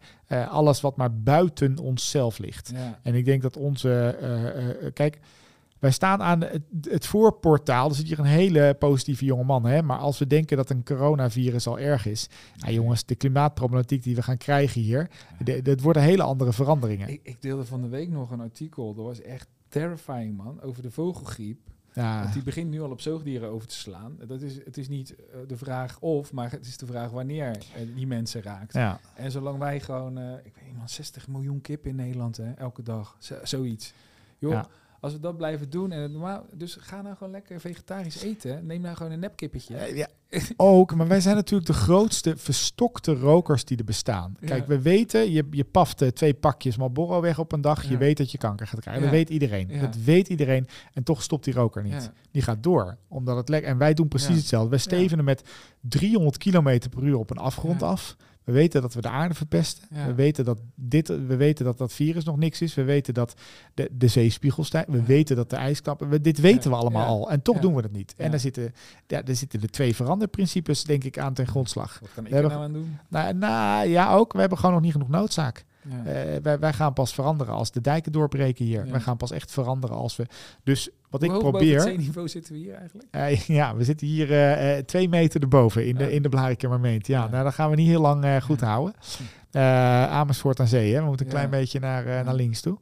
alles 0.50 0.82
wat 0.82 0.96
maar 0.98 1.14
buiten 1.20 1.78
onszelf 1.78 2.38
ligt. 2.38 2.72
En 3.02 3.16
ik 3.16 3.26
denk 3.26 3.42
dat 3.42 3.58
onze. 3.58 4.18
kijk, 4.94 5.20
wij 5.84 5.92
staan 5.92 6.22
aan 6.22 6.42
het, 6.42 6.62
het 6.82 7.06
voorportaal. 7.06 7.90
Er 7.90 7.96
zit 7.96 8.08
hier 8.08 8.20
een 8.20 8.26
hele 8.26 8.76
positieve 8.80 9.26
jonge 9.26 9.44
man. 9.44 9.66
Hè? 9.66 9.82
Maar 9.82 9.98
als 9.98 10.20
we 10.20 10.28
denken 10.28 10.58
dat 10.58 10.70
een 10.70 10.84
coronavirus 10.84 11.68
al 11.68 11.80
erg 11.80 12.06
is. 12.06 12.28
Nou 12.58 12.74
jongens, 12.74 13.06
de 13.06 13.16
klimaatproblematiek 13.16 14.04
die 14.04 14.16
we 14.16 14.22
gaan 14.22 14.38
krijgen 14.38 14.82
hier. 14.82 15.10
Het 15.44 15.82
worden 15.82 16.02
hele 16.02 16.24
andere 16.24 16.54
veranderingen. 16.54 17.08
Ik, 17.10 17.20
ik 17.24 17.42
deelde 17.42 17.66
van 17.66 17.82
de 17.82 17.88
week 17.88 18.10
nog 18.10 18.32
een 18.32 18.42
artikel. 18.42 18.94
Dat 18.94 19.06
was 19.06 19.22
echt 19.22 19.48
terrifying, 19.70 20.38
man. 20.38 20.62
Over 20.62 20.82
de 20.82 20.92
vogelgriep. 20.92 21.60
Ja, 21.94 22.22
Want 22.22 22.34
die 22.34 22.44
begint 22.44 22.70
nu 22.70 22.82
al 22.82 22.90
op 22.92 23.02
zoogdieren 23.02 23.50
over 23.50 23.68
te 23.68 23.76
slaan. 23.76 24.18
Dat 24.28 24.42
is, 24.42 24.56
het 24.66 24.78
is 24.78 24.88
niet 24.90 25.16
eh, 25.16 25.40
de 25.48 25.58
vraag 25.58 26.00
of, 26.00 26.32
maar 26.34 26.52
het 26.52 26.66
is 26.66 26.78
de 26.78 26.86
vraag 26.86 27.10
wanneer 27.12 27.46
eh, 27.50 27.82
die 27.96 28.08
mensen 28.08 28.42
raakt. 28.42 28.74
ja. 28.74 29.00
En 29.16 29.32
zolang 29.32 29.58
wij 29.60 29.80
gewoon, 29.80 30.18
eh, 30.18 30.32
ik 30.44 30.54
weet 30.56 30.66
niet, 30.68 30.78
man, 30.78 30.90
60 30.90 31.28
miljoen 31.28 31.62
kip 31.62 31.86
in 31.88 31.96
Nederland, 31.96 32.38
hè, 32.38 32.52
elke 32.52 32.84
dag. 32.84 33.16
Zo- 33.20 33.40
zoiets. 33.44 33.94
Joh, 34.38 34.52
Ja. 34.52 34.68
Als 35.04 35.14
we 35.14 35.20
dat 35.20 35.38
blijven 35.38 35.70
doen 35.70 35.92
en 35.92 36.02
het 36.02 36.12
normaal, 36.12 36.46
dus 36.54 36.78
ga 36.80 37.02
nou 37.02 37.16
gewoon 37.16 37.34
lekker 37.34 37.60
vegetarisch 37.60 38.22
eten. 38.22 38.66
Neem 38.66 38.82
nou 38.82 38.96
gewoon 38.96 39.12
een 39.12 39.20
nepkippetje. 39.20 39.96
Ja. 39.96 40.08
Ook, 40.58 40.96
maar 40.96 41.08
wij 41.08 41.22
zijn 41.22 41.36
natuurlijk 41.36 41.68
de 41.68 41.74
grootste 41.74 42.38
verstokte 42.38 43.14
rokers 43.14 43.66
die 43.66 43.78
er 43.78 43.84
bestaan. 43.84 44.38
Ja. 44.40 44.48
Kijk, 44.48 44.68
we 44.68 44.82
weten, 44.82 45.32
je, 45.32 45.48
je 45.52 45.64
paft 45.64 46.02
eh, 46.02 46.08
twee 46.08 46.34
pakjes 46.34 46.78
Marlboro 46.78 47.22
weg 47.22 47.40
op 47.40 47.52
een 47.52 47.62
dag. 47.62 47.90
Je 47.90 47.98
weet 47.98 48.18
dat 48.18 48.32
je 48.32 48.38
kanker 48.38 48.68
gaat 48.68 48.80
krijgen. 48.80 49.04
Dat 49.04 49.12
weet 49.12 49.30
iedereen. 49.30 49.80
Dat 49.80 49.96
weet 49.96 50.28
iedereen. 50.28 50.68
En 50.94 51.04
toch 51.04 51.24
stopt 51.24 51.44
die 51.44 51.54
roker 51.54 51.84
niet. 51.84 52.12
Die 52.32 52.42
gaat 52.42 52.64
door. 52.64 52.98
Omdat 53.08 53.38
het 53.38 53.50
lekker. 53.50 53.70
En 53.70 53.78
wij 53.78 53.94
doen 53.94 54.08
precies 54.08 54.38
hetzelfde. 54.38 54.70
Wij 54.70 54.80
stevenen 54.80 55.26
met 55.26 55.50
300 55.82 56.38
kilometer 56.38 56.90
per 56.90 57.04
uur 57.04 57.18
op 57.18 57.30
een 57.30 57.38
afgrond 57.38 57.84
af. 57.84 58.16
We 58.44 58.52
weten 58.52 58.82
dat 58.82 58.94
we 58.94 59.02
de 59.02 59.10
aarde 59.10 59.34
verpesten. 59.34 59.88
Ja. 59.92 60.06
We 60.06 60.14
weten 60.14 60.46
dat 60.46 60.60
dit, 60.76 61.08
we 61.08 61.36
weten 61.36 61.66
dat 61.66 61.78
dat 61.78 61.94
virus 61.94 62.24
nog 62.24 62.38
niks 62.38 62.62
is. 62.62 62.74
We 62.74 62.84
weten 62.84 63.14
dat 63.14 63.34
de, 63.74 63.90
de 63.92 64.08
zeespiegel 64.08 64.64
stijgt. 64.64 64.88
We 64.90 64.98
Ja. 64.98 65.04
weten 65.04 65.36
dat 65.36 65.50
de 65.50 65.56
ijskappen. 65.56 66.10
We, 66.10 66.22
dit 66.22 66.40
weten 66.40 66.72
we 66.72 66.78
allemaal 66.78 67.08
al. 67.08 67.32
En 67.32 67.42
toch 67.42 67.60
doen 67.60 67.76
we 67.76 67.82
het 67.82 67.92
niet. 67.92 68.14
En 68.18 68.32
daar 68.32 68.40
zitten, 68.40 68.74
ja, 69.08 69.22
daar 69.22 69.36
zitten 69.36 69.60
de 69.60 69.68
twee 69.68 69.96
veranderprincipes, 69.96 70.84
denk 70.84 71.04
ik, 71.04 71.18
aan 71.20 71.34
ten 71.34 71.48
grondslag. 71.48 72.00
Wat 72.00 72.10
kan 72.14 72.26
ik 72.26 72.32
We 72.32 72.38
er 72.38 72.48
nou 72.48 72.64
aan 72.64 72.74
doen? 72.74 72.98
Nou, 73.08 73.34
nou 73.34 73.88
ja, 73.88 74.14
ook. 74.14 74.34
We 74.34 74.40
hebben 74.40 74.58
gewoon 74.58 74.74
nog 74.74 74.84
niet 74.84 74.92
genoeg 74.92 75.10
noodzaak. 75.10 75.66
Ja. 75.90 76.12
Eh, 76.12 76.42
wij, 76.42 76.60
wij 76.60 76.74
gaan 76.74 76.94
pas 76.94 77.14
veranderen 77.14 77.54
als 77.54 77.72
de 77.72 77.82
dijken 77.82 78.12
doorbreken 78.12 78.66
hier. 78.66 78.86
Ja. 78.86 78.92
Wij 78.92 79.00
gaan 79.00 79.18
pas 79.18 79.32
echt 79.32 79.52
veranderen 79.52 79.96
als 79.98 80.16
we. 80.16 80.26
Dus 80.64 80.90
wat 81.10 81.22
Hoe 81.22 81.34
ik 81.34 81.40
probeer. 81.40 81.74
het 81.74 81.84
zeeniveau 81.84 82.28
zitten 82.28 82.54
we 82.54 82.60
hier 82.60 82.74
eigenlijk? 82.74 83.08
Eh, 83.12 83.40
ja, 83.58 83.76
we 83.76 83.84
zitten 83.84 84.08
hier 84.08 84.32
eh, 84.34 84.78
twee 84.84 85.10
meter 85.10 85.42
erboven 85.42 85.88
in 85.88 85.96
de, 85.96 86.12
in 86.12 86.22
de. 86.22 86.30
Ja, 86.34 86.96
Ja. 87.02 87.28
nou, 87.28 87.44
dat 87.44 87.54
gaan 87.54 87.70
we 87.70 87.76
niet 87.76 87.88
heel 87.88 88.02
lang 88.02 88.44
goed 88.44 88.62
houden. 88.62 88.94
Amersfoort 90.10 90.60
aan 90.60 90.68
zee, 90.68 90.94
hè? 90.94 91.00
we 91.00 91.06
moeten 91.08 91.26
een 91.26 91.32
klein 91.32 91.50
beetje 91.50 91.80
naar, 91.80 92.24
naar 92.26 92.36
links 92.36 92.62
toe. 92.62 92.78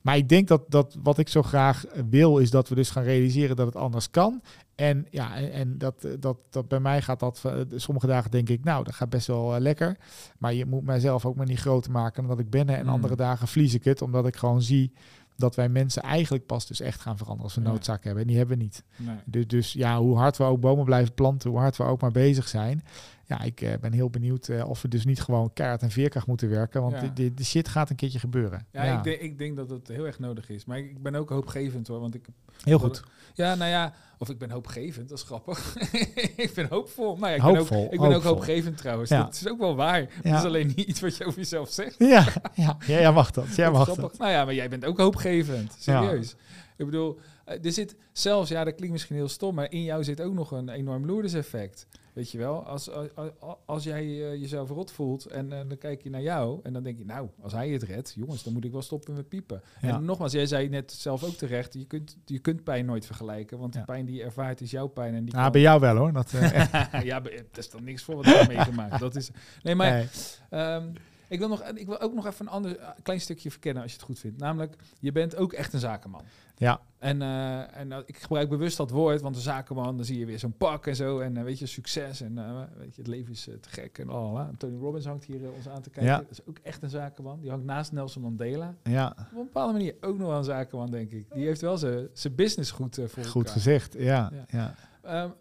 Maar 0.00 0.16
ik 0.16 0.28
denk 0.28 0.48
dat, 0.48 0.62
dat 0.68 0.96
wat 1.02 1.18
ik 1.18 1.28
zo 1.28 1.42
graag 1.42 1.84
wil, 2.10 2.38
is 2.38 2.50
dat 2.50 2.68
we 2.68 2.74
dus 2.74 2.90
gaan 2.90 3.02
realiseren 3.02 3.56
dat 3.56 3.66
het 3.66 3.76
anders 3.76 4.10
kan. 4.10 4.42
En 4.78 5.06
ja, 5.10 5.36
en, 5.36 5.78
dat, 5.78 6.06
dat, 6.18 6.36
dat 6.50 6.68
bij 6.68 6.80
mij 6.80 7.02
gaat 7.02 7.20
dat, 7.20 7.42
eh, 7.44 7.52
sommige 7.74 8.06
dagen 8.06 8.30
denk 8.30 8.48
ik, 8.48 8.64
nou, 8.64 8.84
dat 8.84 8.94
gaat 8.94 9.08
best 9.08 9.26
wel 9.26 9.54
eh, 9.54 9.60
lekker. 9.60 9.96
Maar 10.38 10.54
je 10.54 10.66
moet 10.66 10.84
mijzelf 10.84 11.24
ook 11.24 11.36
maar 11.36 11.46
niet 11.46 11.58
groter 11.58 11.90
maken 11.90 12.22
dan 12.22 12.30
dat 12.30 12.40
ik 12.44 12.50
ben. 12.50 12.68
En 12.68 12.84
Mm. 12.84 12.92
andere 12.92 13.16
dagen 13.16 13.48
vlies 13.48 13.74
ik 13.74 13.84
het, 13.84 14.02
omdat 14.02 14.26
ik 14.26 14.36
gewoon 14.36 14.62
zie 14.62 14.92
dat 15.36 15.54
wij 15.54 15.68
mensen 15.68 16.02
eigenlijk 16.02 16.46
pas 16.46 16.66
dus 16.66 16.80
echt 16.80 17.00
gaan 17.00 17.16
veranderen 17.16 17.44
als 17.44 17.54
we 17.54 17.70
noodzaak 17.70 18.04
hebben. 18.04 18.22
En 18.22 18.28
die 18.28 18.36
hebben 18.38 18.56
we 18.56 18.62
niet. 18.62 18.84
Nee. 18.96 19.16
Dus, 19.24 19.46
dus 19.46 19.72
ja, 19.72 19.98
hoe 19.98 20.16
hard 20.16 20.36
we 20.36 20.44
ook 20.44 20.60
bomen 20.60 20.84
blijven 20.84 21.14
planten, 21.14 21.50
hoe 21.50 21.58
hard 21.58 21.76
we 21.76 21.82
ook 21.84 22.00
maar 22.00 22.10
bezig 22.10 22.48
zijn. 22.48 22.82
Ja, 23.28 23.42
ik 23.42 23.60
eh, 23.60 23.72
ben 23.80 23.92
heel 23.92 24.10
benieuwd 24.10 24.48
eh, 24.48 24.68
of 24.68 24.82
we 24.82 24.88
dus 24.88 25.04
niet 25.04 25.20
gewoon 25.20 25.52
kaart 25.52 25.82
en 25.82 25.90
veerkracht 25.90 26.26
moeten 26.26 26.48
werken. 26.48 26.82
Want 26.82 26.94
Ja. 26.94 27.10
de, 27.14 27.34
de, 27.34 27.44
shit 27.44 27.68
gaat 27.68 27.90
een 27.90 27.96
keertje 27.96 28.18
gebeuren. 28.18 28.66
Ja, 28.72 28.82
Ik, 28.82 29.04
denk, 29.04 29.20
ik 29.20 29.38
denk 29.38 29.56
dat 29.56 29.70
het 29.70 29.88
heel 29.88 30.06
erg 30.06 30.18
nodig 30.18 30.48
is. 30.48 30.64
Maar 30.64 30.78
ik, 30.78 30.90
ik 30.90 31.02
ben 31.02 31.14
ook 31.14 31.28
hoopgevend 31.28 31.88
hoor. 31.88 32.00
Want 32.00 32.14
ik, 32.14 32.26
heel 32.62 32.78
goed. 32.78 33.02
ja, 33.34 33.54
nou 33.54 33.70
ja, 33.70 33.92
of 34.18 34.28
ik 34.28 34.38
ben 34.38 34.50
hoopgevend, 34.50 35.08
dat 35.08 35.18
is 35.18 35.24
grappig. 35.24 35.76
ik 36.36 36.52
ben 36.54 36.66
hoopvol. 36.68 37.16
Nou 37.16 37.28
ja, 37.28 37.34
ik 37.36 37.52
ben 37.52 37.60
ook, 37.60 37.92
ik 37.92 38.00
ben 38.00 38.14
ook 38.14 38.22
hoopgevend 38.22 38.76
trouwens. 38.76 39.10
Ja. 39.10 39.22
Dat 39.22 39.34
is 39.34 39.48
ook 39.48 39.58
wel 39.58 39.76
waar. 39.76 40.00
Ja. 40.00 40.08
Dat 40.22 40.38
is 40.38 40.44
alleen 40.44 40.66
niet 40.66 40.80
iets 40.88 41.00
wat 41.00 41.16
je 41.16 41.24
over 41.24 41.38
jezelf 41.38 41.70
zegt. 41.70 41.94
Ja, 42.08 42.26
ja, 42.54 42.76
ja, 42.86 43.00
jij 43.00 43.12
mag 43.12 43.30
dat. 43.30 43.54
Jij 43.56 43.70
mag 43.70 43.94
dat. 43.94 44.18
Nou 44.18 44.30
ja, 44.30 44.44
maar 44.44 44.54
jij 44.54 44.68
bent 44.68 44.84
ook 44.84 44.98
hoopgevend. 44.98 45.76
Serieus. 45.78 46.36
Ik 46.76 46.84
bedoel, 46.84 47.18
er 47.48 47.72
zit 47.72 47.96
zelfs, 48.12 48.50
ja, 48.50 48.64
dat 48.64 48.74
klinkt 48.74 48.92
misschien 48.92 49.16
heel 49.16 49.28
stom, 49.28 49.54
maar 49.54 49.72
in 49.72 49.82
jou 49.82 50.04
zit 50.04 50.20
ook 50.20 50.34
nog 50.34 50.50
een 50.50 50.68
enorm 50.68 51.06
loerderseffect. 51.06 51.86
Weet 52.12 52.30
je 52.30 52.38
wel, 52.38 52.64
als, 52.64 52.90
als, 52.90 53.30
als 53.66 53.84
jij 53.84 54.04
uh, 54.04 54.40
jezelf 54.40 54.68
rot 54.68 54.90
voelt 54.90 55.26
en 55.26 55.44
uh, 55.46 55.58
dan 55.68 55.78
kijk 55.78 56.02
je 56.02 56.10
naar 56.10 56.22
jou 56.22 56.60
en 56.62 56.72
dan 56.72 56.82
denk 56.82 56.98
je, 56.98 57.04
nou, 57.04 57.28
als 57.40 57.52
hij 57.52 57.68
het 57.68 57.82
redt, 57.82 58.12
jongens, 58.16 58.42
dan 58.42 58.52
moet 58.52 58.64
ik 58.64 58.72
wel 58.72 58.82
stoppen 58.82 59.14
met 59.14 59.28
piepen. 59.28 59.62
Ja. 59.80 59.88
En 59.88 60.04
nogmaals, 60.04 60.32
jij 60.32 60.46
zei 60.46 60.68
net 60.68 60.92
zelf 60.92 61.24
ook 61.24 61.34
terecht, 61.34 61.74
je 61.74 61.84
kunt, 61.84 62.16
je 62.24 62.38
kunt 62.38 62.64
pijn 62.64 62.86
nooit 62.86 63.06
vergelijken, 63.06 63.58
want 63.58 63.74
ja. 63.74 63.80
de 63.80 63.86
pijn 63.86 64.04
die 64.04 64.14
je 64.14 64.22
ervaart 64.22 64.60
is 64.60 64.70
jouw 64.70 64.86
pijn. 64.86 65.14
En 65.14 65.24
die 65.24 65.34
ja, 65.34 65.50
bij 65.50 65.60
jou 65.60 65.80
wel 65.80 65.96
hoor. 65.96 66.12
Dat, 66.12 66.30
ja, 67.10 67.24
er 67.24 67.44
is 67.54 67.70
dan 67.70 67.84
niks 67.84 68.02
voor 68.02 68.16
wat 68.16 68.26
ik 68.26 68.48
meegemaakt. 68.48 69.00
Dat 69.00 69.16
is, 69.16 69.30
nee, 69.62 69.74
maar... 69.74 70.08
Nee. 70.50 70.74
Um, 70.74 70.92
ik 71.28 71.38
wil, 71.38 71.48
nog, 71.48 71.62
ik 71.62 71.86
wil 71.86 72.00
ook 72.00 72.14
nog 72.14 72.26
even 72.26 72.46
een 72.46 72.52
ander 72.52 72.94
klein 73.02 73.20
stukje 73.20 73.50
verkennen 73.50 73.82
als 73.82 73.92
je 73.92 73.98
het 73.98 74.06
goed 74.06 74.18
vindt. 74.18 74.38
Namelijk, 74.38 74.76
je 75.00 75.12
bent 75.12 75.36
ook 75.36 75.52
echt 75.52 75.72
een 75.72 75.80
zakenman. 75.80 76.22
Ja. 76.58 76.80
En, 76.98 77.20
uh, 77.20 77.76
en 77.76 77.90
uh, 77.90 77.98
ik 78.06 78.18
gebruik 78.18 78.48
bewust 78.48 78.76
dat 78.76 78.90
woord, 78.90 79.20
want 79.20 79.36
een 79.36 79.42
zakenman, 79.42 79.96
dan 79.96 80.04
zie 80.04 80.18
je 80.18 80.26
weer 80.26 80.38
zo'n 80.38 80.56
pak 80.56 80.86
en 80.86 80.96
zo. 80.96 81.18
En 81.18 81.36
uh, 81.36 81.42
weet 81.42 81.58
je, 81.58 81.66
succes 81.66 82.20
en 82.20 82.34
weet 82.78 82.94
je, 82.94 83.00
het 83.00 83.10
leven 83.10 83.32
is 83.32 83.42
te 83.42 83.68
gek 83.68 83.98
en 83.98 84.08
al. 84.08 84.50
Tony 84.56 84.78
Robbins 84.78 85.06
hangt 85.06 85.24
hier 85.24 85.52
ons 85.56 85.68
aan 85.68 85.82
te 85.82 85.90
kijken. 85.90 86.12
Ja. 86.12 86.18
Dat 86.18 86.30
is 86.30 86.46
ook 86.46 86.58
echt 86.62 86.82
een 86.82 86.90
zakenman. 86.90 87.40
Die 87.40 87.50
hangt 87.50 87.64
naast 87.64 87.92
Nelson 87.92 88.22
Mandela. 88.22 88.74
Ja. 88.82 89.06
Op 89.18 89.38
een 89.38 89.44
bepaalde 89.44 89.72
manier 89.72 89.94
ook 90.00 90.18
nog 90.18 90.28
wel 90.28 90.38
een 90.38 90.44
zakenman, 90.44 90.90
denk 90.90 91.10
ik. 91.10 91.26
Die 91.34 91.46
heeft 91.46 91.60
wel 91.60 91.76
zijn 91.78 92.34
business 92.34 92.70
goed 92.70 93.00
voor 93.06 93.24
Goed 93.24 93.50
gezegd, 93.50 93.94
ja. 93.98 94.32
ja. 94.50 94.74
ja. 95.02 95.22
Um, 95.24 95.32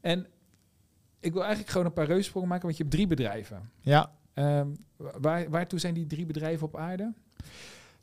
en 0.00 0.26
ik 1.20 1.32
wil 1.32 1.40
eigenlijk 1.40 1.70
gewoon 1.70 1.86
een 1.86 1.92
paar 1.92 2.06
reussprongen 2.06 2.48
maken, 2.48 2.64
want 2.64 2.76
je 2.76 2.82
hebt 2.82 2.94
drie 2.94 3.06
bedrijven. 3.06 3.70
Ja. 3.80 4.12
Um, 4.34 4.76
waar, 4.96 5.50
waartoe 5.50 5.78
zijn 5.78 5.94
die 5.94 6.06
drie 6.06 6.26
bedrijven 6.26 6.66
op 6.66 6.76
aarde? 6.76 7.12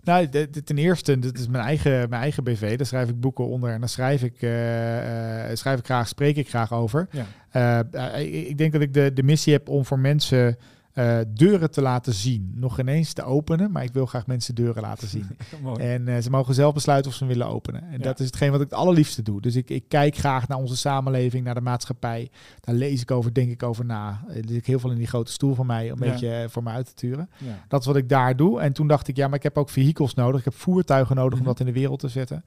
Nou, 0.03 0.29
ten 0.63 0.77
eerste, 0.77 1.19
dit 1.19 1.39
is 1.39 1.47
mijn 1.47 1.63
eigen, 1.63 2.09
mijn 2.09 2.21
eigen 2.21 2.43
BV. 2.43 2.77
Daar 2.77 2.85
schrijf 2.85 3.09
ik 3.09 3.19
boeken 3.19 3.47
onder 3.47 3.71
en 3.71 3.79
daar 3.79 3.89
schrijf 3.89 4.23
ik, 4.23 4.41
uh, 4.41 4.97
uh, 4.97 5.55
schrijf 5.55 5.79
ik 5.79 5.85
graag, 5.85 6.07
spreek 6.07 6.35
ik 6.35 6.49
graag 6.49 6.73
over. 6.73 7.07
Ja. 7.11 7.85
Uh, 7.91 8.49
ik 8.49 8.57
denk 8.57 8.71
dat 8.71 8.81
ik 8.81 8.93
de, 8.93 9.13
de 9.13 9.23
missie 9.23 9.53
heb 9.53 9.69
om 9.69 9.85
voor 9.85 9.99
mensen 9.99 10.57
uh, 10.93 11.19
deuren 11.27 11.71
te 11.71 11.81
laten 11.81 12.13
zien. 12.13 12.51
Nog 12.55 12.79
ineens 12.79 13.13
te 13.13 13.23
openen, 13.23 13.71
maar 13.71 13.83
ik 13.83 13.93
wil 13.93 14.05
graag 14.05 14.27
mensen 14.27 14.55
deuren 14.55 14.81
laten 14.81 15.07
zien. 15.07 15.27
en 15.77 16.07
uh, 16.07 16.17
ze 16.17 16.29
mogen 16.29 16.53
zelf 16.53 16.73
besluiten 16.73 17.11
of 17.11 17.17
ze 17.17 17.25
willen 17.25 17.47
openen. 17.47 17.83
En 17.83 17.97
ja. 17.97 18.03
dat 18.03 18.19
is 18.19 18.25
hetgeen 18.25 18.51
wat 18.51 18.61
ik 18.61 18.69
het 18.69 18.79
allerliefste 18.79 19.21
doe. 19.21 19.41
Dus 19.41 19.55
ik, 19.55 19.69
ik 19.69 19.83
kijk 19.87 20.15
graag 20.15 20.47
naar 20.47 20.57
onze 20.57 20.77
samenleving, 20.77 21.43
naar 21.43 21.53
de 21.53 21.61
maatschappij. 21.61 22.29
Daar 22.59 22.75
lees 22.75 23.01
ik 23.01 23.11
over, 23.11 23.33
denk 23.33 23.51
ik 23.51 23.63
over 23.63 23.85
na. 23.85 24.23
Zit 24.33 24.51
ik 24.51 24.65
heel 24.65 24.79
veel 24.79 24.91
in 24.91 24.97
die 24.97 25.07
grote 25.07 25.31
stoel 25.31 25.55
van 25.55 25.65
mij, 25.65 25.91
om 25.91 26.01
een 26.01 26.07
ja. 26.07 26.11
beetje 26.11 26.45
voor 26.49 26.63
me 26.63 26.69
uit 26.69 26.85
te 26.85 26.93
turen. 26.93 27.29
Ja. 27.37 27.65
Dat 27.67 27.79
is 27.79 27.85
wat 27.85 27.95
ik 27.95 28.09
daar 28.09 28.35
doe. 28.35 28.59
En 28.59 28.73
toen 28.73 28.87
dacht 28.87 29.07
ik, 29.07 29.15
ja, 29.15 29.27
maar 29.27 29.37
ik 29.37 29.43
heb 29.43 29.57
ook 29.57 29.69
vehicles 29.69 30.13
nodig. 30.13 30.39
Ik 30.39 30.45
heb 30.45 30.55
voertuigen 30.55 31.15
nodig 31.15 31.31
mm 31.31 31.37
-hmm. 31.39 31.47
om 31.47 31.55
dat 31.57 31.67
in 31.67 31.73
de 31.73 31.79
wereld 31.79 31.99
te 31.99 32.07
zetten. 32.07 32.43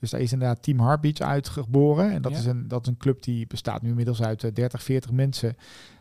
Dus 0.00 0.10
daar 0.10 0.20
is 0.20 0.32
inderdaad 0.32 0.62
Team 0.62 0.80
Heartbeat 0.80 1.22
uitgeboren. 1.22 2.12
En 2.12 2.22
dat, 2.22 2.32
is 2.32 2.44
een, 2.44 2.68
dat 2.68 2.82
is 2.82 2.88
een 2.88 2.96
club 2.96 3.22
die 3.22 3.46
bestaat 3.46 3.82
nu 3.82 3.88
inmiddels 3.88 4.22
uit 4.22 4.54
30, 4.54 4.82
40 4.82 5.10
mensen. 5.10 5.56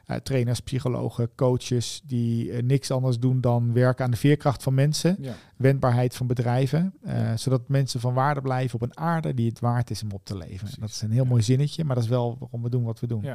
Uh, 0.07 0.17
trainers, 0.17 0.59
psychologen, 0.59 1.29
coaches 1.35 2.01
die 2.05 2.51
uh, 2.51 2.61
niks 2.61 2.91
anders 2.91 3.19
doen 3.19 3.41
dan 3.41 3.73
werken 3.73 4.05
aan 4.05 4.11
de 4.11 4.17
veerkracht 4.17 4.63
van 4.63 4.73
mensen, 4.73 5.17
ja. 5.19 5.33
wendbaarheid 5.55 6.15
van 6.15 6.27
bedrijven, 6.27 6.93
ja. 7.05 7.37
zodat 7.37 7.69
mensen 7.69 7.99
van 7.99 8.13
waarde 8.13 8.41
blijven 8.41 8.75
op 8.75 8.81
een 8.81 8.97
aarde 8.97 9.33
die 9.33 9.49
het 9.49 9.59
waard 9.59 9.89
is 9.89 10.03
om 10.03 10.11
op 10.11 10.25
te 10.25 10.37
leven. 10.37 10.57
Precies. 10.57 10.77
Dat 10.77 10.89
is 10.89 11.01
een 11.01 11.11
heel 11.11 11.23
ja. 11.23 11.29
mooi 11.29 11.41
zinnetje, 11.41 11.83
maar 11.83 11.95
dat 11.95 12.03
is 12.03 12.09
wel 12.09 12.37
waarom 12.39 12.63
we 12.63 12.69
doen 12.69 12.83
wat 12.83 12.99
we 12.99 13.07
doen. 13.07 13.25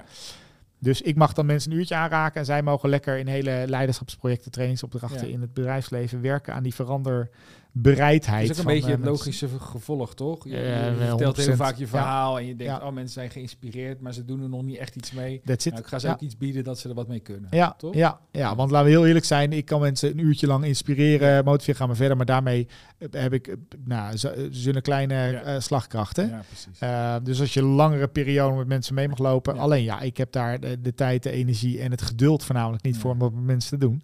Dus 0.79 1.03
ik 1.03 1.17
mag 1.17 1.33
dan 1.33 1.47
mensen 1.47 1.71
een 1.73 1.79
uurtje 1.79 1.95
aanraken 1.95 2.41
en 2.41 2.47
zij 2.47 2.63
mogen 2.63 2.89
lekker 2.89 3.19
in 3.19 3.27
hele 3.27 3.65
leiderschapsprojecten, 3.67 4.51
trainingsopdrachten 4.51 5.31
in 5.31 5.41
het 5.41 5.55
bedrijfsleven 5.55 6.21
werken 6.21 6.55
aan 6.55 6.63
die 6.63 6.75
verander 6.75 7.31
bereidheid. 7.73 8.47
Dat 8.47 8.57
is 8.57 8.63
ook 8.63 8.69
een 8.69 8.75
beetje 8.75 8.91
het 8.91 9.05
logische 9.05 9.49
gevolg, 9.59 10.15
toch? 10.15 10.45
Je, 10.45 10.51
je, 10.51 10.95
vertelt 10.99 11.37
heel 11.37 11.57
vaak 11.57 11.77
je 11.77 11.87
verhaal 11.87 12.35
ja. 12.35 12.41
en 12.41 12.47
je 12.47 12.57
denkt, 12.57 12.81
ja. 12.81 12.87
oh, 12.87 12.93
mensen 12.93 13.13
zijn 13.13 13.31
geïnspireerd, 13.31 14.01
maar 14.01 14.15
ze 14.15 14.25
doen 14.25 14.43
er 14.43 14.49
nog 14.49 14.63
niet 14.63 14.77
echt 14.77 14.97
iets 14.97 15.13
mee. 15.13 15.41
That's 15.45 15.65
nou, 15.65 15.79
ik 15.79 15.87
ga 15.87 15.99
ze 15.99 16.09
ook 16.09 16.21
iets 16.21 16.37
bieden 16.37 16.65
dat 16.65 16.79
ze 16.79 16.89
er 16.89 16.95
wat 16.95 17.09
mee 17.09 17.21
kunnen. 17.21 17.49
Ja, 17.51 17.75
toch? 17.79 17.95
Ja, 17.95 18.21
ja, 18.31 18.57
want 18.57 18.71
laten 18.71 18.87
we 18.87 18.93
heel 18.93 19.07
eerlijk 19.07 19.25
zijn, 19.25 19.53
ik 19.53 19.65
kan 19.65 19.81
mensen 19.81 20.11
een 20.11 20.19
uurtje 20.19 20.47
lang 20.47 20.65
inspireren, 20.65 21.45
motiveren, 21.45 21.77
gaan 21.77 21.89
we 21.89 21.95
verder, 21.95 22.17
maar 22.17 22.27
daarmee 22.27 22.69
heb 23.11 23.33
ik, 23.33 23.57
nou, 23.85 24.19
zo'n 24.51 24.81
kleine 24.81 25.43
uh, 25.47 25.61
slagkrachten. 25.61 26.29
Ja, 26.29 26.43
precies. 26.47 26.83
Uh, 26.83 27.17
dus 27.23 27.41
als 27.41 27.55
je 27.55 27.61
een 27.61 27.67
langere 27.67 28.09
periode 28.09 28.57
met 28.57 28.67
mensen 28.67 28.95
mee 28.95 29.09
mag 29.09 29.19
lopen, 29.19 29.59
alleen 29.59 29.83
ja, 29.83 30.01
ik 30.01 30.17
heb 30.17 30.33
daar 30.33 30.61
de, 30.61 30.81
de, 30.81 30.95
tijd, 30.95 31.23
de 31.23 31.31
energie 31.31 31.81
en 31.81 31.91
het 31.91 32.03
geduld 32.03 32.45
voornamelijk 32.45 32.83
niet 32.83 32.99
voor 32.99 33.11
om 33.11 33.19
dat 33.19 33.33
met 33.33 33.45
mensen 33.45 33.79
te 33.79 33.87
doen. 33.87 34.03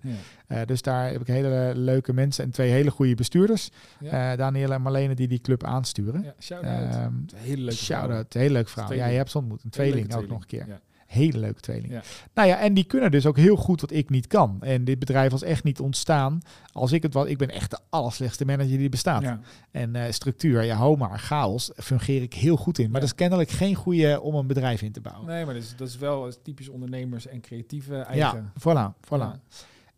Uh, 0.48 0.60
dus 0.66 0.82
daar 0.82 1.10
heb 1.10 1.20
ik 1.20 1.26
hele 1.26 1.72
leuke 1.74 2.12
mensen 2.12 2.44
en 2.44 2.50
twee 2.50 2.70
hele 2.70 2.90
goede 2.90 3.14
bestuurders. 3.14 3.70
Ja. 4.00 4.32
Uh, 4.32 4.38
Danielle 4.38 4.74
en 4.74 4.82
Marlene 4.82 5.14
die 5.14 5.28
die 5.28 5.40
club 5.40 5.64
aansturen. 5.64 6.22
Ja, 6.22 6.34
shout-out. 6.40 6.94
Um, 6.94 7.24
hele 7.34 7.62
leuke 7.62 7.76
shout-out. 7.76 8.32
Hele 8.32 8.52
leuke 8.52 8.70
vrouw. 8.70 8.92
Ja, 8.92 9.06
je 9.06 9.16
hebt 9.16 9.30
ze 9.30 9.38
ontmoet. 9.38 9.64
Een 9.64 9.70
tweeling 9.70 10.04
ook 10.04 10.10
tweeling. 10.10 10.32
nog 10.32 10.40
een 10.40 10.46
keer. 10.46 10.66
Ja. 10.68 10.80
Hele 11.06 11.38
leuke 11.38 11.60
tweeling. 11.60 11.92
Ja. 11.92 12.02
Nou 12.34 12.48
ja, 12.48 12.58
en 12.58 12.74
die 12.74 12.84
kunnen 12.84 13.10
dus 13.10 13.26
ook 13.26 13.36
heel 13.36 13.56
goed 13.56 13.80
wat 13.80 13.90
ik 13.90 14.10
niet 14.10 14.26
kan. 14.26 14.58
En 14.60 14.84
dit 14.84 14.98
bedrijf 14.98 15.30
was 15.30 15.42
echt 15.42 15.64
niet 15.64 15.80
ontstaan 15.80 16.40
als 16.72 16.92
ik 16.92 17.02
het 17.02 17.14
was. 17.14 17.26
Ik 17.26 17.38
ben 17.38 17.50
echt 17.50 17.70
de 17.70 17.78
allerslechtste 17.88 18.44
manager 18.44 18.78
die 18.78 18.88
bestaat. 18.88 19.22
Ja. 19.22 19.40
En 19.70 19.94
uh, 19.94 20.04
structuur, 20.10 20.64
ja, 20.64 20.76
ho 20.76 20.96
maar, 20.96 21.18
chaos, 21.18 21.70
fungeer 21.76 22.22
ik 22.22 22.34
heel 22.34 22.56
goed 22.56 22.78
in. 22.78 22.84
Maar 22.84 22.94
ja. 22.94 23.00
dat 23.00 23.08
is 23.08 23.14
kennelijk 23.14 23.50
geen 23.50 23.74
goede 23.74 24.20
om 24.20 24.34
een 24.34 24.46
bedrijf 24.46 24.82
in 24.82 24.92
te 24.92 25.00
bouwen. 25.00 25.26
Nee, 25.26 25.44
maar 25.44 25.54
dat 25.54 25.62
is, 25.62 25.76
dat 25.76 25.88
is 25.88 25.96
wel 25.96 26.32
typisch 26.42 26.68
ondernemers 26.68 27.26
en 27.26 27.40
creatieve 27.40 27.96
eigen. 27.96 28.52
Ja, 28.64 28.94
voilà, 28.94 29.06
voilà. 29.06 29.40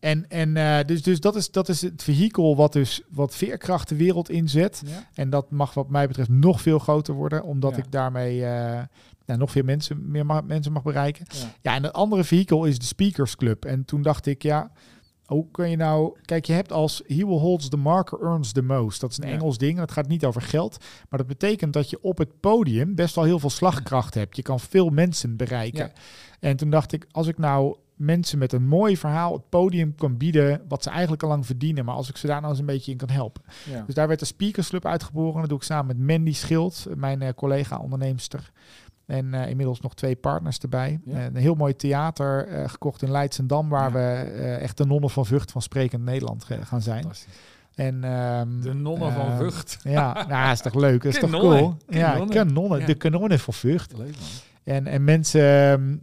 En, 0.00 0.28
en 0.28 0.56
uh, 0.56 0.78
dus, 0.86 1.02
dus 1.02 1.20
dat, 1.20 1.36
is, 1.36 1.50
dat 1.50 1.68
is 1.68 1.82
het 1.82 2.02
vehikel 2.02 2.56
wat 2.56 2.72
dus 2.72 3.02
wat 3.08 3.34
veerkracht 3.34 3.88
de 3.88 3.96
wereld 3.96 4.30
inzet. 4.30 4.82
Ja. 4.86 5.08
En 5.14 5.30
dat 5.30 5.50
mag 5.50 5.74
wat 5.74 5.90
mij 5.90 6.06
betreft 6.06 6.28
nog 6.28 6.60
veel 6.60 6.78
groter 6.78 7.14
worden, 7.14 7.42
omdat 7.42 7.70
ja. 7.76 7.78
ik 7.78 7.92
daarmee 7.92 8.36
uh, 8.36 8.80
nou, 9.26 9.38
nog 9.38 9.50
veel 9.50 9.62
mensen, 9.62 10.10
meer 10.10 10.26
ma 10.26 10.40
mensen 10.40 10.72
mag 10.72 10.82
bereiken. 10.82 11.26
Ja. 11.28 11.52
ja, 11.60 11.74
en 11.74 11.82
het 11.82 11.92
andere 11.92 12.24
vehikel 12.24 12.64
is 12.64 12.78
de 12.78 12.84
Speakers 12.84 13.36
Club. 13.36 13.64
En 13.64 13.84
toen 13.84 14.02
dacht 14.02 14.26
ik, 14.26 14.42
ja, 14.42 14.70
hoe 15.24 15.46
kun 15.50 15.70
je 15.70 15.76
nou... 15.76 16.18
Kijk, 16.24 16.44
je 16.44 16.52
hebt 16.52 16.72
als 16.72 17.02
he 17.06 17.24
who 17.24 17.38
holds 17.38 17.68
the 17.68 17.76
marker 17.76 18.20
earns 18.22 18.52
the 18.52 18.62
most. 18.62 19.00
Dat 19.00 19.10
is 19.10 19.18
een. 19.18 19.24
Engels 19.24 19.58
ding. 19.58 19.78
Dat 19.78 19.92
gaat 19.92 20.08
niet 20.08 20.24
over 20.24 20.42
geld. 20.42 20.76
Maar 21.08 21.18
dat 21.18 21.28
betekent 21.28 21.72
dat 21.72 21.90
je 21.90 22.02
op 22.02 22.18
het 22.18 22.40
podium 22.40 22.94
best 22.94 23.14
wel 23.14 23.24
heel 23.24 23.38
veel 23.38 23.50
slagkracht 23.50 24.14
hebt. 24.14 24.36
Je 24.36 24.42
kan 24.42 24.60
veel 24.60 24.88
mensen 24.88 25.36
bereiken. 25.36 25.92
En 26.40 26.56
toen 26.56 26.70
dacht 26.70 26.92
ik, 26.92 27.06
als 27.10 27.26
ik 27.26 27.38
nou 27.38 27.76
mensen 28.00 28.38
met 28.38 28.52
een 28.52 28.66
mooi 28.66 28.96
verhaal 28.96 29.32
het 29.32 29.48
podium 29.48 29.94
kan 29.94 30.16
bieden... 30.16 30.62
wat 30.68 30.82
ze 30.82 30.90
eigenlijk 30.90 31.22
al 31.22 31.28
lang 31.28 31.46
verdienen... 31.46 31.84
maar 31.84 31.94
als 31.94 32.08
ik 32.08 32.16
ze 32.16 32.26
daar 32.26 32.38
nou 32.40 32.50
eens 32.50 32.60
een 32.60 32.66
beetje 32.66 32.90
in 32.92 32.96
kan 32.96 33.10
helpen. 33.10 33.42
Ja. 33.70 33.82
Dus 33.86 33.94
daar 33.94 34.08
werd 34.08 34.20
de 34.20 34.26
Speakers 34.26 34.68
Club 34.68 34.86
uitgeboren. 34.86 35.40
Dat 35.40 35.48
doe 35.48 35.58
ik 35.58 35.64
samen 35.64 35.86
met 35.96 36.06
Mandy 36.06 36.32
Schild, 36.32 36.86
mijn 36.96 37.22
uh, 37.22 37.28
collega-onderneemster. 37.36 38.50
En 39.06 39.26
uh, 39.34 39.48
inmiddels 39.48 39.80
nog 39.80 39.94
twee 39.94 40.16
partners 40.16 40.58
erbij. 40.58 41.00
Ja. 41.04 41.16
Uh, 41.18 41.24
een 41.24 41.36
heel 41.36 41.54
mooi 41.54 41.76
theater 41.76 42.48
gekocht 42.68 43.02
in 43.02 43.10
Leidsendam... 43.10 43.68
waar 43.68 43.90
Ja. 43.90 43.92
we 43.92 44.30
eh, 44.30 44.62
echt 44.62 44.76
de 44.76 44.84
nonnen 44.86 45.10
van 45.10 45.26
Vught 45.26 45.50
van 45.50 45.62
Sprekend 45.62 46.04
Nederland 46.04 46.46
gaan 46.62 46.82
zijn. 46.82 47.06
En, 47.74 48.04
ehm, 48.04 48.60
De 48.60 48.72
nonnen 48.74 49.12
van 49.12 49.36
Vught. 49.36 49.78
Ja, 49.82 50.26
nou, 50.28 50.52
is 50.52 50.60
toch 50.60 50.74
leuk? 50.74 51.04
is 51.04 51.18
toch 51.18 51.30
Kanonnen. 51.30 51.58
cool? 51.58 51.76
Ja, 51.88 52.24
Kanonnen. 52.28 52.80
Ja. 52.80 52.86
De 52.86 52.94
kanonnen 52.94 53.38
van 53.38 53.54
Vught. 53.54 53.92
Leuk 53.96 54.06
man. 54.06 54.28
En, 54.64 54.86
en 54.86 55.04
mensen 55.04 55.70
ehm, 55.72 55.96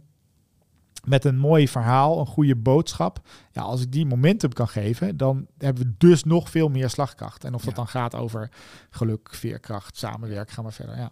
met 1.08 1.24
een 1.24 1.38
mooi 1.38 1.68
verhaal, 1.68 2.20
een 2.20 2.26
goede 2.26 2.56
boodschap. 2.56 3.20
Ja, 3.52 3.62
als 3.62 3.80
ik 3.82 3.92
die 3.92 4.06
momentum 4.06 4.52
kan 4.52 4.68
geven, 4.68 5.16
dan 5.16 5.46
hebben 5.58 5.82
we 5.82 5.94
dus 5.98 6.24
nog 6.24 6.50
veel 6.50 6.68
meer 6.68 6.90
slagkracht. 6.90 7.44
En 7.44 7.54
of 7.54 7.60
dat 7.60 7.70
Ja. 7.70 7.76
dan 7.76 7.88
gaat 7.88 8.14
over 8.14 8.50
geluk, 8.90 9.28
veerkracht, 9.34 9.96
samenwerken, 9.96 10.54
gaan 10.54 10.64
we 10.64 10.70
verder. 10.70 10.96
Ja. 10.96 11.10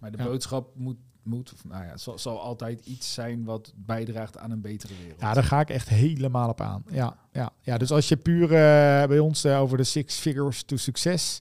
Maar 0.00 0.10
de 0.10 0.16
boodschap 0.22 0.68
moet, 0.76 0.96
moet 1.22 1.52
of, 1.52 1.64
nou 1.64 1.84
ja, 1.84 1.96
zal, 1.96 2.18
zal 2.18 2.40
altijd 2.40 2.86
iets 2.86 3.14
zijn 3.14 3.44
wat 3.44 3.72
bijdraagt 3.76 4.38
aan 4.38 4.50
een 4.50 4.60
betere 4.60 4.94
wereld. 5.00 5.20
ja, 5.20 5.34
daar 5.34 5.44
ga 5.44 5.60
ik 5.60 5.70
echt 5.70 5.88
helemaal 5.88 6.48
op 6.48 6.60
aan. 6.60 6.84
Ja, 6.90 7.16
ja, 7.32 7.50
ja. 7.60 7.78
dus 7.78 7.90
als 7.90 8.08
je 8.08 8.16
puur 8.16 8.42
eh, 8.44 9.06
bij 9.08 9.18
ons 9.18 9.44
eh, 9.44 9.60
over 9.60 9.76
de 9.76 9.84
six 9.84 10.16
figures 10.18 10.62
to 10.62 10.76
success. 10.76 11.38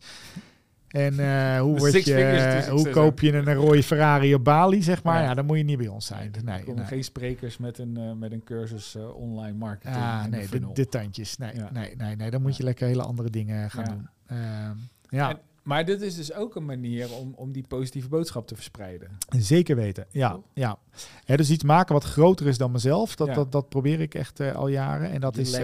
En 0.91 1.19
eh, 1.19 1.59
hoe, 1.59 1.77
word 1.77 2.03
je, 2.05 2.67
hoe 2.69 2.89
koop 2.89 3.19
je 3.19 3.33
een 3.33 3.53
rode 3.53 3.83
Ferrari 3.83 4.33
op 4.35 4.43
Bali, 4.43 4.83
zeg 4.83 5.03
maar? 5.03 5.21
Ja. 5.21 5.27
Ja, 5.27 5.33
dan 5.33 5.45
moet 5.45 5.57
je 5.57 5.63
niet 5.63 5.77
bij 5.77 5.87
ons 5.87 6.05
zijn. 6.05 6.33
er 6.35 6.43
Nee, 6.43 6.59
komen 6.59 6.75
nee. 6.75 6.85
geen 6.85 7.03
sprekers 7.03 7.57
met 7.57 7.77
een, 7.77 7.97
eh, 7.97 8.11
met 8.13 8.31
een 8.31 8.43
cursus 8.43 8.95
eh, 8.95 9.15
online 9.15 9.57
marketing. 9.57 9.95
Ah, 9.95 10.25
nee, 10.25 10.47
de, 10.73 10.87
tandjes. 10.87 11.37
Nee, 11.37 11.55
Ja. 11.55 11.69
nee, 11.71 11.95
nee, 11.95 12.15
nee, 12.15 12.31
dan 12.31 12.41
moet 12.41 12.57
je 12.57 12.63
lekker 12.63 12.87
hele 12.87 13.03
andere 13.03 13.29
dingen 13.29 13.69
gaan 13.71 13.83
Ja. 13.83 13.89
doen. 13.91 14.07
Ehm, 14.37 14.75
ja, 15.09 15.29
En- 15.29 15.39
maar 15.63 15.85
dit 15.85 16.01
is 16.01 16.15
dus 16.15 16.33
ook 16.33 16.55
een 16.55 16.65
manier 16.65 17.11
om, 17.13 17.33
om 17.35 17.51
die 17.51 17.65
positieve 17.67 18.07
boodschap 18.07 18.47
te 18.47 18.55
verspreiden. 18.55 19.07
zeker 19.29 19.75
weten. 19.75 20.05
Ja, 20.09 20.37
ja. 20.53 20.77
Dus 21.25 21.49
iets 21.49 21.63
maken 21.63 21.93
wat 21.93 22.03
groter 22.03 22.47
is 22.47 22.57
dan 22.57 22.71
mezelf, 22.71 23.15
dat, 23.15 23.33
dat, 23.35 23.51
dat 23.51 23.69
probeer 23.69 23.99
ik 24.01 24.15
echt 24.15 24.39
al 24.39 24.67
jaren. 24.67 25.11
En 25.11 25.21
dat 25.21 25.37
is 25.37 25.57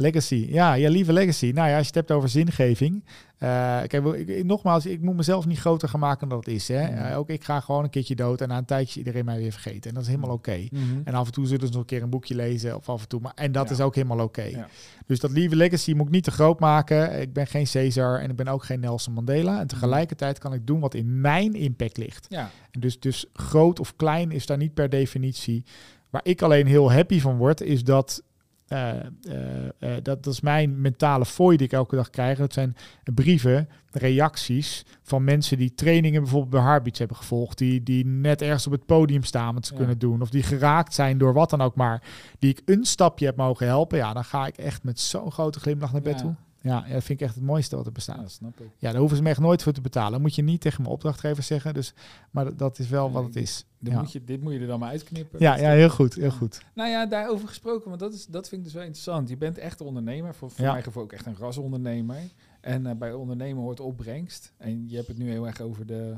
legacy. 0.00 0.46
Ja, 0.50 0.72
ja, 0.74 0.88
lieve 0.90 1.12
legacy. 1.12 1.50
Nou 1.54 1.68
ja, 1.68 1.72
als 1.76 1.80
je 1.80 1.86
het 1.86 1.94
hebt 1.94 2.10
over 2.10 2.28
zingeving. 2.28 3.04
Eh, 3.38 3.48
kijk, 3.86 4.04
ik, 4.06 4.28
ik- 4.28 4.44
nogmaals, 4.44 4.86
ik 4.86 5.00
moet 5.00 5.16
mezelf 5.16 5.46
niet 5.46 5.58
groter 5.58 5.88
gaan 5.88 6.00
maken 6.00 6.28
dan 6.28 6.38
dat 6.38 6.46
het 6.46 6.54
is. 6.54 6.68
Hè? 6.68 6.82
Mhm. 6.90 6.92
Eh, 7.04 7.18
ook 7.18 7.28
ik 7.28 7.44
ga 7.44 7.60
gewoon 7.60 7.84
een 7.84 7.90
keertje 7.90 8.14
dood 8.14 8.40
en 8.40 8.48
na 8.48 8.56
een 8.58 8.64
tijdje 8.64 8.98
iedereen 8.98 9.24
mij 9.24 9.38
weer 9.38 9.52
vergeten. 9.52 9.88
En 9.88 9.94
dat 9.94 10.02
is 10.02 10.08
helemaal 10.08 10.30
oké. 10.34 10.66
En 11.04 11.14
af 11.14 11.26
en 11.26 11.32
toe 11.32 11.46
zullen 11.46 11.66
ze 11.66 11.72
nog 11.72 11.80
een 11.80 11.86
keer 11.86 12.02
een 12.02 12.10
boekje 12.10 12.34
lezen 12.34 12.76
of 12.76 12.88
af 12.88 13.02
en 13.02 13.08
toe. 13.08 13.20
Maar, 13.20 13.32
en 13.34 13.52
dat 13.52 13.68
Ja. 13.68 13.74
is 13.74 13.80
ook 13.80 13.94
helemaal 13.94 14.20
oké. 14.24 14.42
Ja. 14.42 14.68
Dus 15.06 15.20
dat 15.20 15.30
lieve 15.30 15.56
legacy 15.56 15.92
moet 15.92 16.06
ik 16.06 16.12
niet 16.12 16.24
te 16.24 16.30
groot 16.30 16.60
maken. 16.60 17.20
Ik 17.20 17.32
ben 17.32 17.46
geen 17.46 17.66
Caesar 17.72 18.20
en 18.20 18.30
ik 18.30 18.36
ben 18.36 18.48
ook 18.48 18.64
geen 18.64 18.80
Nelson 18.80 19.12
Mandela. 19.14 19.60
En 19.60 19.66
tegelijkertijd 19.66 20.38
kan 20.38 20.52
ik 20.52 20.66
doen 20.66 20.80
wat 20.80 20.94
in 20.94 21.20
mijn 21.20 21.54
impact 21.54 21.96
ligt. 21.96 22.26
Ja, 22.28 22.50
En 22.70 22.80
dus, 22.80 23.00
dus 23.00 23.26
groot 23.32 23.80
of 23.80 23.96
klein 23.96 24.30
is 24.30 24.46
daar 24.46 24.56
niet 24.58 24.74
per 24.74 24.88
definitie. 24.88 25.64
Waar 26.10 26.20
ik 26.24 26.42
alleen 26.42 26.66
heel 26.66 26.92
happy 26.92 27.20
van 27.20 27.36
word, 27.36 27.60
is 27.60 27.84
dat. 27.84 28.22
Eh, 28.68 28.90
eh, 28.90 29.66
eh, 29.78 30.02
dat, 30.02 30.22
dat 30.24 30.26
is 30.26 30.40
mijn 30.40 30.80
mentale 30.80 31.24
fooi 31.26 31.56
die 31.56 31.66
ik 31.66 31.72
elke 31.72 31.96
dag 31.96 32.10
krijg. 32.10 32.38
Dat 32.38 32.52
zijn 32.52 32.76
brieven, 33.14 33.68
reacties 33.92 34.84
van 35.02 35.24
mensen 35.24 35.58
die 35.58 35.74
trainingen 35.74 36.20
bijvoorbeeld 36.22 36.50
bij 36.52 36.60
Heartbeats 36.62 36.98
hebben 36.98 37.16
gevolgd. 37.16 37.58
Die, 37.58 37.82
die 37.82 38.06
net 38.06 38.42
ergens 38.42 38.66
op 38.66 38.72
het 38.72 38.86
podium 38.86 39.22
staan 39.22 39.54
wat 39.54 39.66
ze 39.66 39.72
Ja. 39.72 39.78
kunnen 39.78 39.98
doen. 39.98 40.20
Of 40.22 40.30
die 40.30 40.42
geraakt 40.42 40.94
zijn 40.94 41.18
door 41.18 41.32
wat 41.32 41.50
dan 41.50 41.60
ook 41.60 41.74
maar. 41.74 42.02
Die 42.38 42.50
ik 42.50 42.62
een 42.64 42.84
stapje 42.84 43.26
heb 43.26 43.36
mogen 43.36 43.66
helpen. 43.66 43.98
Ja, 43.98 44.12
dan 44.12 44.24
ga 44.24 44.46
ik 44.46 44.56
echt 44.56 44.82
met 44.84 45.00
zo'n 45.00 45.32
grote 45.32 45.60
glimlach 45.60 45.92
naar 45.92 46.02
bed 46.02 46.14
Ja. 46.14 46.20
toe. 46.20 46.34
Ja, 46.60 46.80
dat 46.80 47.04
vind 47.04 47.20
ik 47.20 47.26
echt 47.26 47.34
het 47.34 47.44
mooiste 47.44 47.76
wat 47.76 47.86
er 47.86 47.92
bestaat. 47.92 48.16
ja, 48.16 48.22
dat 48.22 48.30
snap 48.30 48.60
ik. 48.60 48.66
Ja, 48.76 48.90
daar 48.90 48.98
hoeven 49.00 49.16
ze 49.16 49.22
me 49.22 49.28
echt 49.28 49.40
nooit 49.40 49.62
voor 49.62 49.72
te 49.72 49.80
betalen. 49.80 50.12
Dat 50.12 50.20
moet 50.20 50.34
je 50.34 50.42
niet 50.42 50.60
tegen 50.60 50.82
mijn 50.82 50.94
opdrachtgever 50.94 51.42
zeggen. 51.42 51.74
Dus, 51.74 51.94
maar 52.30 52.56
dat, 52.56 52.78
is 52.78 52.88
wel 52.88 53.04
Nee, 53.04 53.12
wat 53.14 53.24
het 53.24 53.36
is. 53.36 53.64
Dit, 53.78 53.92
Ja. 53.92 53.98
moet 54.00 54.12
je, 54.12 54.24
dit 54.24 54.40
moet 54.42 54.52
je 54.52 54.58
er 54.60 54.66
dan 54.66 54.78
maar 54.78 54.88
uitknippen. 54.90 55.40
Ja, 55.40 55.56
ja, 55.56 55.70
heel 55.70 55.90
goed, 55.90 56.14
heel 56.14 56.30
goed. 56.30 56.62
Nou 56.74 56.90
ja, 56.90 57.06
daarover 57.06 57.48
gesproken, 57.48 57.88
want 57.88 58.00
dat, 58.00 58.12
is, 58.12 58.26
dat 58.26 58.48
vind 58.48 58.60
ik 58.60 58.66
dus 58.66 58.74
wel 58.76 58.82
interessant. 58.84 59.28
Je 59.28 59.36
bent 59.36 59.58
echt 59.58 59.80
een 59.80 59.86
ondernemer, 59.86 60.34
voor, 60.34 60.50
voor 60.50 60.64
Ja. 60.64 60.70
mijn 60.72 60.82
gevoel 60.84 61.02
ook 61.02 61.12
echt 61.12 61.26
een 61.26 61.36
rasondernemer. 61.38 62.16
En 62.60 62.86
eh, 62.86 62.96
bij 62.96 63.12
ondernemen 63.12 63.62
hoort 63.62 63.80
opbrengst. 63.80 64.52
En 64.56 64.88
je 64.88 64.96
hebt 64.96 65.08
het 65.08 65.18
nu 65.18 65.30
heel 65.30 65.46
erg 65.46 65.60
over 65.60 65.86
de, 65.86 66.14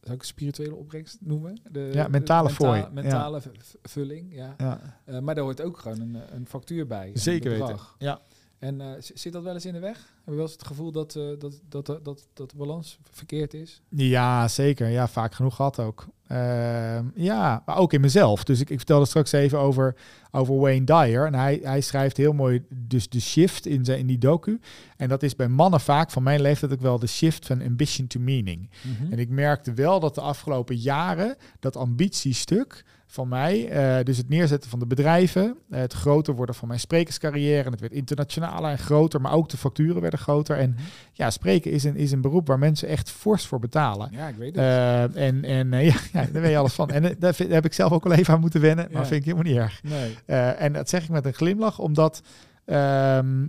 zou 0.00 0.14
ik 0.14 0.20
een 0.20 0.26
spirituele 0.26 0.74
opbrengst 0.74 1.18
noemen? 1.20 1.60
De, 1.70 1.90
Ja, 1.92 2.08
mentale 2.08 2.48
de 2.48 2.54
fooi, 2.54 2.80
ja. 2.80 2.88
Mentale 2.92 3.40
vulling, 3.82 4.34
ja. 4.34 4.54
Ja, 4.58 4.80
Eh, 5.04 5.18
maar 5.18 5.34
daar 5.34 5.44
hoort 5.44 5.60
ook 5.62 5.78
gewoon 5.78 6.00
een, 6.00 6.16
een 6.34 6.46
factuur 6.46 6.86
bij. 6.86 7.08
een 7.08 7.18
zeker 7.18 7.50
weten. 7.50 7.76
Ja. 7.98 8.20
En 8.62 8.80
eh, 8.80 8.88
zit 8.98 9.32
dat 9.32 9.42
wel 9.42 9.54
eens 9.54 9.66
in 9.66 9.72
de 9.72 9.78
weg? 9.78 9.96
Heb 9.96 10.24
je 10.24 10.32
wel 10.32 10.42
eens 10.42 10.52
het 10.52 10.66
gevoel 10.66 10.92
dat, 10.92 11.16
eh, 11.16 11.22
dat, 11.38 11.60
dat, 11.68 11.86
dat, 11.86 12.04
dat, 12.04 12.26
dat 12.32 12.50
de 12.50 12.56
balans 12.56 12.98
verkeerd 13.10 13.54
is? 13.54 13.82
ja, 13.88 14.48
zeker. 14.48 14.88
Ja, 14.88 15.08
vaak 15.08 15.34
genoeg 15.34 15.54
gehad 15.54 15.78
ook. 15.78 16.06
Ehm, 16.26 17.04
ja, 17.14 17.62
maar 17.66 17.76
ook 17.76 17.92
in 17.92 18.00
mezelf. 18.00 18.44
Dus 18.44 18.60
ik, 18.60 18.70
ik 18.70 18.76
vertelde 18.76 19.06
straks 19.06 19.32
even 19.32 19.58
over, 19.58 19.94
over 20.30 20.58
Wayne 20.58 20.84
Dyer. 20.84 21.26
En 21.26 21.34
hij, 21.34 21.60
hij 21.62 21.80
schrijft 21.80 22.16
heel 22.16 22.32
mooi 22.32 22.64
dus 22.68 23.08
de 23.08 23.20
shift 23.20 23.66
in, 23.66 23.84
zijn, 23.84 23.98
in 23.98 24.06
die 24.06 24.18
docu. 24.18 24.60
En 24.96 25.08
dat 25.08 25.22
is 25.22 25.36
bij 25.36 25.48
mannen 25.48 25.80
vaak 25.80 26.10
van 26.10 26.22
mijn 26.22 26.40
leeftijd 26.40 26.72
ook 26.72 26.80
wel 26.80 26.98
de 26.98 27.06
shift 27.06 27.46
van 27.46 27.62
ambition 27.62 28.06
to 28.06 28.20
meaning. 28.20 28.70
Mhm. 28.82 29.12
En 29.12 29.18
ik 29.18 29.28
merkte 29.28 29.72
wel 29.72 30.00
dat 30.00 30.14
de 30.14 30.20
afgelopen 30.20 30.76
jaren 30.76 31.36
dat 31.60 31.76
ambitiestuk 31.76 32.84
van 33.12 33.28
mij, 33.28 33.68
eh, 33.68 34.04
dus 34.04 34.16
het 34.16 34.28
neerzetten 34.28 34.70
van 34.70 34.78
de 34.78 34.86
bedrijven, 34.86 35.56
eh, 35.70 35.80
het 35.80 35.92
groter 35.92 36.34
worden 36.34 36.54
van 36.54 36.68
mijn 36.68 36.80
sprekerscarrière, 36.80 37.64
en 37.64 37.70
het 37.70 37.80
werd 37.80 37.92
internationaler 37.92 38.70
en 38.70 38.78
groter, 38.78 39.20
maar 39.20 39.32
ook 39.32 39.48
de 39.48 39.56
facturen 39.56 40.00
werden 40.02 40.18
groter. 40.20 40.56
En 40.58 40.70
Mhm. 40.70 40.80
ja, 41.12 41.30
spreken 41.30 41.70
is 41.70 41.84
een, 41.84 41.96
is 41.96 42.12
een 42.12 42.20
beroep 42.20 42.46
waar 42.46 42.58
mensen 42.58 42.88
echt 42.88 43.10
fors 43.10 43.46
voor 43.46 43.58
betalen. 43.58 44.08
Ja, 44.12 44.28
ik 44.28 44.34
weet 44.36 44.56
het. 44.56 44.64
Eh, 44.64 45.02
en 45.26 45.44
en 45.44 45.70
ja, 45.84 45.94
ja, 46.12 46.24
daar 46.32 46.42
weet 46.42 46.50
je 46.50 46.56
alles 46.56 46.72
van. 46.74 46.90
En 46.90 47.02
daar, 47.18 47.34
vind- 47.34 47.48
daar 47.48 47.56
heb 47.56 47.64
ik 47.66 47.72
zelf 47.72 47.92
ook 47.92 48.04
wel 48.04 48.12
even 48.12 48.34
aan 48.34 48.40
moeten 48.40 48.60
wennen, 48.60 48.88
maar 48.92 49.02
Ja. 49.02 49.06
vind 49.08 49.20
ik 49.20 49.32
helemaal 49.32 49.52
niet 49.52 49.60
erg. 49.62 49.82
nee. 49.82 50.16
En 50.54 50.72
dat 50.72 50.88
zeg 50.88 51.02
ik 51.02 51.08
met 51.10 51.24
een 51.26 51.34
glimlach, 51.34 51.78
omdat 51.78 52.22
ehm, 52.64 53.46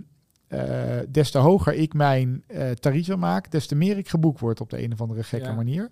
eh, 0.48 0.60
des 1.08 1.30
te 1.30 1.38
hoger 1.38 1.74
ik 1.74 1.94
mijn 1.94 2.44
eh 2.46 2.70
tarieven 2.70 3.18
maak, 3.18 3.50
des 3.50 3.66
te 3.66 3.74
meer 3.74 3.98
ik 3.98 4.08
geboekt 4.08 4.40
word 4.40 4.60
op 4.60 4.70
de 4.70 4.82
een 4.82 4.92
of 4.92 5.00
andere 5.00 5.22
gekke 5.22 5.46
Ja. 5.48 5.54
manier. 5.54 5.90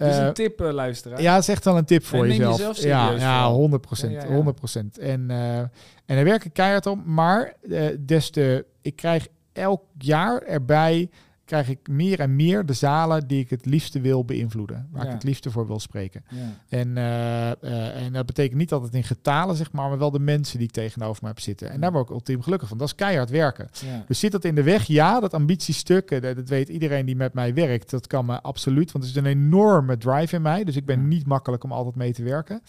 Eh, 0.00 0.26
een 0.26 0.32
tip, 0.32 0.60
eh, 0.60 0.72
luisteraar. 0.72 1.22
ja, 1.22 1.32
dat 1.34 1.42
is 1.42 1.48
echt 1.48 1.64
wel 1.64 1.76
een 1.76 1.84
tip 1.84 2.04
voor 2.04 2.24
En 2.24 2.28
jezelf. 2.28 2.56
jezelf 2.56 2.82
ja, 2.82 3.10
ja, 3.10 3.16
vooral. 3.18 3.52
100 3.54 3.82
procent. 3.82 4.12
Ja, 4.12 4.18
ja, 4.22 4.26
ja. 4.28 4.34
100 4.34 4.56
procent. 4.56 4.98
En, 4.98 5.30
eh, 5.30 5.58
en 5.58 5.70
daar 6.06 6.24
werk 6.24 6.44
ik 6.44 6.52
keihard 6.52 6.86
om. 6.86 7.02
Maar 7.06 7.54
eh, 7.70 7.84
des 8.00 8.30
te, 8.30 8.66
ik 8.82 8.96
krijg 8.96 9.26
elk 9.52 9.82
jaar 9.98 10.42
erbij, 10.42 11.10
krijg 11.50 11.68
ik 11.68 11.88
meer 11.88 12.20
en 12.20 12.36
meer 12.36 12.66
de 12.66 12.72
zalen 12.72 13.26
die 13.26 13.40
ik 13.40 13.50
het 13.50 13.66
liefste 13.66 14.00
wil 14.00 14.24
beïnvloeden. 14.24 14.88
Waar 14.90 15.02
Ja. 15.02 15.08
ik 15.08 15.14
het 15.14 15.24
liefste 15.24 15.50
voor 15.50 15.66
wil 15.66 15.80
spreken. 15.80 16.24
Ja. 16.28 16.36
En, 16.68 16.96
eh, 16.96 17.50
eh, 17.50 18.02
en 18.04 18.12
dat 18.12 18.26
betekent 18.26 18.58
niet 18.58 18.72
altijd 18.72 18.94
in 18.94 19.04
getalen, 19.04 19.56
zeg 19.56 19.72
maar, 19.72 19.88
maar 19.88 19.98
wel 19.98 20.10
de 20.10 20.18
mensen 20.18 20.58
die 20.58 20.66
ik 20.66 20.72
tegenover 20.72 21.22
me 21.22 21.28
heb 21.28 21.40
zitten. 21.40 21.70
En 21.70 21.80
daar 21.80 21.92
word 21.92 22.04
ik 22.04 22.10
ultiem 22.10 22.42
gelukkig 22.42 22.68
van. 22.68 22.78
Dat 22.78 22.86
is 22.86 22.94
keihard 22.94 23.30
werken. 23.30 23.68
Ja. 23.86 24.04
Dus 24.06 24.18
zit 24.18 24.32
dat 24.32 24.44
in 24.44 24.54
de 24.54 24.62
weg? 24.62 24.84
Ja, 24.84 25.20
dat 25.20 25.34
ambitiestuk, 25.34 26.10
eh, 26.10 26.20
dat, 26.22 26.36
dat 26.36 26.48
weet 26.48 26.68
iedereen 26.68 27.06
die 27.06 27.16
met 27.16 27.34
mij 27.34 27.54
werkt. 27.54 27.90
Dat 27.90 28.06
kan 28.06 28.26
me 28.26 28.40
absoluut, 28.40 28.92
want 28.92 29.04
er 29.04 29.10
is 29.10 29.16
een 29.16 29.26
enorme 29.26 29.96
drive 29.96 30.34
in 30.36 30.42
mij. 30.42 30.64
Dus 30.64 30.76
ik 30.76 30.86
ben 30.86 31.08
niet 31.08 31.26
makkelijk 31.26 31.64
om 31.64 31.72
altijd 31.72 31.96
mee 31.96 32.12
te 32.12 32.22
werken. 32.22 32.62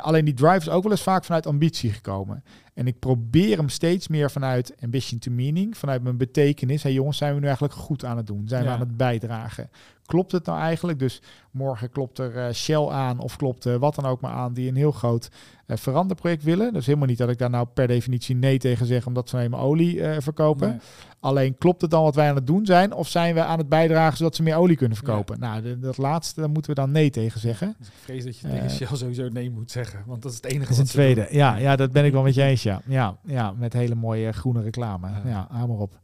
Alleen 0.00 0.24
die 0.24 0.34
drive 0.34 0.56
is 0.58 0.68
ook 0.68 0.82
wel 0.82 0.92
eens 0.92 1.02
vaak 1.02 1.24
vanuit 1.24 1.46
ambitie 1.46 1.92
gekomen. 1.92 2.42
En 2.78 2.86
ik 2.86 2.98
probeer 2.98 3.56
hem 3.56 3.68
steeds 3.68 4.08
meer 4.08 4.30
vanuit 4.30 4.74
ambition 4.82 5.18
to 5.18 5.30
meaning, 5.30 5.76
vanuit 5.76 6.02
mijn 6.02 6.16
betekenis. 6.16 6.82
Hé 6.82 6.88
jongens, 6.88 7.16
zijn 7.16 7.32
we 7.32 7.38
nu 7.38 7.44
eigenlijk 7.44 7.74
goed 7.74 8.04
aan 8.04 8.16
het 8.16 8.26
doen? 8.26 8.48
Zijn 8.48 8.64
we 8.64 8.70
aan 8.70 8.80
het 8.80 8.96
bijdragen? 8.96 9.70
Klopt 10.08 10.32
het 10.32 10.46
nou 10.46 10.58
eigenlijk? 10.60 10.98
Dus 10.98 11.22
morgen 11.50 11.90
klopt 11.90 12.18
er 12.18 12.36
eh, 12.36 12.52
Shell 12.52 12.86
aan 12.88 13.18
of 13.18 13.36
klopt 13.36 13.64
er 13.64 13.78
wat 13.78 13.94
dan 13.94 14.06
ook 14.06 14.20
maar 14.20 14.32
aan 14.32 14.52
die 14.52 14.68
een 14.68 14.76
heel 14.76 14.92
groot 14.92 15.28
eh, 15.66 15.76
veranderproject 15.76 16.42
willen. 16.42 16.72
Dus 16.72 16.86
helemaal 16.86 17.06
niet 17.08 17.18
dat 17.18 17.28
ik 17.28 17.38
daar 17.38 17.50
nou 17.50 17.66
per 17.74 17.86
definitie 17.86 18.34
nee 18.36 18.58
tegen 18.58 18.86
zeg 18.86 19.06
omdat 19.06 19.28
ze 19.28 19.36
alleen 19.36 19.50
maar 19.50 19.60
olie 19.60 20.02
verkopen. 20.18 20.68
Nee. 20.68 20.78
Alleen 21.20 21.58
klopt 21.58 21.80
het 21.80 21.90
dan 21.90 22.02
wat 22.02 22.14
wij 22.14 22.28
aan 22.28 22.34
het 22.34 22.46
doen 22.46 22.66
zijn 22.66 22.92
of 22.92 23.08
zijn 23.08 23.34
we 23.34 23.42
aan 23.44 23.58
het 23.58 23.68
bijdragen 23.68 24.16
zodat 24.16 24.34
ze 24.36 24.42
meer 24.42 24.56
olie 24.56 24.76
kunnen 24.76 24.96
verkopen? 24.96 25.40
Nou, 25.40 25.62
de- 25.62 25.78
dat 25.78 25.96
laatste, 25.96 26.40
daar 26.40 26.50
moeten 26.50 26.70
we 26.74 26.80
dan 26.80 26.90
nee 26.90 27.10
tegen 27.10 27.40
zeggen. 27.40 27.74
Dus 27.78 27.86
ik 27.86 27.92
vrees 28.02 28.24
dat 28.24 28.38
je 28.38 28.48
tegen 28.48 28.70
Shell 28.70 28.96
sowieso 28.96 29.28
nee 29.28 29.50
moet 29.50 29.70
zeggen. 29.70 30.02
Want 30.06 30.22
dat 30.22 30.30
is 30.30 30.36
het 30.36 30.46
enige 30.46 30.60
Dat 30.62 30.70
is 30.70 30.76
doen. 30.76 30.86
tweede. 30.86 31.26
Ja, 31.30 31.56
ja, 31.56 31.76
dat 31.76 31.92
ben 31.92 32.04
ik 32.04 32.12
wel 32.12 32.22
met 32.22 32.34
je 32.34 32.42
eens. 32.42 32.62
Ja, 32.62 32.80
ja, 32.86 33.16
ja 33.24 33.52
met 33.52 33.72
hele 33.72 33.94
mooie 33.94 34.32
groene 34.32 34.62
reclame. 34.62 35.08
Ja. 35.08 35.20
Ja, 35.24 35.46
haal 35.50 35.66
maar 35.66 35.76
op. 35.78 35.98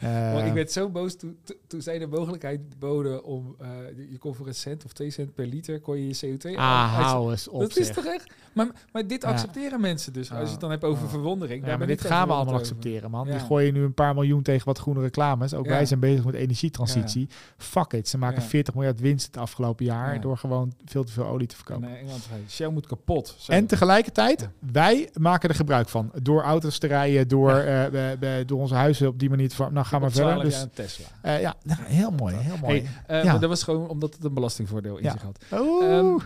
Eh, 0.00 0.46
ik 0.46 0.52
werd 0.52 0.72
zo 0.72 0.88
boos 0.88 1.16
toen, 1.16 1.38
to- 1.44 1.54
toen 1.66 1.80
zij 1.82 1.98
de 1.98 2.06
mogelijkheid 2.06 2.60
boden 2.78 3.24
om... 3.24 3.54
eh, 3.58 3.68
je 4.10 4.18
kon 4.18 4.34
voor 4.34 4.46
een 4.46 4.54
cent 4.54 4.84
of 4.84 4.92
twee 4.92 5.10
cent 5.10 5.34
per 5.34 5.46
liter... 5.46 5.80
kon 5.80 5.96
je 5.98 6.08
je 6.08 6.36
CO2 6.38 6.56
ah, 6.56 6.94
hou 6.94 7.30
eens 7.30 7.48
op. 7.48 7.60
Dat 7.60 7.76
is 7.76 7.90
toch 7.90 8.04
echt... 8.04 8.32
Maar, 8.54 8.66
maar 8.92 9.06
dit 9.06 9.24
accepteren 9.24 9.80
mensen 9.80 10.12
dus. 10.12 10.30
Als 10.32 10.44
je 10.44 10.50
het 10.50 10.60
dan 10.60 10.70
hebt 10.70 10.84
over 10.84 11.08
verwondering. 11.08 11.66
Ja, 11.66 11.76
maar 11.76 11.86
dit 11.86 12.00
gaan 12.00 12.26
we 12.28 12.32
allemaal 12.34 12.54
accepteren, 12.54 13.10
man. 13.10 13.26
Die 13.26 13.38
gooien 13.38 13.72
nu 13.74 13.82
een 13.82 13.94
paar 13.94 14.14
miljoen 14.14 14.42
tegen 14.42 14.66
wat 14.66 14.78
groene 14.78 15.00
reclames. 15.00 15.54
Ook 15.54 15.66
wij 15.66 15.86
zijn 15.86 16.00
bezig 16.00 16.24
met 16.24 16.34
energietransitie. 16.34 17.28
Fuck 17.56 17.92
it. 17.92 18.08
Ze 18.08 18.18
maken 18.18 18.42
Ja. 18.42 18.48
40 18.48 18.74
miljard 18.74 19.00
winst 19.00 19.26
het 19.26 19.36
afgelopen 19.36 19.84
jaar 19.84 20.14
Ja. 20.14 20.20
door 20.20 20.36
gewoon 20.38 20.72
veel 20.84 21.04
te 21.04 21.12
veel 21.12 21.26
olie 21.26 21.46
te 21.46 21.54
En, 21.58 21.64
verkopen. 21.64 21.98
Engeland 21.98 22.22
zei, 22.22 22.40
Shell 22.48 22.68
moet 22.68 22.86
kapot. 22.86 23.36
En 23.48 23.66
tegelijkertijd, 23.66 24.48
wij 24.72 25.08
maken 25.12 25.48
er 25.48 25.54
gebruik 25.54 25.88
van. 25.88 26.10
Door 26.22 26.42
auto's 26.42 26.78
te 26.78 26.86
rijden, 26.86 27.28
door, 27.28 27.50
eh, 27.52 28.30
door 28.46 28.58
onze 28.60 28.74
huizen 28.74 29.08
op 29.08 29.18
die 29.18 29.30
manier 29.30 29.48
te. 29.48 29.66
Nou, 29.70 29.86
ga 29.90 29.98
maar 29.98 30.10
verder. 30.12 30.32
12 30.34 30.48
Dus, 30.48 30.66
Tesla. 30.74 31.06
eh, 31.22 31.40
ja, 31.40 31.54
heel 31.98 32.10
mooi, 32.10 32.34
heel 32.36 32.56
mooi. 32.60 32.88
Hey, 33.06 33.18
eh, 33.18 33.24
Ja. 33.24 33.30
maar 33.30 33.40
dat 33.40 33.48
was 33.48 33.62
gewoon 33.62 33.88
omdat 33.88 34.14
het 34.14 34.24
een 34.24 34.34
belastingvoordeel 34.34 34.96
in 34.96 35.10
zich 35.10 35.22
had. 35.22 35.38
Oeh. 35.60 35.84
Ehm, 35.84 35.92
eh, 36.06 36.08
eh, 36.14 36.20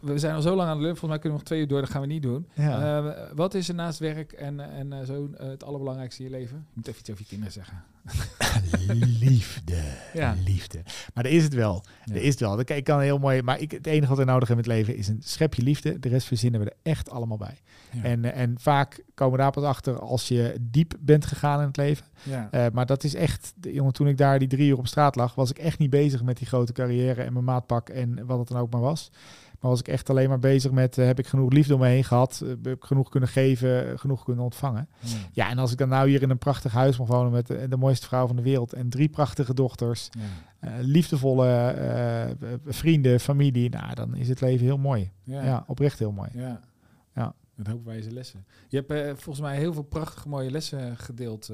we 0.00 0.18
zijn 0.18 0.34
al 0.34 0.42
zo 0.42 0.54
lang 0.56 0.68
aan 0.68 0.74
de 0.76 0.80
lullen. 0.82 0.96
Volgens 0.96 1.10
mij 1.10 1.18
kunnen 1.18 1.30
we 1.38 1.38
nog 1.38 1.42
twee 1.44 1.60
uur 1.60 1.68
door. 1.68 1.80
Dat 1.80 1.90
gaan 1.90 2.00
we 2.00 2.06
niet 2.06 2.22
doen. 2.22 2.48
ja. 2.54 2.98
Eh, 2.98 3.12
wat 3.34 3.54
is 3.54 3.68
er 3.68 3.74
naast 3.74 3.98
werk 3.98 4.32
en, 4.32 4.60
en 4.60 4.92
eh, 4.92 5.04
zo 5.06 5.30
eh, 5.38 5.48
het 5.48 5.64
allerbelangrijkste 5.64 6.22
in 6.24 6.30
je 6.30 6.36
leven? 6.36 6.56
Je 6.56 6.62
moet 6.74 6.86
even 6.86 7.00
iets 7.00 7.10
over 7.10 7.22
je 7.22 7.28
kinderen 7.28 7.52
zeggen. 7.52 7.82
liefde. 9.20 9.82
Ja. 10.14 10.34
Liefde. 10.44 10.82
Maar 11.14 11.24
dat 11.24 11.32
is 11.32 11.42
het 11.42 11.54
wel. 11.54 11.84
Ja. 12.04 12.12
Dat 12.12 12.22
is 12.22 12.30
het 12.30 12.40
wel. 12.40 12.56
Dat- 12.56 12.70
Ik 12.70 12.84
kan 12.84 13.00
heel 13.00 13.18
mooi. 13.18 13.42
Maar 13.42 13.60
ik, 13.60 13.70
het 13.70 13.86
enige 13.86 14.08
wat 14.08 14.18
we 14.18 14.24
nodig 14.24 14.48
hebben 14.48 14.64
in 14.66 14.70
het 14.70 14.80
leven 14.80 14.96
is 15.00 15.08
een 15.08 15.20
schepje 15.24 15.62
liefde. 15.62 15.98
De 15.98 16.08
rest 16.08 16.26
verzinnen 16.26 16.60
we 16.60 16.66
er 16.70 16.76
echt 16.82 17.10
allemaal 17.10 17.36
bij. 17.36 17.58
En, 18.02 18.24
eh, 18.24 18.40
en 18.40 18.54
vaak 18.58 19.02
komen 19.14 19.36
we 19.36 19.42
daar 19.42 19.50
pas 19.52 19.64
achter 19.64 19.98
als 19.98 20.28
je 20.28 20.56
diep 20.60 20.94
bent 21.00 21.24
gegaan 21.26 21.60
in 21.60 21.66
het 21.66 21.76
leven. 21.76 22.04
Eh, 22.50 22.66
maar 22.72 22.86
dat 22.86 23.04
is 23.04 23.14
echt, 23.14 23.52
de- 23.56 23.72
jongen, 23.72 23.92
toen 23.92 24.08
ik 24.08 24.16
daar 24.18 24.38
die 24.38 24.48
drie 24.48 24.68
uur 24.68 24.78
op 24.78 24.86
straat 24.86 25.16
lag, 25.16 25.34
was 25.34 25.50
ik 25.50 25.58
echt 25.58 25.78
niet 25.78 25.90
bezig 25.90 26.22
met 26.22 26.36
die 26.38 26.46
grote 26.46 26.72
carrière 26.72 27.22
en 27.22 27.32
mijn 27.32 27.44
maatpak 27.44 27.88
en 27.88 28.26
wat 28.26 28.38
het 28.38 28.48
dan 28.48 28.58
ook 28.58 28.70
maar 28.72 28.80
was. 28.80 29.10
Maar 29.60 29.70
was 29.70 29.80
ik 29.80 29.88
echt 29.88 30.10
alleen 30.10 30.28
maar 30.28 30.38
bezig 30.38 30.70
met, 30.70 30.98
eh, 30.98 31.06
heb 31.06 31.18
ik 31.18 31.26
genoeg 31.26 31.52
liefde 31.52 31.74
om 31.74 31.80
me 31.80 31.86
heen 31.86 32.04
gehad? 32.04 32.40
Eh, 32.42 32.48
heb 32.48 32.66
ik 32.66 32.84
genoeg 32.84 33.08
kunnen 33.08 33.28
geven, 33.28 33.90
eh, 33.90 33.98
genoeg 33.98 34.24
kunnen 34.24 34.44
ontvangen? 34.44 34.88
Ja. 35.00 35.16
Ja, 35.32 35.50
en 35.50 35.58
als 35.58 35.72
ik 35.72 35.78
dan 35.78 35.88
nou 35.88 36.08
hier 36.08 36.22
in 36.22 36.30
een 36.30 36.38
prachtig 36.38 36.72
huis 36.72 36.98
mag 36.98 37.08
wonen 37.08 37.32
met 37.32 37.46
de, 37.46 37.68
de 37.68 37.76
mooiste 37.76 38.06
vrouw 38.06 38.26
van 38.26 38.36
de 38.36 38.42
wereld 38.42 38.72
en 38.72 38.88
drie 38.88 39.08
prachtige 39.08 39.54
dochters, 39.54 40.08
liefdevolle 40.80 42.36
vrienden, 42.66 43.20
familie, 43.20 43.70
nou, 43.70 43.94
dan 43.94 44.14
is 44.14 44.28
het 44.28 44.40
leven 44.40 44.66
heel 44.66 44.78
mooi. 44.78 45.10
Ja. 45.22 45.44
Ja, 45.44 45.64
oprecht 45.66 45.98
heel 45.98 46.12
mooi. 46.12 46.30
Ja. 46.34 46.60
Ja. 47.14 47.34
Met 47.54 47.66
hoop 47.66 47.84
wijze 47.84 48.10
lessen. 48.10 48.46
Je 48.68 48.84
hebt 48.86 49.22
volgens 49.22 49.40
mij 49.46 49.56
heel 49.56 49.72
veel 49.72 49.82
prachtige 49.82 50.28
mooie 50.28 50.50
lessen 50.50 50.96
gedeeld. 50.96 51.52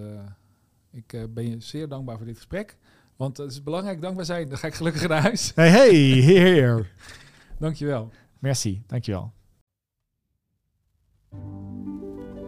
ik 0.91 1.27
ben 1.35 1.49
je 1.49 1.57
zeer 1.59 1.89
dankbaar 1.89 2.17
voor 2.17 2.27
dit 2.27 2.37
gesprek. 2.37 2.77
Want 3.17 3.37
het 3.37 3.51
is 3.51 3.63
belangrijk 3.63 4.01
dankbaar 4.01 4.25
zijn. 4.25 4.49
Dan 4.49 4.59
ga 4.59 4.67
ik 4.67 4.75
gelukkig 4.75 5.09
naar 5.09 5.23
huis. 5.23 5.53
Hey, 5.55 5.71
hey, 5.71 5.95
heer. 5.95 6.91
Dankjewel. 7.59 8.11
Merci, 8.39 8.83
dankjewel. 8.87 9.33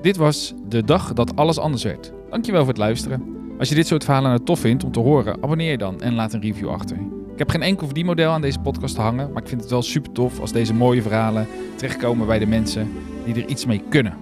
Dit 0.02 0.16
was 0.16 0.54
de 0.68 0.84
dag 0.84 1.12
dat 1.12 1.36
alles 1.36 1.58
anders 1.58 1.82
werd. 1.82 2.12
Dankjewel 2.30 2.60
voor 2.60 2.68
het 2.68 2.78
luisteren. 2.78 3.36
Als 3.58 3.68
je 3.68 3.74
dit 3.74 3.86
soort 3.86 4.04
verhalen 4.04 4.30
nou 4.30 4.44
tof 4.44 4.60
vindt 4.60 4.84
om 4.84 4.92
te 4.92 5.00
horen, 5.00 5.42
abonneer 5.42 5.70
je 5.70 5.78
dan 5.78 6.00
en 6.00 6.14
laat 6.14 6.32
een 6.32 6.40
review 6.40 6.68
achter. 6.68 6.96
Ik 7.32 7.38
heb 7.38 7.50
geen 7.50 7.62
enkel 7.62 7.86
verdienmodel 7.86 8.30
aan 8.30 8.40
deze 8.40 8.58
podcast 8.58 8.94
te 8.94 9.00
hangen, 9.00 9.32
maar 9.32 9.42
ik 9.42 9.48
vind 9.48 9.60
het 9.60 9.70
wel 9.70 9.82
super 9.82 10.12
tof 10.12 10.40
als 10.40 10.52
deze 10.52 10.74
mooie 10.74 11.02
verhalen 11.02 11.46
terechtkomen 11.76 12.26
bij 12.26 12.38
de 12.38 12.46
mensen 12.46 12.92
die 13.24 13.34
er 13.34 13.48
iets 13.48 13.66
mee 13.66 13.82
kunnen. 13.88 14.16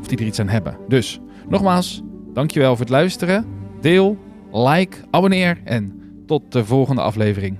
Of 0.00 0.06
die 0.06 0.18
er 0.18 0.26
iets 0.26 0.40
aan 0.40 0.48
hebben. 0.48 0.76
Dus, 0.88 1.20
nogmaals, 1.48 2.02
dankjewel 2.32 2.70
voor 2.70 2.80
het 2.80 2.88
luisteren. 2.88 3.46
Deel, 3.80 4.18
like, 4.52 4.96
abonneer 5.10 5.60
en 5.64 6.00
tot 6.26 6.52
de 6.52 6.64
volgende 6.64 7.02
aflevering. 7.02 7.56